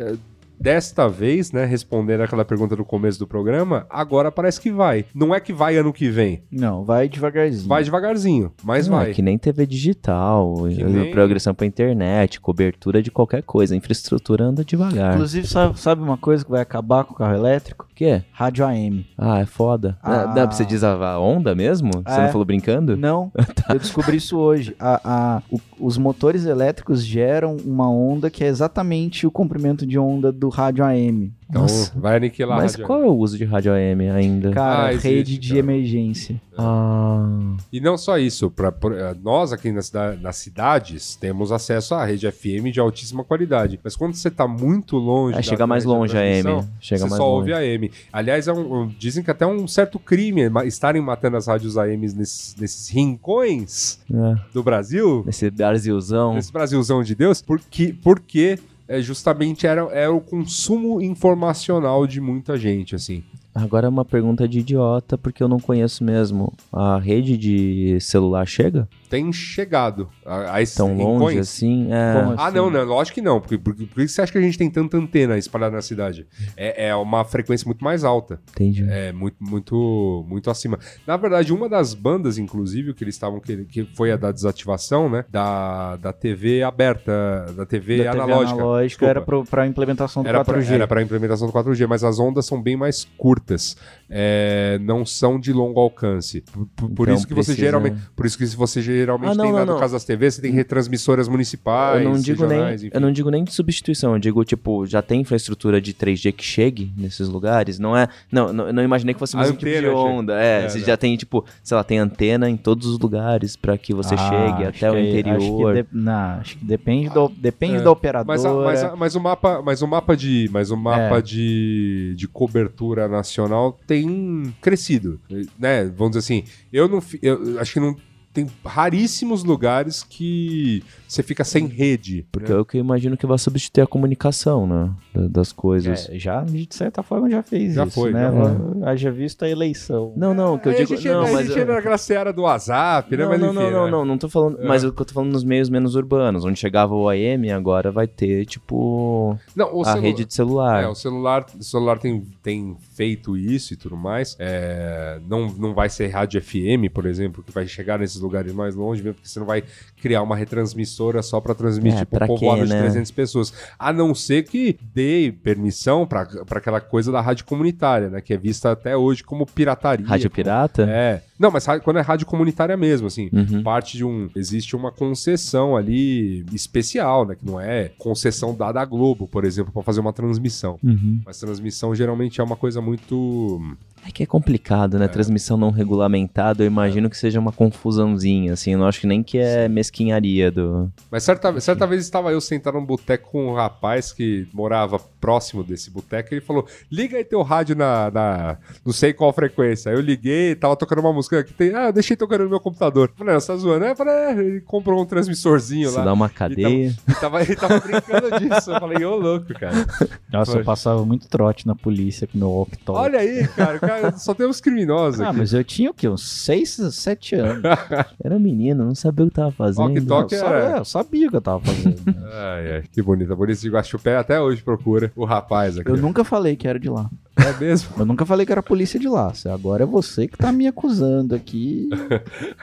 É, 0.61 0.71
Desta 0.71 1.07
vez, 1.07 1.51
né, 1.51 1.65
respondendo 1.65 2.21
aquela 2.21 2.45
pergunta 2.45 2.75
do 2.75 2.85
começo 2.85 3.19
do 3.19 3.27
programa, 3.27 3.85
agora 3.89 4.31
parece 4.31 4.59
que 4.61 4.71
vai. 4.71 5.05
Não 5.13 5.33
é 5.35 5.39
que 5.39 5.51
vai 5.53 5.75
ano 5.77 5.91
que 5.93 6.09
vem. 6.09 6.43
Não, 6.51 6.83
vai 6.83 7.09
devagarzinho. 7.09 7.67
Vai 7.67 7.83
devagarzinho, 7.83 8.51
mas 8.63 8.87
Não, 8.87 8.97
vai. 8.97 9.11
É 9.11 9.13
que 9.13 9.21
nem 9.21 9.37
TV 9.37 9.65
digital, 9.65 10.63
nem- 10.65 11.11
progressão 11.11 11.53
pra 11.53 11.65
internet, 11.65 12.39
cobertura 12.39 13.01
de 13.01 13.11
qualquer 13.11 13.43
coisa. 13.43 13.73
A 13.73 13.77
infraestrutura 13.77 14.45
anda 14.45 14.63
devagar. 14.63 15.13
Inclusive, 15.15 15.47
sabe, 15.47 15.79
sabe 15.79 16.01
uma 16.01 16.17
coisa 16.17 16.43
que 16.45 16.51
vai 16.51 16.61
acabar 16.61 17.03
com 17.03 17.13
o 17.13 17.17
carro 17.17 17.35
elétrico? 17.35 17.87
O 17.91 17.95
quê? 17.95 18.23
Rádio 18.31 18.65
AM. 18.65 19.05
Ah, 19.17 19.39
é 19.39 19.45
foda. 19.45 19.97
Ah. 20.01 20.25
Dá, 20.25 20.45
você 20.45 20.65
diz 20.65 20.83
a 20.83 21.19
onda 21.19 21.53
mesmo? 21.53 21.91
Você 22.05 22.19
É. 22.19 22.23
não 22.23 22.29
falou 22.29 22.45
brincando? 22.45 22.95
Não, 22.97 23.31
eu 23.69 23.77
descobri 23.79 24.17
isso 24.17 24.37
hoje. 24.37 24.75
A- 24.79 25.01
a- 25.03 25.41
o- 25.51 25.59
os 25.79 25.97
motores 25.97 26.45
elétricos 26.45 27.03
geram 27.05 27.57
uma 27.65 27.89
onda 27.89 28.29
que 28.29 28.43
é 28.43 28.47
exatamente 28.47 29.25
o 29.27 29.31
comprimento 29.31 29.85
de 29.85 29.97
onda 29.99 30.31
do 30.31 30.49
rádio 30.51 30.83
AM. 30.85 31.33
Então 31.49 31.63
Nossa. 31.63 31.91
vai 31.99 32.15
aniquilar 32.15 32.59
a 32.59 32.61
Mas 32.61 32.73
rádio. 32.73 32.85
qual 32.87 33.01
é 33.01 33.05
o 33.05 33.13
uso 33.13 33.37
de 33.37 33.43
rádio 33.43 33.73
AM 33.73 34.09
ainda? 34.09 34.51
Cara, 34.51 34.85
Ah, 34.85 34.93
existe, 34.93 35.07
rede 35.09 35.37
de 35.37 35.47
cara. 35.49 35.59
emergência. 35.59 36.41
Ah, 36.57 37.55
E 37.73 37.81
não 37.81 37.97
só 37.97 38.17
isso, 38.17 38.49
pra, 38.49 38.71
pra- 38.71 39.13
nós 39.21 39.51
aqui 39.51 39.69
nas, 39.71 39.87
cida- 39.87 40.17
nas 40.21 40.37
cidades 40.37 41.15
temos 41.17 41.51
acesso 41.51 41.93
à 41.95 42.05
rede 42.05 42.25
FM 42.31 42.71
de 42.71 42.79
altíssima 42.79 43.23
qualidade. 43.23 43.77
Mas 43.83 43.95
quando 43.97 44.13
você 44.15 44.29
tá 44.31 44.47
muito 44.47 44.95
longe. 44.97 45.37
é, 45.37 45.41
chega 45.41 45.67
mais 45.67 45.83
longe 45.83 46.15
a 46.17 46.21
AM. 46.21 46.63
Chega 46.79 46.99
você 47.01 47.09
mais 47.09 47.17
só 47.17 47.27
longe. 47.27 47.51
ouve 47.51 47.53
a 47.53 47.57
AM. 47.57 47.91
Aliás, 48.13 48.47
é 48.47 48.53
um- 48.53 48.83
um- 48.83 48.87
dizem 48.97 49.21
que 49.23 49.31
até 49.31 49.43
é 49.43 49.47
um 49.47 49.67
certo 49.67 49.99
crime 49.99 50.43
estarem 50.65 51.01
matando 51.01 51.35
as 51.37 51.47
rádios 51.47 51.77
AMs 51.77 52.13
nesses, 52.13 52.55
nesses 52.57 52.87
rincões 52.89 53.99
É, 54.09 54.35
do 54.53 54.63
Brasil, 54.63 55.23
Esse 55.27 55.49
Brasilzão. 55.49 56.35
nesse 56.35 56.51
Brasilzão 56.51 57.03
de 57.03 57.13
Deus, 57.15 57.41
porque, 57.41 57.93
porque 58.01 58.57
é, 58.87 59.01
justamente 59.01 59.65
era, 59.65 59.81
era 59.91 60.13
o 60.13 60.21
consumo 60.21 61.01
informacional 61.01 62.05
de 62.05 62.19
muita 62.19 62.57
gente, 62.57 62.95
assim. 62.95 63.23
Agora 63.53 63.87
é 63.87 63.89
uma 63.89 64.05
pergunta 64.05 64.47
de 64.47 64.59
idiota, 64.59 65.17
porque 65.17 65.43
eu 65.43 65.47
não 65.47 65.59
conheço 65.59 66.03
mesmo. 66.03 66.53
A 66.71 66.97
rede 66.97 67.37
de 67.37 67.99
celular 67.99 68.45
chega? 68.47 68.87
Tem 69.11 69.31
chegado 69.33 70.09
a, 70.25 70.55
a 70.55 70.61
esses 70.61 70.73
Tão 70.75 70.95
longe 70.95 71.03
rincões. 71.35 71.37
assim? 71.39 71.87
É. 71.91 72.13
Como 72.19 72.31
Ah, 72.39 72.45
assim? 72.47 72.55
não, 72.55 72.69
não, 72.71 72.83
lógico 72.85 73.15
que 73.15 73.21
não. 73.21 73.41
Porque, 73.41 73.57
porque, 73.57 73.85
por 73.85 73.95
que 73.95 74.07
você 74.07 74.21
acha 74.21 74.31
que 74.31 74.37
a 74.37 74.41
gente 74.41 74.57
tem 74.57 74.69
tanta 74.69 74.95
antena 74.97 75.37
espalhada 75.37 75.75
na 75.75 75.81
cidade? 75.81 76.25
É, 76.55 76.87
é 76.87 76.95
uma 76.95 77.25
frequência 77.25 77.65
muito 77.65 77.83
mais 77.83 78.05
alta. 78.05 78.39
Entendi. 78.51 78.85
É 78.89 79.11
muito, 79.11 79.35
muito, 79.41 80.25
muito 80.27 80.49
acima. 80.49 80.79
Na 81.05 81.17
verdade, 81.17 81.51
uma 81.53 81.67
das 81.67 81.93
bandas, 81.93 82.37
inclusive, 82.37 82.93
que 82.93 83.03
eles 83.03 83.15
estavam, 83.15 83.41
que, 83.41 83.65
que 83.65 83.83
foi 83.95 84.13
a 84.13 84.15
da 84.15 84.31
desativação, 84.31 85.09
né? 85.09 85.25
Da, 85.29 85.97
da 85.97 86.13
TV 86.13 86.63
aberta, 86.63 87.45
da 87.55 87.65
TV 87.65 88.05
Da 88.05 88.11
TV 88.11 88.23
analógica. 88.23 88.53
analógica 88.61 88.87
Desculpa. 88.87 89.09
era 89.09 89.21
pro- 89.21 89.43
pra 89.43 89.67
implementação 89.67 90.23
do 90.23 90.29
Era 90.29 90.43
pra, 90.45 90.57
4G. 90.57 90.71
era 90.71 90.87
pra 90.87 91.01
implementação 91.01 91.47
do 91.47 91.53
4G, 91.53 91.85
mas 91.85 92.03
as 92.03 92.17
ondas 92.17 92.45
são 92.45 92.61
bem 92.61 92.77
mais 92.77 93.05
curtas. 93.17 93.75
É, 94.09 94.79
não 94.81 95.05
são 95.05 95.39
de 95.39 95.51
longo 95.51 95.79
alcance. 95.79 96.41
Por, 96.51 96.89
por- 96.89 97.03
Então 97.07 97.13
isso 97.15 97.27
que 97.27 97.33
você 97.33 97.51
precisa- 97.51 97.57
geralmente. 97.67 97.97
Por 98.15 98.25
isso 98.25 98.37
que 98.37 98.45
se 98.47 98.55
você 98.55 98.81
geralmente 99.01 99.31
Ah, 99.31 99.35
não, 99.35 99.43
tem 99.45 99.53
lá 99.53 99.65
não, 99.65 99.73
no 99.75 99.79
caso 99.79 99.93
das 99.93 100.03
TVs, 100.05 100.35
você 100.35 100.41
tem 100.41 100.51
retransmissoras 100.51 101.27
municipais. 101.27 102.03
Eu 102.03 102.09
não, 102.11 102.19
digo 102.19 102.41
nem, 102.45 102.49
regionais, 102.57 102.83
enfim. 102.83 102.91
eu 102.93 103.01
não 103.01 103.11
digo 103.11 103.29
nem 103.29 103.43
de 103.43 103.53
substituição, 103.53 104.13
eu 104.13 104.19
digo, 104.19 104.43
tipo, 104.45 104.85
já 104.85 105.01
tem 105.01 105.21
infraestrutura 105.21 105.81
de 105.81 105.93
3G 105.93 106.31
que 106.31 106.43
chegue 106.43 106.91
nesses 106.97 107.27
lugares? 107.27 107.79
Não 107.79 107.95
é. 107.95 108.07
Não, 108.31 108.53
não, 108.53 108.67
eu 108.67 108.73
não 108.73 108.83
imaginei 108.83 109.13
que 109.13 109.19
fosse 109.19 109.35
mesmo 109.35 109.57
tipo 109.57 109.69
de 109.71 109.87
onda. 109.87 110.41
É, 110.41 110.65
É, 110.65 110.69
você 110.69 110.79
né? 110.79 110.85
já 110.85 110.97
tem, 110.97 111.15
tipo, 111.17 111.43
sei 111.63 111.75
lá, 111.77 111.83
tem 111.83 111.97
antena 111.99 112.49
em 112.49 112.57
todos 112.57 112.87
os 112.87 112.99
lugares 112.99 113.55
pra 113.55 113.77
que 113.77 113.93
você 113.93 114.15
Ah, 114.17 114.29
chegue 114.29 114.65
até 114.65 114.91
o 114.91 114.97
interior. 114.97 115.75
Acho 115.75 115.87
que, 115.87 115.95
de- 115.95 116.03
não, 116.03 116.13
acho 116.39 116.57
que 116.57 116.65
depende, 116.65 117.09
do, 117.09 117.29
depende 117.29 117.75
É. 117.77 117.81
da 117.81 117.91
operadora. 117.91 118.37
Mas, 118.37 118.45
a- 118.45 118.53
mas, 118.53 118.83
a- 118.83 118.95
mas 118.95 119.15
o 119.15 119.19
mapa, 119.19 119.61
mas 119.63 119.81
o 119.81 119.87
mapa 119.87 120.15
de, 120.15 120.49
mas 120.51 120.71
o 120.71 120.77
mapa 120.77 121.17
É. 121.17 121.21
de, 121.21 122.13
de 122.15 122.27
cobertura 122.27 123.07
nacional 123.07 123.79
tem 123.87 124.53
crescido, 124.61 125.19
né? 125.57 125.85
Vamos 125.85 126.15
dizer 126.15 126.19
assim, 126.19 126.43
eu 126.71 126.87
não, 126.87 127.01
eu 127.21 127.59
acho 127.59 127.73
que 127.73 127.79
não 127.79 127.95
tem 128.33 128.47
raríssimos 128.65 129.43
lugares 129.43 130.03
que 130.03 130.83
você 131.07 131.21
fica 131.21 131.43
sem 131.43 131.65
rede, 131.67 132.25
Porque 132.31 132.51
né? 132.51 132.57
é 132.57 132.61
o 132.61 132.65
que 132.65 132.77
eu 132.77 132.81
imagino 132.81 133.17
que 133.17 133.25
vai 133.25 133.37
substituir 133.37 133.81
a 133.83 133.87
comunicação, 133.87 134.65
né? 134.65 134.89
da- 135.13 135.27
Das 135.27 135.51
coisas. 135.51 136.07
É, 136.09 136.17
já, 136.17 136.41
de 136.43 136.67
certa 136.71 137.03
forma, 137.03 137.29
já 137.29 137.43
fez 137.43 137.73
Já 137.73 137.83
isso, 137.85 137.93
foi, 137.99 138.11
né? 138.13 138.31
já 138.79 138.89
Haja 138.89 139.11
visto 139.11 139.43
a 139.43 139.49
eleição. 139.49 140.13
Não, 140.15 140.33
não, 140.33 140.55
o 140.55 140.59
que 140.59 140.69
eu 140.69 140.73
digo. 140.73 140.93
a 140.93 140.95
gente, 140.95 141.07
não, 141.09 141.21
a 141.25 141.31
mas. 141.31 141.47
gente 141.47 141.59
entra 141.59 141.75
naquela 141.75 141.97
seara 141.97 142.31
do 142.31 142.43
WhatsApp, 142.43 143.15
né? 143.15 143.23
Não, 143.23 143.29
Mas 143.31 143.39
não, 143.41 143.47
enfim, 143.49 143.55
não, 143.59 143.71
não, 143.71 143.85
né? 143.85 143.91
não, 143.91 144.05
não 144.05 144.17
tô 144.17 144.29
falando. 144.29 144.61
É. 144.61 144.65
Mas 144.67 144.83
eu 144.83 144.91
tô 144.91 145.05
falando 145.13 145.31
nos 145.33 145.43
meios 145.43 145.69
menos 145.69 145.95
urbanos, 145.95 146.45
onde 146.45 146.59
chegava 146.59 146.95
o 146.95 147.09
AM, 147.09 147.51
agora 147.51 147.91
vai 147.91 148.07
ter, 148.07 148.45
tipo, 148.45 149.37
Não, 149.55 149.75
o 149.75 149.81
a 149.81 149.85
celu- 149.85 150.01
rede 150.01 150.25
de 150.25 150.33
celular. 150.33 150.83
É, 150.83 150.87
o 150.87 150.95
celular, 150.95 151.45
o 151.59 151.63
celular 151.63 151.99
tem, 151.99 152.23
tem 152.41 152.77
feito 153.01 153.35
isso 153.35 153.73
e 153.73 153.77
tudo 153.77 153.97
mais. 153.97 154.35
É, 154.37 155.19
não, 155.27 155.47
não 155.47 155.73
vai 155.73 155.89
ser 155.89 156.07
rádio 156.09 156.39
FM, 156.39 156.93
por 156.93 157.07
exemplo, 157.07 157.41
que 157.41 157.51
vai 157.51 157.65
chegar 157.65 157.97
nesses 157.97 158.21
lugares 158.21 158.53
mais 158.53 158.75
longe, 158.75 159.01
mesmo 159.01 159.15
porque 159.15 159.27
você 159.27 159.39
não 159.39 159.47
vai 159.47 159.63
criar 160.01 160.21
uma 160.23 160.35
retransmissora 160.35 161.21
só 161.21 161.39
para 161.39 161.53
transmitir 161.53 161.99
É, 162.01 162.05
para 162.05 162.19
pra 162.19 162.27
povoado 162.27 162.61
quê, 162.61 162.67
de 162.67 162.73
né? 162.73 162.81
300 162.81 163.11
pessoas. 163.11 163.53
A 163.77 163.93
não 163.93 164.13
ser 164.15 164.43
que 164.43 164.77
dê 164.93 165.33
permissão 165.43 166.05
para 166.05 166.27
aquela 166.55 166.81
coisa 166.81 167.11
da 167.11 167.21
rádio 167.21 167.45
comunitária, 167.45 168.09
né? 168.09 168.19
Que 168.21 168.33
é 168.33 168.37
vista 168.37 168.71
até 168.71 168.97
hoje 168.97 169.23
como 169.23 169.45
pirataria. 169.45 170.05
Rádio 170.05 170.29
como- 170.29 170.35
Pirata? 170.35 170.83
É. 170.89 171.21
Não, 171.39 171.49
mas 171.49 171.65
quando 171.83 171.97
é 171.97 172.01
rádio 172.01 172.27
comunitária 172.27 172.77
mesmo, 172.77 173.07
assim. 173.07 173.29
Uhum. 173.33 173.63
Parte 173.63 173.97
de 173.97 174.05
um. 174.05 174.29
Existe 174.35 174.75
uma 174.75 174.91
concessão 174.91 175.75
ali 175.75 176.45
especial, 176.53 177.25
né? 177.25 177.35
Que 177.35 177.45
não 177.45 177.59
é 177.59 177.89
concessão 177.97 178.53
dada 178.53 178.79
à 178.79 178.85
Globo, 178.85 179.27
por 179.27 179.43
exemplo, 179.43 179.71
para 179.71 179.81
fazer 179.81 179.99
uma 180.01 180.13
transmissão. 180.13 180.77
Uhum. 180.83 181.19
Mas 181.25 181.39
transmissão 181.39 181.95
geralmente 181.95 182.39
é 182.39 182.43
uma 182.43 182.55
coisa 182.55 182.79
muito 182.79 183.59
É 184.07 184.11
que 184.11 184.23
é 184.23 184.25
complicado, 184.25 184.97
né? 184.97 185.07
Transmissão 185.07 185.57
não 185.57 185.69
regulamentada, 185.69 186.63
eu 186.63 186.67
imagino 186.67 187.09
que 187.09 187.15
seja 187.17 187.39
uma 187.39 187.51
confusãozinha, 187.51 188.53
assim. 188.53 188.71
Eu 188.73 188.79
não 188.79 188.87
acho 188.87 188.99
que 188.99 189.07
nem 189.07 189.21
que 189.21 189.37
é 189.37 189.67
mesquinharia 189.69 190.51
do. 190.51 190.91
Mas 191.11 191.23
certa, 191.23 191.59
certa 191.59 191.85
vez 191.85 192.01
estava 192.01 192.31
eu 192.31 192.41
sentado 192.41 192.75
num 192.79 192.85
boteco 192.85 193.29
com 193.31 193.47
um 193.47 193.53
rapaz 193.53 194.11
que 194.11 194.47
morava 194.53 194.99
próximo 195.19 195.63
desse 195.63 195.91
boteco 195.91 196.29
e 196.33 196.37
ele 196.37 196.41
falou: 196.45 196.65
liga 196.91 197.15
aí 197.17 197.23
teu 197.23 197.41
rádio 197.43 197.75
na, 197.75 198.09
na- 198.09 198.57
não 198.85 198.91
sei 198.91 199.13
qual 199.13 199.31
frequência. 199.33 199.91
Aí 199.91 199.97
eu 199.97 200.01
liguei, 200.01 200.55
tava 200.55 200.75
tocando 200.75 200.99
uma 200.99 201.13
música 201.13 201.43
que 201.43 201.53
tem. 201.53 201.73
Ah, 201.75 201.85
eu 201.87 201.93
deixei 201.93 202.17
tocando 202.17 202.43
no 202.45 202.49
meu 202.49 202.59
computador. 202.59 203.09
Eu 203.09 203.15
falei, 203.17 203.33
não, 203.33 203.39
você 203.39 203.47
tá 203.47 203.55
zoando? 203.55 203.85
Eu 203.85 203.95
falei, 203.95 204.13
é, 204.13 204.31
ele 204.31 204.61
comprou 204.61 204.99
um 205.01 205.05
transmissorzinho 205.05 205.89
Se 205.89 205.97
lá. 205.97 206.05
dá 206.05 206.13
uma 206.13 206.27
cadeia. 206.29 206.93
E 207.07 207.13
tava, 207.19 207.41
ele 207.43 207.55
tava 207.55 207.79
brincando 207.79 208.39
disso. 208.39 208.71
Eu 208.71 208.79
falei, 208.79 209.05
ô 209.05 209.15
louco, 209.15 209.53
cara. 209.53 209.85
Nossa, 210.31 210.53
Foi. 210.53 210.61
eu 210.61 210.65
passava 210.65 211.05
muito 211.05 211.27
trote 211.27 211.67
na 211.67 211.75
polícia 211.75 212.25
com 212.27 212.37
meu 212.37 212.49
walkie-talkie. 212.49 213.01
Olha 213.01 213.19
aí, 213.19 213.47
cara, 213.49 213.79
cara 214.01 214.17
só 214.17 214.33
tem 214.33 214.47
uns 214.47 214.61
criminosos 214.61 215.19
Ah, 215.21 215.29
aqui. 215.29 215.37
mas 215.39 215.53
eu 215.53 215.63
tinha 215.63 215.89
o 215.89 215.93
quê? 215.93 216.07
Uns 216.07 216.23
6, 216.27 216.69
7 216.91 217.35
anos. 217.35 217.61
Era 218.23 218.39
menino, 218.39 218.85
não 218.85 218.95
sabia 218.95 219.25
o 219.25 219.29
que 219.29 219.35
tava 219.35 219.51
fazendo. 219.51 220.07
Sa- 220.29 220.45
era? 220.47 220.75
é, 220.75 220.79
eu 220.79 220.85
sabia 220.85 221.27
o 221.27 221.29
que 221.31 221.37
eu 221.37 221.41
tava 221.41 221.59
fazendo. 221.61 222.01
Ai, 222.33 222.71
ai, 222.75 222.83
que 222.91 223.01
bonita. 223.01 223.33
A 223.33 223.37
polícia 223.37 223.69
de 223.69 223.75
Guaxupé 223.75 224.15
até 224.15 224.39
hoje 224.39 224.61
procura 224.63 225.11
o 225.15 225.25
rapaz 225.25 225.77
aqui. 225.77 225.89
Eu 225.89 225.97
nunca 225.97 226.23
falei 226.23 226.55
que 226.55 226.65
era 226.67 226.79
de 226.79 226.89
lá. 226.89 227.09
É 227.35 227.53
mesmo? 227.53 227.95
Eu 227.97 228.05
nunca 228.05 228.25
falei 228.25 228.45
que 228.45 228.51
era 228.51 228.61
polícia 228.61 228.99
de 228.99 229.07
lá. 229.07 229.31
Agora 229.51 229.83
é 229.83 229.85
você 229.85 230.27
que 230.27 230.37
tá 230.37 230.51
me 230.51 230.67
acusando 230.67 231.33
aqui. 231.33 231.89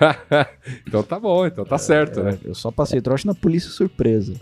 então 0.86 1.02
tá 1.02 1.18
bom, 1.18 1.46
então 1.46 1.64
tá 1.64 1.78
certo, 1.78 2.22
né? 2.22 2.38
Eu 2.44 2.54
só 2.54 2.70
passei 2.70 3.00
trote 3.00 3.26
na 3.26 3.34
polícia 3.34 3.70
surpresa. 3.70 4.34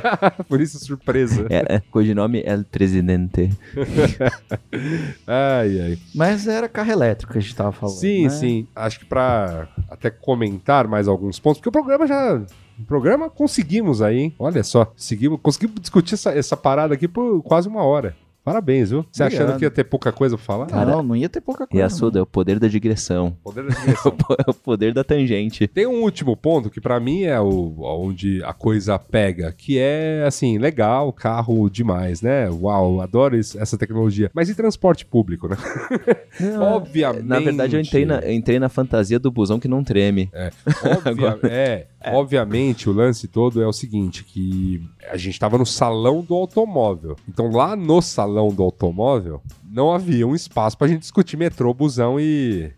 Polícia 0.48 0.78
surpresa. 0.78 1.46
É, 1.50 1.76
é, 1.76 1.80
codinome 1.90 2.42
El 2.44 2.64
Presidente. 2.64 3.50
Ai, 5.26 5.80
ai. 5.80 5.98
Mas 6.14 6.46
era 6.46 6.68
carro 6.68 6.90
elétrico 6.90 7.32
que 7.32 7.38
a 7.38 7.40
gente 7.40 7.54
tava 7.54 7.72
falando. 7.72 7.96
Sim, 7.96 8.24
né? 8.24 8.30
sim. 8.30 8.66
Acho 8.74 9.00
que 9.00 9.04
pra 9.04 9.68
até 9.88 10.10
comentar 10.10 10.86
mais 10.86 11.08
alguns 11.08 11.38
pontos, 11.38 11.58
porque 11.58 11.68
o 11.68 11.72
programa 11.72 12.06
já. 12.06 12.42
O 12.78 12.84
programa 12.84 13.30
conseguimos 13.30 14.02
aí, 14.02 14.18
hein? 14.18 14.34
Olha 14.38 14.62
só, 14.64 14.92
seguimos, 14.96 15.38
conseguimos 15.40 15.80
discutir 15.80 16.14
essa, 16.14 16.32
essa 16.32 16.56
parada 16.56 16.94
aqui 16.94 17.06
por 17.06 17.42
quase 17.42 17.68
uma 17.68 17.84
hora. 17.84 18.16
Parabéns, 18.44 18.90
viu? 18.90 19.06
Você 19.10 19.22
Obrigado. 19.22 19.42
achando 19.46 19.58
que 19.58 19.64
ia 19.64 19.70
ter 19.70 19.84
pouca 19.84 20.12
coisa 20.12 20.36
pra 20.36 20.44
falar? 20.44 20.66
Não, 20.86 21.02
não 21.02 21.16
ia 21.16 21.28
ter 21.30 21.40
pouca 21.40 21.64
E 21.64 21.66
coisa. 21.66 21.86
a 21.86 21.88
Suda 21.88 22.18
é 22.18 22.22
o 22.22 22.26
poder 22.26 22.58
da 22.58 22.68
digressão. 22.68 23.36
Poder 23.42 23.64
da 23.66 23.74
direção. 23.74 24.14
É 24.46 24.50
o 24.50 24.54
poder 24.54 24.92
da 24.92 25.02
tangente. 25.02 25.66
Tem 25.66 25.86
um 25.86 26.02
último 26.02 26.36
ponto 26.36 26.68
que 26.68 26.80
pra 26.80 27.00
mim 27.00 27.22
é 27.22 27.40
o 27.40 27.74
onde 27.80 28.42
a 28.44 28.52
coisa 28.52 28.98
pega, 28.98 29.50
que 29.52 29.78
é 29.78 30.24
assim, 30.26 30.58
legal, 30.58 31.12
carro 31.12 31.70
demais, 31.70 32.20
né? 32.20 32.50
Uau, 32.50 33.00
adoro 33.00 33.36
isso- 33.36 33.58
essa 33.58 33.78
tecnologia. 33.78 34.30
Mas 34.34 34.48
e 34.50 34.54
transporte 34.54 35.06
público, 35.06 35.48
né? 35.48 35.56
Obviamente. 36.60 37.24
Na 37.26 37.40
verdade, 37.40 37.76
eu 37.76 37.80
entrei 37.80 38.04
na, 38.04 38.18
eu 38.18 38.32
entrei 38.32 38.58
na 38.58 38.68
fantasia 38.68 39.18
do 39.18 39.30
busão 39.30 39.58
que 39.58 39.68
não 39.68 39.82
treme. 39.84 40.30
Obvia- 41.06 41.38
é, 41.44 41.86
obviamente, 42.06 42.90
o 42.90 42.92
lance 42.92 43.26
todo 43.28 43.62
é 43.62 43.66
o 43.66 43.72
seguinte, 43.72 44.24
que 44.24 44.82
a 45.10 45.16
gente 45.16 45.38
tava 45.38 45.56
no 45.56 45.64
salão 45.64 46.22
do 46.22 46.34
automóvel. 46.34 47.16
Então, 47.28 47.50
lá 47.50 47.74
no 47.76 48.02
salão 48.02 48.33
do 48.34 48.62
automóvel, 48.62 49.40
não 49.68 49.92
havia 49.92 50.26
um 50.26 50.34
espaço 50.34 50.78
pra 50.78 50.86
gente 50.86 51.00
discutir 51.00 51.36
metrô, 51.36 51.72
busão 51.74 52.18
e 52.20 52.70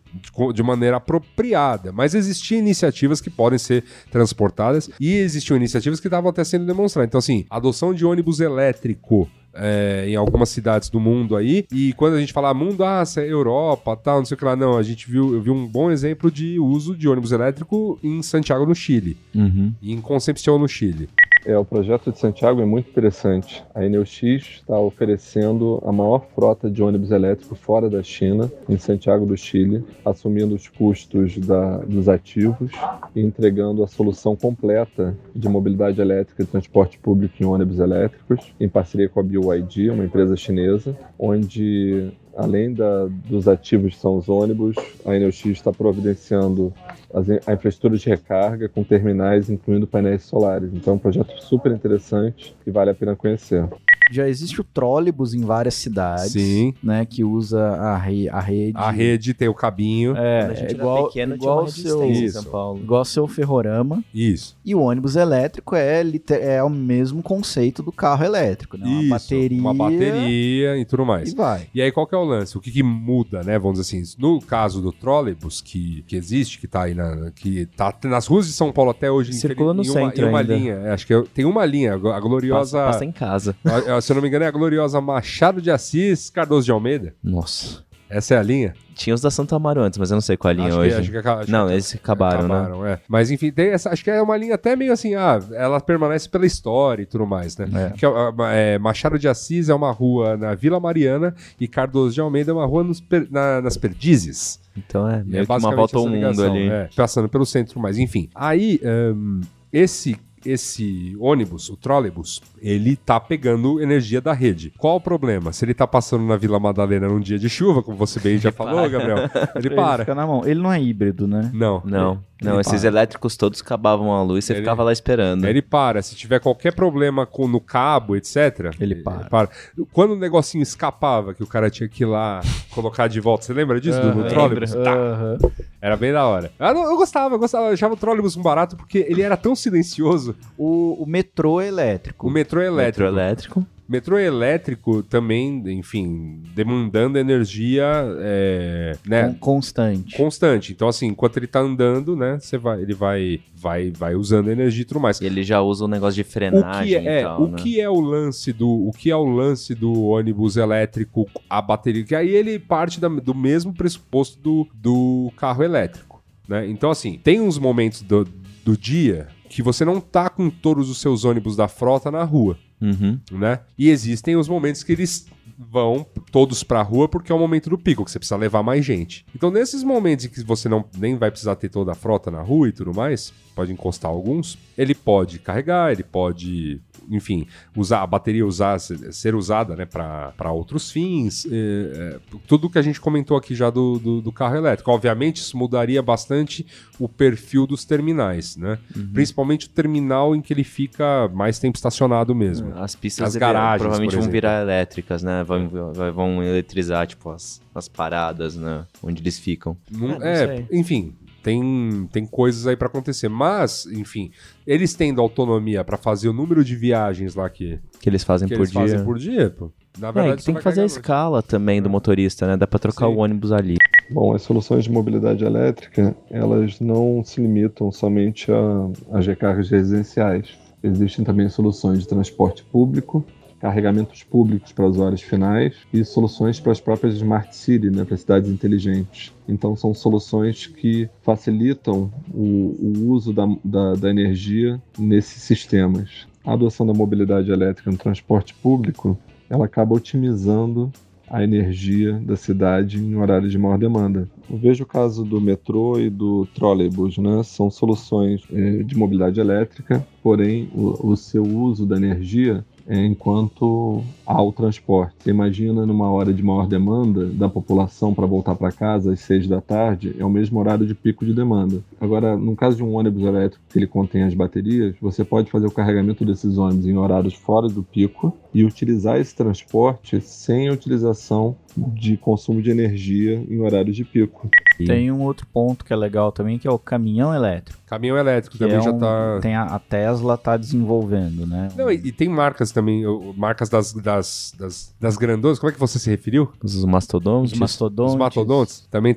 de 0.55 0.63
maneira 0.63 0.97
apropriada. 0.97 1.93
Mas 1.93 2.15
existiam 2.15 2.59
iniciativas 2.59 3.21
que 3.21 3.29
podem 3.29 3.59
ser 3.59 3.85
transportadas 4.11 4.89
e 4.99 5.15
existiam 5.15 5.57
iniciativas 5.57 6.01
que 6.01 6.07
estavam 6.07 6.31
até 6.31 6.43
sendo 6.43 6.65
demonstradas. 6.65 7.09
Então, 7.09 7.19
assim, 7.19 7.45
adoção 7.51 7.93
de 7.93 8.05
ônibus 8.07 8.41
elétrico 8.41 9.29
é, 9.57 10.05
em 10.09 10.17
algumas 10.17 10.49
cidades 10.49 10.89
do 10.89 11.01
mundo 11.01 11.37
aí. 11.37 11.67
E 11.73 11.93
quando 11.95 12.15
a 12.15 12.21
gente 12.21 12.33
fala 12.33 12.53
mundo, 12.55 12.85
ah, 12.85 13.03
é 13.17 13.21
Europa, 13.21 13.97
tal, 13.97 14.19
não 14.19 14.25
sei 14.25 14.35
o 14.35 14.39
que 14.39 14.45
lá, 14.45 14.55
não. 14.55 14.77
A 14.77 14.83
gente 14.83 15.11
viu, 15.11 15.35
eu 15.35 15.41
vi 15.41 15.51
um 15.51 15.67
bom 15.67 15.91
exemplo 15.91 16.31
de 16.31 16.59
uso 16.59 16.97
de 16.97 17.09
ônibus 17.09 17.33
elétrico 17.33 17.99
em 18.03 18.23
Santiago, 18.23 18.67
no 18.67 18.75
Chile. 18.75 19.17
Uhum. 19.35 19.73
E 19.81 19.93
em 19.93 20.01
Concepción, 20.01 20.59
no 20.59 20.69
Chile. 20.69 21.09
É, 21.49 21.57
o 21.57 21.65
projeto 21.65 22.11
de 22.11 22.19
Santiago 22.19 22.61
é 22.61 22.65
muito 22.65 22.91
interessante. 22.91 23.65
A 23.73 23.85
Eneux 23.85 24.21
está 24.21 24.77
oferecendo 24.81 25.81
a 25.87 25.93
maior 25.93 26.27
frota 26.35 26.69
de 26.69 26.83
ônibus 26.83 27.13
elétrico 27.13 27.55
fora 27.55 27.89
da 27.89 28.03
China, 28.03 28.51
em 28.69 28.77
Santiago 28.77 29.25
do 29.25 29.37
Chile, 29.37 29.85
assumindo 30.05 30.57
os 30.57 30.67
custos 30.67 31.39
da- 31.39 31.79
dos 31.79 32.09
ativos 32.09 32.73
e 33.15 33.21
entregando 33.21 33.85
a 33.85 33.87
solução 33.87 34.35
completa 34.35 35.17
de 35.37 35.49
mobilidade 35.49 36.01
elétrica 36.01 36.43
e 36.43 36.47
transporte 36.47 36.99
público 36.99 37.37
em 37.41 37.45
ônibus 37.47 37.79
elétricos, 37.79 38.53
em 38.59 38.69
parceria 38.69 39.09
com 39.09 39.21
a 39.21 39.23
BYD, 39.23 39.91
uma 39.91 40.05
empresa 40.05 40.35
chinesa, 40.37 40.99
onde 41.17 42.11
além 42.37 42.73
da- 42.73 43.07
dos 43.09 43.49
ativos 43.49 43.95
que 43.95 44.01
são 44.01 44.17
os 44.17 44.29
ônibus, 44.29 44.77
a 45.05 45.15
Eneux 45.15 45.45
está 45.47 45.73
providenciando 45.73 46.73
as 47.13 47.29
a 47.31 47.53
infraestrutura 47.55 47.97
de 47.97 48.09
recarga 48.09 48.69
com 48.69 48.85
terminais, 48.85 49.49
incluindo 49.49 49.87
painéis 49.87 50.25
solares. 50.25 50.73
Então 50.73 50.93
é 50.95 50.97
um 50.97 50.99
projeto 50.99 51.33
super 51.41 51.73
interessante 51.73 52.55
e 52.67 52.71
vale 52.71 52.91
a 52.91 52.95
pena 52.95 53.17
conhecer. 53.17 53.67
Já 54.11 54.29
existe 54.29 54.61
o 54.61 54.65
trólebus 54.65 55.35
em 55.35 55.41
várias 55.41 55.75
cidades. 55.75 56.33
Sim. 56.33 56.75
Né, 56.83 57.05
que 57.05 57.25
usa 57.25 57.61
a, 57.61 57.97
re- 57.99 58.29
a 58.29 58.41
rede. 58.41 58.73
A 58.77 58.91
rede 58.91 59.35
tem 59.35 59.49
o 59.49 59.55
cabinho. 59.55 60.17
É, 60.17 60.55
gente 60.55 60.69
é 60.69 60.77
igual, 60.77 61.07
pequeno, 61.09 61.35
igual 61.35 61.61
uma 61.61 61.69
seu, 61.69 62.03
em 62.05 62.13
Isso. 62.25 62.43
São 62.43 62.51
Paulo. 62.51 62.81
igual 62.81 63.05
seu 63.05 63.27
ferrorama. 63.27 64.03
Isso. 64.15 64.57
E 64.65 64.75
o 64.75 64.81
ônibus 64.81 65.17
elétrico 65.17 65.75
é, 65.75 66.03
é 66.31 66.63
o 66.63 66.71
mesmo 66.71 67.23
conceito 67.23 67.83
do 67.83 67.91
carro 67.93 68.25
elétrico, 68.25 68.77
né? 68.77 68.87
Uma 68.87 69.01
Isso. 69.01 69.09
bateria. 69.11 69.61
Uma 69.61 69.75
bateria 69.75 70.77
e 70.79 70.85
tudo 70.85 71.05
mais. 71.05 71.33
E 71.33 71.35
vai. 71.35 71.67
E 71.75 71.83
aí, 71.83 71.91
qual 71.93 72.07
que 72.07 72.15
é 72.15 72.19
o 72.19 72.25
lance? 72.25 72.57
O 72.57 72.61
que, 72.61 72.71
que 72.71 72.83
muda, 72.83 73.43
né? 73.43 73.59
Vamos 73.59 73.79
dizer 73.81 73.99
assim, 73.99 74.17
no 74.19 74.41
caso 74.41 74.81
do 74.81 74.93
trolleybus, 74.93 75.61
que, 75.61 76.03
que 76.07 76.17
existe, 76.17 76.59
que 76.59 76.67
tá 76.69 76.83
aí 76.85 76.95
na. 76.95 77.31
que 77.35 77.67
tá 77.77 77.95
nas 78.05 78.27
ruas 78.27 78.47
de 78.47 78.53
São 78.53 78.73
Paulo 78.73 78.91
até 78.91 79.11
hoje, 79.11 79.33
Circula 79.33 79.75
no 79.75 79.83
em 79.83 79.87
uma, 79.89 79.93
centro 79.93 80.27
em 80.27 80.29
uma 80.29 80.41
ainda. 80.41 80.57
linha. 80.57 80.75
é, 80.75 80.93
Acho 80.93 81.07
que 81.07 81.15
é- 81.15 81.25
tem 81.35 81.45
uma 81.45 81.65
linha, 81.65 81.95
a 81.95 82.21
gloriosa. 82.21 82.79
Passa, 82.79 82.93
passa 82.93 83.05
em 83.05 83.13
casa. 83.13 83.57
a- 83.65 83.96
se 84.01 84.13
eu 84.13 84.15
não 84.15 84.23
me 84.23 84.29
engano, 84.29 84.45
é 84.45 84.49
a 84.49 84.53
gloriosa 84.53 85.01
Machado 85.01 85.61
de 85.63 85.71
Assis 85.71 86.31
Cardoso 86.31 86.65
de 86.65 86.71
Almeida. 86.73 87.15
Nossa. 87.23 87.85
Essa 88.09 88.35
é 88.35 88.39
a 88.39 88.43
linha? 88.43 88.73
Tinha 88.95 89.13
os 89.13 89.21
da 89.21 89.33
Santa 89.33 89.57
Amaro 89.57 89.81
antes, 89.83 89.99
mas 89.99 90.13
eu 90.13 90.15
não 90.15 90.21
sei 90.21 90.37
qual 90.37 90.53
é 90.53 90.55
a 90.55 90.57
linha 90.57 90.69
acho 90.69 90.79
hoje. 90.79 90.91
Que, 90.91 91.01
acho 91.01 91.11
que, 91.11 91.29
acho 91.29 91.51
não, 91.51 91.67
que- 91.67 91.73
eles 91.73 91.95
acabaram, 91.97 92.47
né? 92.83 92.93
é. 92.93 92.99
Mas 93.09 93.33
enfim, 93.33 93.51
tem 93.51 93.71
essa, 93.71 93.91
acho 93.91 94.05
que 94.05 94.11
é 94.13 94.23
uma 94.23 94.37
linha 94.37 94.55
até 94.55 94.77
meio 94.77 94.93
assim, 94.93 95.17
ah, 95.17 95.41
ela 95.53 95.81
permanece 95.81 96.29
pela 96.29 96.47
história 96.47 97.03
e 97.03 97.07
tudo 97.07 97.27
mais, 97.27 97.57
né? 97.57 97.67
É. 97.75 97.91
Que 97.99 98.07
é, 98.07 98.09
a- 98.09 98.33
é, 98.53 98.79
Machado 98.79 99.19
de 99.19 99.27
Assis 99.27 99.69
é 99.69 99.75
uma 99.75 99.91
rua 99.91 100.37
na 100.37 100.55
Vila 100.55 100.79
Mariana 100.79 101.35
e 101.61 101.67
Cardoso 101.67 102.15
de 102.15 102.21
Almeida 102.21 102.53
é 102.53 102.55
uma 102.55 102.65
rua 102.65 102.85
nos 102.85 103.03
na- 103.29 103.61
nas 103.61 103.77
Perdizes. 103.77 104.61
Então 104.77 105.09
é 105.11 105.25
meio 105.25 105.45
que 105.45 105.53
uma 105.53 105.75
volta 105.75 105.97
ao 105.99 106.05
mundo 106.05 106.15
ligação, 106.15 106.53
ali. 106.55 106.69
é, 106.69 106.89
passando 106.95 107.29
pelo 107.29 107.45
centro, 107.45 107.81
mas 107.81 107.99
enfim. 107.99 108.29
Aí, 108.37 108.81
ahn, 108.85 109.41
esse 109.73 110.17
esse 110.47 111.17
ônibus, 111.19 111.69
o 111.69 111.77
trolleybus, 111.77 112.43
ele 112.61 112.97
tá 112.97 113.19
pegando 113.19 113.81
energia 113.81 114.21
da 114.21 114.33
rede. 114.33 114.73
Qual 114.79 114.97
o 114.97 115.01
problema? 115.01 115.53
Se 115.53 115.65
ele 115.65 115.75
tá 115.75 115.87
passando 115.87 116.25
na 116.25 116.37
Vila 116.37 116.59
Madalena 116.61 117.09
num 117.09 117.21
dia 117.21 117.39
de 117.39 117.49
chuva, 117.49 117.83
como 117.83 117.97
você 117.97 118.21
bem 118.21 118.39
já 118.39 118.53
falou. 118.53 118.89
Gabriel, 118.89 119.19
ele 119.55 119.69
Ele 119.69 119.75
para. 119.75 120.05
fica 120.05 120.15
na 120.15 120.27
mão. 120.27 120.47
Ele 120.47 120.61
não 120.61 120.73
é 120.73 120.81
híbrido, 120.81 121.27
né? 121.27 121.51
Não. 121.53 121.83
Não, 121.85 122.25
não, 122.43 122.53
Ele 122.53 122.61
esses 122.61 122.81
para. 122.81 122.89
elétricos 122.89 123.37
todos 123.37 123.61
acabavam 123.63 124.13
a 124.13 124.23
luz 124.23 124.45
e 124.45 124.47
você 124.49 124.53
Ele- 124.53 124.61
ficava 124.61 124.83
lá 124.83 124.93
esperando. 124.93 125.47
Ele 125.47 125.63
para. 125.63 126.03
Se 126.03 126.15
tiver 126.15 126.39
qualquer 126.41 126.75
problema 126.75 127.25
com, 127.25 127.49
no 127.49 127.61
cabo, 127.61 128.15
etc. 128.17 128.73
Ele 128.79 128.97
para. 128.97 129.49
Quando 129.93 130.13
o 130.13 130.17
negocinho 130.17 130.63
escapava, 130.63 131.33
que 131.33 131.43
o 131.43 131.47
cara 131.47 131.71
tinha 131.71 131.89
que 131.89 132.03
ir 132.03 132.07
lá 132.07 132.41
colocar 132.71 133.09
de 133.09 133.21
volta, 133.21 133.45
você 133.47 133.53
lembra 133.55 133.81
disso? 133.81 134.01
do, 134.01 134.15
no 134.15 134.21
Aham. 134.21 134.29
trolleybus? 134.29 134.73
Tá. 134.75 134.93
Aham. 134.95 135.39
Era 135.81 135.97
bem 135.97 136.13
da 136.13 136.27
hora. 136.27 136.51
Eu, 136.59 136.75
não- 136.75 136.91
eu 136.91 136.97
gostava, 136.97 137.35
eu 137.35 137.39
gostava. 137.39 137.69
Eu 137.69 137.73
achava 137.73 137.95
o 137.95 137.97
trolleybus 137.97 138.37
um 138.37 138.43
barato 138.43 138.77
porque 138.77 139.07
ele 139.09 139.23
era 139.23 139.37
tão 139.37 139.55
silencioso. 139.57 140.35
O, 140.59 141.03
o 141.03 141.07
metrô 141.07 141.61
elétrico. 141.61 142.27
O 142.27 142.31
metrô 142.31 142.61
elétrico. 142.61 143.05
Metrô 143.05 143.07
elétrico. 143.07 143.67
Metrô 143.89 144.19
elétrico 144.19 145.03
também, 145.03 145.63
enfim, 145.69 146.43
demandando 146.55 147.19
energia 147.19 147.85
é, 148.19 148.97
né, 149.07 149.29
con- 149.29 149.57
constante. 149.57 150.17
constante. 150.17 150.73
Então, 150.73 150.89
assim, 150.89 151.07
enquanto 151.07 151.37
ele 151.37 151.47
tá 151.47 151.61
andando, 151.61 152.17
né, 152.17 152.39
você 152.41 152.59
vai, 152.59 152.83
ele 152.83 152.95
vai, 152.95 153.41
vai, 153.55 153.91
vai 153.91 154.15
usando 154.17 154.51
energia 154.51 154.83
e 154.83 154.85
tudo 154.85 154.99
mais. 155.01 155.21
Ele 155.21 155.43
já 155.45 155.61
usa 155.61 155.85
um 155.85 155.89
negócio 155.89 156.17
de 156.17 156.29
O 156.29 156.33
frenagem 156.33 156.89
que 157.01 157.09
é, 157.09 157.21
e 157.21 157.23
tal, 157.23 157.43
o 157.43 157.49
né? 157.49 157.57
que 157.59 157.81
é 157.81 157.89
o 157.89 158.01
lance 158.01 158.53
do 158.53 158.69
o 158.69 158.91
que 158.93 159.11
é 159.11 159.17
o 159.17 159.25
lance 159.25 159.75
do 159.75 160.03
ônibus 160.05 160.57
elétrico 160.57 161.29
a 161.49 161.63
bateria 161.63 162.05
que 162.05 162.15
aí 162.15 162.29
ele 162.29 162.59
parte 162.59 163.01
da- 163.01 163.09
do 163.09 163.35
mesmo 163.35 163.73
pressuposto 163.73 164.39
do, 164.41 164.67
do 164.75 165.33
carro 165.37 165.63
elétrico 165.63 166.23
né 166.49 166.67
então 166.69 166.91
assim 166.91 167.19
tem 167.23 167.41
uns 167.41 167.59
momentos 167.59 168.03
do, 168.03 168.25
do 168.65 168.77
dia 168.77 169.29
que 169.49 169.63
você 169.63 169.85
não 169.85 170.01
tá 170.01 170.29
com 170.29 170.51
todos 170.51 170.91
os 170.91 171.01
seus 171.01 171.25
ônibus 171.25 171.57
da 171.57 171.69
frota 171.69 172.11
na 172.11 172.25
rua 172.25 172.59
Uhum. 172.81 173.19
né 173.33 173.61
e 173.79 173.89
existem 173.89 174.37
os 174.37 174.49
momentos 174.49 174.83
que 174.83 174.93
eles 174.93 175.27
vão 175.59 176.07
todos 176.31 176.63
pra 176.63 176.83
rua 176.83 177.09
porque 177.09 177.33
é 177.33 177.35
o 177.35 177.39
momento 177.39 177.71
do 177.71 177.79
pico 177.79 178.05
que 178.05 178.11
você 178.11 178.19
precisa 178.19 178.37
levar 178.37 178.63
mais 178.63 178.85
gente 178.85 179.25
então 179.35 179.51
nesses 179.51 179.83
momentos 179.83 180.27
em 180.27 180.29
que 180.29 180.43
você 180.43 180.69
não 180.69 180.85
nem 180.99 181.17
vai 181.17 181.31
precisar 181.31 181.57
ter 181.57 181.71
toda 181.71 181.93
a 181.93 181.95
frota 181.95 182.31
na 182.31 182.43
rua 182.43 182.69
e 182.69 182.73
tudo 182.73 182.93
mais 182.93 183.33
pode 183.55 183.73
encostar 183.73 184.11
alguns 184.11 184.59
ele 184.77 184.95
pode 184.95 185.39
carregar 185.39 185.91
ele 185.91 186.03
pode 186.03 186.81
enfim, 187.11 187.47
usar 187.75 188.03
a 188.03 188.07
bateria 188.07 188.47
usar 188.47 188.79
ser 188.79 189.35
usada, 189.35 189.77
né, 189.77 189.85
para 189.85 190.53
outros 190.53 190.91
fins, 190.91 191.47
é, 191.47 191.51
é, 191.51 192.19
tudo 192.47 192.71
que 192.71 192.79
a 192.79 192.83
gente 192.83 193.01
comentou 193.01 193.37
aqui 193.37 193.55
já 193.55 193.71
do, 193.71 193.99
do, 193.99 194.21
do, 194.21 194.33
carro 194.33 194.57
elétrico. 194.57 194.91
Obviamente, 194.91 195.37
isso 195.37 195.57
mudaria 195.57 196.03
bastante 196.03 196.67
o 196.99 197.09
perfil 197.09 197.67
dos 197.67 197.85
terminais, 197.85 198.57
né? 198.57 198.79
Uhum. 198.95 199.11
Principalmente 199.13 199.67
o 199.67 199.71
terminal 199.71 200.35
em 200.35 200.41
que 200.41 200.53
ele 200.53 200.65
fica 200.65 201.29
mais 201.33 201.59
tempo 201.59 201.77
estacionado 201.77 202.35
mesmo. 202.35 202.73
As 202.77 202.95
pistas 202.95 203.29
as 203.29 203.37
garagens, 203.37 203.83
provavelmente 203.83 204.17
vão 204.17 204.31
virar 204.31 204.63
elétricas, 204.63 205.23
né? 205.23 205.45
Vão, 205.45 205.69
vão 206.15 206.43
eletrizar, 206.43 207.07
tipo, 207.07 207.31
as, 207.31 207.61
as 207.75 207.89
paradas, 207.89 208.57
né? 208.57 208.85
Onde 209.03 209.23
eles 209.23 209.39
ficam. 209.39 209.77
Não, 209.91 210.23
é, 210.23 210.45
é 210.45 210.67
enfim, 210.73 211.15
tem, 211.47 212.09
tem 212.11 212.27
coisas 212.27 212.67
aí 212.67 212.77
para 212.77 212.89
acontecer. 212.89 213.29
Mas, 213.29 213.87
enfim, 213.87 214.33
eles 214.67 214.95
tendo 214.95 215.21
autonomia 215.21 215.85
para 215.85 215.97
fazer 215.97 216.29
o 216.29 216.33
número 216.33 216.65
de 216.65 216.75
viagens 216.75 217.37
lá 217.37 217.49
que, 217.49 217.79
que 218.01 218.11
eles 218.11 218.25
fazem 218.25 218.49
que 218.49 218.55
por 218.57 218.63
eles 218.63 218.73
dia. 218.73 218.81
Fazem 218.81 219.05
por 219.05 219.17
dia, 219.17 219.51
pô. 219.51 219.71
Na 219.97 220.11
verdade, 220.11 220.43
é, 220.43 220.45
tem 220.45 220.57
que 220.57 220.61
fazer 220.61 220.81
a 220.81 220.85
escala 220.85 221.45
também 221.45 221.81
do 221.81 221.89
motorista, 221.89 222.49
né? 222.49 222.57
Dá 222.57 222.67
para 222.67 222.81
trocar 222.81 223.07
Sim. 223.07 223.15
o 223.15 223.19
ônibus 223.19 223.53
ali. 223.53 223.77
Bom, 224.11 224.35
as 224.35 224.43
soluções 224.43 224.85
de 224.85 224.91
mobilidade 224.91 225.45
elétrica, 225.45 226.17
elas 226.29 226.81
não 226.81 227.23
se 227.25 227.41
limitam 227.41 227.93
somente 227.93 228.51
a, 228.51 228.91
a 229.13 229.21
recargas 229.21 229.71
residenciais. 229.71 230.49
Existem 230.83 231.25
também 231.25 231.49
soluções 231.49 232.01
de 232.01 232.09
transporte 232.09 232.65
público 232.65 233.25
carregamentos 233.61 234.23
públicos 234.23 234.73
para 234.73 234.87
usuários 234.87 235.23
finais 235.23 235.75
e 235.93 236.05
soluções 236.05 236.61
para 236.61 236.73
as 236.73 236.81
próprias 236.81 237.15
Smart 237.15 237.55
City, 237.55 237.91
né, 237.91 238.05
para 238.05 238.17
cidades 238.17 238.51
inteligentes. 238.51 239.33
Então, 239.49 239.77
são 239.77 239.95
soluções 239.95 240.67
que 240.67 241.09
facilitam 241.23 242.11
o, 242.33 242.77
o 242.79 243.11
uso 243.11 243.33
da, 243.33 243.47
da, 243.65 243.95
da 243.95 244.11
energia 244.11 244.81
nesses 244.99 245.43
sistemas. 245.43 246.27
A 246.45 246.53
adoção 246.53 246.87
da 246.87 246.95
mobilidade 246.95 247.51
elétrica 247.51 247.91
no 247.91 247.97
transporte 247.97 248.55
público 248.55 249.19
ela 249.49 249.65
acaba 249.65 249.95
otimizando 249.95 250.93
a 251.29 251.43
energia 251.43 252.13
da 252.13 252.37
cidade 252.37 252.99
em 252.99 253.17
horários 253.17 253.51
de 253.51 253.59
maior 253.59 253.79
demanda. 253.79 254.29
Eu 254.49 254.57
vejo 254.57 254.85
o 254.85 254.87
caso 254.87 255.25
do 255.25 255.41
metrô 255.41 255.99
e 255.99 256.09
do 256.09 256.47
trolleybus, 256.55 257.19
né? 257.19 257.43
São 257.43 257.69
soluções 257.69 258.43
é, 258.53 258.83
de 258.85 258.97
mobilidade 258.97 259.41
elétrica, 259.41 260.07
porém 260.23 260.71
o, 260.73 261.11
o 261.11 261.17
seu 261.17 261.43
uso 261.43 261.85
da 261.85 261.97
energia 261.97 262.65
enquanto 262.89 264.03
ao 264.25 264.53
transporte. 264.53 265.15
Você 265.19 265.31
imagina 265.31 265.87
numa 265.87 266.11
hora 266.11 266.33
de 266.33 266.43
maior 266.43 266.67
demanda 266.67 267.27
da 267.27 267.49
população 267.49 268.15
para 268.15 268.27
voltar 268.27 268.55
para 268.55 268.73
casa 268.73 269.13
às 269.13 269.21
seis 269.21 269.47
da 269.47 269.61
tarde, 269.61 270.15
é 270.19 270.25
o 270.25 270.31
mesmo 270.31 270.59
horário 270.59 270.87
de 270.87 270.95
pico 270.95 271.25
de 271.25 271.35
demanda. 271.35 271.81
Agora, 272.01 272.37
no 272.37 272.55
caso 272.55 272.77
de 272.77 272.83
um 272.83 272.95
ônibus 272.95 273.23
elétrico 273.23 273.65
que 273.69 273.79
ele 273.79 273.87
contém 273.87 274.23
as 274.23 274.35
baterias, 274.35 274.95
você 275.01 275.25
pode 275.25 275.51
fazer 275.51 275.67
o 275.67 275.71
carregamento 275.71 276.25
desses 276.25 276.59
ônibus 276.59 276.87
em 276.87 276.97
horários 276.97 277.35
fora 277.35 277.69
do 277.69 277.83
pico 277.83 278.37
e 278.57 278.65
utilizar 278.65 279.19
esse 279.21 279.35
transporte 279.35 280.19
sem 280.19 280.67
a 280.67 280.73
utilização 280.73 281.55
de 281.77 282.17
consumo 282.17 282.63
de 282.63 282.71
energia 282.71 283.35
em 283.51 283.61
horários 283.61 283.95
de 283.95 284.03
pico. 284.03 284.49
Tem 284.79 285.13
um 285.13 285.21
outro 285.21 285.47
ponto 285.47 285.85
que 285.85 285.93
é 285.93 285.97
legal 285.97 286.33
também, 286.33 286.59
que 286.59 286.67
é 286.67 286.71
o 286.71 286.79
caminhão 286.79 287.35
elétrico. 287.35 287.79
Caminhão 287.85 288.17
elétrico 288.17 288.57
também 288.57 288.77
é 288.77 288.81
já 288.81 288.91
está. 288.93 289.41
Tem 289.43 289.55
a, 289.55 289.65
a, 289.65 289.79
Tesla 289.79 290.37
está 290.37 290.57
desenvolvendo, 290.57 291.47
né? 291.47 291.69
Não, 291.77 291.91
e, 291.91 291.97
e, 291.97 292.13
tem 292.13 292.31
marcas 292.31 292.73
também, 292.73 293.03
marcas 293.37 293.69
das, 293.69 293.93
das, 293.93 294.55
das, 294.59 294.95
das 294.99 295.19
grandonas. 295.19 295.59
Como 295.59 295.69
é 295.69 295.75
que 295.75 295.81
você 295.81 295.99
se 295.99 296.09
referiu? 296.09 296.51
Os 296.63 296.83
mastodontes. 296.87 297.53
Os 297.53 297.59
mastodontes. 297.59 298.15
Os 298.15 298.19
mastodontes 298.19 298.89
também 298.91 299.15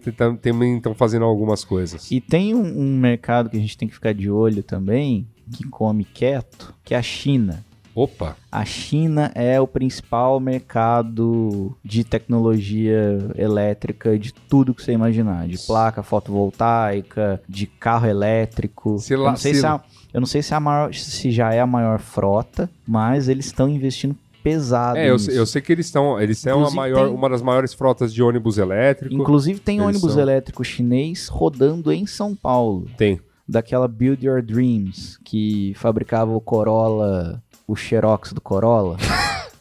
estão 0.75 0.93
fazendo 0.93 1.23
algumas 1.23 1.63
coisas. 1.63 2.11
E 2.11 2.19
tem 2.19 2.53
um, 2.53 2.77
um 2.77 2.97
mercado 2.97 3.49
que 3.49 3.55
a 3.55 3.61
gente 3.61 3.77
tem 3.77 3.87
que 3.87 3.93
ficar 3.93 4.13
de 4.13 4.29
olho 4.29 4.63
também, 4.63 5.25
que 5.49 5.65
come 5.65 6.03
quieto, 6.03 6.73
que 6.83 6.93
é 6.93 6.97
a 6.97 7.01
China. 7.01 7.63
Opa! 7.93 8.35
A 8.51 8.63
China 8.65 9.31
é 9.35 9.59
o 9.59 9.67
principal 9.67 10.39
mercado 10.39 11.75
de 11.83 12.03
tecnologia 12.03 13.19
elétrica 13.35 14.17
de 14.17 14.33
tudo 14.33 14.73
que 14.73 14.83
você 14.83 14.91
imaginar, 14.91 15.47
de 15.47 15.57
placa 15.57 16.03
fotovoltaica, 16.03 17.41
de 17.47 17.65
carro 17.65 18.07
elétrico. 18.07 18.99
Se 18.99 19.15
lá, 19.15 19.25
eu, 19.25 19.31
não 19.31 19.37
sei 19.37 19.53
se, 19.53 19.59
se 19.61 19.65
a, 19.65 19.81
eu 20.13 20.19
não 20.19 20.27
sei 20.27 20.41
se, 20.41 20.53
a 20.53 20.59
maior, 20.59 20.93
se 20.93 21.31
já 21.31 21.53
é 21.53 21.59
a 21.59 21.67
maior 21.67 21.99
frota, 21.99 22.69
mas 22.87 23.27
eles 23.27 23.47
estão 23.47 23.67
investindo 23.67 24.15
pesado. 24.43 24.97
É, 24.97 25.09
eu, 25.09 25.17
eu, 25.29 25.45
sei 25.45 25.61
que 25.61 25.71
eles 25.71 25.85
estão. 25.85 26.19
Eles 26.19 26.39
são 26.39 26.65
a 26.65 26.71
maior, 26.71 27.07
tem, 27.07 27.15
uma 27.15 27.29
das 27.29 27.41
maiores 27.41 27.73
frotas 27.73 28.13
de 28.13 28.23
ônibus 28.23 28.57
elétrico. 28.57 29.13
Inclusive 29.13 29.59
tem 29.59 29.77
eles 29.77 29.87
ônibus 29.87 30.13
são... 30.13 30.21
elétrico 30.21 30.63
chinês 30.63 31.27
rodando 31.27 31.91
em 31.91 32.05
São 32.05 32.35
Paulo. 32.35 32.87
Tem. 32.97 33.19
Daquela 33.47 33.87
Build 33.87 34.25
Your 34.25 34.43
Dreams, 34.43 35.17
que 35.23 35.73
fabricava 35.75 36.31
o 36.31 36.39
Corolla 36.39 37.41
o 37.69 37.75
Xerox 37.75 38.33
do 38.33 38.41
Corolla. 38.41 38.97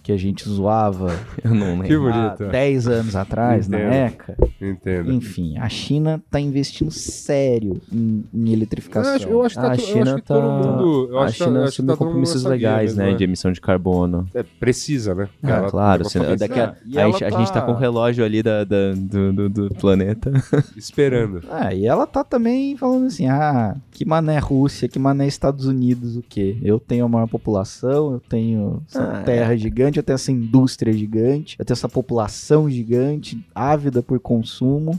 Que 0.09 0.13
a 0.13 0.17
gente 0.17 0.49
zoava. 0.49 1.15
Eu 1.45 1.55
não 1.55 1.73
lembro. 1.73 1.87
Que 1.87 1.99
bonito. 1.99 2.45
Há 2.45 2.49
10 2.49 2.89
anos 2.89 3.15
atrás, 3.15 3.69
Entendo. 3.69 3.83
na 3.83 3.95
ECA. 3.95 4.37
Entendo. 4.59 5.13
Enfim, 5.13 5.59
a 5.59 5.69
China 5.69 6.19
está 6.25 6.41
investindo 6.41 6.91
sério 6.91 7.79
em, 7.93 8.25
em 8.33 8.51
eletrificação. 8.51 9.13
Eu 9.13 9.17
acho, 9.17 9.29
eu 9.29 9.43
acho 9.43 9.55
que 9.57 9.61
tá, 9.61 9.71
a 9.71 9.77
China 9.77 10.23
tá. 10.23 10.35
Mundo, 10.41 11.19
a 11.19 11.29
China 11.29 11.61
tá 11.61 11.65
assumiu 11.67 11.93
tá 11.93 11.99
compromissos 11.99 12.43
legais, 12.43 12.97
né, 12.97 13.11
né? 13.11 13.17
De 13.17 13.25
emissão 13.25 13.53
de 13.53 13.61
carbono. 13.61 14.27
É, 14.33 14.43
precisa, 14.43 15.15
né? 15.15 15.29
Ah, 15.43 15.67
claro. 15.69 16.05
daqui 16.39 16.59
a, 16.59 16.65
a, 16.65 17.07
a, 17.07 17.31
tá... 17.31 17.39
gente 17.39 17.53
tá 17.53 17.61
com 17.61 17.73
o 17.73 17.77
relógio 17.77 18.25
ali 18.25 18.43
da, 18.43 18.65
da 18.65 18.95
do, 18.95 19.33
do, 19.35 19.49
do, 19.51 19.75
planeta. 19.75 20.33
Esperando. 20.75 21.43
Ah, 21.51 21.75
e 21.75 21.85
ela 21.85 22.07
tá 22.07 22.25
também 22.25 22.79
falando 22.79 23.09
assim: 23.09 23.27
ah, 23.27 23.77
que 23.91 24.07
mané 24.07 24.39
Rússia, 24.39 24.89
que 24.89 24.99
mané 24.99 25.27
Estados 25.27 25.67
Unidos, 25.67 26.17
o 26.17 26.23
quê? 26.23 26.57
Eu 26.63 26.81
tenho 26.81 27.05
a 27.05 27.09
maior 27.09 27.29
população, 27.29 28.13
eu 28.13 28.21
tenho 28.27 28.83
essa 28.89 29.03
ah, 29.03 29.23
terra 29.23 29.53
é. 29.53 29.59
gigante 29.59 29.98
eu 29.99 30.03
tenho 30.03 30.15
essa 30.15 30.33
indústria 30.33 30.93
gigante, 30.93 31.57
tenho 31.57 31.75
essa 31.75 31.89
população 31.89 32.69
gigante, 32.69 33.45
ávida 33.55 34.03
por 34.03 34.19
consumo. 34.21 34.99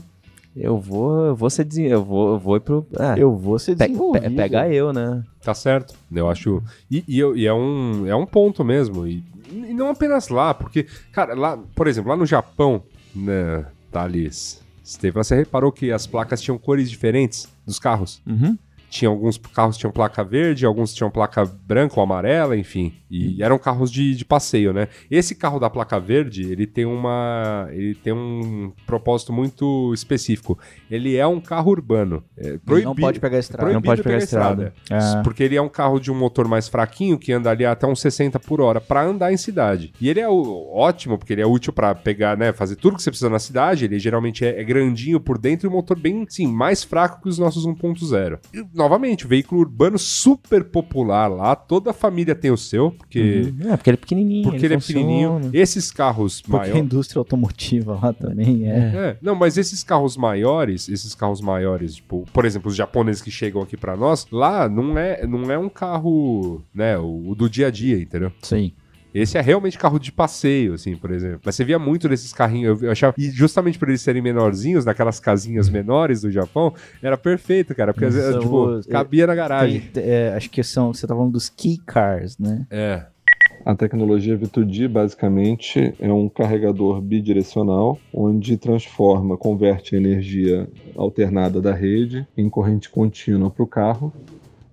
Eu 0.54 0.78
vou, 0.78 1.26
eu 1.26 1.36
vou 1.36 1.48
ser, 1.48 1.66
eu 1.78 2.04
vou, 2.04 2.32
eu 2.32 2.38
vou 2.38 2.56
ir 2.56 2.60
pro, 2.60 2.86
ah, 2.98 3.16
eu 3.16 3.36
vou 3.36 3.58
ser 3.58 3.76
desenvolvido. 3.76 4.22
Pe, 4.30 4.36
pega 4.36 4.68
eu, 4.68 4.92
né? 4.92 5.22
Tá 5.40 5.54
certo. 5.54 5.94
Eu 6.12 6.28
acho 6.28 6.62
e, 6.90 7.04
e, 7.06 7.20
e, 7.20 7.46
é 7.46 7.54
um 7.54 8.06
é 8.06 8.16
um 8.16 8.26
ponto 8.26 8.64
mesmo 8.64 9.06
e, 9.06 9.24
e, 9.52 9.72
não 9.72 9.88
apenas 9.88 10.28
lá, 10.28 10.52
porque 10.52 10.86
cara, 11.12 11.34
lá, 11.34 11.56
por 11.74 11.86
exemplo, 11.86 12.10
lá 12.10 12.16
no 12.16 12.26
Japão, 12.26 12.82
né, 13.14 13.64
Thales, 13.92 14.60
Esteve, 14.90 15.14
você 15.14 15.36
reparou 15.36 15.70
que 15.70 15.92
as 15.92 16.04
placas 16.04 16.42
tinham 16.42 16.58
cores 16.58 16.90
diferentes 16.90 17.48
dos 17.64 17.78
carros? 17.78 18.20
Uhum. 18.26 18.58
Tinha 18.90 19.08
alguns 19.08 19.38
carros 19.38 19.76
tinham 19.76 19.92
placa 19.92 20.24
verde, 20.24 20.66
alguns 20.66 20.92
tinham 20.92 21.12
placa 21.12 21.44
branca 21.44 21.94
ou 21.96 22.02
amarela, 22.02 22.56
enfim. 22.56 22.92
E 23.10 23.42
eram 23.42 23.58
carros 23.58 23.90
de, 23.90 24.14
de 24.14 24.24
passeio, 24.24 24.72
né? 24.72 24.86
Esse 25.10 25.34
carro 25.34 25.58
da 25.58 25.68
placa 25.68 25.98
verde, 25.98 26.50
ele 26.50 26.64
tem 26.64 26.84
uma. 26.84 27.68
Ele 27.72 27.94
tem 27.94 28.12
um 28.12 28.72
propósito 28.86 29.32
muito 29.32 29.92
específico. 29.92 30.56
Ele 30.88 31.16
é 31.16 31.26
um 31.26 31.40
carro 31.40 31.72
urbano. 31.72 32.22
É 32.36 32.58
proibido, 32.58 32.88
não 32.90 32.94
pode 32.94 33.18
pegar 33.18 33.38
estrada. 33.38 33.72
Não 33.72 33.82
pode 33.82 34.02
pegar, 34.02 34.14
pegar 34.14 34.24
estrada. 34.24 34.74
estrada. 34.84 35.18
É. 35.18 35.22
Porque 35.24 35.42
ele 35.42 35.56
é 35.56 35.62
um 35.62 35.68
carro 35.68 35.98
de 35.98 36.12
um 36.12 36.14
motor 36.14 36.46
mais 36.46 36.68
fraquinho 36.68 37.18
que 37.18 37.32
anda 37.32 37.50
ali 37.50 37.66
até 37.66 37.84
uns 37.84 38.00
60 38.00 38.38
por 38.38 38.60
hora 38.60 38.80
para 38.80 39.02
andar 39.02 39.32
em 39.32 39.36
cidade. 39.36 39.92
E 40.00 40.08
ele 40.08 40.20
é 40.20 40.28
ótimo, 40.28 41.18
porque 41.18 41.32
ele 41.32 41.42
é 41.42 41.46
útil 41.46 41.72
para 41.72 41.92
pegar, 41.96 42.36
né? 42.36 42.52
Fazer 42.52 42.76
tudo 42.76 42.96
que 42.96 43.02
você 43.02 43.10
precisa 43.10 43.28
na 43.28 43.40
cidade. 43.40 43.86
Ele 43.86 43.98
geralmente 43.98 44.44
é, 44.44 44.60
é 44.60 44.62
grandinho 44.62 45.18
por 45.18 45.36
dentro 45.36 45.66
e 45.66 45.68
um 45.68 45.72
motor 45.72 45.98
bem, 45.98 46.24
sim, 46.28 46.46
mais 46.46 46.84
fraco 46.84 47.20
que 47.22 47.28
os 47.28 47.38
nossos 47.38 47.66
1.0. 47.66 48.38
Novamente, 48.72 49.26
veículo 49.26 49.62
urbano 49.62 49.98
super 49.98 50.62
popular 50.62 51.26
lá. 51.26 51.56
Toda 51.56 51.90
a 51.90 51.94
família 51.94 52.36
tem 52.36 52.52
o 52.52 52.56
seu 52.56 52.94
porque. 53.00 53.52
Uhum. 53.60 53.72
É, 53.72 53.76
porque 53.76 53.90
ele 53.90 53.94
é 53.94 54.00
pequenininho. 54.00 54.42
Porque 54.44 54.58
ele, 54.58 54.66
ele 54.66 54.74
é 54.74 54.78
pequenininho. 54.78 55.50
Esses 55.52 55.90
carros 55.90 56.42
maiores. 56.46 56.68
Porque 56.70 56.80
a 56.80 56.84
indústria 56.84 57.18
automotiva 57.18 57.98
lá 58.00 58.12
também 58.12 58.68
é. 58.68 58.76
é. 58.76 59.16
Não, 59.22 59.34
mas 59.34 59.56
esses 59.56 59.82
carros 59.82 60.16
maiores, 60.16 60.88
esses 60.88 61.14
carros 61.14 61.40
maiores, 61.40 61.96
tipo, 61.96 62.26
por 62.32 62.44
exemplo, 62.44 62.68
os 62.68 62.76
japoneses 62.76 63.22
que 63.22 63.30
chegam 63.30 63.62
aqui 63.62 63.76
para 63.76 63.96
nós, 63.96 64.26
lá 64.30 64.68
não 64.68 64.96
é, 64.98 65.26
não 65.26 65.50
é 65.50 65.58
um 65.58 65.68
carro, 65.68 66.62
né, 66.74 66.98
o, 66.98 67.30
o 67.30 67.34
do 67.34 67.48
dia 67.48 67.68
a 67.68 67.70
dia, 67.70 67.98
entendeu? 67.98 68.32
Sim. 68.42 68.72
Esse 69.12 69.36
é 69.36 69.40
realmente 69.40 69.78
carro 69.78 69.98
de 69.98 70.12
passeio, 70.12 70.74
assim, 70.74 70.96
por 70.96 71.10
exemplo. 71.10 71.40
Mas 71.44 71.54
você 71.54 71.64
via 71.64 71.78
muito 71.78 72.08
desses 72.08 72.32
carrinhos. 72.32 72.82
Eu 72.82 72.90
achava. 72.90 73.14
E 73.18 73.30
justamente 73.30 73.78
por 73.78 73.88
eles 73.88 74.00
serem 74.00 74.22
menorzinhos, 74.22 74.84
naquelas 74.84 75.18
casinhas 75.18 75.68
menores 75.68 76.22
do 76.22 76.30
Japão, 76.30 76.72
era 77.02 77.16
perfeito, 77.16 77.74
cara. 77.74 77.92
Porque, 77.92 78.06
vezes, 78.06 78.36
tipo, 78.40 78.80
cabia 78.88 79.26
na 79.26 79.34
garagem. 79.34 79.80
Tem, 79.80 80.04
é, 80.04 80.34
acho 80.34 80.48
que 80.50 80.62
são. 80.62 80.94
Você 80.94 81.06
tá 81.06 81.14
falando 81.14 81.32
dos 81.32 81.48
key 81.48 81.78
cars, 81.84 82.38
né? 82.38 82.66
É. 82.70 83.06
A 83.64 83.74
tecnologia 83.74 84.38
V2D 84.38 84.88
basicamente 84.88 85.94
é 85.98 86.10
um 86.10 86.28
carregador 86.28 87.00
bidirecional 87.00 87.98
onde 88.12 88.56
transforma, 88.56 89.36
converte 89.36 89.94
a 89.94 89.98
energia 89.98 90.66
alternada 90.96 91.60
da 91.60 91.74
rede 91.74 92.26
em 92.36 92.48
corrente 92.48 92.88
contínua 92.88 93.50
para 93.50 93.62
o 93.62 93.66
carro 93.66 94.12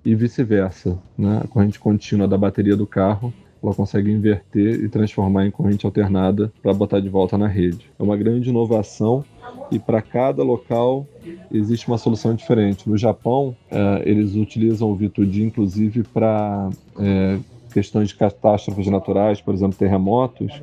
e 0.05 0.15
vice-versa. 0.15 0.97
Né? 1.17 1.41
A 1.43 1.47
corrente 1.47 1.77
contínua 1.77 2.29
da 2.29 2.38
bateria 2.38 2.77
do 2.77 2.88
carro 2.88 3.33
ela 3.62 3.74
consegue 3.74 4.12
inverter 4.12 4.84
e 4.84 4.89
transformar 4.89 5.45
em 5.45 5.51
corrente 5.51 5.86
alternada 5.86 6.51
para 6.62 6.74
botar 6.74 6.99
de 6.99 7.10
volta 7.10 7.38
na 7.38 7.47
rede. 7.47 7.89
É 7.97 8.03
uma 8.03 8.18
grande 8.18 8.49
inovação 8.49 9.24
e 9.72 9.80
para 9.80 10.01
cada 10.01 10.43
local 10.43 11.05
existe 11.51 11.88
uma 11.88 11.97
solução 11.97 12.34
diferente. 12.36 12.89
No 12.89 12.97
Japão, 12.97 13.55
é, 13.70 14.03
eles 14.05 14.36
utilizam 14.36 14.91
o 14.91 14.97
V2D 14.97 15.43
inclusive 15.43 16.03
para 16.03 16.70
é, 16.99 17.39
questões 17.74 18.10
de 18.10 18.16
catástrofes 18.16 18.88
naturais, 18.88 19.41
por 19.41 19.53
exemplo, 19.53 19.78
terremotos, 19.78 20.62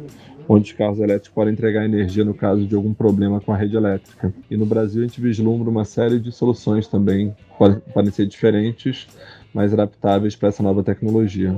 onde 0.49 0.71
os 0.71 0.77
carros 0.77 0.99
elétricos 0.99 1.31
podem 1.31 1.53
entregar 1.53 1.85
energia 1.85 2.25
no 2.25 2.35
caso 2.35 2.67
de 2.67 2.75
algum 2.75 2.93
problema 2.93 3.41
com 3.41 3.53
a 3.53 3.57
rede 3.57 3.77
elétrica. 3.77 4.33
E 4.51 4.57
no 4.57 4.67
Brasil 4.67 5.03
a 5.03 5.07
gente 5.07 5.21
vislumbra 5.21 5.71
uma 5.71 5.85
série 5.85 6.19
de 6.19 6.31
soluções 6.33 6.87
também, 6.87 7.35
podem 7.93 8.11
ser 8.11 8.27
diferentes, 8.27 9.07
mas 9.53 9.73
adaptáveis 9.73 10.35
para 10.35 10.49
essa 10.49 10.63
nova 10.63 10.83
tecnologia. 10.83 11.55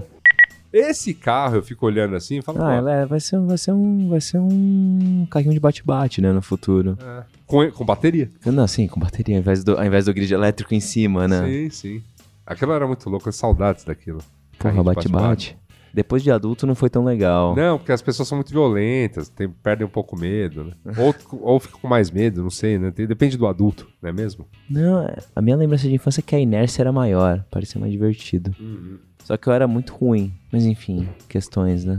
Esse 0.72 1.14
carro, 1.14 1.56
eu 1.56 1.62
fico 1.62 1.86
olhando 1.86 2.14
assim 2.16 2.38
e 2.38 2.42
falo, 2.42 2.58
Ah, 2.62 2.80
pô, 2.82 2.88
é- 2.88 3.06
vai 3.06 3.20
ser, 3.20 3.38
vai 3.40 3.56
ser 3.58 3.72
um, 3.72 4.08
vai 4.08 4.20
ser 4.20 4.38
um 4.38 5.26
carrinho 5.30 5.52
de 5.54 5.60
bate-bate, 5.60 6.20
né, 6.20 6.32
no 6.32 6.42
futuro. 6.42 6.98
é, 7.00 7.22
com, 7.46 7.70
com 7.70 7.84
bateria. 7.84 8.30
Não, 8.44 8.66
sim, 8.66 8.86
com 8.86 8.98
bateria, 9.00 9.36
ao 9.36 9.40
invés 9.40 9.62
do, 9.64 9.76
ao 9.78 9.84
invés 9.84 10.04
do 10.06 10.12
grid 10.14 10.32
elétrico 10.32 10.74
em 10.74 10.80
cima, 10.80 11.26
né? 11.28 11.46
Sim, 11.46 11.70
sim. 11.70 12.02
Aquilo 12.46 12.72
era 12.72 12.86
muito 12.86 13.08
louco, 13.08 13.30
saudades 13.32 13.84
daquilo. 13.84 14.20
Porra, 14.58 14.82
bate-bate. 14.82 15.56
Depois 15.94 16.22
de 16.22 16.30
adulto 16.30 16.66
não 16.66 16.74
foi 16.74 16.90
tão 16.90 17.04
legal. 17.04 17.56
Não, 17.56 17.78
porque 17.78 17.92
as 17.92 18.02
pessoas 18.02 18.28
são 18.28 18.36
muito 18.36 18.50
violentas, 18.52 19.28
tem- 19.28 19.48
perdem 19.48 19.86
um 19.86 19.90
pouco 19.90 20.14
o 20.14 20.18
medo, 20.20 20.64
né? 20.64 20.72
Ou, 20.98 21.14
ou 21.40 21.58
ficam 21.60 21.80
com 21.80 21.88
mais 21.88 22.10
medo, 22.10 22.42
não 22.42 22.50
sei, 22.50 22.78
né? 22.78 22.90
Tem- 22.90 23.06
depende 23.06 23.36
do 23.38 23.46
adulto, 23.46 23.88
não 24.02 24.10
é 24.10 24.12
mesmo? 24.12 24.46
Não, 24.68 25.02
é- 25.02 25.16
a 25.34 25.40
minha 25.40 25.56
lembrança 25.56 25.88
de 25.88 25.94
infância 25.94 26.20
é 26.20 26.22
que 26.22 26.36
a 26.36 26.40
inércia 26.40 26.82
era 26.82 26.92
maior, 26.92 27.44
parecia 27.50 27.80
mais 27.80 27.90
divertido. 27.92 28.54
Só 29.24 29.36
que 29.36 29.48
eu 29.48 29.52
era 29.52 29.66
muito 29.66 29.92
ruim. 29.94 30.32
Mas 30.52 30.64
enfim, 30.66 31.08
questões, 31.28 31.84
né? 31.84 31.96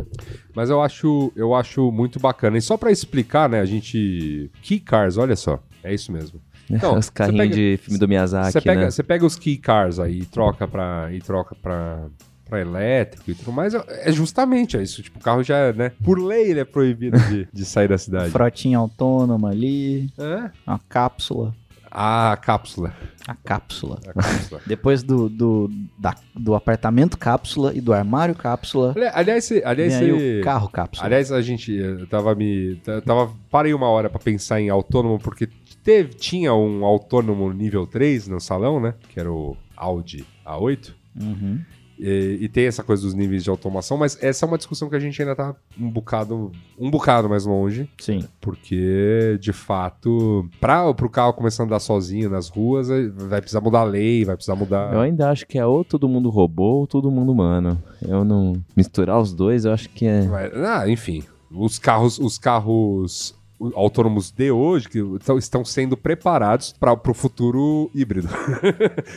Mas 0.56 0.70
eu 0.70 0.82
acho, 0.82 1.32
eu 1.36 1.54
acho 1.54 1.92
muito 1.92 2.20
bacana. 2.20 2.58
E 2.58 2.62
só 2.62 2.78
pra 2.78 2.92
explicar, 2.92 3.50
né, 3.50 3.60
a 3.60 3.66
gente... 3.66 4.50
Key 4.62 4.80
Cars, 4.80 5.18
olha 5.18 5.36
só, 5.36 5.62
é 5.84 5.94
isso 5.94 6.12
mesmo. 6.12 6.40
Então, 6.70 6.98
Os 6.98 7.10
carrinhos 7.10 7.46
pega- 7.46 7.56
de 7.56 7.80
filme 7.82 7.98
do 7.98 8.10
Miyazaki, 8.10 8.52
Você 8.52 8.60
pega, 8.60 8.82
né? 8.82 8.92
você 8.92 9.02
pega 9.02 9.26
os 9.26 9.38
key 9.38 9.56
cars 9.56 10.00
aí 10.00 10.20
e 10.20 10.26
troca 10.26 10.68
pra, 10.68 11.08
e 11.14 11.20
troca 11.20 11.56
pra, 11.56 12.08
pra 12.48 12.60
elétrico 12.62 13.30
e 13.30 13.36
tudo 13.36 13.52
mais, 13.52 13.74
é 13.74 13.84
é 13.90 14.12
justamente 14.12 14.82
isso. 14.82 15.02
Tipo, 15.04 15.20
o 15.20 15.22
carro 15.22 15.44
já, 15.44 15.58
é, 15.58 15.74
né? 15.74 15.92
Por 16.04 16.20
lei 16.20 16.50
ele 16.52 16.60
é 16.60 16.66
proibido 16.66 17.18
de, 17.20 17.48
de 17.52 17.66
sair 17.66 17.88
da 17.88 17.98
cidade. 17.98 18.32
Frotinha 18.32 18.78
autônoma 18.78 19.50
ali, 19.50 20.10
É? 20.18 20.50
uma 20.66 20.80
cápsula. 20.90 21.54
Ah, 21.90 22.34
a 22.34 22.38
cápsula. 22.38 22.94
A 23.26 23.34
cápsula. 23.34 24.00
A 24.08 24.14
cápsula. 24.14 24.62
Depois 24.68 25.02
do, 25.02 25.30
do, 25.30 25.70
da- 25.98 26.16
do 26.36 26.54
apartamento 26.54 27.18
cápsula 27.18 27.74
e 27.74 27.80
do 27.82 27.94
armário 27.94 28.36
cápsula, 28.36 28.92
Ali- 28.96 29.10
aliás, 29.14 29.50
aliás, 29.64 29.94
o 30.02 30.44
carro 30.44 30.70
cápsula. 30.70 31.06
aliás, 31.08 31.32
a 31.32 31.42
gente 31.42 31.72
eu 31.74 32.06
tava 32.08 32.36
me. 32.36 32.80
Tava, 33.06 33.32
parei 33.50 33.74
uma 33.74 33.88
hora 33.90 34.10
pra 34.10 34.20
pensar 34.20 34.60
em 34.62 34.70
autônomo, 34.70 35.18
porque 35.18 35.48
teve, 35.84 36.14
tinha 36.14 36.54
um 36.54 36.84
autônomo 36.86 37.52
nível 37.54 37.88
3 37.88 38.28
no 38.28 38.40
salão, 38.42 38.80
né? 38.82 38.94
Que 39.10 39.20
era 39.20 39.32
o 39.32 39.56
Audi 39.76 40.26
A8. 40.46 40.92
Uhum. 41.20 41.62
E, 42.00 42.38
e 42.42 42.50
tem 42.50 42.66
essa 42.66 42.84
coisa 42.84 43.04
dos 43.04 43.14
níveis 43.14 43.44
de 43.44 43.50
automação, 43.50 43.98
mas 43.98 44.18
essa 44.22 44.46
é 44.46 44.48
uma 44.48 44.58
discussão 44.58 44.90
que 44.90 44.96
a 44.96 45.00
gente 45.00 45.22
ainda 45.22 45.36
tá 45.36 45.56
um 45.80 45.90
bocado, 45.90 46.52
um 46.78 46.90
bocado 46.90 47.30
mais 47.30 47.46
longe, 47.46 47.90
Sim. 48.00 48.24
porque 48.40 49.38
de 49.40 49.52
fato, 49.54 50.48
para 50.60 50.90
o 50.90 51.10
carro 51.10 51.34
começar 51.34 51.64
a 51.64 51.66
andar 51.66 51.80
sozinho 51.80 52.30
nas 52.30 52.50
ruas, 52.50 52.88
vai 53.16 53.42
precisar 53.42 53.62
mudar 53.62 53.82
a 53.82 53.84
lei, 53.84 54.24
vai 54.26 54.36
precisar 54.36 54.56
mudar. 54.56 54.94
Eu 54.94 55.00
ainda 55.00 55.30
acho 55.30 55.48
que 55.48 55.58
é 55.58 55.66
ou 55.66 55.84
todo 55.84 56.08
mundo 56.08 56.30
robô 56.30 56.80
ou 56.80 56.88
todo 56.88 57.12
mundo 57.12 57.32
humano. 57.32 57.82
Eu 58.02 58.24
não. 58.24 58.54
Misturar 58.76 59.20
os 59.20 59.34
dois, 59.34 59.66
eu 59.66 59.72
acho 59.72 59.90
que 59.90 60.06
é. 60.06 60.22
Ah, 60.66 60.90
enfim, 60.90 61.24
os 61.52 61.80
carros, 61.80 62.20
os 62.20 62.38
carros 62.38 63.37
autônomos 63.76 64.32
de 64.32 64.52
hoje 64.52 64.88
que 64.90 65.02
tão- 65.26 65.38
estão 65.38 65.66
sendo 65.66 65.98
preparados 65.98 66.74
para 66.80 66.94
o 66.94 67.14
futuro 67.14 67.90
híbrido. 67.94 68.28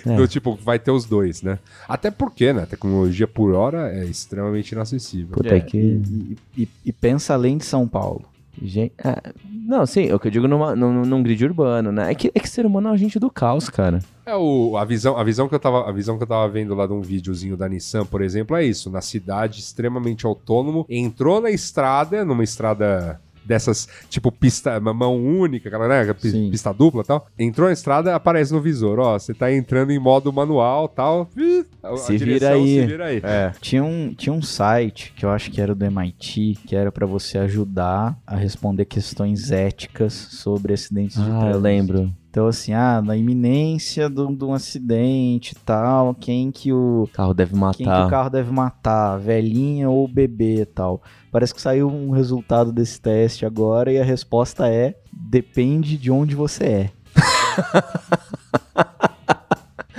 É. 0.06 0.16
Do 0.16 0.26
tipo, 0.26 0.56
vai 0.62 0.78
ter 0.78 0.90
os 0.90 1.04
dois, 1.04 1.42
né? 1.42 1.58
Até 1.88 2.10
porque, 2.10 2.52
né? 2.52 2.62
A 2.62 2.66
tecnologia 2.66 3.26
por 3.28 3.52
hora 3.52 3.92
é 3.92 4.04
extremamente 4.04 4.72
inacessível. 4.72 5.34
Puta 5.36 5.54
É, 5.56 5.60
que. 5.60 5.76
e, 5.76 6.38
e- 6.56 6.68
e 6.86 6.92
pensa 6.92 7.34
além 7.34 7.58
de 7.58 7.64
São 7.64 7.86
Paulo. 7.86 8.22
Gente, 8.62 8.92
é, 9.02 9.32
não, 9.44 9.86
sim, 9.86 10.06
é 10.08 10.14
o 10.14 10.18
que 10.18 10.26
eu 10.28 10.30
digo 10.32 10.48
numa, 10.48 10.74
num, 10.74 11.04
num 11.04 11.22
grid 11.22 11.44
urbano, 11.44 11.90
né? 11.92 12.10
É 12.10 12.14
que, 12.14 12.30
é 12.34 12.40
que 12.40 12.48
ser 12.48 12.66
humano 12.66 12.88
é 12.88 12.90
um 12.90 12.94
agente 12.94 13.18
do 13.18 13.30
caos, 13.30 13.68
cara. 13.70 14.00
É 14.26 14.34
o, 14.36 14.76
a 14.76 14.84
visão, 14.84 15.16
a 15.16 15.24
visão 15.24 15.48
que 15.48 15.54
eu 15.54 15.58
tava, 15.60 15.88
a 15.88 15.92
visão 15.92 16.16
que 16.16 16.22
eu 16.24 16.26
tava 16.26 16.48
vendo 16.48 16.74
lá 16.74 16.86
de 16.86 16.92
um 16.92 17.00
videozinho 17.00 17.56
da 17.56 17.68
Nissan, 17.68 18.04
por 18.04 18.20
exemplo, 18.22 18.56
é 18.56 18.64
isso, 18.64 18.90
na 18.90 19.00
cidade 19.00 19.60
extremamente 19.60 20.26
autônomo, 20.26 20.84
entrou 20.88 21.40
na 21.40 21.50
estrada, 21.50 22.24
numa 22.24 22.44
estrada 22.44 23.20
dessas, 23.50 23.88
tipo 24.08 24.30
pista 24.30 24.78
mão 24.80 25.16
única, 25.22 25.68
aquela 25.68 25.88
né, 25.88 26.14
Sim. 26.20 26.50
pista 26.50 26.72
dupla, 26.72 27.02
e 27.02 27.04
tal. 27.04 27.26
Entrou 27.38 27.66
na 27.66 27.72
estrada, 27.72 28.14
aparece 28.14 28.52
no 28.52 28.60
visor, 28.60 28.98
ó, 29.00 29.18
você 29.18 29.34
tá 29.34 29.52
entrando 29.52 29.90
em 29.90 29.98
modo 29.98 30.32
manual, 30.32 30.88
tal. 30.88 31.28
Ih, 31.36 31.64
a- 31.82 31.92
a 31.92 31.96
Se 31.96 32.12
vira 32.16 32.24
direção 32.38 32.52
aí. 32.62 32.80
Se 32.80 32.86
vira 32.86 33.04
aí. 33.06 33.20
É, 33.22 33.52
tinha 33.60 33.82
um, 33.82 34.14
tinha 34.14 34.32
um 34.32 34.40
site 34.40 35.12
que 35.16 35.24
eu 35.24 35.30
acho 35.30 35.50
que 35.50 35.60
era 35.60 35.74
do 35.74 35.84
MIT, 35.84 36.58
que 36.66 36.76
era 36.76 36.92
pra 36.92 37.06
você 37.06 37.38
ajudar 37.38 38.16
a 38.26 38.36
responder 38.36 38.84
questões 38.84 39.50
éticas 39.50 40.12
sobre 40.12 40.72
acidentes 40.72 41.16
de 41.16 41.22
Ah, 41.22 41.24
trânsito. 41.40 41.50
eu 41.56 41.60
lembro. 41.60 42.12
Então, 42.30 42.46
assim, 42.46 42.72
ah, 42.72 43.02
na 43.02 43.16
iminência 43.16 44.08
de 44.08 44.20
um 44.20 44.32
de 44.32 44.48
acidente 44.52 45.52
e 45.52 45.58
tal, 45.66 46.14
quem 46.14 46.52
que 46.52 46.72
o 46.72 47.08
carro 47.12 47.34
deve 47.34 47.50
quem 47.50 47.72
que 47.72 47.84
matar. 47.84 48.06
o 48.06 48.10
carro 48.10 48.30
deve 48.30 48.52
matar, 48.52 49.18
velhinha 49.18 49.90
ou 49.90 50.06
bebê 50.06 50.62
e 50.62 50.64
tal. 50.64 51.02
Parece 51.32 51.52
que 51.52 51.60
saiu 51.60 51.88
um 51.88 52.10
resultado 52.10 52.70
desse 52.72 53.00
teste 53.00 53.44
agora 53.44 53.92
e 53.92 53.98
a 53.98 54.04
resposta 54.04 54.68
é 54.68 54.94
depende 55.12 55.98
de 55.98 56.08
onde 56.12 56.36
você 56.36 56.64
é. 56.64 56.90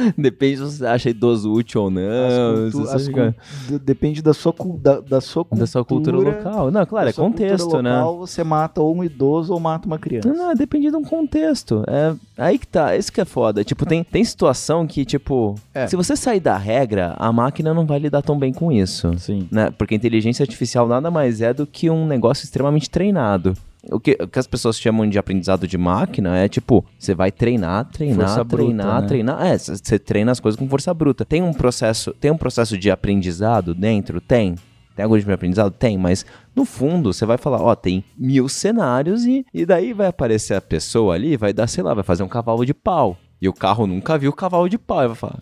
Depende 0.18 0.58
se 0.58 0.64
você 0.78 0.86
acha 0.86 1.10
idoso 1.10 1.52
útil 1.52 1.82
ou 1.84 1.88
As 1.88 1.94
não. 1.94 2.54
cultu- 2.56 2.72
se 2.72 2.78
você 2.78 2.96
as 2.96 3.06
fica- 3.08 3.36
d- 3.70 3.80
depende 3.80 4.22
da 4.22 4.34
sua, 4.34 4.54
cul- 4.54 4.78
da, 4.78 5.00
da 5.00 5.22
sua 5.22 5.44
cultura. 5.44 5.60
da 5.62 5.68
sua 5.68 5.86
cultura 5.86 6.18
local. 6.18 6.72
Não, 6.72 6.86
claro, 6.86 7.10
é 7.10 7.14
contexto, 7.14 7.82
né? 7.82 7.96
local, 8.00 8.18
Você 8.20 8.44
mata 8.44 8.82
ou 8.82 8.96
um 8.96 9.04
idoso 9.04 9.54
ou 9.54 9.60
mata 9.60 9.86
uma 9.88 9.98
criança. 10.00 10.28
Não, 10.30 10.48
não, 10.48 10.56
depende 10.56 10.90
de 10.90 10.96
um 10.96 11.04
contexto. 11.04 11.84
É 11.88 12.14
aí 12.38 12.58
que 12.58 12.68
tá, 12.68 12.96
isso 12.96 13.12
que 13.12 13.22
é 13.22 13.26
foda. 13.26 13.64
Tipo, 13.64 13.86
tem, 13.86 14.04
tem 14.04 14.24
situação 14.24 14.88
que, 14.88 15.06
tipo, 15.06 15.56
É. 15.74 15.88
se 15.88 15.96
você 15.96 16.16
sair 16.16 16.40
da 16.40 16.58
regra, 16.58 17.16
a 17.18 17.32
máquina 17.32 17.74
não 17.74 17.86
vai 17.86 18.00
lidar 18.00 18.22
tão 18.22 18.38
bem 18.38 18.52
com 18.54 18.72
isso. 18.72 19.12
Sim. 19.18 19.48
Né? 19.52 19.72
Porque 19.78 19.94
inteligência 19.96 20.44
artificial 20.44 20.88
nada 20.88 21.12
mais 21.12 21.42
é 21.42 21.54
do 21.54 21.66
que 21.68 21.90
um 21.90 22.06
negócio 22.08 22.44
extremamente 22.44 22.90
treinado. 22.90 23.54
O 23.90 24.00
que, 24.00 24.18
o 24.22 24.28
que 24.28 24.38
as 24.38 24.46
pessoas 24.46 24.80
chamam 24.80 25.10
de 25.10 25.18
aprendizado 25.18 25.68
de 25.68 25.78
máquina 25.78 26.38
é 26.38 26.48
tipo, 26.48 26.86
você 27.00 27.16
vai 27.16 27.32
treinar, 27.32 27.86
treinar, 27.86 28.28
Força 28.28 28.44
bruta, 28.44 28.64
treinar, 28.64 29.02
né? 29.02 29.08
treinar. 29.08 29.46
É, 29.46 29.58
você 29.58 29.98
treina 29.98 30.32
as 30.32 30.40
coisas 30.40 30.60
com 30.60 30.70
força 30.70 30.94
bruta. 30.94 31.26
Tem 31.26 31.42
um 31.42 31.54
processo, 31.54 32.14
tem 32.14 32.30
um 32.30 32.38
processo 32.38 32.78
de 32.78 32.92
aprendizado 32.92 33.74
dentro? 33.74 34.22
Tem. 34.22 34.56
Tem 34.96 35.04
algoritmo 35.04 35.30
de 35.30 35.34
aprendizado? 35.34 35.72
Tem, 35.72 35.98
mas 35.98 36.26
no 36.56 36.64
fundo 36.66 37.12
você 37.12 37.26
vai 37.26 37.38
falar, 37.38 37.62
ó, 37.62 37.74
tem 37.76 38.04
mil 38.16 38.48
cenários 38.48 39.26
e, 39.26 39.46
e 39.54 39.66
daí 39.66 39.94
vai 39.94 40.08
aparecer 40.08 40.54
a 40.54 40.62
pessoa 40.62 41.16
ali, 41.16 41.36
vai 41.38 41.54
dar, 41.54 41.66
sei 41.68 41.84
lá, 41.84 41.94
vai 41.94 42.04
fazer 42.04 42.24
um 42.24 42.28
cavalo 42.28 42.66
de 42.66 42.74
pau. 42.74 43.18
E 43.42 43.50
o 43.50 43.54
carro 43.54 43.88
nunca 43.88 44.18
viu 44.18 44.32
cavalo 44.32 44.70
de 44.70 44.78
pau. 44.78 45.04
E 45.04 45.08
vai 45.08 45.16
falar, 45.16 45.42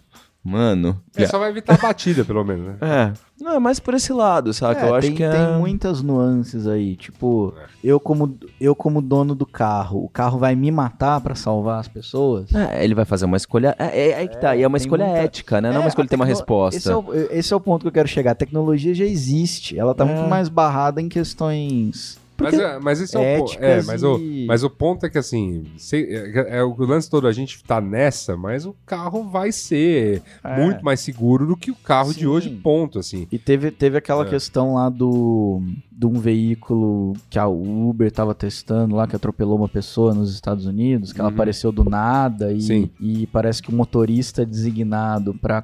mano. 0.50 1.00
É, 1.16 1.26
só 1.28 1.38
vai 1.40 1.50
evitar 1.50 1.76
a 1.76 1.78
batida, 1.78 2.24
pelo 2.26 2.44
menos, 2.44 2.66
né? 2.68 2.76
É. 2.82 3.14
Não, 3.42 3.54
é 3.54 3.60
mais 3.60 3.80
por 3.80 3.94
esse 3.94 4.12
lado, 4.12 4.54
saca? 4.54 4.86
É, 4.86 4.90
Eu 4.90 4.96
acho 4.96 5.08
tem, 5.08 5.16
que 5.16 5.24
é. 5.24 5.30
tem 5.32 5.58
muitas 5.58 6.02
nuances 6.02 6.68
aí. 6.68 6.96
Tipo, 6.98 7.54
eu 7.82 7.98
como, 8.00 8.38
eu 8.60 8.76
como 8.76 9.02
dono 9.02 9.34
do 9.34 9.46
carro, 9.46 10.04
o 10.04 10.10
carro 10.10 10.38
vai 10.38 10.56
me 10.56 10.70
matar 10.72 11.22
pra 11.22 11.36
salvar 11.36 11.80
as 11.80 11.88
pessoas? 11.88 12.54
É, 12.54 12.84
ele 12.84 12.94
vai 12.94 13.06
fazer 13.06 13.24
uma 13.26 13.38
escolha. 13.38 13.76
É, 13.80 13.86
é, 13.98 14.10
é 14.10 14.16
aí 14.18 14.28
que 14.28 14.38
tá. 14.38 14.56
E 14.58 14.62
é 14.64 14.68
uma 14.68 14.76
escolha 14.78 15.06
muita- 15.06 15.22
ética, 15.22 15.62
né? 15.62 15.70
Não 15.70 15.76
é 15.78 15.80
É, 15.80 15.82
uma 15.84 15.88
escolha 15.88 16.04
a 16.04 16.08
que 16.08 16.10
tem 16.10 16.20
uma 16.20 16.26
tecno- 16.26 16.38
resposta. 16.38 16.78
Esse 16.78 16.92
é, 16.92 16.96
o, 16.96 17.14
esse 17.32 17.54
é 17.54 17.56
o 17.56 17.62
ponto 17.62 17.84
que 17.84 17.88
eu 17.88 17.92
quero 17.94 18.08
chegar. 18.10 18.32
A 18.32 18.36
tecnologia 18.36 18.94
já 18.94 19.06
existe. 19.06 19.80
Ela 19.80 19.96
tá 19.96 20.04
É. 20.06 20.14
muito 20.14 20.30
mais 20.30 20.50
barrada 20.50 21.02
em 21.02 21.08
questões. 21.08 22.19
Mas, 22.40 22.54
é- 22.60 22.80
mas 22.80 23.02
esse 23.02 23.16
é 23.18 23.20
o 23.36 23.40
ponto. 23.40 23.58
É, 23.60 23.82
mas, 23.84 24.04
o, 24.04 24.18
e- 24.18 24.46
mas 24.48 24.64
o 24.64 24.70
ponto 24.70 25.06
é 25.06 25.10
que 25.10 25.18
assim, 25.18 25.66
se- 25.78 26.08
é, 26.10 26.60
é 26.60 26.64
o 26.64 26.76
lance 26.84 27.10
todo, 27.10 27.28
a 27.28 27.32
gente 27.32 27.64
tá 27.64 27.80
nessa, 27.82 28.36
mas 28.38 28.66
o 28.66 28.76
carro 28.86 29.24
vai 29.30 29.52
ser 29.52 30.22
É. 30.44 30.56
muito 30.64 30.84
mais 30.84 31.00
seguro 31.00 31.46
do 31.46 31.58
que 31.58 31.72
o 31.72 31.76
carro 31.76 32.14
de 32.14 32.20
Sim. 32.22 32.26
hoje, 32.28 32.50
ponto, 32.50 33.00
assim. 33.00 33.28
E 33.32 33.38
teve, 33.38 33.72
teve 33.72 33.98
aquela 33.98 34.26
É. 34.26 34.30
questão 34.30 34.76
lá 34.76 34.90
do 34.90 35.62
de 35.92 36.06
um 36.08 36.14
veículo 36.14 37.12
que 37.30 37.38
a 37.38 37.46
Uber 37.46 38.10
tava 38.10 38.34
testando 38.34 38.96
lá, 38.96 39.06
que 39.06 39.18
atropelou 39.18 39.58
uma 39.58 39.68
pessoa 39.68 40.14
nos 40.14 40.34
Estados 40.34 40.66
Unidos, 40.66 41.12
que 41.12 41.20
ela 41.20 41.28
Uhum. 41.28 41.36
apareceu 41.36 41.74
do 41.74 41.84
nada 41.84 42.54
e, 42.54 42.90
e 43.02 43.28
parece 43.28 43.62
que 43.62 43.70
o 43.70 43.76
motorista 43.76 44.46
designado 44.46 45.34
pra 45.34 45.62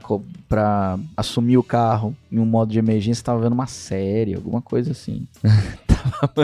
assumir 1.15 1.57
o 1.57 1.63
carro 1.63 2.13
em 2.29 2.37
um 2.37 2.45
modo 2.45 2.69
de 2.73 2.79
emergência 2.79 3.23
tava 3.23 3.39
vendo 3.39 3.53
uma 3.53 3.65
série, 3.67 4.33
alguma 4.35 4.61
coisa 4.61 4.91
assim. 4.91 5.25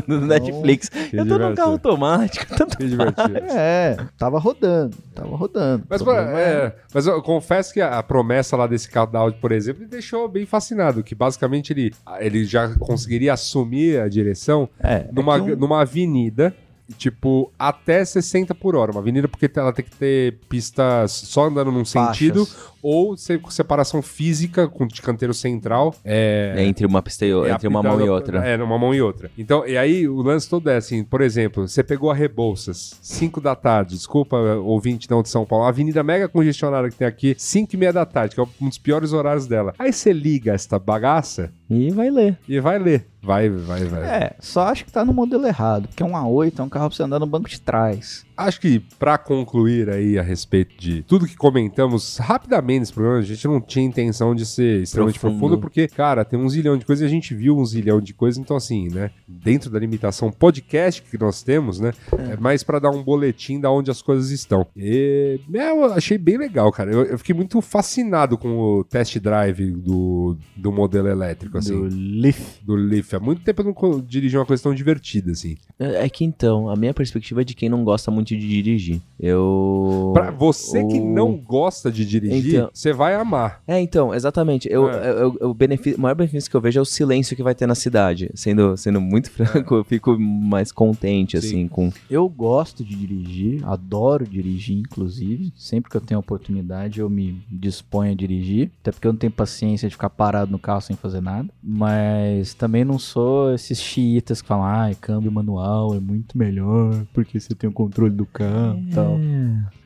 no 0.07 0.21
Netflix. 0.25 0.89
eu 0.93 1.09
tô 1.09 1.15
num 1.17 1.23
divertido. 1.25 1.55
carro 1.55 1.71
automático. 1.71 2.57
Tanto... 2.57 2.77
Que 2.77 2.87
divertido. 2.87 3.37
É, 3.51 3.97
tava 4.17 4.39
rodando, 4.39 4.95
tava 5.13 5.35
rodando. 5.35 5.83
Mas, 5.89 6.01
é, 6.01 6.75
mas 6.93 7.07
eu 7.07 7.21
confesso 7.21 7.73
que 7.73 7.81
a, 7.81 7.97
a 7.99 8.03
promessa 8.03 8.55
lá 8.57 8.67
desse 8.67 8.89
carro 8.89 9.11
da 9.11 9.19
Audi, 9.19 9.37
por 9.39 9.51
exemplo, 9.51 9.81
me 9.81 9.87
deixou 9.87 10.27
bem 10.27 10.45
fascinado, 10.45 11.03
que 11.03 11.13
basicamente 11.15 11.71
ele, 11.73 11.93
ele 12.19 12.45
já 12.45 12.69
conseguiria 12.77 13.33
assumir 13.33 13.99
a 13.99 14.07
direção 14.07 14.69
É, 14.79 15.05
numa, 15.11 15.37
é 15.37 15.41
que 15.41 15.51
um- 15.53 15.55
numa 15.55 15.81
avenida, 15.81 16.55
tipo, 16.97 17.51
até 17.57 18.03
60 18.03 18.53
por 18.53 18.75
hora. 18.75 18.91
Uma 18.91 18.99
avenida 19.01 19.27
porque 19.27 19.49
ela 19.55 19.71
tem 19.71 19.85
que 19.85 19.95
ter 19.95 20.37
pistas 20.49 21.11
só 21.11 21.45
andando 21.45 21.71
num 21.71 21.85
Faixas. 21.85 22.17
sentido 22.17 22.47
ou 22.81 23.15
se- 23.17 23.39
separação 23.49 24.01
física 24.01 24.67
com 24.67 24.87
de 24.87 25.01
canteiro 25.01 25.33
central. 25.33 25.93
É, 26.03 26.53
É 26.57 26.63
entre 26.63 26.85
uma 26.85 27.01
pista 27.01 27.25
e 27.25 27.33
outra, 27.33 27.51
é 27.51 27.53
entre 27.55 27.67
uma 27.67 27.83
mão 27.83 27.99
e 28.01 28.09
outra. 28.09 28.45
É, 28.47 28.57
numa 28.57 28.77
mão 28.77 28.93
e 28.93 29.01
outra. 29.01 29.29
Então, 29.37 29.65
e 29.67 29.77
aí 29.77 30.07
o 30.07 30.21
lance 30.21 30.49
todo 30.49 30.69
é 30.69 30.77
assim, 30.77 31.03
por 31.03 31.21
exemplo, 31.21 31.67
você 31.67 31.83
pegou 31.83 32.09
a 32.11 32.13
Rebouças, 32.13 32.97
5 33.01 33.39
da 33.41 33.55
tarde, 33.55 33.95
desculpa, 33.95 34.37
ouvinte 34.37 35.09
não 35.09 35.21
de 35.21 35.29
São 35.29 35.45
Paulo, 35.45 35.65
a 35.65 35.69
avenida 35.69 36.03
mega 36.03 36.27
congestionada 36.27 36.89
que 36.89 36.95
tem 36.95 37.07
aqui, 37.07 37.35
5 37.37 37.73
e 37.73 37.77
meia 37.77 37.93
da 37.93 38.05
tarde, 38.05 38.35
que 38.35 38.41
é 38.41 38.45
um 38.61 38.67
dos 38.69 38.77
piores 38.77 39.13
horários 39.13 39.47
dela. 39.47 39.73
Aí 39.77 39.91
você 39.93 40.11
liga 40.13 40.53
esta 40.53 40.77
bagaça 40.79 41.51
E 41.69 41.89
vai 41.91 42.09
ler. 42.09 42.37
e 42.47 42.59
vai 42.59 42.77
ler. 42.79 43.07
Vai, 43.23 43.49
vai, 43.49 43.83
vai. 43.85 44.01
É, 44.03 44.33
só 44.39 44.63
acho 44.63 44.83
que 44.83 44.91
tá 44.91 45.05
no 45.05 45.13
modelo 45.13 45.45
errado, 45.45 45.87
porque 45.87 46.03
um 46.03 46.13
A8 46.13 46.57
é 46.59 46.63
um 46.63 46.69
carro 46.69 46.87
pra 46.89 46.95
você 46.97 47.03
andar 47.03 47.19
no 47.19 47.27
banco 47.27 47.47
de 47.47 47.61
trás. 47.61 48.25
Acho 48.45 48.59
que 48.59 48.79
pra 48.99 49.17
concluir 49.17 49.89
aí 49.89 50.19
a 50.19 50.21
respeito 50.21 50.75
de 50.77 51.03
tudo 51.03 51.25
que 51.27 51.35
comentamos 51.35 52.17
rapidamente 52.17 52.79
nesse 52.81 52.93
programa, 52.93 53.19
a 53.19 53.23
gente 53.23 53.47
não 53.47 53.61
tinha 53.61 53.85
intenção 53.85 54.35
de 54.35 54.45
ser 54.45 54.81
extremamente 54.81 55.19
Profundo. 55.19 55.39
profundo, 55.39 55.61
porque, 55.61 55.87
cara, 55.87 56.25
tem 56.25 56.37
um 56.37 56.49
zilhão 56.49 56.77
de 56.77 56.85
coisas 56.85 57.03
e 57.03 57.05
a 57.05 57.09
gente 57.09 57.33
viu 57.33 57.57
um 57.57 57.65
zilhão 57.65 58.01
de 58.01 58.13
coisas, 58.13 58.37
então 58.37 58.57
assim, 58.57 58.89
né, 58.89 59.11
dentro 59.27 59.69
da 59.69 59.79
limitação 59.79 60.31
podcast 60.31 61.01
que 61.01 61.17
nós 61.17 61.43
temos, 61.43 61.79
né, 61.79 61.93
é, 62.17 62.35
mais 62.37 62.63
pra 62.63 62.79
dar 62.79 62.89
um 62.91 63.03
boletim 63.03 63.59
da 63.59 63.71
onde 63.71 63.89
as 63.89 64.01
coisas 64.01 64.31
estão. 64.31 64.67
E 64.75 65.39
é, 65.53 65.69
eu 65.71 65.85
achei 65.85 66.17
bem 66.17 66.37
legal, 66.37 66.71
cara. 66.71 66.91
Eu, 66.91 67.03
eu 67.05 67.17
fiquei 67.17 67.35
muito 67.35 67.61
fascinado 67.61 68.37
com 68.37 68.57
o 68.57 68.83
test 68.83 69.17
drive 69.19 69.71
do, 69.71 70.37
do 70.57 70.71
modelo 70.71 71.07
elétrico, 71.07 71.57
assim, 71.57 71.73
Do 71.73 71.89
do, 71.89 71.95
Leaf. 71.95 72.61
Leaf. 72.67 73.13
Há 73.13 73.19
muito 73.19 73.41
tempo 73.43 73.61
eu 73.61 73.75
não 73.75 74.01
dirigi 74.01 74.37
uma 74.37 74.45
coisa 74.45 74.63
tão 74.63 74.73
divertida, 74.73 75.31
assim. 75.31 75.57
É 75.79 76.01
é 76.01 76.09
que 76.09 76.25
então, 76.25 76.67
a 76.67 76.75
minha 76.75 76.93
perspectiva 76.93 77.41
é 77.41 77.43
de 77.43 77.53
quem 77.53 77.69
não 77.69 77.83
gosta 77.83 78.09
muito 78.09 78.29
de 78.37 78.47
dirigir. 78.47 79.01
Eu. 79.19 80.11
Pra 80.13 80.31
você 80.31 80.83
que 80.85 80.99
o- 80.99 81.05
não 81.05 81.33
gosta 81.35 81.91
de 81.91 82.05
dirigir, 82.05 82.55
Então- 82.55 82.69
você 82.73 82.91
vai 82.93 83.13
amar. 83.15 83.61
É, 83.67 83.79
então, 83.79 84.13
exatamente. 84.13 84.67
Eu, 84.71 84.89
É. 84.89 85.09
eu- 85.11 85.37
eu- 85.39 85.49
o, 85.49 85.53
benefício, 85.53 85.97
o 85.97 86.01
maior 86.01 86.15
benefício 86.15 86.49
que 86.49 86.55
eu 86.55 86.61
vejo 86.61 86.79
é 86.79 86.81
o 86.81 86.85
silêncio 86.85 87.35
que 87.35 87.43
vai 87.43 87.53
ter 87.55 87.67
na 87.67 87.75
cidade. 87.75 88.29
Sendo, 88.33 88.75
sendo 88.77 88.99
muito 88.99 89.29
franco, 89.31 89.75
eu 89.75 89.83
fico 89.83 90.17
mais 90.19 90.71
contente, 90.71 91.39
Sim. 91.39 91.47
assim, 91.47 91.67
com. 91.67 91.91
Eu 92.09 92.27
gosto 92.27 92.83
de 92.83 92.95
dirigir, 92.95 93.61
adoro 93.65 94.25
dirigir, 94.27 94.77
inclusive. 94.77 95.51
Sempre 95.55 95.89
que 95.91 95.97
eu 95.97 96.01
tenho 96.01 96.19
oportunidade, 96.19 96.99
eu 96.99 97.09
me 97.09 97.39
disponho 97.49 98.11
a 98.11 98.15
dirigir. 98.15 98.71
Até 98.81 98.91
porque 98.91 99.07
eu 99.07 99.11
não 99.13 99.19
tenho 99.19 99.31
paciência 99.31 99.87
de 99.87 99.93
ficar 99.95 100.09
parado 100.09 100.51
no 100.51 100.59
carro 100.59 100.81
sem 100.81 100.95
fazer 100.95 101.21
nada. 101.21 101.47
Mas 101.63 102.53
também 102.53 102.83
não 102.83 102.97
sou 102.99 103.53
esses 103.53 103.79
xiitas 103.81 104.41
que 104.41 104.47
falam, 104.47 104.65
ah, 104.65 104.91
câmbio 104.99 105.31
manual 105.31 105.93
é 105.95 105.99
muito 105.99 106.37
melhor, 106.37 107.03
porque 107.13 107.39
você 107.39 107.53
tem 107.55 107.69
o 107.69 107.73
controle 107.73 108.10
do 108.11 108.25
carro 108.25 108.79
e 108.87 108.93
tal. 108.93 109.17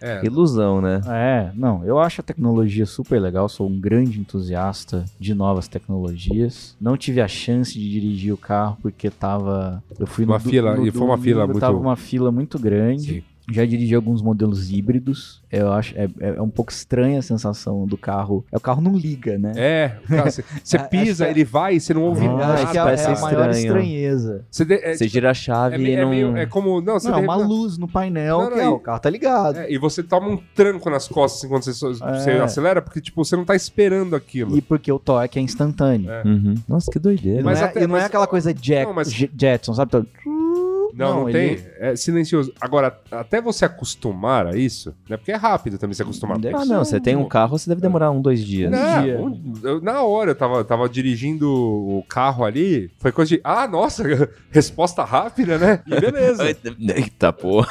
É, 0.01 0.25
Ilusão, 0.25 0.81
né? 0.81 1.01
É, 1.07 1.51
não, 1.55 1.83
eu 1.85 1.99
acho 1.99 2.21
a 2.21 2.23
tecnologia 2.23 2.85
super 2.85 3.19
legal, 3.19 3.47
sou 3.49 3.67
um 3.69 3.79
grande 3.79 4.19
entusiasta 4.19 5.05
de 5.19 5.33
novas 5.33 5.67
tecnologias. 5.67 6.75
Não 6.79 6.95
tive 6.97 7.21
a 7.21 7.27
chance 7.27 7.73
de 7.73 7.89
dirigir 7.89 8.33
o 8.33 8.37
carro 8.37 8.77
porque 8.81 9.09
tava. 9.09 9.83
Eu 9.99 10.05
fui 10.07 10.25
Uma 10.25 10.35
no, 10.35 10.39
fila- 10.39 10.75
no 10.75 10.87
e 10.87 10.91
foi 10.91 11.01
uma 11.07 11.17
fila 11.17 11.45
muito- 11.45 11.59
Tava 11.59 11.77
uma 11.77 11.95
fila 11.95 12.31
muito 12.31 12.59
grande. 12.59 13.03
sim. 13.15 13.23
Já 13.51 13.63
dirigi 13.65 13.93
alguns 13.93 14.21
modelos 14.21 14.71
híbridos. 14.71 15.43
Eu 15.51 15.71
acho 15.71 15.93
é, 15.97 16.05
é, 16.19 16.29
é 16.37 16.41
um 16.41 16.49
pouco 16.49 16.71
estranha 16.71 17.19
a 17.19 17.21
sensação 17.21 17.85
do 17.85 17.95
carro. 17.97 18.43
É 18.51 18.57
o 18.57 18.59
carro 18.59 18.81
não 18.81 18.95
liga, 18.97 19.37
né? 19.37 19.53
É, 19.55 19.95
você 20.23 20.43
Acho 20.77 20.89
pisa, 20.89 21.27
é- 21.27 21.29
ele 21.29 21.43
vai 21.43 21.75
e 21.75 21.79
você 21.79 21.93
não 21.93 22.03
ouve 22.03 22.25
Ah, 22.25 22.33
nada. 22.33 22.53
acho 22.55 22.71
que 22.71 22.77
é, 22.77 22.81
é 22.81 23.05
a 23.05 23.19
maior 23.21 23.49
estranheza. 23.51 24.45
Você 24.49 24.65
de- 24.65 24.73
é, 24.73 24.95
Você 24.95 25.07
gira 25.07 25.29
a 25.29 25.33
chave 25.33 25.75
é, 25.75 25.79
e 25.79 25.93
é 25.93 26.01
não. 26.01 26.09
meio- 26.09 26.35
é 26.37 26.45
como. 26.45 26.81
Não, 26.81 26.99
você 26.99 27.09
Não, 27.09 27.19
é 27.19 27.21
uma 27.21 27.35
luz 27.35 27.77
no 27.77 27.87
painel 27.87 28.37
Não, 28.39 28.49
não, 28.49 28.53
que 28.55 28.59
é, 28.59 28.65
e- 28.65 28.67
o 28.67 28.79
carro 28.79 28.99
tá 28.99 29.09
ligado. 29.09 29.57
é, 29.59 29.71
e 29.71 29.77
você 29.77 30.01
toma 30.03 30.27
um 30.27 30.37
tranco 30.55 30.89
nas 30.89 31.07
costas 31.07 31.47
quando 31.49 31.63
você, 31.63 32.31
É. 32.31 32.39
acelera, 32.41 32.81
porque 32.81 32.99
tipo, 32.99 33.23
você 33.23 33.35
não 33.35 33.45
tá 33.45 33.55
esperando 33.55 34.15
aquilo. 34.15 34.57
E 34.57 34.61
porque 34.61 34.91
o 34.91 34.99
torque 34.99 35.37
é 35.39 35.41
instantâneo. 35.41 36.09
É. 36.11 36.23
Uhum. 36.25 36.55
Nossa, 36.67 36.89
que 36.91 36.99
doideira. 36.99 37.37
não, 37.39 37.45
Mas 37.45 37.61
é, 37.61 37.65
até- 37.65 37.83
e 37.83 37.87
não 37.87 37.95
é 37.97 38.05
aquela 38.05 38.27
coisa 38.27 38.53
Jack, 38.53 38.87
Não, 38.87 38.93
mas- 38.93 39.11
Jetson, 39.11 39.73
sabe? 39.73 39.89
Então, 39.89 40.05
Não, 40.95 41.09
não, 41.19 41.25
Não, 41.25 41.31
tem. 41.31 41.51
ele- 41.53 41.63
É 41.79 41.95
silencioso. 41.95 42.53
Agora, 42.61 42.97
até 43.11 43.41
você 43.41 43.65
acostumar 43.65 44.47
a 44.47 44.55
isso, 44.57 44.95
né? 45.09 45.17
Porque 45.17 45.31
é 45.31 45.35
rápido 45.35 45.77
também 45.77 45.93
se 45.93 46.01
acostumar. 46.01 46.37
Deve 46.39 46.55
Ah, 46.55 46.65
não, 46.65 46.83
você 46.85 46.99
tem 46.99 47.15
um 47.15 47.27
carro, 47.27 47.57
você 47.57 47.69
deve 47.69 47.81
demorar 47.81 48.11
um, 48.11 48.21
dois 48.21 48.43
dias. 48.43 48.71
Não, 48.71 49.03
dia. 49.03 49.17
um- 49.19 49.53
eu- 49.63 49.81
na 49.81 50.01
hora 50.03 50.31
eu 50.31 50.35
tava, 50.35 50.63
tava 50.63 50.87
dirigindo 50.87 51.51
o 51.51 52.03
carro 52.07 52.43
ali, 52.45 52.89
foi 52.99 53.11
coisa 53.11 53.35
de. 53.35 53.41
Ah, 53.43 53.67
nossa, 53.67 54.03
resposta 54.49 55.03
rápida, 55.03 55.57
né? 55.57 55.81
E 55.85 55.99
beleza. 55.99 56.43
Eita, 56.95 57.33
porra. 57.33 57.67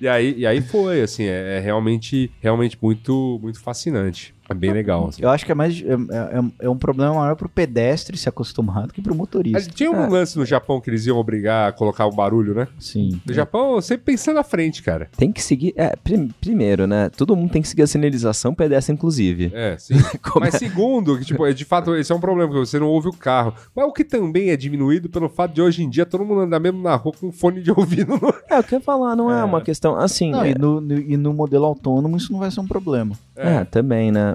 e, 0.00 0.06
aí, 0.06 0.34
e 0.38 0.46
aí 0.46 0.60
foi, 0.60 1.00
assim, 1.02 1.24
é, 1.24 1.56
é 1.56 1.60
realmente, 1.60 2.30
realmente 2.40 2.78
muito, 2.80 3.38
muito 3.42 3.60
fascinante. 3.60 4.34
É 4.52 4.54
bem 4.54 4.70
legal. 4.72 5.08
Assim. 5.08 5.22
Eu 5.22 5.30
acho 5.30 5.44
que 5.44 5.52
é 5.52 5.54
mais. 5.54 5.80
É, 5.82 5.92
é- 5.94 6.66
é 6.66 6.70
um 6.70 6.76
problema 6.76 7.14
maior 7.14 7.34
pro 7.36 7.48
pedestre 7.48 8.16
se 8.16 8.28
acostumar 8.28 8.86
do 8.86 8.92
que 8.92 9.00
pro 9.02 9.12
Mas 9.12 9.18
motorista. 9.18 9.70
Tinha 9.72 9.90
um 9.90 10.04
É. 10.04 10.08
lance 10.08 10.36
no 10.38 10.44
Japão 10.46 10.80
que 10.80 10.90
eles 10.90 11.06
iam 11.06 11.16
obrigar 11.18 11.68
a 11.68 11.72
colocar 11.72 12.06
o 12.06 12.12
barulho, 12.12 12.54
né? 12.54 12.68
Sim. 12.78 13.20
No 13.26 13.32
Japão, 13.32 13.80
sempre 13.80 14.04
pensando 14.06 14.38
à 14.38 14.44
frente, 14.44 14.82
cara. 14.82 15.08
Tem 15.16 15.32
que 15.32 15.42
seguir. 15.42 15.72
É, 15.76 15.96
prim- 15.96 16.28
primeiro, 16.40 16.86
né? 16.86 17.08
Todo 17.10 17.34
mundo 17.36 17.50
tem 17.50 17.62
que 17.62 17.68
seguir 17.68 17.82
a 17.82 17.86
sinalização 17.86 18.54
pedestre, 18.54 18.92
inclusive. 18.94 19.50
É, 19.54 19.76
sim. 19.78 19.94
Como 20.22 20.44
Mas 20.44 20.54
segundo, 20.54 21.18
que, 21.18 21.24
tipo, 21.24 21.46
é, 21.46 21.52
de 21.52 21.64
fato, 21.64 21.94
esse 21.96 22.12
é 22.12 22.14
um 22.14 22.20
problema, 22.20 22.48
porque 22.50 22.66
você 22.66 22.78
não 22.78 22.88
ouve 22.88 23.08
o 23.08 23.12
carro. 23.12 23.54
Mas 23.74 23.86
o 23.86 23.92
que 23.92 24.04
também 24.04 24.50
é 24.50 24.56
diminuído 24.56 25.08
pelo 25.08 25.28
fato 25.28 25.54
de 25.54 25.62
hoje 25.62 25.82
em 25.82 25.88
dia 25.88 26.04
todo 26.04 26.24
mundo 26.24 26.40
andar 26.42 26.60
mesmo 26.60 26.82
na 26.82 26.94
rua 26.94 27.12
com 27.18 27.32
fone 27.32 27.62
de 27.62 27.70
ouvido. 27.70 28.16
No... 28.20 28.34
É, 28.50 28.58
eu 28.58 28.62
quero 28.64 28.82
falar, 28.82 29.16
não 29.16 29.30
é, 29.32 29.40
É. 29.40 29.44
uma 29.44 29.60
questão. 29.60 29.96
Assim. 29.96 30.30
Não, 30.30 30.42
é, 30.42 30.50
e, 30.50 30.54
no, 30.58 30.80
no- 30.80 30.98
e 30.98 31.16
no 31.16 31.32
modelo 31.32 31.64
autônomo 31.64 32.16
isso 32.16 32.32
não 32.32 32.38
vai 32.40 32.50
ser 32.50 32.60
um 32.60 32.66
problema. 32.66 33.14
É, 33.36 33.64
também, 33.64 34.10
né? 34.12 34.34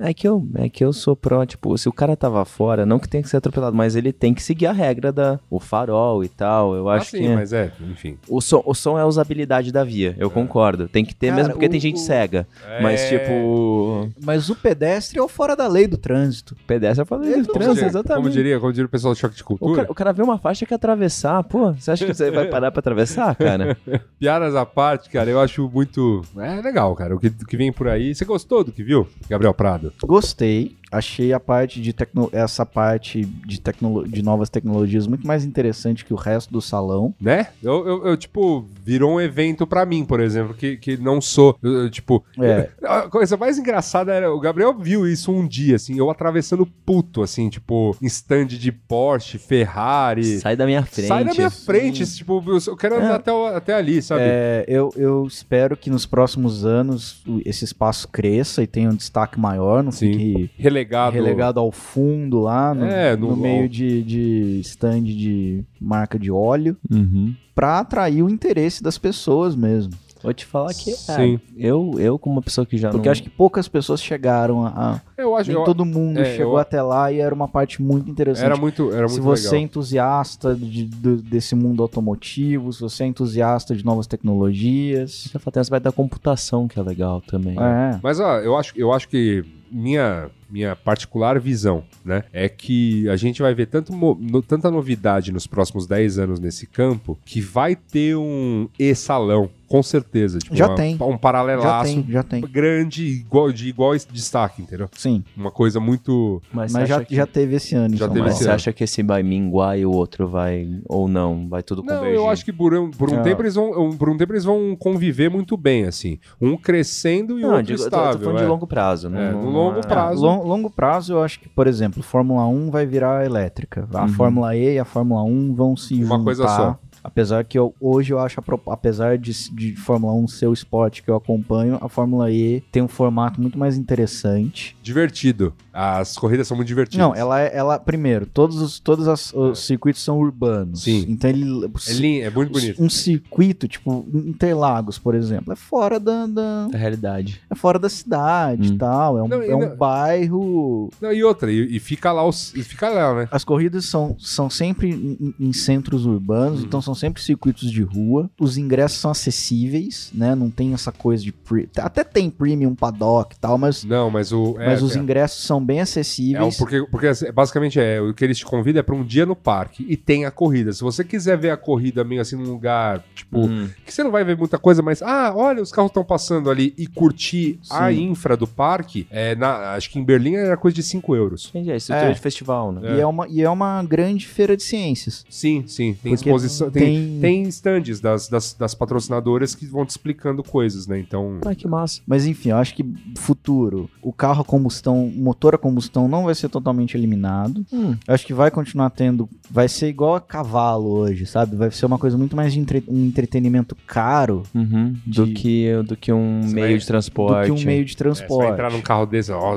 É, 0.00 0.10
é 0.10 0.14
que 0.14 0.26
eu, 0.26 0.46
é 0.54 0.68
que 0.68 0.84
eu 0.84 0.92
sou 0.92 1.14
pró, 1.14 1.44
tipo, 1.44 1.76
se 1.76 1.88
o 1.88 1.92
cara 1.92 2.16
tava 2.16 2.44
fora, 2.44 2.86
não 2.86 2.98
que 2.98 3.08
tenha 3.08 3.22
que 3.22 3.28
ser 3.28 3.36
atropelado, 3.36 3.76
mas 3.76 3.94
ele 3.96 4.12
tem 4.12 4.32
que 4.32 4.42
seguir 4.42 4.66
a 4.66 4.72
regra 4.72 5.12
da 5.12 5.38
o 5.50 5.60
farol 5.60 6.24
e 6.24 6.28
tal. 6.28 6.74
Eu 6.74 6.88
Ah, 6.88 6.94
acho 6.96 7.10
sim, 7.10 7.18
que 7.18 7.26
é. 7.26 7.34
mas 7.34 7.52
é, 7.52 7.70
enfim. 7.90 8.16
o, 8.28 8.40
som, 8.40 8.62
o 8.64 8.74
som 8.74 8.98
é 8.98 9.02
a 9.02 9.06
usabilidade 9.06 9.70
da 9.70 9.84
via, 9.84 10.14
eu 10.18 10.30
concordo. 10.30 10.88
Tem 10.88 11.04
que 11.04 11.14
ter 11.14 11.26
Cara, 11.28 11.36
mesmo 11.36 11.52
porque 11.52 11.66
o- 11.66 11.70
tem 11.70 11.80
gente 11.80 11.96
o- 11.96 12.00
cega. 12.00 12.46
Mas, 12.80 13.00
É. 13.02 13.18
tipo, 13.18 14.08
Mas 14.24 14.48
o 14.48 14.56
pedestre 14.56 15.18
é 15.18 15.22
o 15.22 15.28
fora 15.28 15.54
da 15.56 15.66
lei 15.68 15.86
do 15.86 15.96
trânsito. 15.98 16.56
pedestre 16.66 17.02
é 17.02 17.04
falar 17.04 17.22
de 17.24 17.32
Como 17.32 17.44
trânsito, 17.46 17.74
diria- 17.74 17.86
exatamente. 17.88 18.22
Como 18.22 18.30
diria, 18.34 18.60
como 18.60 18.72
diria 18.72 18.86
o 18.86 18.88
pessoal 18.88 19.14
do 19.14 19.18
Choque 19.18 19.36
de 19.36 19.42
O 19.42 19.44
Cultura. 19.44 19.76
cara, 19.82 19.92
o 19.92 19.94
cara 19.94 20.12
vê 20.12 20.22
uma 20.22 20.38
faixa 20.38 20.64
e 20.64 20.66
quer 20.66 20.76
atravessar, 20.76 21.42
pô. 21.44 21.72
Você 21.72 21.90
acha 21.90 22.06
que 22.06 22.14
você 22.14 22.30
vai 22.30 22.46
parar 22.48 22.70
pra 22.70 22.80
atravessar, 22.80 23.34
cara? 23.36 23.76
Piadas 24.18 24.54
à 24.54 24.64
parte, 24.64 25.10
cara, 25.10 25.28
eu 25.30 25.40
acho 25.40 25.68
muito. 25.72 26.22
É 26.38 26.60
legal, 26.60 26.94
cara. 26.94 27.14
O 27.14 27.18
que, 27.18 27.26
o 27.28 27.46
que 27.46 27.56
vem 27.56 27.72
por 27.72 27.88
aí. 27.88 28.14
Você 28.14 28.24
gostou 28.24 28.62
do 28.64 28.72
que 28.72 28.82
viu, 28.82 29.06
Gabriel 29.28 29.41
Prado? 29.52 29.92
Gostei. 30.02 30.76
Achei 30.92 31.32
a 31.32 31.40
parte 31.40 31.80
de 31.80 31.92
tecno... 31.92 32.28
essa 32.32 32.66
parte 32.66 33.24
de, 33.24 33.60
tecnolo... 33.60 34.06
de 34.06 34.22
novas 34.22 34.48
tecnologias 34.48 35.06
muito 35.06 35.26
mais 35.26 35.44
interessante 35.44 36.04
que 36.04 36.12
o 36.12 36.16
resto 36.16 36.52
do 36.52 36.60
salão. 36.60 37.14
Né? 37.20 37.48
Eu, 37.62 37.86
eu, 37.86 38.06
eu, 38.08 38.16
tipo, 38.16 38.66
virou 38.84 39.14
um 39.14 39.20
evento 39.20 39.66
pra 39.66 39.86
mim, 39.86 40.04
por 40.04 40.20
exemplo, 40.20 40.54
que, 40.54 40.76
que 40.76 40.96
não 40.96 41.20
sou. 41.20 41.56
eu, 41.62 41.84
eu, 41.84 41.90
tipo. 41.90 42.24
É. 42.38 42.68
A 42.92 43.08
coisa 43.08 43.36
mais 43.36 43.58
engraçada 43.58 44.12
era. 44.12 44.32
O 44.32 44.40
Gabriel 44.40 44.74
viu 44.78 45.06
isso 45.06 45.32
um 45.32 45.46
dia, 45.46 45.76
assim, 45.76 45.96
eu 45.96 46.10
atravessando 46.10 46.66
puto, 46.66 47.22
assim, 47.22 47.48
tipo, 47.48 47.96
em 48.02 48.06
stand 48.06 48.46
de 48.46 48.70
Porsche, 48.70 49.38
Ferrari. 49.38 50.38
Sai 50.38 50.56
da 50.56 50.66
minha 50.66 50.84
frente. 50.84 51.08
Sai 51.08 51.24
da 51.24 51.32
minha 51.32 51.50
frente, 51.50 52.06
tipo, 52.14 52.42
eu 52.66 52.76
quero 52.76 52.96
andar 52.96 53.12
É. 53.12 53.14
até, 53.14 53.56
até 53.56 53.74
ali, 53.74 54.02
sabe? 54.02 54.22
É, 54.24 54.64
eu, 54.68 54.92
eu 54.96 55.26
espero 55.26 55.76
que 55.76 55.90
nos 55.90 56.04
próximos 56.06 56.64
anos 56.64 57.22
esse 57.44 57.64
espaço 57.64 58.08
cresça 58.08 58.62
e 58.62 58.66
tenha 58.66 58.90
um 58.90 58.94
destaque 58.94 59.38
maior, 59.38 59.82
não 59.82 59.92
Sim. 59.92 60.12
fique 60.12 60.50
Relegado. 60.82 61.12
relegado 61.14 61.60
ao 61.60 61.70
fundo 61.72 62.40
lá, 62.40 62.74
no, 62.74 62.84
É, 62.84 63.16
no 63.16 63.30
no- 63.30 63.36
meio 63.36 63.68
de, 63.68 64.02
de 64.02 64.60
stand 64.64 65.04
de 65.04 65.64
marca 65.80 66.18
de 66.18 66.30
óleo, 66.30 66.76
Uhum. 66.90 67.34
pra 67.54 67.78
atrair 67.78 68.22
o 68.22 68.28
interesse 68.30 68.82
das 68.82 68.98
pessoas 68.98 69.54
mesmo. 69.54 69.92
Vou 70.22 70.32
te 70.32 70.46
falar 70.46 70.72
que 70.74 70.90
é, 70.90 70.94
Sim. 70.94 71.40
eu, 71.56 71.94
eu, 71.98 72.18
como 72.18 72.36
uma 72.36 72.42
pessoa 72.42 72.64
que 72.66 72.76
já 72.78 72.90
Porque 72.90 73.08
não... 73.08 73.12
acho 73.12 73.22
que 73.22 73.30
poucas 73.30 73.66
pessoas 73.68 74.02
chegaram 74.02 74.64
a. 74.64 74.68
a- 74.68 75.00
Eu 75.16 75.36
acho 75.36 75.50
nem 75.50 75.58
eu- 75.58 75.64
todo 75.64 75.84
mundo 75.84 76.20
é, 76.20 76.36
chegou 76.36 76.54
eu- 76.54 76.58
até 76.58 76.80
lá 76.80 77.10
e 77.10 77.18
era 77.20 77.34
uma 77.34 77.48
parte 77.48 77.82
muito 77.82 78.08
interessante. 78.10 78.44
Era 78.44 78.56
muito, 78.56 78.90
era 78.90 79.00
muito 79.02 79.12
se 79.14 79.20
você 79.20 79.48
é 79.48 79.50
legal. 79.52 79.64
entusiasta 79.64 80.54
de- 80.54 80.84
do- 80.84 81.16
desse 81.16 81.54
mundo 81.54 81.82
automotivo, 81.82 82.72
se 82.72 82.80
você 82.80 83.04
é 83.04 83.06
entusiasta 83.06 83.74
de 83.74 83.84
novas 83.84 84.06
tecnologias. 84.06 85.28
Tem 85.32 85.60
essa 85.60 85.70
parte 85.70 85.82
da 85.84 85.92
computação 85.92 86.68
que 86.68 86.78
é 86.78 86.82
legal 86.82 87.20
também. 87.20 87.56
É. 87.58 87.98
Mas 88.02 88.20
ó, 88.20 88.38
eu 88.38 88.56
acho, 88.56 88.72
eu 88.76 88.92
acho 88.92 89.08
que 89.08 89.44
minha, 89.70 90.28
minha 90.50 90.76
particular 90.76 91.40
visão, 91.40 91.82
né, 92.04 92.24
é 92.32 92.46
que 92.48 93.08
a 93.08 93.16
gente 93.16 93.40
vai 93.40 93.54
ver 93.54 93.66
tanto 93.66 93.90
no- 93.94 94.42
tanta 94.42 94.70
novidade 94.70 95.32
nos 95.32 95.46
próximos 95.46 95.86
10 95.86 96.18
anos 96.18 96.38
nesse 96.38 96.66
campo 96.66 97.18
que 97.24 97.40
vai 97.40 97.74
ter 97.74 98.14
um 98.16 98.68
e-salão 98.78 99.48
com 99.72 99.82
certeza. 99.82 100.38
Tipo, 100.38 100.54
Já 100.54 100.66
uma- 100.68 100.74
tem. 100.76 100.94
Um 101.00 101.12
Já 101.12 101.18
paralelaço 101.18 101.84
tem, 101.94 102.06
já 102.08 102.22
tem. 102.22 102.42
grande, 102.42 103.04
igual, 103.06 103.50
de 103.50 103.68
igual 103.68 103.92
destaque, 104.12 104.60
entendeu? 104.60 104.86
Sim, 104.92 105.24
Uma 105.36 105.50
coisa 105.50 105.80
muito. 105.80 106.42
Mas, 106.52 106.72
mas 106.72 106.88
já, 106.88 107.02
que- 107.04 107.14
já 107.16 107.26
teve 107.26 107.56
esse 107.56 107.74
ano. 107.74 107.96
Já 107.96 108.04
São 108.04 108.12
teve 108.14 108.20
Mas 108.26 108.34
esse 108.34 108.42
você 108.44 108.48
ano. 108.50 108.54
acha 108.56 108.72
que 108.72 108.84
esse 108.84 109.02
vai 109.02 109.22
minguar 109.22 109.78
e 109.78 109.86
o 109.86 109.90
outro 109.90 110.28
vai. 110.28 110.68
Ou 110.88 111.08
não? 111.08 111.48
Vai 111.48 111.62
tudo 111.62 111.82
Não, 111.82 111.94
convergir? 111.96 112.16
eu 112.16 112.28
acho 112.28 112.44
que 112.44 112.52
por 112.52 112.74
um, 112.74 112.90
por 112.90 113.10
um 113.10 113.18
Ah. 113.18 113.22
tempo 113.22 113.40
eles 113.42 113.54
vão, 113.54 113.70
um- 113.88 113.96
por 113.96 114.10
um 114.10 114.16
tempo 114.16 114.32
eles 114.32 114.44
vão 114.44 114.76
conviver 114.78 115.30
muito 115.30 115.56
bem, 115.56 115.84
assim. 115.84 116.18
Um 116.40 116.56
crescendo 116.56 117.38
e 117.38 117.44
o 117.44 117.46
Não, 117.48 117.56
outro 117.56 117.66
digo, 117.68 117.80
eu 117.82 117.90
tô, 117.90 117.96
estável. 117.96 118.18
tô 118.18 118.24
falando 118.24 118.38
é. 118.38 118.42
de 118.42 118.48
longo 118.48 118.66
prazo. 118.66 119.06
É, 119.08 119.10
não- 119.32 119.42
no 119.42 119.50
longo 119.50 119.78
é- 119.78 119.82
prazo. 119.82 120.22
Long- 120.24 120.42
longo 120.44 120.68
prazo, 120.70 121.14
eu 121.14 121.22
acho 121.22 121.40
que, 121.40 121.48
por 121.48 121.66
exemplo, 121.66 122.02
Fórmula 122.02 122.46
1 122.46 122.70
vai 122.70 122.84
virar 122.84 123.24
elétrica. 123.24 123.88
A 123.94 124.06
Fórmula 124.08 124.54
E 124.56 124.74
e 124.74 124.78
a 124.78 124.84
Fórmula 124.84 125.22
1 125.22 125.54
vão 125.54 125.76
se 125.76 125.94
Uma 125.94 126.04
juntar. 126.16 126.24
coisa 126.24 126.48
só. 126.48 126.78
Apesar 127.04 127.44
que 127.44 127.58
eu, 127.58 127.74
hoje 127.80 128.12
eu 128.12 128.18
acho, 128.18 128.40
apesar 128.68 129.18
de, 129.18 129.32
de 129.50 129.74
Fórmula 129.76 130.12
1 130.14 130.28
ser 130.28 130.46
o 130.46 130.52
esporte 130.52 131.02
que 131.02 131.10
eu 131.10 131.16
acompanho, 131.16 131.78
a 131.80 131.88
Fórmula 131.88 132.30
E 132.30 132.60
tem 132.72 132.82
um 132.82 132.88
formato 132.88 133.40
muito 133.40 133.58
mais 133.58 133.76
interessante. 133.76 134.76
Divertido. 134.82 135.52
As 135.72 136.16
corridas 136.18 136.46
são 136.46 136.56
muito 136.56 136.68
divertidas. 136.68 137.04
Não, 137.04 137.14
ela 137.14 137.40
é, 137.40 137.50
ela, 137.56 137.78
primeiro, 137.78 138.26
todos 138.26 138.60
os, 138.60 138.78
todos 138.78 139.08
as- 139.08 139.32
os 139.32 139.64
circuitos 139.66 140.02
são 140.02 140.18
urbanos. 140.18 140.82
Sim. 140.82 141.06
Então 141.08 141.30
ele. 141.30 141.42
É, 141.88 141.92
lin- 141.94 142.18
é 142.20 142.30
muito 142.30 142.52
bonito. 142.52 142.82
Um 142.82 142.90
circuito, 142.90 143.66
tipo, 143.66 144.06
Interlagos, 144.12 144.98
por 144.98 145.14
exemplo, 145.14 145.52
é 145.52 145.56
fora 145.56 145.98
da. 145.98 146.26
da- 146.26 146.68
Da 146.68 146.78
realidade. 146.78 147.40
é 147.50 147.54
fora 147.54 147.78
da 147.78 147.88
cidade 147.88 148.68
e 148.68 148.72
Hum. 148.72 148.78
tal. 148.78 149.18
É 149.18 149.22
um, 149.22 149.28
Não, 149.28 149.42
é 149.42 149.56
um 149.56 149.60
não- 149.70 149.76
bairro 149.76 150.90
Não, 151.00 151.12
e 151.12 151.24
outra, 151.24 151.50
e, 151.50 151.76
e 151.76 151.80
fica 151.80 152.12
lá, 152.12 152.26
os, 152.26 152.54
e 152.54 152.62
fica 152.62 152.88
lá, 152.88 153.14
né? 153.14 153.28
As 153.30 153.44
corridas 153.44 153.84
são, 153.86 154.14
são 154.18 154.48
sempre 154.50 154.90
em, 154.90 155.34
em 155.40 155.52
centros 155.52 156.04
urbanos, 156.06 156.60
Uhum. 156.60 156.66
então 156.66 156.82
são 156.82 156.91
sempre 156.94 157.22
circuitos 157.22 157.70
de 157.70 157.82
rua. 157.82 158.30
Os 158.40 158.56
ingressos 158.58 158.98
são 158.98 159.10
acessíveis, 159.10 160.10
né? 160.14 160.34
Não 160.34 160.50
tem 160.50 160.72
essa 160.72 160.92
coisa 160.92 161.22
de. 161.22 161.32
pre- 161.32 161.68
Até 161.78 162.04
tem 162.04 162.30
premium 162.30 162.74
paddock 162.74 163.34
e 163.34 163.38
tal, 163.38 163.58
mas, 163.58 163.84
Não, 163.84 164.10
mas 164.10 164.32
o. 164.32 164.56
é, 164.58 164.66
mas 164.66 164.82
os 164.82 164.96
é, 164.96 164.98
ingressos 164.98 165.44
são 165.44 165.64
bem 165.64 165.78
é 165.78 165.82
acessíveis. 165.82 166.56
porque, 166.56 166.82
porque 166.90 167.06
assim, 167.08 167.30
basicamente 167.32 167.78
é 167.80 168.00
o 168.00 168.14
que 168.14 168.24
eles 168.24 168.38
te 168.38 168.44
convidam 168.46 168.80
é 168.80 168.82
pra 168.82 168.94
um 168.94 169.04
dia 169.04 169.26
no 169.26 169.34
parque 169.36 169.84
e 169.88 169.96
tem 169.96 170.24
a 170.24 170.30
corrida. 170.30 170.72
Se 170.72 170.82
você 170.82 171.04
quiser 171.04 171.36
ver 171.38 171.50
a 171.50 171.56
corrida 171.56 172.04
meio 172.04 172.20
assim 172.20 172.36
num 172.36 172.50
lugar, 172.50 173.04
tipo, 173.14 173.40
Hum. 173.46 173.68
que 173.84 173.92
você 173.92 174.02
não 174.02 174.10
vai 174.10 174.24
ver 174.24 174.36
muita 174.36 174.58
coisa, 174.58 174.82
mas 174.82 175.02
ah, 175.02 175.32
olha, 175.34 175.62
os 175.62 175.70
carros 175.72 175.90
estão 175.90 176.04
passando 176.04 176.50
ali 176.50 176.74
e 176.78 176.86
curtir 176.86 177.58
a 177.70 177.90
Sim. 177.90 178.10
infra 178.10 178.36
do 178.36 178.46
parque, 178.46 179.06
é, 179.10 179.34
na, 179.34 179.72
acho 179.74 179.90
que 179.90 179.98
em 179.98 180.04
Berlim 180.04 180.34
era 180.34 180.56
coisa 180.56 180.74
de 180.74 180.82
5 180.82 181.14
euros. 181.16 181.46
Entendi, 181.50 181.70
é 181.70 181.76
estrutura 181.76 182.10
É. 182.10 182.14
de 182.14 182.20
festival, 182.20 182.72
né? 182.72 182.96
E, 182.96 183.00
é 183.00 183.06
uma, 183.06 183.26
e 183.28 183.42
é 183.42 183.50
uma 183.50 183.82
grande 183.82 184.26
feira 184.26 184.56
de 184.56 184.62
ciências. 184.62 185.24
Sim, 185.28 185.64
sim. 185.66 185.94
Tem 186.02 186.12
Porque 186.14 186.28
exposição, 186.28 186.70
tem, 186.70 186.81
tem- 186.84 187.20
tem 187.20 187.42
stands 187.44 188.00
das, 188.00 188.28
das, 188.28 188.54
das 188.54 188.74
patrocinadoras 188.74 189.54
que 189.54 189.66
vão 189.66 189.84
te 189.86 189.90
explicando 189.90 190.42
coisas, 190.42 190.86
né? 190.86 190.98
Então. 190.98 191.38
Ah, 191.44 191.54
que 191.54 191.66
massa. 191.68 192.00
Mas 192.06 192.26
enfim, 192.26 192.50
eu 192.50 192.56
acho 192.56 192.74
que 192.74 192.84
futuro, 193.18 193.88
o 194.02 194.12
carro 194.12 194.42
a 194.42 194.44
combustão, 194.44 195.04
o 195.06 195.10
motor 195.22 195.54
a 195.54 195.58
combustão 195.58 196.08
não 196.08 196.24
vai 196.24 196.34
ser 196.34 196.48
totalmente 196.48 196.96
eliminado. 196.96 197.64
Hum. 197.72 197.96
Eu 198.06 198.14
acho 198.14 198.26
que 198.26 198.34
vai 198.34 198.50
continuar 198.50 198.90
tendo. 198.90 199.28
Vai 199.50 199.68
ser 199.68 199.88
igual 199.88 200.14
a 200.14 200.20
cavalo 200.20 200.88
hoje, 200.90 201.26
sabe? 201.26 201.56
Vai 201.56 201.70
ser 201.70 201.86
uma 201.86 201.98
coisa 201.98 202.16
muito 202.18 202.34
mais 202.36 202.52
de 202.52 202.60
entre- 202.60 202.84
um 202.88 203.06
entretenimento 203.06 203.76
caro 203.86 204.42
Uhum. 204.54 204.94
Do, 205.06 205.26
De- 205.26 205.32
que, 205.32 205.82
do 205.86 205.96
que 205.96 206.12
um 206.12 206.42
Você 206.42 206.54
meio 206.54 206.66
vai- 206.68 206.78
de 206.78 206.86
transporte. 206.86 207.48
do 207.50 207.54
que 207.54 207.62
um 207.62 207.66
meio 207.66 207.84
de 207.84 207.92
É, 207.92 207.96
você 207.96 208.04
vai 208.04 208.14
transporte. 208.14 208.52
entrar 208.52 208.70
num 208.72 208.80
carro 208.80 209.06
desse, 209.06 209.30
ó, 209.32 209.56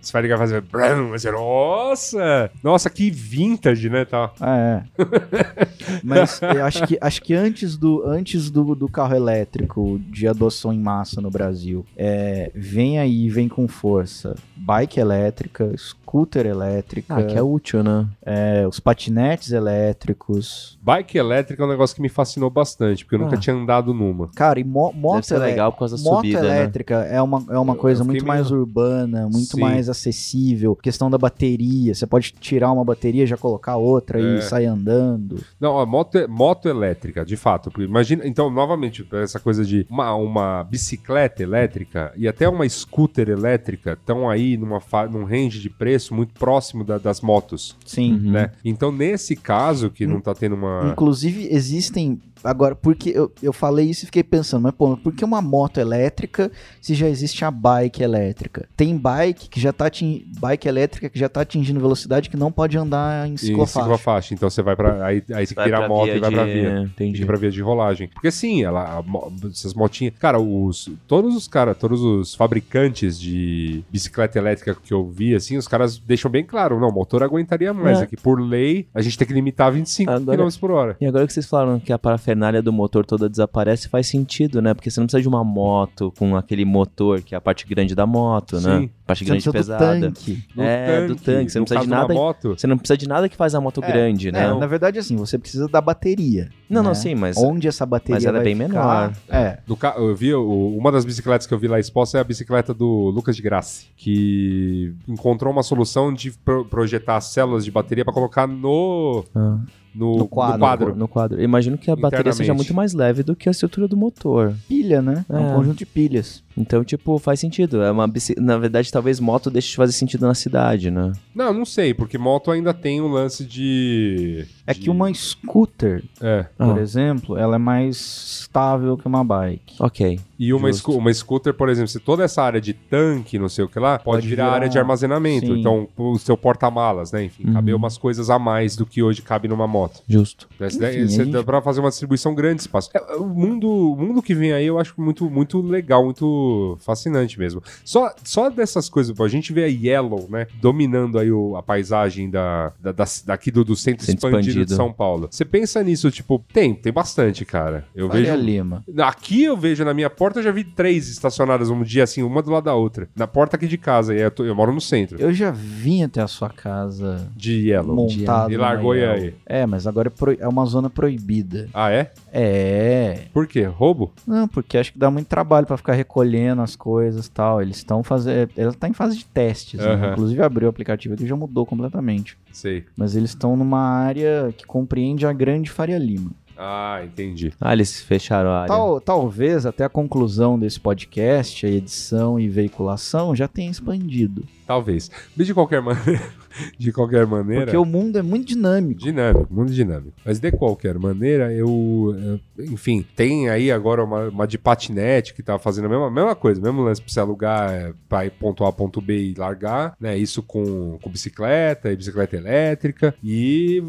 você 0.00 0.12
vai 0.12 0.22
ligar 0.22 0.36
e 0.36 0.38
fazer. 0.38 0.60
brum, 0.62 1.10
Vai 1.10 1.18
ser, 1.18 1.32
nossa! 1.32 2.50
Nossa, 2.62 2.88
que 2.90 3.10
vintage, 3.10 3.88
né? 3.88 4.04
Tá. 4.04 4.30
Ah, 4.40 4.56
é. 4.56 4.84
Mas 6.02 6.40
eu 6.42 6.63
acho 6.64 6.86
que, 6.86 6.98
acho 7.00 7.22
que 7.22 7.34
antes, 7.34 7.76
do, 7.76 8.02
antes 8.06 8.50
do, 8.50 8.74
do 8.74 8.88
carro 8.88 9.14
elétrico 9.14 10.00
de 10.10 10.26
adoção 10.26 10.72
em 10.72 10.78
massa 10.78 11.20
no 11.20 11.30
Brasil, 11.30 11.84
é, 11.96 12.50
vem 12.54 12.98
aí, 12.98 13.28
vem 13.28 13.48
com 13.48 13.66
força. 13.68 14.34
Bike 14.56 14.98
elétrica, 14.98 15.72
scooter 15.76 16.46
elétrica, 16.46 17.16
Ah, 17.16 17.22
que 17.22 17.36
é 17.36 17.42
útil, 17.42 17.82
né? 17.82 18.06
é, 18.24 18.66
os 18.66 18.80
patinetes 18.80 19.52
elétricos. 19.52 20.78
Bike 20.82 21.16
elétrica 21.16 21.62
é 21.62 21.66
um 21.66 21.68
negócio 21.68 21.94
que 21.96 22.02
me 22.02 22.08
fascinou 22.08 22.50
bastante, 22.50 23.04
porque 23.04 23.14
eu 23.16 23.20
nunca 23.20 23.36
Ah. 23.36 23.38
tinha 23.40 23.54
andado 23.54 23.92
numa. 23.94 24.28
Cara, 24.34 24.58
e 24.60 24.64
mo 24.64 24.92
moto, 24.92 25.30
elé- 25.32 25.46
legal 25.46 25.72
por 25.72 25.80
causa 25.80 25.96
da 25.96 26.02
moto 26.02 26.16
subida, 26.16 26.40
né? 26.42 26.46
elétrica 26.60 26.94
é 27.04 27.20
uma, 27.20 27.44
é 27.50 27.58
uma 27.58 27.74
Eu- 27.74 27.78
coisa 27.78 28.02
eu 28.02 28.06
muito 28.06 28.26
mais 28.26 28.50
meio- 28.50 28.60
urbana, 28.62 29.22
muito 29.24 29.56
Sim. 29.56 29.60
mais 29.60 29.88
acessível. 29.88 30.76
Questão 30.76 31.10
da 31.10 31.18
bateria, 31.18 31.94
você 31.94 32.06
pode 32.06 32.32
tirar 32.32 32.70
uma 32.72 32.84
bateria, 32.84 33.26
já 33.26 33.36
colocar 33.36 33.76
outra 33.76 34.20
É. 34.20 34.38
e 34.38 34.42
sair 34.42 34.66
andando. 34.66 35.42
Não, 35.60 35.78
a 35.78 35.86
moto, 35.86 36.16
é- 36.18 36.26
moto 36.54 36.68
elétrica, 36.68 37.24
de 37.24 37.36
fato. 37.36 37.70
porque 37.70 37.84
Imagina, 37.84 38.26
então, 38.26 38.48
novamente, 38.50 39.06
essa 39.12 39.40
coisa 39.40 39.64
de 39.64 39.86
uma, 39.90 40.14
uma 40.14 40.62
bicicleta 40.64 41.42
elétrica 41.42 42.12
e 42.16 42.28
até 42.28 42.48
uma 42.48 42.68
scooter 42.68 43.28
elétrica 43.28 43.92
estão 43.92 44.28
aí 44.30 44.56
numa 44.56 44.80
num 45.10 45.24
range 45.24 45.60
de 45.60 45.68
preço 45.68 46.14
muito 46.14 46.32
próximo 46.34 46.84
da- 46.84 46.98
das 46.98 47.20
motos, 47.20 47.76
Sim. 47.84 48.14
Uhum. 48.14 48.30
né? 48.32 48.52
Então, 48.64 48.92
nesse 48.92 49.34
caso, 49.36 49.90
que 49.90 50.06
não 50.06 50.20
tá 50.20 50.34
tendo 50.34 50.54
uma. 50.54 50.90
Inclusive, 50.92 51.48
existem. 51.50 52.20
Agora, 52.44 52.74
porque 52.74 53.10
eu, 53.10 53.32
eu 53.42 53.52
falei 53.52 53.88
isso 53.88 54.04
e 54.04 54.06
fiquei 54.06 54.22
pensando, 54.22 54.62
mas 54.62 54.72
pô, 54.74 54.96
por 54.96 55.12
que 55.12 55.24
uma 55.24 55.40
moto 55.40 55.78
elétrica 55.78 56.50
se 56.80 56.94
já 56.94 57.08
existe 57.08 57.44
a 57.44 57.50
bike 57.50 58.02
elétrica? 58.02 58.68
Tem 58.76 58.96
bike 58.96 59.48
que 59.48 59.58
já 59.60 59.72
tá 59.72 59.86
atin- 59.86 60.24
bike 60.38 60.68
elétrica 60.68 61.08
que 61.08 61.18
já 61.18 61.28
tá 61.28 61.40
atingindo 61.40 61.80
velocidade 61.80 62.28
que 62.28 62.36
não 62.36 62.52
pode 62.52 62.76
andar 62.76 63.26
em 63.28 63.32
Em 63.34 63.36
ciclofaixa. 63.36 63.80
ciclofaixa. 63.84 64.34
Então 64.34 64.50
você 64.50 64.62
vai 64.62 64.76
pra. 64.76 65.04
Aí, 65.06 65.22
aí 65.32 65.46
você 65.46 65.54
Vai 65.54 65.64
tira 65.64 65.76
a 65.78 65.80
pra 65.80 65.88
moto 65.88 66.04
via 66.06 66.16
e 66.16 66.20
vai 66.20 66.30
pra 66.30 66.44
de- 66.44 66.52
via. 66.52 66.70
Tem 66.70 66.84
que 66.86 66.90
Entendi. 67.04 67.22
ir 67.22 67.26
pra 67.26 67.36
via 67.36 67.50
de 67.50 67.62
rolagem. 67.62 68.08
Porque 68.08 68.30
sim, 68.30 68.62
ela, 68.62 69.02
essas 69.50 69.74
motinhas. 69.74 70.14
Cara, 70.18 70.38
os, 70.40 70.90
todos 71.08 71.34
os 71.34 71.48
caras, 71.48 71.76
todos 71.78 72.00
os 72.02 72.34
fabricantes 72.34 73.18
de 73.18 73.82
bicicleta 73.90 74.38
elétrica 74.38 74.74
que 74.74 74.92
eu 74.92 75.08
vi, 75.08 75.34
assim, 75.34 75.56
os 75.56 75.66
caras 75.66 75.98
deixam 75.98 76.30
bem 76.30 76.44
claro: 76.44 76.78
não, 76.78 76.88
o 76.88 76.92
motor 76.92 77.22
aguentaria 77.22 77.72
mais. 77.72 78.00
É. 78.00 78.02
Aqui, 78.04 78.16
por 78.16 78.40
lei, 78.40 78.86
a 78.94 79.00
gente 79.00 79.16
tem 79.16 79.26
que 79.26 79.32
limitar 79.34 79.68
a 79.68 79.70
25 79.70 80.10
Agora- 80.10 80.36
km 80.44 80.58
por 80.60 80.70
hora. 80.70 80.96
E 81.00 81.06
agora 81.06 81.26
que 81.26 81.32
vocês 81.32 81.46
falaram 81.46 81.78
que 81.80 81.92
a 81.92 81.98
parafernália 82.34 82.60
do 82.60 82.72
motor 82.72 83.06
toda 83.06 83.28
desaparece, 83.28 83.88
faz 83.88 84.06
sentido, 84.08 84.60
né? 84.60 84.74
Porque 84.74 84.90
você 84.90 85.00
não 85.00 85.06
precisa 85.06 85.22
de 85.22 85.28
uma 85.28 85.44
moto 85.44 86.12
com 86.18 86.36
aquele 86.36 86.64
motor, 86.64 87.22
que 87.22 87.34
é 87.34 87.38
a 87.38 87.40
parte 87.40 87.66
grande 87.66 87.94
da 87.94 88.04
moto, 88.06 88.60
né? 88.60 88.80
Sim. 88.80 88.90
Parte 89.06 89.18
Você 89.20 89.24
grande 89.30 89.42
e 89.42 89.46
do 89.46 89.52
pesada. 89.52 90.00
tanque. 90.00 90.44
No 90.56 90.62
É, 90.62 91.06
do 91.06 91.14
tanque, 91.16 91.50
você 91.52 91.58
não 91.58 91.64
precisa 91.66 91.84
de 91.84 91.90
nada- 91.90 92.14
moto, 92.14 92.48
Você 92.58 92.66
não 92.66 92.78
precisa 92.78 92.96
de 92.96 93.06
nada 93.08 93.28
que 93.28 93.36
faz 93.36 93.54
a 93.54 93.60
moto 93.60 93.82
É, 93.84 93.86
grande, 93.86 94.32
né? 94.32 94.44
É, 94.44 94.54
na 94.54 94.66
verdade, 94.66 94.98
assim, 94.98 95.14
você 95.16 95.38
precisa 95.38 95.68
da 95.68 95.80
bateria. 95.80 96.48
Não, 96.68 96.82
não, 96.82 96.90
né? 96.90 96.94
sim, 96.94 97.14
mas- 97.14 97.36
Onde 97.36 97.68
essa 97.68 97.84
bateria 97.86 98.14
mas 98.16 98.24
ela 98.24 98.38
é 98.38 98.42
bem 98.42 98.54
ficar- 98.56 98.68
menor. 98.68 99.12
É. 99.28 99.58
Do 99.66 99.76
ca- 99.76 99.94
eu 99.98 100.14
vi 100.16 100.34
o- 100.34 100.74
uma 100.76 100.90
das 100.90 101.04
bicicletas 101.04 101.46
que 101.46 101.52
eu 101.54 101.58
vi 101.58 101.68
lá 101.68 101.78
exposta 101.78 102.18
é 102.18 102.20
a 102.20 102.24
bicicleta 102.24 102.72
do 102.74 103.10
Lucas 103.10 103.36
de 103.36 103.42
Grassi, 103.42 103.86
que 103.96 104.94
encontrou 105.06 105.52
uma 105.52 105.62
solução 105.62 106.12
de 106.12 106.30
pro- 106.32 106.64
projetar 106.64 107.16
as 107.16 107.26
células 107.26 107.64
de 107.64 107.70
bateria 107.70 108.04
para 108.04 108.14
colocar 108.14 108.46
no, 108.46 109.24
Ah, 109.34 109.58
no, 109.94 110.16
No 110.18 110.28
quadro. 110.28 110.54
no 110.58 110.60
quadro. 110.64 110.96
No 110.96 111.08
quadro. 111.08 111.42
Imagino 111.42 111.78
que 111.78 111.90
a 111.90 111.96
bateria 111.96 112.32
seja 112.32 112.52
muito 112.54 112.74
mais 112.74 112.92
leve 112.94 113.22
do 113.22 113.36
que 113.36 113.48
a 113.48 113.52
estrutura 113.52 113.86
do 113.86 113.96
motor. 113.96 114.54
Pilha, 114.68 115.00
né? 115.00 115.24
É 115.28 115.32
um 115.34 115.50
É. 115.50 115.54
conjunto 115.54 115.78
de 115.78 115.86
pilhas. 115.86 116.42
Então, 116.56 116.84
tipo, 116.84 117.18
faz 117.18 117.40
sentido. 117.40 117.82
É 117.82 117.90
uma. 117.90 118.10
Na 118.38 118.56
verdade, 118.58 118.90
talvez 118.92 119.18
moto 119.20 119.50
deixe 119.50 119.70
de 119.70 119.76
fazer 119.76 119.92
sentido 119.92 120.26
na 120.26 120.34
cidade, 120.34 120.90
né? 120.90 121.12
Não, 121.34 121.52
não 121.52 121.64
sei, 121.64 121.92
porque 121.92 122.16
moto 122.16 122.50
ainda 122.50 122.72
tem 122.72 123.00
um 123.00 123.08
lance 123.08 123.44
de. 123.44 124.46
É 124.66 124.72
de- 124.72 124.80
que 124.80 124.90
uma 124.90 125.12
scooter, 125.12 126.02
É. 126.20 126.44
por 126.56 126.78
Ah. 126.78 126.80
exemplo, 126.80 127.36
ela 127.36 127.56
é 127.56 127.58
mais 127.58 127.96
estável 128.42 128.96
que 128.96 129.06
uma 129.06 129.22
bike. 129.24 129.76
Ok. 129.78 130.18
E 130.38 130.52
uma, 130.52 130.72
scu- 130.72 130.96
uma 130.96 131.12
scooter, 131.12 131.54
por 131.54 131.68
exemplo, 131.68 131.88
se 131.88 132.00
toda 132.00 132.24
essa 132.24 132.42
área 132.42 132.60
de 132.60 132.72
tanque, 132.72 133.38
não 133.38 133.48
sei 133.48 133.64
o 133.64 133.68
que 133.68 133.78
lá, 133.78 133.98
pode, 133.98 134.16
Pode 134.18 134.28
virar, 134.28 134.44
virar- 134.44 134.54
área 134.56 134.68
de 134.68 134.78
armazenamento. 134.78 135.46
Sim. 135.46 135.60
Então, 135.60 135.88
o 135.96 136.18
seu 136.18 136.36
porta-malas, 136.36 137.12
né? 137.12 137.24
Enfim, 137.24 137.46
Uhum. 137.46 137.52
caber 137.52 137.74
umas 137.74 137.96
coisas 137.96 138.30
a 138.30 138.38
mais 138.38 138.74
do 138.74 138.84
que 138.84 139.02
hoje 139.02 139.22
cabe 139.22 139.46
numa 139.48 139.66
moto. 139.66 140.02
Justo. 140.08 140.48
Essa 140.58 140.76
Enfim, 140.76 140.78
daí, 140.80 141.08
você 141.08 141.24
gente- 141.24 141.32
dá 141.32 141.42
pra 141.44 141.60
fazer 141.62 141.80
uma 141.80 141.88
distribuição 141.90 142.34
grande 142.34 142.56
de 142.56 142.60
espaço. 142.62 142.90
É, 142.94 142.98
é, 142.98 143.16
o, 143.16 143.26
mundo, 143.26 143.68
o 143.68 143.96
mundo 143.96 144.20
que 144.22 144.34
vem 144.34 144.52
aí 144.52 144.66
eu 144.66 144.78
acho 144.78 144.94
muito, 145.00 145.30
muito 145.30 145.60
legal, 145.60 146.04
muito 146.04 146.76
fascinante 146.80 147.38
mesmo. 147.38 147.62
Só, 147.84 148.12
só 148.24 148.50
dessas 148.50 148.88
coisas, 148.88 149.18
a 149.18 149.28
gente 149.28 149.52
vê 149.52 149.64
a 149.64 149.66
Yellow, 149.66 150.26
né, 150.28 150.46
dominando 150.60 151.18
aí 151.18 151.30
o- 151.30 151.56
a 151.56 151.62
paisagem 151.62 152.28
da, 152.28 152.72
da- 152.80 152.92
das- 152.92 153.22
daqui 153.24 153.50
do, 153.50 153.64
do 153.64 153.76
centro, 153.76 154.04
Centro 154.04 154.28
expandido, 154.28 154.53
expandido. 154.62 154.70
de 154.70 154.74
São 154.76 154.92
Paulo. 154.92 155.28
Você 155.30 155.44
pensa 155.44 155.82
nisso, 155.82 156.10
tipo, 156.10 156.42
tem, 156.52 156.74
tem 156.74 156.92
bastante, 156.92 157.44
cara. 157.44 157.84
Eu 157.94 158.08
Faria 158.08 158.32
vejo... 158.32 158.44
Lima. 158.44 158.84
Aqui 159.02 159.44
eu 159.44 159.56
vejo, 159.56 159.84
na 159.84 159.94
minha 159.94 160.10
porta, 160.10 160.38
eu 160.40 160.42
já 160.42 160.50
vi 160.52 160.64
três 160.64 161.08
estacionadas 161.08 161.70
um 161.70 161.82
dia 161.82 162.04
assim, 162.04 162.22
uma 162.22 162.42
do 162.42 162.50
lado 162.50 162.64
da 162.64 162.74
outra. 162.74 163.08
Na 163.16 163.26
porta 163.26 163.56
aqui 163.56 163.66
de 163.66 163.78
casa, 163.78 164.14
e 164.14 164.20
eu, 164.20 164.30
tô- 164.30 164.44
eu 164.44 164.54
moro 164.54 164.72
no 164.72 164.80
centro. 164.80 165.18
Eu 165.20 165.32
já 165.32 165.50
vim 165.50 166.02
até 166.02 166.20
a 166.20 166.26
sua 166.28 166.48
casa 166.50 167.28
De 167.36 167.68
Yellow. 167.70 167.94
montado. 167.96 168.52
E 168.52 168.56
largou 168.56 168.94
e 168.96 169.04
aí? 169.04 169.34
É, 169.46 169.66
mas 169.66 169.86
agora 169.86 170.08
é, 170.08 170.10
pro- 170.10 170.36
é 170.38 170.48
uma 170.48 170.64
zona 170.66 170.88
proibida. 170.90 171.68
Ah, 171.72 171.90
é? 171.90 172.10
É. 172.32 173.22
Por 173.32 173.46
quê? 173.46 173.62
Roubo? 173.64 174.12
Não, 174.26 174.46
porque 174.48 174.76
acho 174.78 174.92
que 174.92 174.98
dá 174.98 175.10
muito 175.10 175.26
trabalho 175.28 175.66
pra 175.66 175.76
ficar 175.76 175.92
recolhendo 175.94 176.62
as 176.62 176.76
coisas 176.76 177.26
e 177.26 177.30
tal. 177.30 177.62
Eles 177.62 177.76
estão 177.76 178.02
fazendo. 178.02 178.50
Ela 178.56 178.72
tá 178.72 178.88
em 178.88 178.92
fase 178.92 179.16
de 179.16 179.24
testes. 179.24 179.80
né? 179.80 179.86
Aham. 179.92 180.12
Inclusive 180.12 180.42
abriu 180.42 180.66
o 180.66 180.70
aplicativo 180.70 181.14
aqui 181.14 181.24
e 181.24 181.26
já 181.26 181.36
mudou 181.36 181.64
completamente. 181.64 182.36
Sei. 182.52 182.84
Mas 182.96 183.16
eles 183.16 183.30
estão 183.30 183.56
numa 183.56 183.80
área 183.80 184.43
que 184.52 184.64
compreende 184.66 185.26
a 185.26 185.32
Grande 185.32 185.70
Faria 185.70 185.98
Lima. 185.98 186.30
Ah, 186.56 187.00
entendi. 187.04 187.52
Ah, 187.60 187.72
eles 187.72 188.00
fecharam 188.00 188.50
a 188.50 188.58
área. 188.60 188.68
Tal- 188.68 189.00
talvez 189.00 189.66
até 189.66 189.82
a 189.84 189.88
conclusão 189.88 190.56
desse 190.56 190.78
podcast, 190.78 191.66
a 191.66 191.68
edição 191.68 192.38
e 192.38 192.48
veiculação, 192.48 193.34
já 193.34 193.48
tenha 193.48 193.70
expandido. 193.70 194.44
Talvez. 194.64 195.10
Mas 195.36 195.46
de 195.48 195.52
qualquer 195.54 195.82
maneira, 195.82 196.22
de 196.78 196.92
qualquer 196.92 197.26
maneira, 197.26 197.64
Porque 197.64 197.76
o 197.76 197.84
mundo 197.84 198.18
é 198.18 198.22
muito 198.22 198.46
dinâmico. 198.46 199.00
dinâmico, 199.00 199.52
muito 199.52 199.72
dinâmico. 199.72 200.12
Mas 200.24 200.38
de 200.38 200.50
qualquer 200.52 200.98
maneira, 200.98 201.52
eu, 201.52 202.14
enfim, 202.58 203.04
tem 203.16 203.48
aí 203.48 203.70
agora 203.70 204.02
uma, 204.04 204.28
uma 204.28 204.46
de 204.46 204.58
patinete 204.58 205.34
que 205.34 205.42
tá 205.42 205.58
fazendo 205.58 205.86
a 205.86 205.88
mesma, 205.88 206.10
mesma 206.10 206.34
coisa, 206.34 206.60
mesmo 206.60 206.82
lance 206.82 207.00
pra 207.00 207.12
você 207.12 207.20
alugar 207.20 207.70
eh, 207.72 207.92
pra 208.08 208.24
ir 208.26 208.30
ponto 208.30 208.64
A, 208.64 208.72
ponto 208.72 209.00
B 209.00 209.16
e 209.30 209.34
largar, 209.34 209.94
né? 210.00 210.16
Isso 210.16 210.42
com, 210.42 210.98
com 211.02 211.10
bicicleta 211.10 211.90
e 211.92 211.96
bicicleta 211.96 212.36
elétrica 212.36 213.14
e 213.22 213.82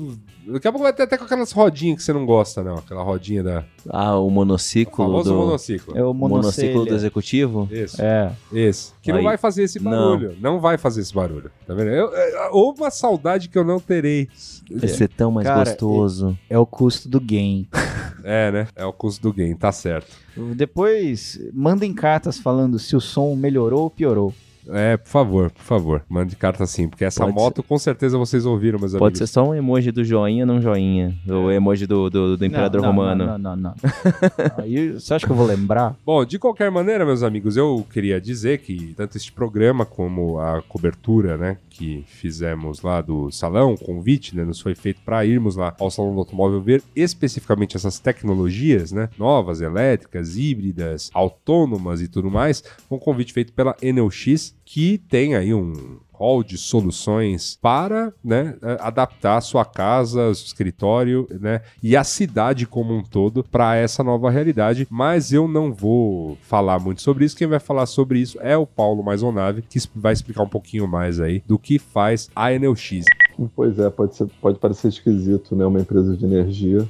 daqui 0.47 0.67
a 0.67 0.71
pouco 0.71 0.83
vai 0.83 0.93
ter 0.93 1.03
até 1.03 1.17
com 1.17 1.25
aquelas 1.25 1.51
rodinhas 1.51 1.97
que 1.97 2.03
você 2.03 2.13
não 2.13 2.25
gosta, 2.25 2.63
não, 2.63 2.75
aquela 2.75 3.01
rodinha 3.03 3.43
da 3.43 3.63
Ah, 3.89 4.15
o 4.17 4.27
o 4.27 4.29
monociclo 4.31 5.05
famoso 5.05 5.29
do... 5.31 5.37
monociclo. 5.37 5.97
É 5.97 6.03
o 6.03 6.13
monociclo 6.13 6.85
do 6.85 6.93
executivo? 6.93 7.67
Isso. 7.71 8.01
É. 8.01 8.31
Esse. 8.53 8.91
Que 9.01 9.11
não 9.11 9.19
Aí. 9.19 9.23
vai 9.23 9.37
fazer 9.37 9.63
esse 9.63 9.79
Não. 9.81 9.91
barulho. 9.91 10.35
Não. 10.41 10.59
vai 10.59 10.77
fazer 10.77 11.01
esse 11.01 11.13
barulho. 11.13 11.51
Tá 11.65 11.73
vendo? 11.73 11.89
Eu, 11.89 12.07
eu, 12.11 12.51
houve 12.55 12.81
uma 12.81 12.89
saudade 12.89 13.49
que 13.49 13.57
eu 13.57 13.63
não 13.63 13.79
terei. 13.79 14.29
Vai 14.71 14.87
ser 14.87 15.09
tão 15.09 15.29
mais 15.29 15.45
Cara, 15.45 15.65
gostoso. 15.65 16.37
É 16.49 16.57
o 16.57 16.65
custo 16.65 17.09
do 17.09 17.19
game. 17.19 17.67
É, 18.27 18.51
né? 18.51 18.67
É 18.75 18.83
o 18.83 18.91
custo 18.91 19.21
do 19.21 19.31
game, 19.31 19.53
tá 19.53 19.71
certo. 19.71 20.11
Depois, 20.55 21.39
mandem 21.53 21.93
cartas 21.93 22.39
falando 22.39 22.79
se 22.79 22.95
o 22.95 22.99
som 22.99 23.35
melhorou 23.35 23.83
ou 23.83 23.89
piorou. 23.91 24.33
É, 24.69 24.97
por 24.97 25.09
favor, 25.09 25.51
por 25.51 25.63
favor. 25.63 26.03
Mande 26.09 26.35
carta 26.35 26.63
assim, 26.63 26.87
porque 26.87 27.05
essa 27.05 27.21
Pode 27.23 27.35
moto 27.35 27.63
com 27.63 27.77
certeza 27.77 28.17
vocês 28.17 28.45
ouviram, 28.45 28.79
meus 28.79 28.93
Pode 28.93 29.17
ser 29.17 29.23
amigos. 29.23 29.31
só 29.31 29.43
um 29.47 29.53
emoji 29.53 29.91
do 29.91 30.03
joinha, 30.03 30.45
não 30.45 30.61
joinha. 30.61 31.15
O 31.27 31.51
emoji 31.51 31.85
do, 31.85 32.09
do, 32.09 32.37
do 32.37 32.45
imperador 32.45 32.81
Não, 32.81 32.89
não, 32.89 32.95
romano. 32.95 33.25
Não, 33.25 33.37
não, 33.37 33.55
não. 33.55 33.61
não. 33.61 33.75
Aí, 34.63 34.93
você 34.93 35.13
acha 35.13 35.25
que 35.25 35.31
eu 35.31 35.35
vou 35.35 35.45
lembrar? 35.45 35.95
Bom, 36.05 36.23
de 36.25 36.39
qualquer 36.39 36.71
maneira, 36.71 37.05
meus 37.05 37.23
amigos, 37.23 37.57
eu 37.57 37.85
queria 37.91 38.19
dizer 38.19 38.59
que 38.59 38.93
tanto 38.95 39.17
este 39.17 39.31
programa 39.31 39.85
como 39.85 40.39
a 40.39 40.61
cobertura, 40.61 41.37
né, 41.37 41.57
que 41.69 42.03
fizemos 42.07 42.81
lá 42.81 43.01
do 43.01 43.29
salão, 43.31 43.73
o 43.73 43.77
convite, 43.77 44.35
né, 44.35 44.43
nos 44.43 44.61
foi 44.61 44.73
feito 44.75 45.01
para 45.03 45.25
irmos 45.25 45.55
lá 45.55 45.75
ao 45.79 45.91
salão 45.91 46.13
do 46.13 46.19
automóvel 46.19 46.61
ver 46.61 46.81
especificamente 46.95 47.75
essas 47.75 47.99
tecnologias, 47.99 48.91
né, 48.91 49.09
novas, 49.17 49.61
elétricas, 49.61 50.37
híbridas, 50.37 51.09
autônomas 51.13 52.01
e 52.01 52.07
tudo 52.07 52.31
mais. 52.31 52.63
Um 52.89 52.97
convite 52.97 53.33
feito 53.33 53.53
pela 53.53 53.75
Enel 53.81 54.09
X, 54.09 54.54
que 54.63 54.97
tem 54.97 55.35
aí 55.35 55.53
um 55.53 55.99
hall 56.17 56.43
de 56.43 56.57
soluções 56.57 57.57
para 57.61 58.13
né, 58.23 58.55
adaptar 58.79 59.41
sua 59.41 59.65
casa, 59.65 60.33
seu 60.33 60.45
escritório 60.45 61.27
né, 61.39 61.61
e 61.83 61.95
a 61.95 62.03
cidade 62.03 62.65
como 62.65 62.93
um 62.93 63.03
todo 63.03 63.43
para 63.43 63.75
essa 63.75 64.03
nova 64.03 64.29
realidade. 64.29 64.87
Mas 64.89 65.31
eu 65.31 65.47
não 65.47 65.73
vou 65.73 66.37
falar 66.41 66.79
muito 66.79 67.01
sobre 67.01 67.25
isso. 67.25 67.35
Quem 67.35 67.47
vai 67.47 67.59
falar 67.59 67.85
sobre 67.85 68.19
isso 68.19 68.39
é 68.41 68.57
o 68.57 68.65
Paulo 68.65 69.03
Maisonave, 69.03 69.61
que 69.61 69.79
vai 69.95 70.13
explicar 70.13 70.43
um 70.43 70.49
pouquinho 70.49 70.87
mais 70.87 71.19
aí 71.19 71.43
do 71.45 71.59
que 71.59 71.77
faz 71.77 72.29
a 72.35 72.53
Enel 72.53 72.75
X. 72.75 73.05
Pois 73.53 73.77
é, 73.77 73.89
pode, 73.89 74.15
ser, 74.15 74.27
pode 74.41 74.57
parecer 74.59 74.87
esquisito, 74.87 75.55
né? 75.55 75.65
Uma 75.65 75.81
empresa 75.81 76.15
de 76.15 76.23
energia 76.23 76.87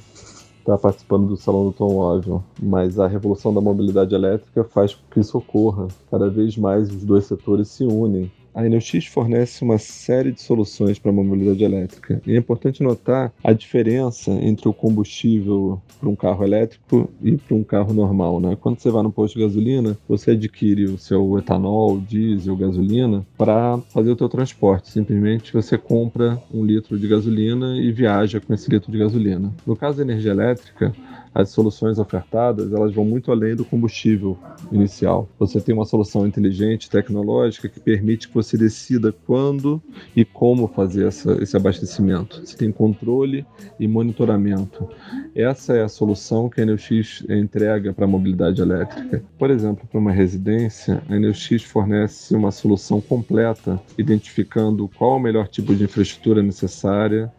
estar 0.66 0.78
participando 0.78 1.28
do 1.28 1.36
Salão 1.36 1.62
do 1.62 1.68
Automóvel, 1.68 2.42
mas 2.60 2.98
a 2.98 3.06
revolução 3.06 3.54
da 3.54 3.60
mobilidade 3.60 4.14
elétrica 4.14 4.64
faz 4.64 4.94
com 4.94 5.02
que 5.10 5.20
isso 5.20 5.38
ocorra. 5.38 5.86
Cada 6.10 6.28
vez 6.28 6.56
mais 6.56 6.90
os 6.90 7.04
dois 7.04 7.24
setores 7.24 7.68
se 7.68 7.84
unem. 7.84 8.30
A 8.56 8.64
Enel 8.64 8.80
X 8.80 9.04
fornece 9.04 9.62
uma 9.62 9.76
série 9.76 10.32
de 10.32 10.40
soluções 10.40 10.98
para 10.98 11.10
a 11.10 11.14
mobilidade 11.14 11.62
elétrica. 11.62 12.22
E 12.26 12.32
é 12.32 12.38
importante 12.38 12.82
notar 12.82 13.30
a 13.44 13.52
diferença 13.52 14.30
entre 14.30 14.66
o 14.66 14.72
combustível 14.72 15.78
para 16.00 16.08
um 16.08 16.16
carro 16.16 16.42
elétrico 16.42 17.10
e 17.22 17.36
para 17.36 17.54
um 17.54 17.62
carro 17.62 17.92
normal. 17.92 18.40
Né? 18.40 18.56
Quando 18.58 18.78
você 18.78 18.90
vai 18.90 19.02
no 19.02 19.12
posto 19.12 19.34
de 19.34 19.44
gasolina, 19.44 19.98
você 20.08 20.30
adquire 20.30 20.86
o 20.86 20.96
seu 20.96 21.36
etanol, 21.36 22.00
diesel, 22.00 22.56
gasolina 22.56 23.26
para 23.36 23.76
fazer 23.90 24.12
o 24.12 24.16
teu 24.16 24.28
transporte. 24.28 24.90
Simplesmente 24.90 25.52
você 25.52 25.76
compra 25.76 26.42
um 26.50 26.64
litro 26.64 26.98
de 26.98 27.06
gasolina 27.06 27.76
e 27.76 27.92
viaja 27.92 28.40
com 28.40 28.54
esse 28.54 28.70
litro 28.70 28.90
de 28.90 28.96
gasolina. 28.96 29.52
No 29.66 29.76
caso 29.76 29.98
da 29.98 30.02
energia 30.02 30.30
elétrica, 30.30 30.94
as 31.36 31.50
soluções 31.50 31.98
ofertadas 31.98 32.72
elas 32.72 32.94
vão 32.94 33.04
muito 33.04 33.30
além 33.30 33.54
do 33.54 33.62
combustível 33.62 34.38
inicial. 34.72 35.28
Você 35.38 35.60
tem 35.60 35.74
uma 35.74 35.84
solução 35.84 36.26
inteligente, 36.26 36.88
tecnológica, 36.88 37.68
que 37.68 37.78
permite 37.78 38.26
que 38.26 38.34
você 38.34 38.56
decida 38.56 39.12
quando 39.26 39.82
e 40.16 40.24
como 40.24 40.66
fazer 40.66 41.06
essa, 41.06 41.32
esse 41.42 41.54
abastecimento. 41.54 42.40
Você 42.42 42.56
tem 42.56 42.72
controle 42.72 43.44
e 43.78 43.86
monitoramento. 43.86 44.88
Essa 45.34 45.74
é 45.74 45.82
a 45.82 45.88
solução 45.88 46.48
que 46.48 46.58
a 46.58 46.62
Enel 46.62 46.78
X 46.78 47.22
entrega 47.28 47.92
para 47.92 48.06
a 48.06 48.08
mobilidade 48.08 48.62
elétrica. 48.62 49.22
Por 49.38 49.50
exemplo, 49.50 49.86
para 49.86 50.00
uma 50.00 50.12
residência, 50.12 51.02
a 51.06 51.16
Enel 51.16 51.34
X 51.34 51.62
fornece 51.62 52.34
uma 52.34 52.50
solução 52.50 52.98
completa, 52.98 53.78
identificando 53.98 54.88
qual 54.88 55.16
o 55.16 55.20
melhor 55.20 55.48
tipo 55.48 55.74
de 55.74 55.84
infraestrutura 55.84 56.42
necessária 56.42 57.30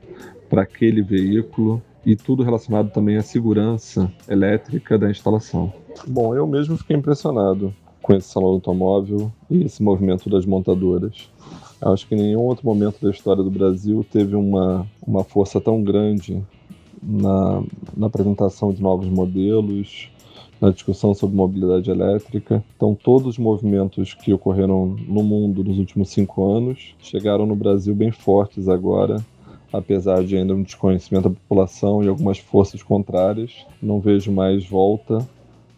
para 0.47 0.61
aquele 0.61 1.01
veículo 1.01 1.81
e 2.07 2.15
tudo 2.15 2.41
relacionado 2.41 2.89
também 2.89 3.17
à 3.17 3.21
segurança 3.21 4.09
elétrica 4.29 4.97
da 4.97 5.11
instalação. 5.11 5.73
Bom, 6.07 6.33
eu 6.33 6.47
mesmo 6.47 6.77
fiquei 6.77 6.95
impressionado 6.95 7.75
com 8.01 8.13
esse 8.13 8.29
salão 8.29 8.51
automóvel 8.51 9.29
e 9.51 9.65
esse 9.65 9.83
movimento 9.83 10.29
das 10.29 10.45
montadoras. 10.45 11.29
Acho 11.81 12.07
que 12.07 12.15
em 12.15 12.19
nenhum 12.19 12.43
outro 12.43 12.65
momento 12.65 13.01
da 13.01 13.11
história 13.11 13.43
do 13.43 13.51
Brasil 13.51 14.05
teve 14.09 14.37
uma, 14.37 14.87
uma 15.05 15.25
força 15.25 15.59
tão 15.59 15.83
grande 15.83 16.41
na, 17.03 17.61
na 17.95 18.07
apresentação 18.07 18.71
de 18.71 18.81
novos 18.81 19.09
modelos, 19.09 20.09
na 20.61 20.69
discussão 20.69 21.13
sobre 21.13 21.35
mobilidade 21.35 21.91
elétrica. 21.91 22.63
Então, 22.77 22.95
todos 22.95 23.27
os 23.27 23.37
movimentos 23.37 24.13
que 24.13 24.31
ocorreram 24.31 24.95
no 25.09 25.23
mundo 25.23 25.61
nos 25.61 25.77
últimos 25.77 26.09
cinco 26.09 26.55
anos 26.55 26.95
chegaram 26.99 27.45
no 27.45 27.55
Brasil 27.55 27.93
bem 27.93 28.11
fortes 28.11 28.69
agora, 28.69 29.17
apesar 29.71 30.23
de 30.23 30.37
ainda 30.37 30.53
um 30.53 30.63
desconhecimento 30.63 31.29
da 31.29 31.35
população 31.35 32.03
e 32.03 32.07
algumas 32.07 32.37
forças 32.39 32.81
contrárias. 32.81 33.65
Não 33.81 33.99
vejo 33.99 34.31
mais 34.31 34.65
volta 34.65 35.25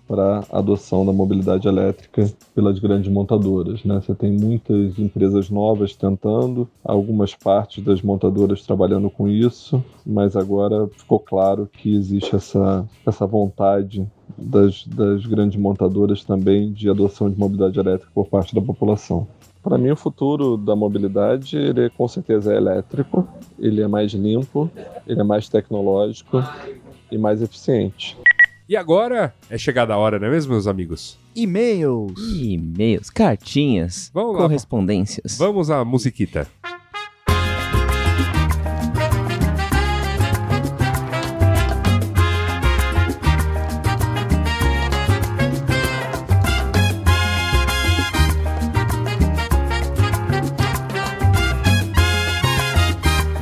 para 0.09 0.43
a 0.51 0.57
adoção 0.57 1.05
da 1.05 1.13
mobilidade 1.13 1.67
elétrica 1.67 2.33
pelas 2.55 2.79
grandes 2.79 3.11
montadoras. 3.11 3.83
Né? 3.83 4.01
Você 4.01 4.15
tem 4.15 4.31
muitas 4.31 4.97
empresas 4.97 5.51
novas 5.51 5.95
tentando, 5.95 6.67
algumas 6.83 7.35
partes 7.35 7.83
das 7.83 8.01
montadoras 8.01 8.63
trabalhando 8.63 9.07
com 9.07 9.29
isso, 9.29 9.83
mas 10.03 10.35
agora 10.35 10.87
ficou 10.87 11.19
claro 11.19 11.69
que 11.71 11.95
existe 11.95 12.35
essa, 12.35 12.89
essa 13.05 13.27
vontade 13.27 14.03
das, 14.35 14.83
das 14.87 15.27
grandes 15.27 15.59
montadoras 15.59 16.23
também 16.23 16.73
de 16.73 16.89
adoção 16.89 17.29
de 17.29 17.37
mobilidade 17.37 17.79
elétrica 17.79 18.11
por 18.11 18.27
parte 18.27 18.55
da 18.55 18.61
população. 18.61 19.27
Para 19.61 19.77
mim, 19.77 19.91
o 19.91 19.95
futuro 19.95 20.55
da 20.57 20.75
mobilidade 20.75 21.57
ele 21.57 21.89
com 21.89 22.07
certeza 22.07 22.53
é 22.53 22.57
elétrico, 22.57 23.27
ele 23.57 23.81
é 23.81 23.87
mais 23.87 24.11
limpo, 24.13 24.69
ele 25.05 25.19
é 25.19 25.23
mais 25.23 25.49
tecnológico 25.49 26.41
e 27.11 27.17
mais 27.17 27.41
eficiente. 27.41 28.17
E 28.67 28.77
agora 28.77 29.33
é 29.49 29.57
chegada 29.57 29.95
a 29.95 29.97
hora, 29.97 30.19
não 30.19 30.27
é 30.27 30.29
mesmo, 30.29 30.53
meus 30.53 30.67
amigos? 30.67 31.17
E-mails. 31.35 32.13
E-mails, 32.39 33.09
cartinhas, 33.09 34.11
Vamos 34.13 34.33
lá, 34.35 34.41
correspondências. 34.43 35.37
Vamos 35.37 35.71
à 35.71 35.83
musiquita. 35.83 36.47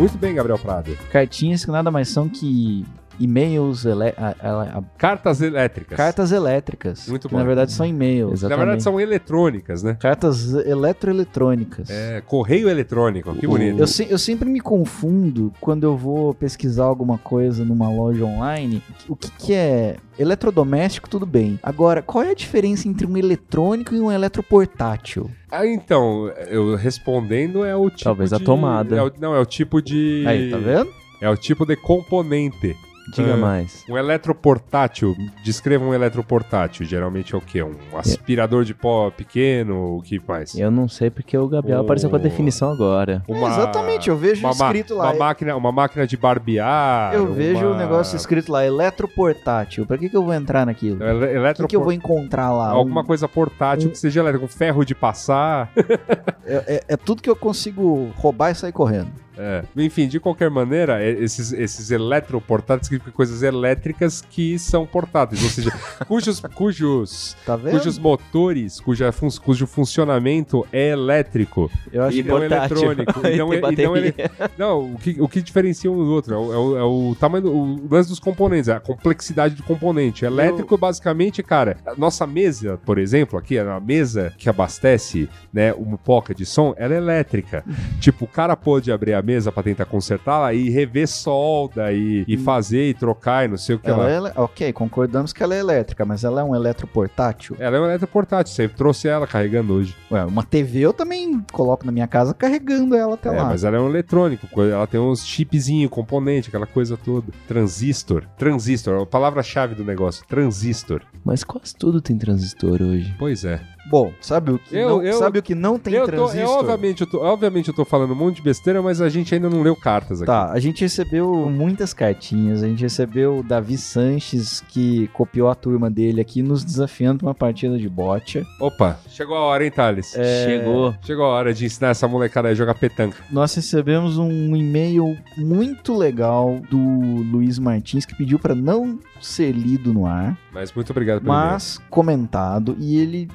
Muito 0.08 0.18
Gabriel 0.38 0.60
Prado. 0.60 0.98
Cartinhas 1.12 1.66
que 1.66 1.72
nada 1.72 1.92
mais 1.92 2.08
são 2.10 2.30
que 2.30 2.86
e-mails, 3.20 3.84
ele- 3.84 4.14
a- 4.16 4.36
a- 4.40 4.62
a- 4.78 4.84
Cartas 4.96 5.42
elétricas. 5.42 5.98
cartas 5.98 6.32
elétricas. 6.32 7.08
Muito 7.10 7.28
bom. 7.28 7.38
Na 7.38 7.44
verdade 7.44 7.72
são 7.72 7.84
e-mails. 7.84 8.30
Na 8.30 8.34
Exatamente. 8.36 8.60
verdade, 8.60 8.84
são 8.84 9.02
eletrônicas, 9.02 9.82
né? 9.82 9.98
Cartas 10.00 10.54
eletroeletrônicas. 10.54 11.90
É, 11.90 12.22
correio 12.22 12.70
eletrônico, 12.70 13.34
que 13.36 13.48
bonito. 13.48 13.80
Eu, 13.80 13.88
se- 13.88 14.08
eu 14.10 14.20
sempre 14.20 14.48
me 14.50 14.60
confundo 14.60 15.52
quando 15.60 15.84
eu 15.84 15.98
vou 15.98 16.34
pesquisar 16.36 16.84
alguma 16.86 17.18
coisa 17.18 17.66
numa 17.66 17.90
loja 17.90 18.24
online. 18.24 18.84
O 19.10 19.16
que, 19.16 19.32
que 19.32 19.54
é 19.54 19.96
eletrodoméstico, 20.20 21.10
tudo 21.10 21.26
bem. 21.26 21.60
Agora, 21.64 22.02
qual 22.04 22.24
é 22.24 22.32
a 22.32 22.36
diferença 22.36 22.88
entre 22.88 23.06
um 23.08 23.18
eletrônico 23.18 23.96
e 23.96 24.00
um 24.00 24.12
eletroportátil? 24.12 25.30
Ah, 25.50 25.66
então, 25.66 26.28
eu 26.50 26.76
respondendo 26.76 27.64
é 27.64 27.74
o 27.76 27.90
tipo 27.90 28.04
Talvez 28.04 28.34
a 28.34 28.38
de- 28.38 28.44
tomada. 28.44 28.96
é 28.98 29.02
o- 29.02 29.12
não, 29.20 29.34
é 29.34 29.40
o 29.40 29.46
tipo 29.46 29.82
de... 29.82 30.24
Aí, 30.30 30.52
tá 30.52 30.58
vendo? 30.58 30.92
É 31.22 31.30
o 31.30 31.36
tipo 31.38 31.66
de 31.66 31.76
componente 31.76 32.76
Diga 33.14 33.36
Ah. 33.36 33.38
mais. 33.38 33.86
Um 33.90 33.98
eletroportátil, 33.98 35.16
descreva 35.42 35.86
um 35.86 35.94
eletroportátil. 35.94 36.86
Geralmente 36.86 37.34
é 37.34 37.38
o 37.38 37.42
quê? 37.42 37.64
Um 37.64 37.74
aspirador 37.98 38.66
de 38.66 38.74
pó 38.74 39.10
pequeno, 39.10 39.96
o 39.98 40.02
que 40.02 40.22
mais? 40.28 40.54
Eu 40.60 40.70
não 40.70 40.90
sei 40.90 41.10
porque 41.10 41.38
o 41.38 41.48
Gabriel 41.48 41.80
apareceu 41.80 42.10
com 42.10 42.18
a 42.18 42.20
definição 42.20 42.70
agora. 42.70 43.24
Uma- 43.26 43.48
Exatamente, 43.48 44.10
eu 44.10 44.18
vejo 44.18 44.42
uma 44.46 44.54
ma- 44.54 44.66
escrito 44.66 44.94
lá. 44.94 45.06
Uma 45.12 45.20
máquina, 45.20 45.56
uma 45.56 45.72
máquina 45.72 46.06
de 46.06 46.18
barbear. 46.18 47.14
Eu 47.14 47.34
vejo 47.34 47.66
uma... 47.66 47.76
o 47.76 47.78
negócio 47.78 48.18
escrito 48.18 48.52
lá, 48.52 48.66
eletroportátil. 48.66 49.86
Pra 49.86 49.98
que, 49.98 50.10
que 50.10 50.18
eu 50.18 50.24
vou 50.26 50.34
entrar 50.34 50.66
naquilo? 50.66 51.02
Ele- 51.02 51.40
O 51.50 51.54
que, 51.54 51.68
que 51.68 51.76
eu 51.78 51.84
vou 51.84 51.94
encontrar 51.94 52.52
lá? 52.52 52.72
Alguma 52.72 53.04
Um- 53.04 53.06
coisa 53.06 53.26
portátil 53.26 53.88
um- 53.88 53.92
que 53.94 53.98
seja 53.98 54.20
elétrico, 54.20 54.44
um 54.46 54.50
ferro 54.50 54.84
de 54.84 54.94
passar. 54.94 55.72
é, 56.46 56.56
é- 56.76 56.84
é 56.90 56.98
tudo 56.98 57.22
que 57.22 57.30
eu 57.30 57.38
consigo 57.38 58.12
roubar 58.18 58.52
e 58.52 58.56
sair 58.56 58.74
correndo. 58.74 59.12
É. 59.38 59.64
Enfim, 59.78 60.08
de 60.08 60.20
qualquer 60.20 60.50
maneira, 60.50 61.02
é- 61.02 61.12
esses, 61.12 61.52
esses 61.54 61.92
eletroportáteis 61.92 62.88
significam 62.88 63.14
coisas 63.14 63.44
elétricas 63.44 64.22
que 64.30 64.58
são 64.58 64.86
portáteis, 64.86 65.44
ou 65.44 65.50
seja, 65.50 65.72
cujos, 66.08 66.42
cujos, 66.54 67.36
Tá 67.46 67.58
cujos 67.58 67.98
motores, 67.98 68.80
cuja 68.80 69.12
fun- 69.12 69.28
cujo 69.44 69.68
funcionamento 69.68 70.66
é 70.72 70.90
elétrico 70.90 71.70
Eu 71.92 72.04
acho 72.04 72.18
e 72.18 72.24
não 72.24 72.40
portátil. 72.40 72.78
eletrônico. 72.92 73.18
E 73.28 73.38
não, 73.38 73.50
tem 73.50 73.86
e 73.86 73.88
não, 73.88 73.98
ele- 73.98 74.14
não, 74.58 74.94
o 74.94 74.98
que, 74.98 75.16
o 75.22 75.28
que 75.28 75.42
diferencia 75.42 75.92
um 75.92 75.96
do 75.96 76.12
outro 76.12 76.34
é 76.34 76.38
o, 76.38 76.54
é 76.54 76.58
o- 76.58 76.78
é 76.78 76.84
o 76.84 77.16
tamanho, 77.20 77.44
do, 77.44 77.52
o 77.54 77.88
lance 77.90 78.10
dos 78.10 78.20
componentes, 78.20 78.70
a 78.70 78.80
complexidade 78.80 79.56
do 79.56 79.64
componente. 79.64 80.26
Elétrico, 80.26 80.78
basicamente, 80.78 81.44
cara, 81.44 81.78
a 81.86 81.94
nossa 81.96 82.26
mesa, 82.26 82.80
por 82.86 82.98
exemplo, 82.98 83.38
aqui, 83.38 83.58
a 83.60 83.80
mesa 83.80 84.34
que 84.38 84.50
abastece 84.50 85.30
né, 85.54 85.74
uma 85.74 85.98
poca 85.98 86.34
de 86.34 86.46
som, 86.46 86.74
ela 86.78 86.94
é 86.94 86.98
elétrica. 86.98 87.64
tipo, 88.00 88.26
o 88.26 88.28
cara 88.28 88.56
pode 88.56 88.92
abrir 88.92 89.14
a 89.14 89.22
mesa 89.28 89.52
pra 89.52 89.62
tentar 89.62 89.86
consertá-la 89.86 90.54
e 90.54 90.70
rever 90.70 91.06
solda 91.08 91.92
e, 91.92 92.24
e 92.28 92.38
fazer 92.38 92.90
e 92.90 92.94
trocar 92.94 93.44
e 93.46 93.50
não 93.50 93.58
sei 93.58 93.76
o 93.76 93.80
que 93.80 93.90
ela 93.90 94.20
lá. 94.20 94.30
é, 94.30 94.40
ok, 94.40 94.72
concordamos 94.72 95.34
que 95.34 95.44
ela 95.44 95.54
é 95.54 95.60
elétrica, 95.60 96.06
mas 96.06 96.24
ela 96.24 96.40
é 96.40 96.44
um 96.44 96.56
eletroportátil. 96.56 97.56
Ela 97.60 97.76
é 97.78 97.80
uma 97.80 97.88
eletroportátil, 97.90 98.54
você 98.54 98.68
trouxe 98.70 99.08
ela 99.08 99.28
carregando 99.28 99.74
hoje. 99.74 99.94
Ué, 100.10 100.24
uma 100.24 100.44
TV 100.44 100.80
eu 100.80 100.94
também 100.94 101.44
coloco 101.52 101.86
na 101.86 101.92
minha 101.92 102.08
casa 102.08 102.34
carregando 102.34 102.96
ela 102.96 103.16
até 103.16 103.28
É, 103.30 103.32
lá. 103.34 103.46
mas 103.46 103.64
ela 103.66 103.76
é 103.78 103.80
um 103.80 103.90
eletrônico, 103.90 104.48
co- 104.48 104.64
ela 104.64 104.88
tem 104.88 105.00
uns 105.00 105.26
chipzinho, 105.26 105.90
componente, 105.90 106.48
aquela 106.48 106.66
coisa 106.66 106.96
toda. 106.96 107.28
Transistor. 107.48 108.24
Transistor, 108.38 109.02
a 109.02 109.06
palavra-chave 109.06 109.76
do 109.76 109.84
negócio. 109.84 110.26
Transistor. 110.28 111.02
Mas 111.26 111.44
quase 111.44 111.76
tudo 111.76 112.00
tem 112.02 112.18
transistor 112.18 112.82
hoje. 112.82 113.14
Pois 113.20 113.44
é. 113.44 113.60
Bom, 113.90 114.12
sabe 114.20 114.52
o 114.52 114.60
que, 114.60 114.76
Eu- 114.76 114.90
não, 114.90 115.04
eu- 115.04 115.18
sabe 115.18 115.40
o 115.40 115.44
que 115.44 115.56
não 115.56 115.80
tem 115.80 115.94
eu 115.94 116.02
tô, 116.06 116.12
transistor? 116.12 116.42
é, 116.42 116.46
obviamente, 116.60 117.02
eu 117.02 117.08
tô, 117.08 117.24
obviamente 117.24 117.68
eu 117.70 117.74
tô 117.74 117.86
falando 117.86 118.12
um 118.12 118.16
monte 118.16 118.36
de 118.38 118.42
besteira, 118.42 118.82
mas 118.82 119.00
a 119.02 119.08
gente 119.10 119.34
ainda 119.34 119.50
não 119.50 119.62
leu 119.62 119.76
cartas 119.76 120.22
aqui. 120.22 120.28
Tá, 120.28 120.52
a 120.52 120.60
gente 120.60 120.82
recebeu 120.82 121.34
muitas 121.50 121.94
cartinhas, 121.94 122.64
a 122.64 122.68
gente 122.68 122.82
recebeu 122.82 123.40
o 123.40 123.44
Davi 123.44 123.78
Sanches, 123.78 124.62
que 124.68 125.08
copiou 125.14 125.50
a 125.50 125.56
turma 125.56 125.90
dele 125.90 126.20
aqui, 126.20 126.42
nos 126.42 126.64
desafiando 126.66 127.20
pra 127.20 127.28
uma 127.28 127.36
partida 127.36 127.78
de 127.78 127.88
bocha. 127.88 128.46
Opa, 128.60 129.00
chegou 129.10 129.36
a 129.38 129.42
hora, 129.42 129.64
hein, 129.64 129.72
Thales? 129.72 130.14
É. 130.16 130.46
Chegou. 130.46 130.94
Chegou 131.02 131.26
a 131.26 131.30
hora 131.30 131.54
de 131.54 131.66
ensinar 131.66 131.90
essa 131.90 132.08
molecada 132.08 132.50
a 132.50 132.54
jogar 132.54 132.74
petanca. 132.76 133.18
Nós 133.32 133.54
recebemos 133.56 134.18
um 134.18 134.56
e-mail 134.56 135.18
muito 135.38 135.96
legal 135.96 136.60
do 136.70 136.78
Luiz 136.78 137.58
Martins, 137.58 138.06
que 138.06 138.16
pediu 138.16 138.38
pra 138.38 138.54
não 138.54 139.00
ser 139.22 139.52
lido 139.52 139.94
no 139.94 140.06
ar, 140.06 140.38
Mas 140.54 140.72
muito 140.74 140.92
obrigado 140.92 141.22
pelo 141.22 141.34
mas 141.34 141.80
comentado, 141.90 142.76
e 142.80 142.98
ele 142.98 143.28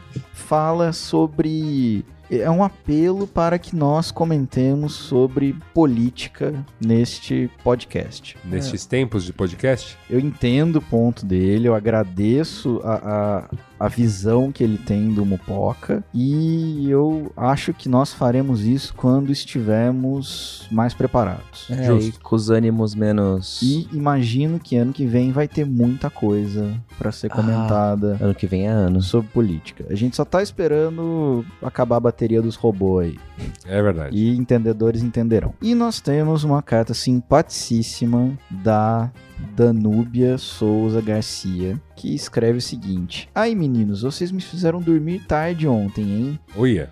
fala 0.43 0.93
sobre. 0.93 2.05
É 2.31 2.51
um 2.51 2.65
apelo 2.65 3.27
para 3.27 3.59
que 3.59 3.77
nós 3.77 4.11
comentemos 4.11 4.95
sobre 4.95 5.55
política 5.75 6.65
neste 6.81 7.51
podcast. 7.63 8.39
Nestes 8.43 8.87
tempos 8.87 9.25
de 9.25 9.35
podcast, 9.35 9.99
Eu 10.09 10.19
entendo 10.19 10.77
o 10.77 10.83
ponto 10.83 11.27
dele, 11.27 11.69
eu 11.69 11.75
agradeço 11.75 12.81
a, 12.85 12.95
a, 12.95 13.51
a 13.85 13.89
visão 13.89 14.53
que 14.53 14.63
ele 14.63 14.79
tem 14.79 15.13
do 15.13 15.25
Mupoca 15.27 16.05
e 16.15 16.89
eu 16.89 17.33
acho 17.37 17.73
que 17.75 17.89
nós 17.89 18.13
faremos 18.13 18.65
isso 18.65 18.95
quando 18.95 19.33
estivermos 19.33 20.67
mais 20.71 20.95
preparados. 20.95 21.67
É, 21.71 21.85
Justo. 21.85 22.09
e 22.11 22.23
com 22.23 22.37
os 22.37 22.49
ânimos 22.51 22.95
menos. 22.95 23.61
E 23.63 23.89
imagino 23.93 24.59
que 24.61 24.77
ano 24.77 24.93
que 24.93 25.05
vem 25.07 25.33
vai 25.33 25.49
ter 25.49 25.65
muita 25.67 26.09
coisa 26.11 26.73
para 26.99 27.11
ser 27.11 27.27
Ah. 27.33 27.37
comentada 27.37 28.17
Ano 28.21 28.35
que 28.35 28.47
vem 28.47 28.67
é 28.67 28.71
ano. 28.71 29.03
sobre 29.03 29.29
política. 29.31 29.85
A 29.91 29.95
gente 29.95 30.15
só 30.17 30.25
tá 30.25 30.43
esperando 30.43 31.45
acabar 31.63 31.97
a 31.97 32.01
bateria 32.01 32.41
dos 32.41 32.55
robôs 32.57 33.07
aí. 33.07 33.19
é 33.67 33.83
verdade. 33.83 34.17
E 34.17 34.37
entendedores 34.37 35.03
entenderão. 35.03 35.55
E 35.61 35.75
nós 35.75 36.01
temos 36.01 36.45
uma 36.45 36.63
carta 36.63 36.95
simpaticíssima 36.95 38.33
da 38.51 39.11
Danúbia 39.55 40.39
Souza 40.39 41.01
Garcia, 41.01 41.81
que 41.97 42.15
escreve 42.15 42.59
o 42.59 42.63
seguinte: 42.63 43.29
Ai 43.35 43.55
meninos, 43.55 44.03
vocês 44.03 44.33
me 44.33 44.41
fizeram 44.41 44.81
dormir 44.81 45.21
tarde 45.27 45.69
ontem, 45.69 46.05
hein? 46.05 46.41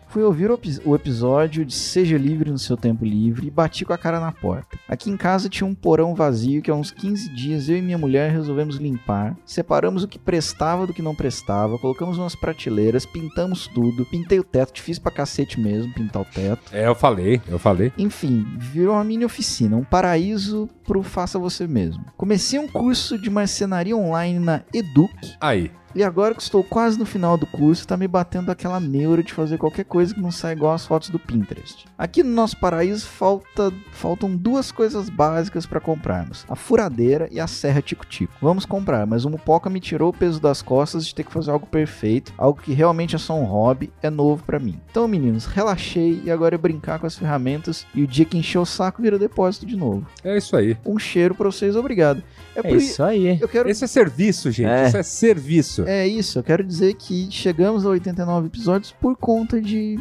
Fui 0.08 0.22
ouvir 0.22 0.50
o, 0.50 0.60
o 0.84 0.94
episódio 0.94 1.64
de 1.64 1.74
Seja 1.74 2.16
Livre 2.16 2.50
no 2.50 2.58
seu 2.58 2.76
tempo 2.76 3.04
livre 3.04 3.46
e 3.46 3.50
bati 3.50 3.84
com 3.84 3.92
a 3.92 3.98
cara 3.98 4.20
na 4.20 4.32
porta. 4.32 4.78
Aqui 4.88 5.10
em 5.10 5.16
casa 5.16 5.48
tinha 5.48 5.66
um 5.66 5.74
porão 5.74 6.14
vazio 6.14 6.62
que 6.62 6.70
há 6.70 6.74
uns 6.74 6.90
15 6.90 7.34
dias 7.34 7.68
eu 7.68 7.76
e 7.76 7.82
minha 7.82 7.98
mulher 7.98 8.30
resolvemos 8.30 8.76
limpar. 8.76 9.36
Separamos 9.44 10.02
o 10.02 10.08
que 10.08 10.18
prestava 10.18 10.86
do 10.86 10.94
que 10.94 11.02
não 11.02 11.14
prestava, 11.14 11.78
colocamos 11.78 12.18
umas 12.18 12.34
prateleiras, 12.34 13.06
pintamos 13.06 13.66
tudo, 13.66 14.04
pintei 14.06 14.38
o 14.38 14.44
teto, 14.44 14.74
difícil 14.74 15.02
pra 15.02 15.12
cacete 15.12 15.60
mesmo 15.60 15.92
pintar 15.94 16.22
o 16.22 16.24
teto. 16.24 16.62
é, 16.72 16.86
eu 16.86 16.94
falei, 16.94 17.40
eu 17.48 17.58
falei. 17.58 17.92
Enfim, 17.96 18.46
virou 18.58 18.94
uma 18.94 19.04
mini 19.04 19.24
oficina, 19.24 19.76
um 19.76 19.84
paraíso 19.84 20.68
pro 20.84 21.02
faça 21.02 21.38
você 21.38 21.66
mesmo. 21.66 22.04
Comecei 22.30 22.60
um 22.60 22.68
curso 22.68 23.18
de 23.18 23.28
marcenaria 23.28 23.96
online 23.96 24.38
na 24.38 24.62
Educ. 24.72 25.12
Aí, 25.40 25.68
e 25.94 26.02
agora 26.02 26.34
que 26.34 26.42
estou 26.42 26.62
quase 26.62 26.98
no 26.98 27.06
final 27.06 27.36
do 27.36 27.46
curso, 27.46 27.86
tá 27.86 27.96
me 27.96 28.06
batendo 28.06 28.50
aquela 28.50 28.78
neura 28.78 29.22
de 29.22 29.32
fazer 29.32 29.58
qualquer 29.58 29.84
coisa 29.84 30.14
que 30.14 30.20
não 30.20 30.30
sai 30.30 30.52
igual 30.52 30.72
as 30.72 30.86
fotos 30.86 31.10
do 31.10 31.18
Pinterest. 31.18 31.86
Aqui 31.98 32.22
no 32.22 32.30
nosso 32.30 32.56
paraíso 32.58 33.06
falta, 33.06 33.72
faltam 33.92 34.34
duas 34.36 34.70
coisas 34.70 35.08
básicas 35.08 35.66
para 35.66 35.80
comprarmos: 35.80 36.44
a 36.48 36.54
furadeira 36.54 37.28
e 37.30 37.40
a 37.40 37.46
serra 37.46 37.82
tico-tico. 37.82 38.32
Vamos 38.40 38.64
comprar, 38.64 39.06
mas 39.06 39.24
o 39.24 39.30
Mupoca 39.30 39.68
me 39.68 39.80
tirou 39.80 40.10
o 40.10 40.16
peso 40.16 40.40
das 40.40 40.62
costas 40.62 41.06
de 41.06 41.14
ter 41.14 41.24
que 41.24 41.32
fazer 41.32 41.50
algo 41.50 41.66
perfeito, 41.66 42.32
algo 42.38 42.60
que 42.60 42.72
realmente 42.72 43.16
é 43.16 43.18
só 43.18 43.34
um 43.34 43.44
hobby, 43.44 43.92
é 44.02 44.10
novo 44.10 44.44
para 44.44 44.58
mim. 44.58 44.80
Então, 44.90 45.08
meninos, 45.08 45.46
relaxei 45.46 46.20
e 46.24 46.30
agora 46.30 46.54
é 46.54 46.58
brincar 46.58 46.98
com 46.98 47.06
as 47.06 47.18
ferramentas 47.18 47.86
e 47.94 48.02
o 48.02 48.06
dia 48.06 48.24
que 48.24 48.38
encher 48.38 48.58
o 48.58 48.66
saco 48.66 49.02
vira 49.02 49.18
depósito 49.18 49.66
de 49.66 49.76
novo. 49.76 50.06
é 50.24 50.36
isso 50.36 50.56
aí. 50.56 50.76
Um 50.86 50.98
cheiro 50.98 51.34
para 51.34 51.46
vocês, 51.46 51.76
obrigado. 51.76 52.22
É, 52.54 52.60
É 52.60 52.62
por 52.62 52.76
isso 52.76 53.02
aí. 53.02 53.38
Eu 53.40 53.48
quero 53.48 53.68
Esse 53.68 53.84
é 53.84 53.86
serviço, 53.86 54.50
gente. 54.50 54.68
É. 54.68 54.86
Isso 54.86 54.96
é 54.96 55.02
serviço. 55.02 55.79
É 55.86 56.06
isso, 56.06 56.38
eu 56.38 56.42
quero 56.42 56.64
dizer 56.64 56.94
que 56.94 57.28
chegamos 57.30 57.84
a 57.84 57.90
89 57.90 58.48
episódios 58.48 58.92
por 58.92 59.16
conta 59.16 59.60
de 59.60 59.98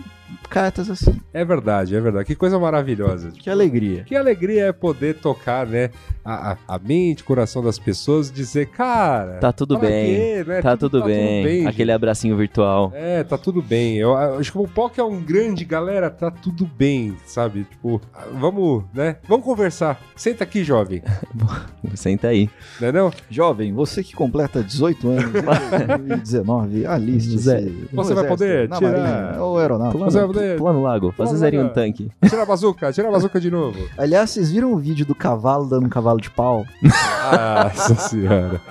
cartas 0.49 0.89
assim. 0.89 1.19
É 1.33 1.43
verdade, 1.45 1.95
é 1.95 1.99
verdade. 2.01 2.25
Que 2.25 2.35
coisa 2.35 2.57
maravilhosa. 2.59 3.31
Que 3.31 3.49
alegria. 3.49 4.03
Que 4.03 4.15
alegria 4.15 4.65
é 4.67 4.71
poder 4.71 5.15
tocar, 5.15 5.65
né, 5.67 5.89
a, 6.23 6.51
a, 6.53 6.57
a 6.75 6.79
mente, 6.79 7.21
o 7.23 7.25
coração 7.25 7.63
das 7.63 7.77
pessoas, 7.79 8.31
dizer, 8.31 8.67
cara, 8.67 9.37
Tá 9.39 9.51
tudo 9.51 9.77
bem. 9.77 10.39
aqui, 10.39 10.49
né, 10.49 10.61
Tá 10.61 10.75
tudo 10.77 11.03
bem. 11.03 11.65
Aquele 11.67 11.85
gente. 11.85 11.91
abracinho 11.91 12.35
virtual. 12.37 12.91
É, 12.95 13.23
tá 13.23 13.37
tudo 13.37 13.61
bem. 13.61 13.97
Eu, 13.97 14.09
eu 14.11 14.39
acho 14.39 14.51
que 14.51 14.57
o 14.57 14.67
POC 14.67 14.99
é 14.99 15.03
um 15.03 15.21
grande, 15.21 15.63
galera, 15.65 16.09
tá 16.09 16.29
tudo 16.31 16.65
bem, 16.77 17.15
sabe? 17.25 17.63
Tipo, 17.69 18.01
vamos, 18.39 18.83
né? 18.93 19.17
Vamos 19.27 19.45
conversar. 19.45 19.99
Senta 20.15 20.43
aqui, 20.43 20.63
jovem. 20.63 21.01
Senta 21.95 22.27
aí. 22.27 22.49
Não 22.79 22.87
é 22.87 22.91
não? 22.91 23.11
Jovem, 23.29 23.73
você 23.73 24.03
que 24.03 24.13
completa 24.15 24.63
18 24.63 25.07
anos 25.09 25.25
em 25.35 25.87
2019, 25.87 26.85
aliste 26.85 27.37
Zé, 27.37 27.63
você 27.91 28.13
vai 28.13 28.27
poder 28.27 28.69
tirar- 28.69 28.81
Marinha, 28.91 29.41
ou 29.41 29.57
aeronáutica. 29.57 30.03
Você 30.05 30.18
vai 30.19 30.27
poder- 30.27 30.57
pulando 30.57 30.75
no 30.77 30.83
lago. 30.83 31.11
Faz 31.11 31.29
Pula 31.29 31.31
um 31.37 31.39
zerinho 31.39 31.63
no 31.65 31.69
tanque. 31.69 32.11
Tira 32.27 32.43
a 32.43 32.45
bazuca, 32.45 32.91
tira 32.93 33.07
a 33.07 33.11
bazuca 33.11 33.39
de 33.39 33.49
novo. 33.51 33.77
Aliás, 33.97 34.29
vocês 34.31 34.51
viram 34.51 34.71
o 34.73 34.77
vídeo 34.77 35.05
do 35.05 35.15
cavalo 35.15 35.65
dando 35.65 35.85
um 35.85 35.89
cavalo 35.89 36.19
de 36.21 36.29
pau? 36.29 36.65
Nossa 36.83 37.95
senhora. 37.95 38.61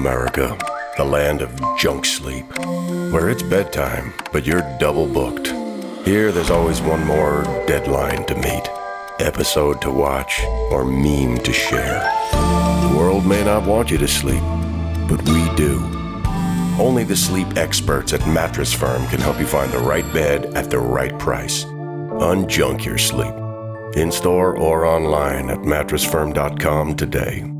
America, 0.00 0.56
the 0.96 1.04
land 1.04 1.42
of 1.42 1.60
junk 1.76 2.06
sleep, 2.06 2.46
where 3.12 3.28
it's 3.28 3.42
bedtime, 3.42 4.14
but 4.32 4.46
you're 4.46 4.64
double 4.78 5.06
booked. 5.06 5.48
Here, 6.06 6.32
there's 6.32 6.48
always 6.48 6.80
one 6.80 7.06
more 7.06 7.42
deadline 7.66 8.24
to 8.24 8.34
meet, 8.34 8.66
episode 9.18 9.82
to 9.82 9.90
watch, 9.90 10.40
or 10.70 10.86
meme 10.86 11.36
to 11.40 11.52
share. 11.52 12.00
The 12.32 12.96
world 12.96 13.26
may 13.26 13.44
not 13.44 13.66
want 13.66 13.90
you 13.90 13.98
to 13.98 14.08
sleep, 14.08 14.42
but 15.06 15.20
we 15.28 15.54
do. 15.54 15.78
Only 16.78 17.04
the 17.04 17.14
sleep 17.14 17.58
experts 17.58 18.14
at 18.14 18.26
Mattress 18.26 18.72
Firm 18.72 19.06
can 19.08 19.20
help 19.20 19.38
you 19.38 19.46
find 19.46 19.70
the 19.70 19.80
right 19.80 20.10
bed 20.14 20.46
at 20.56 20.70
the 20.70 20.78
right 20.78 21.16
price. 21.18 21.64
Unjunk 21.64 22.86
your 22.86 22.96
sleep. 22.96 23.34
In 23.96 24.10
store 24.10 24.56
or 24.56 24.86
online 24.86 25.50
at 25.50 25.58
mattressfirm.com 25.58 26.96
today. 26.96 27.59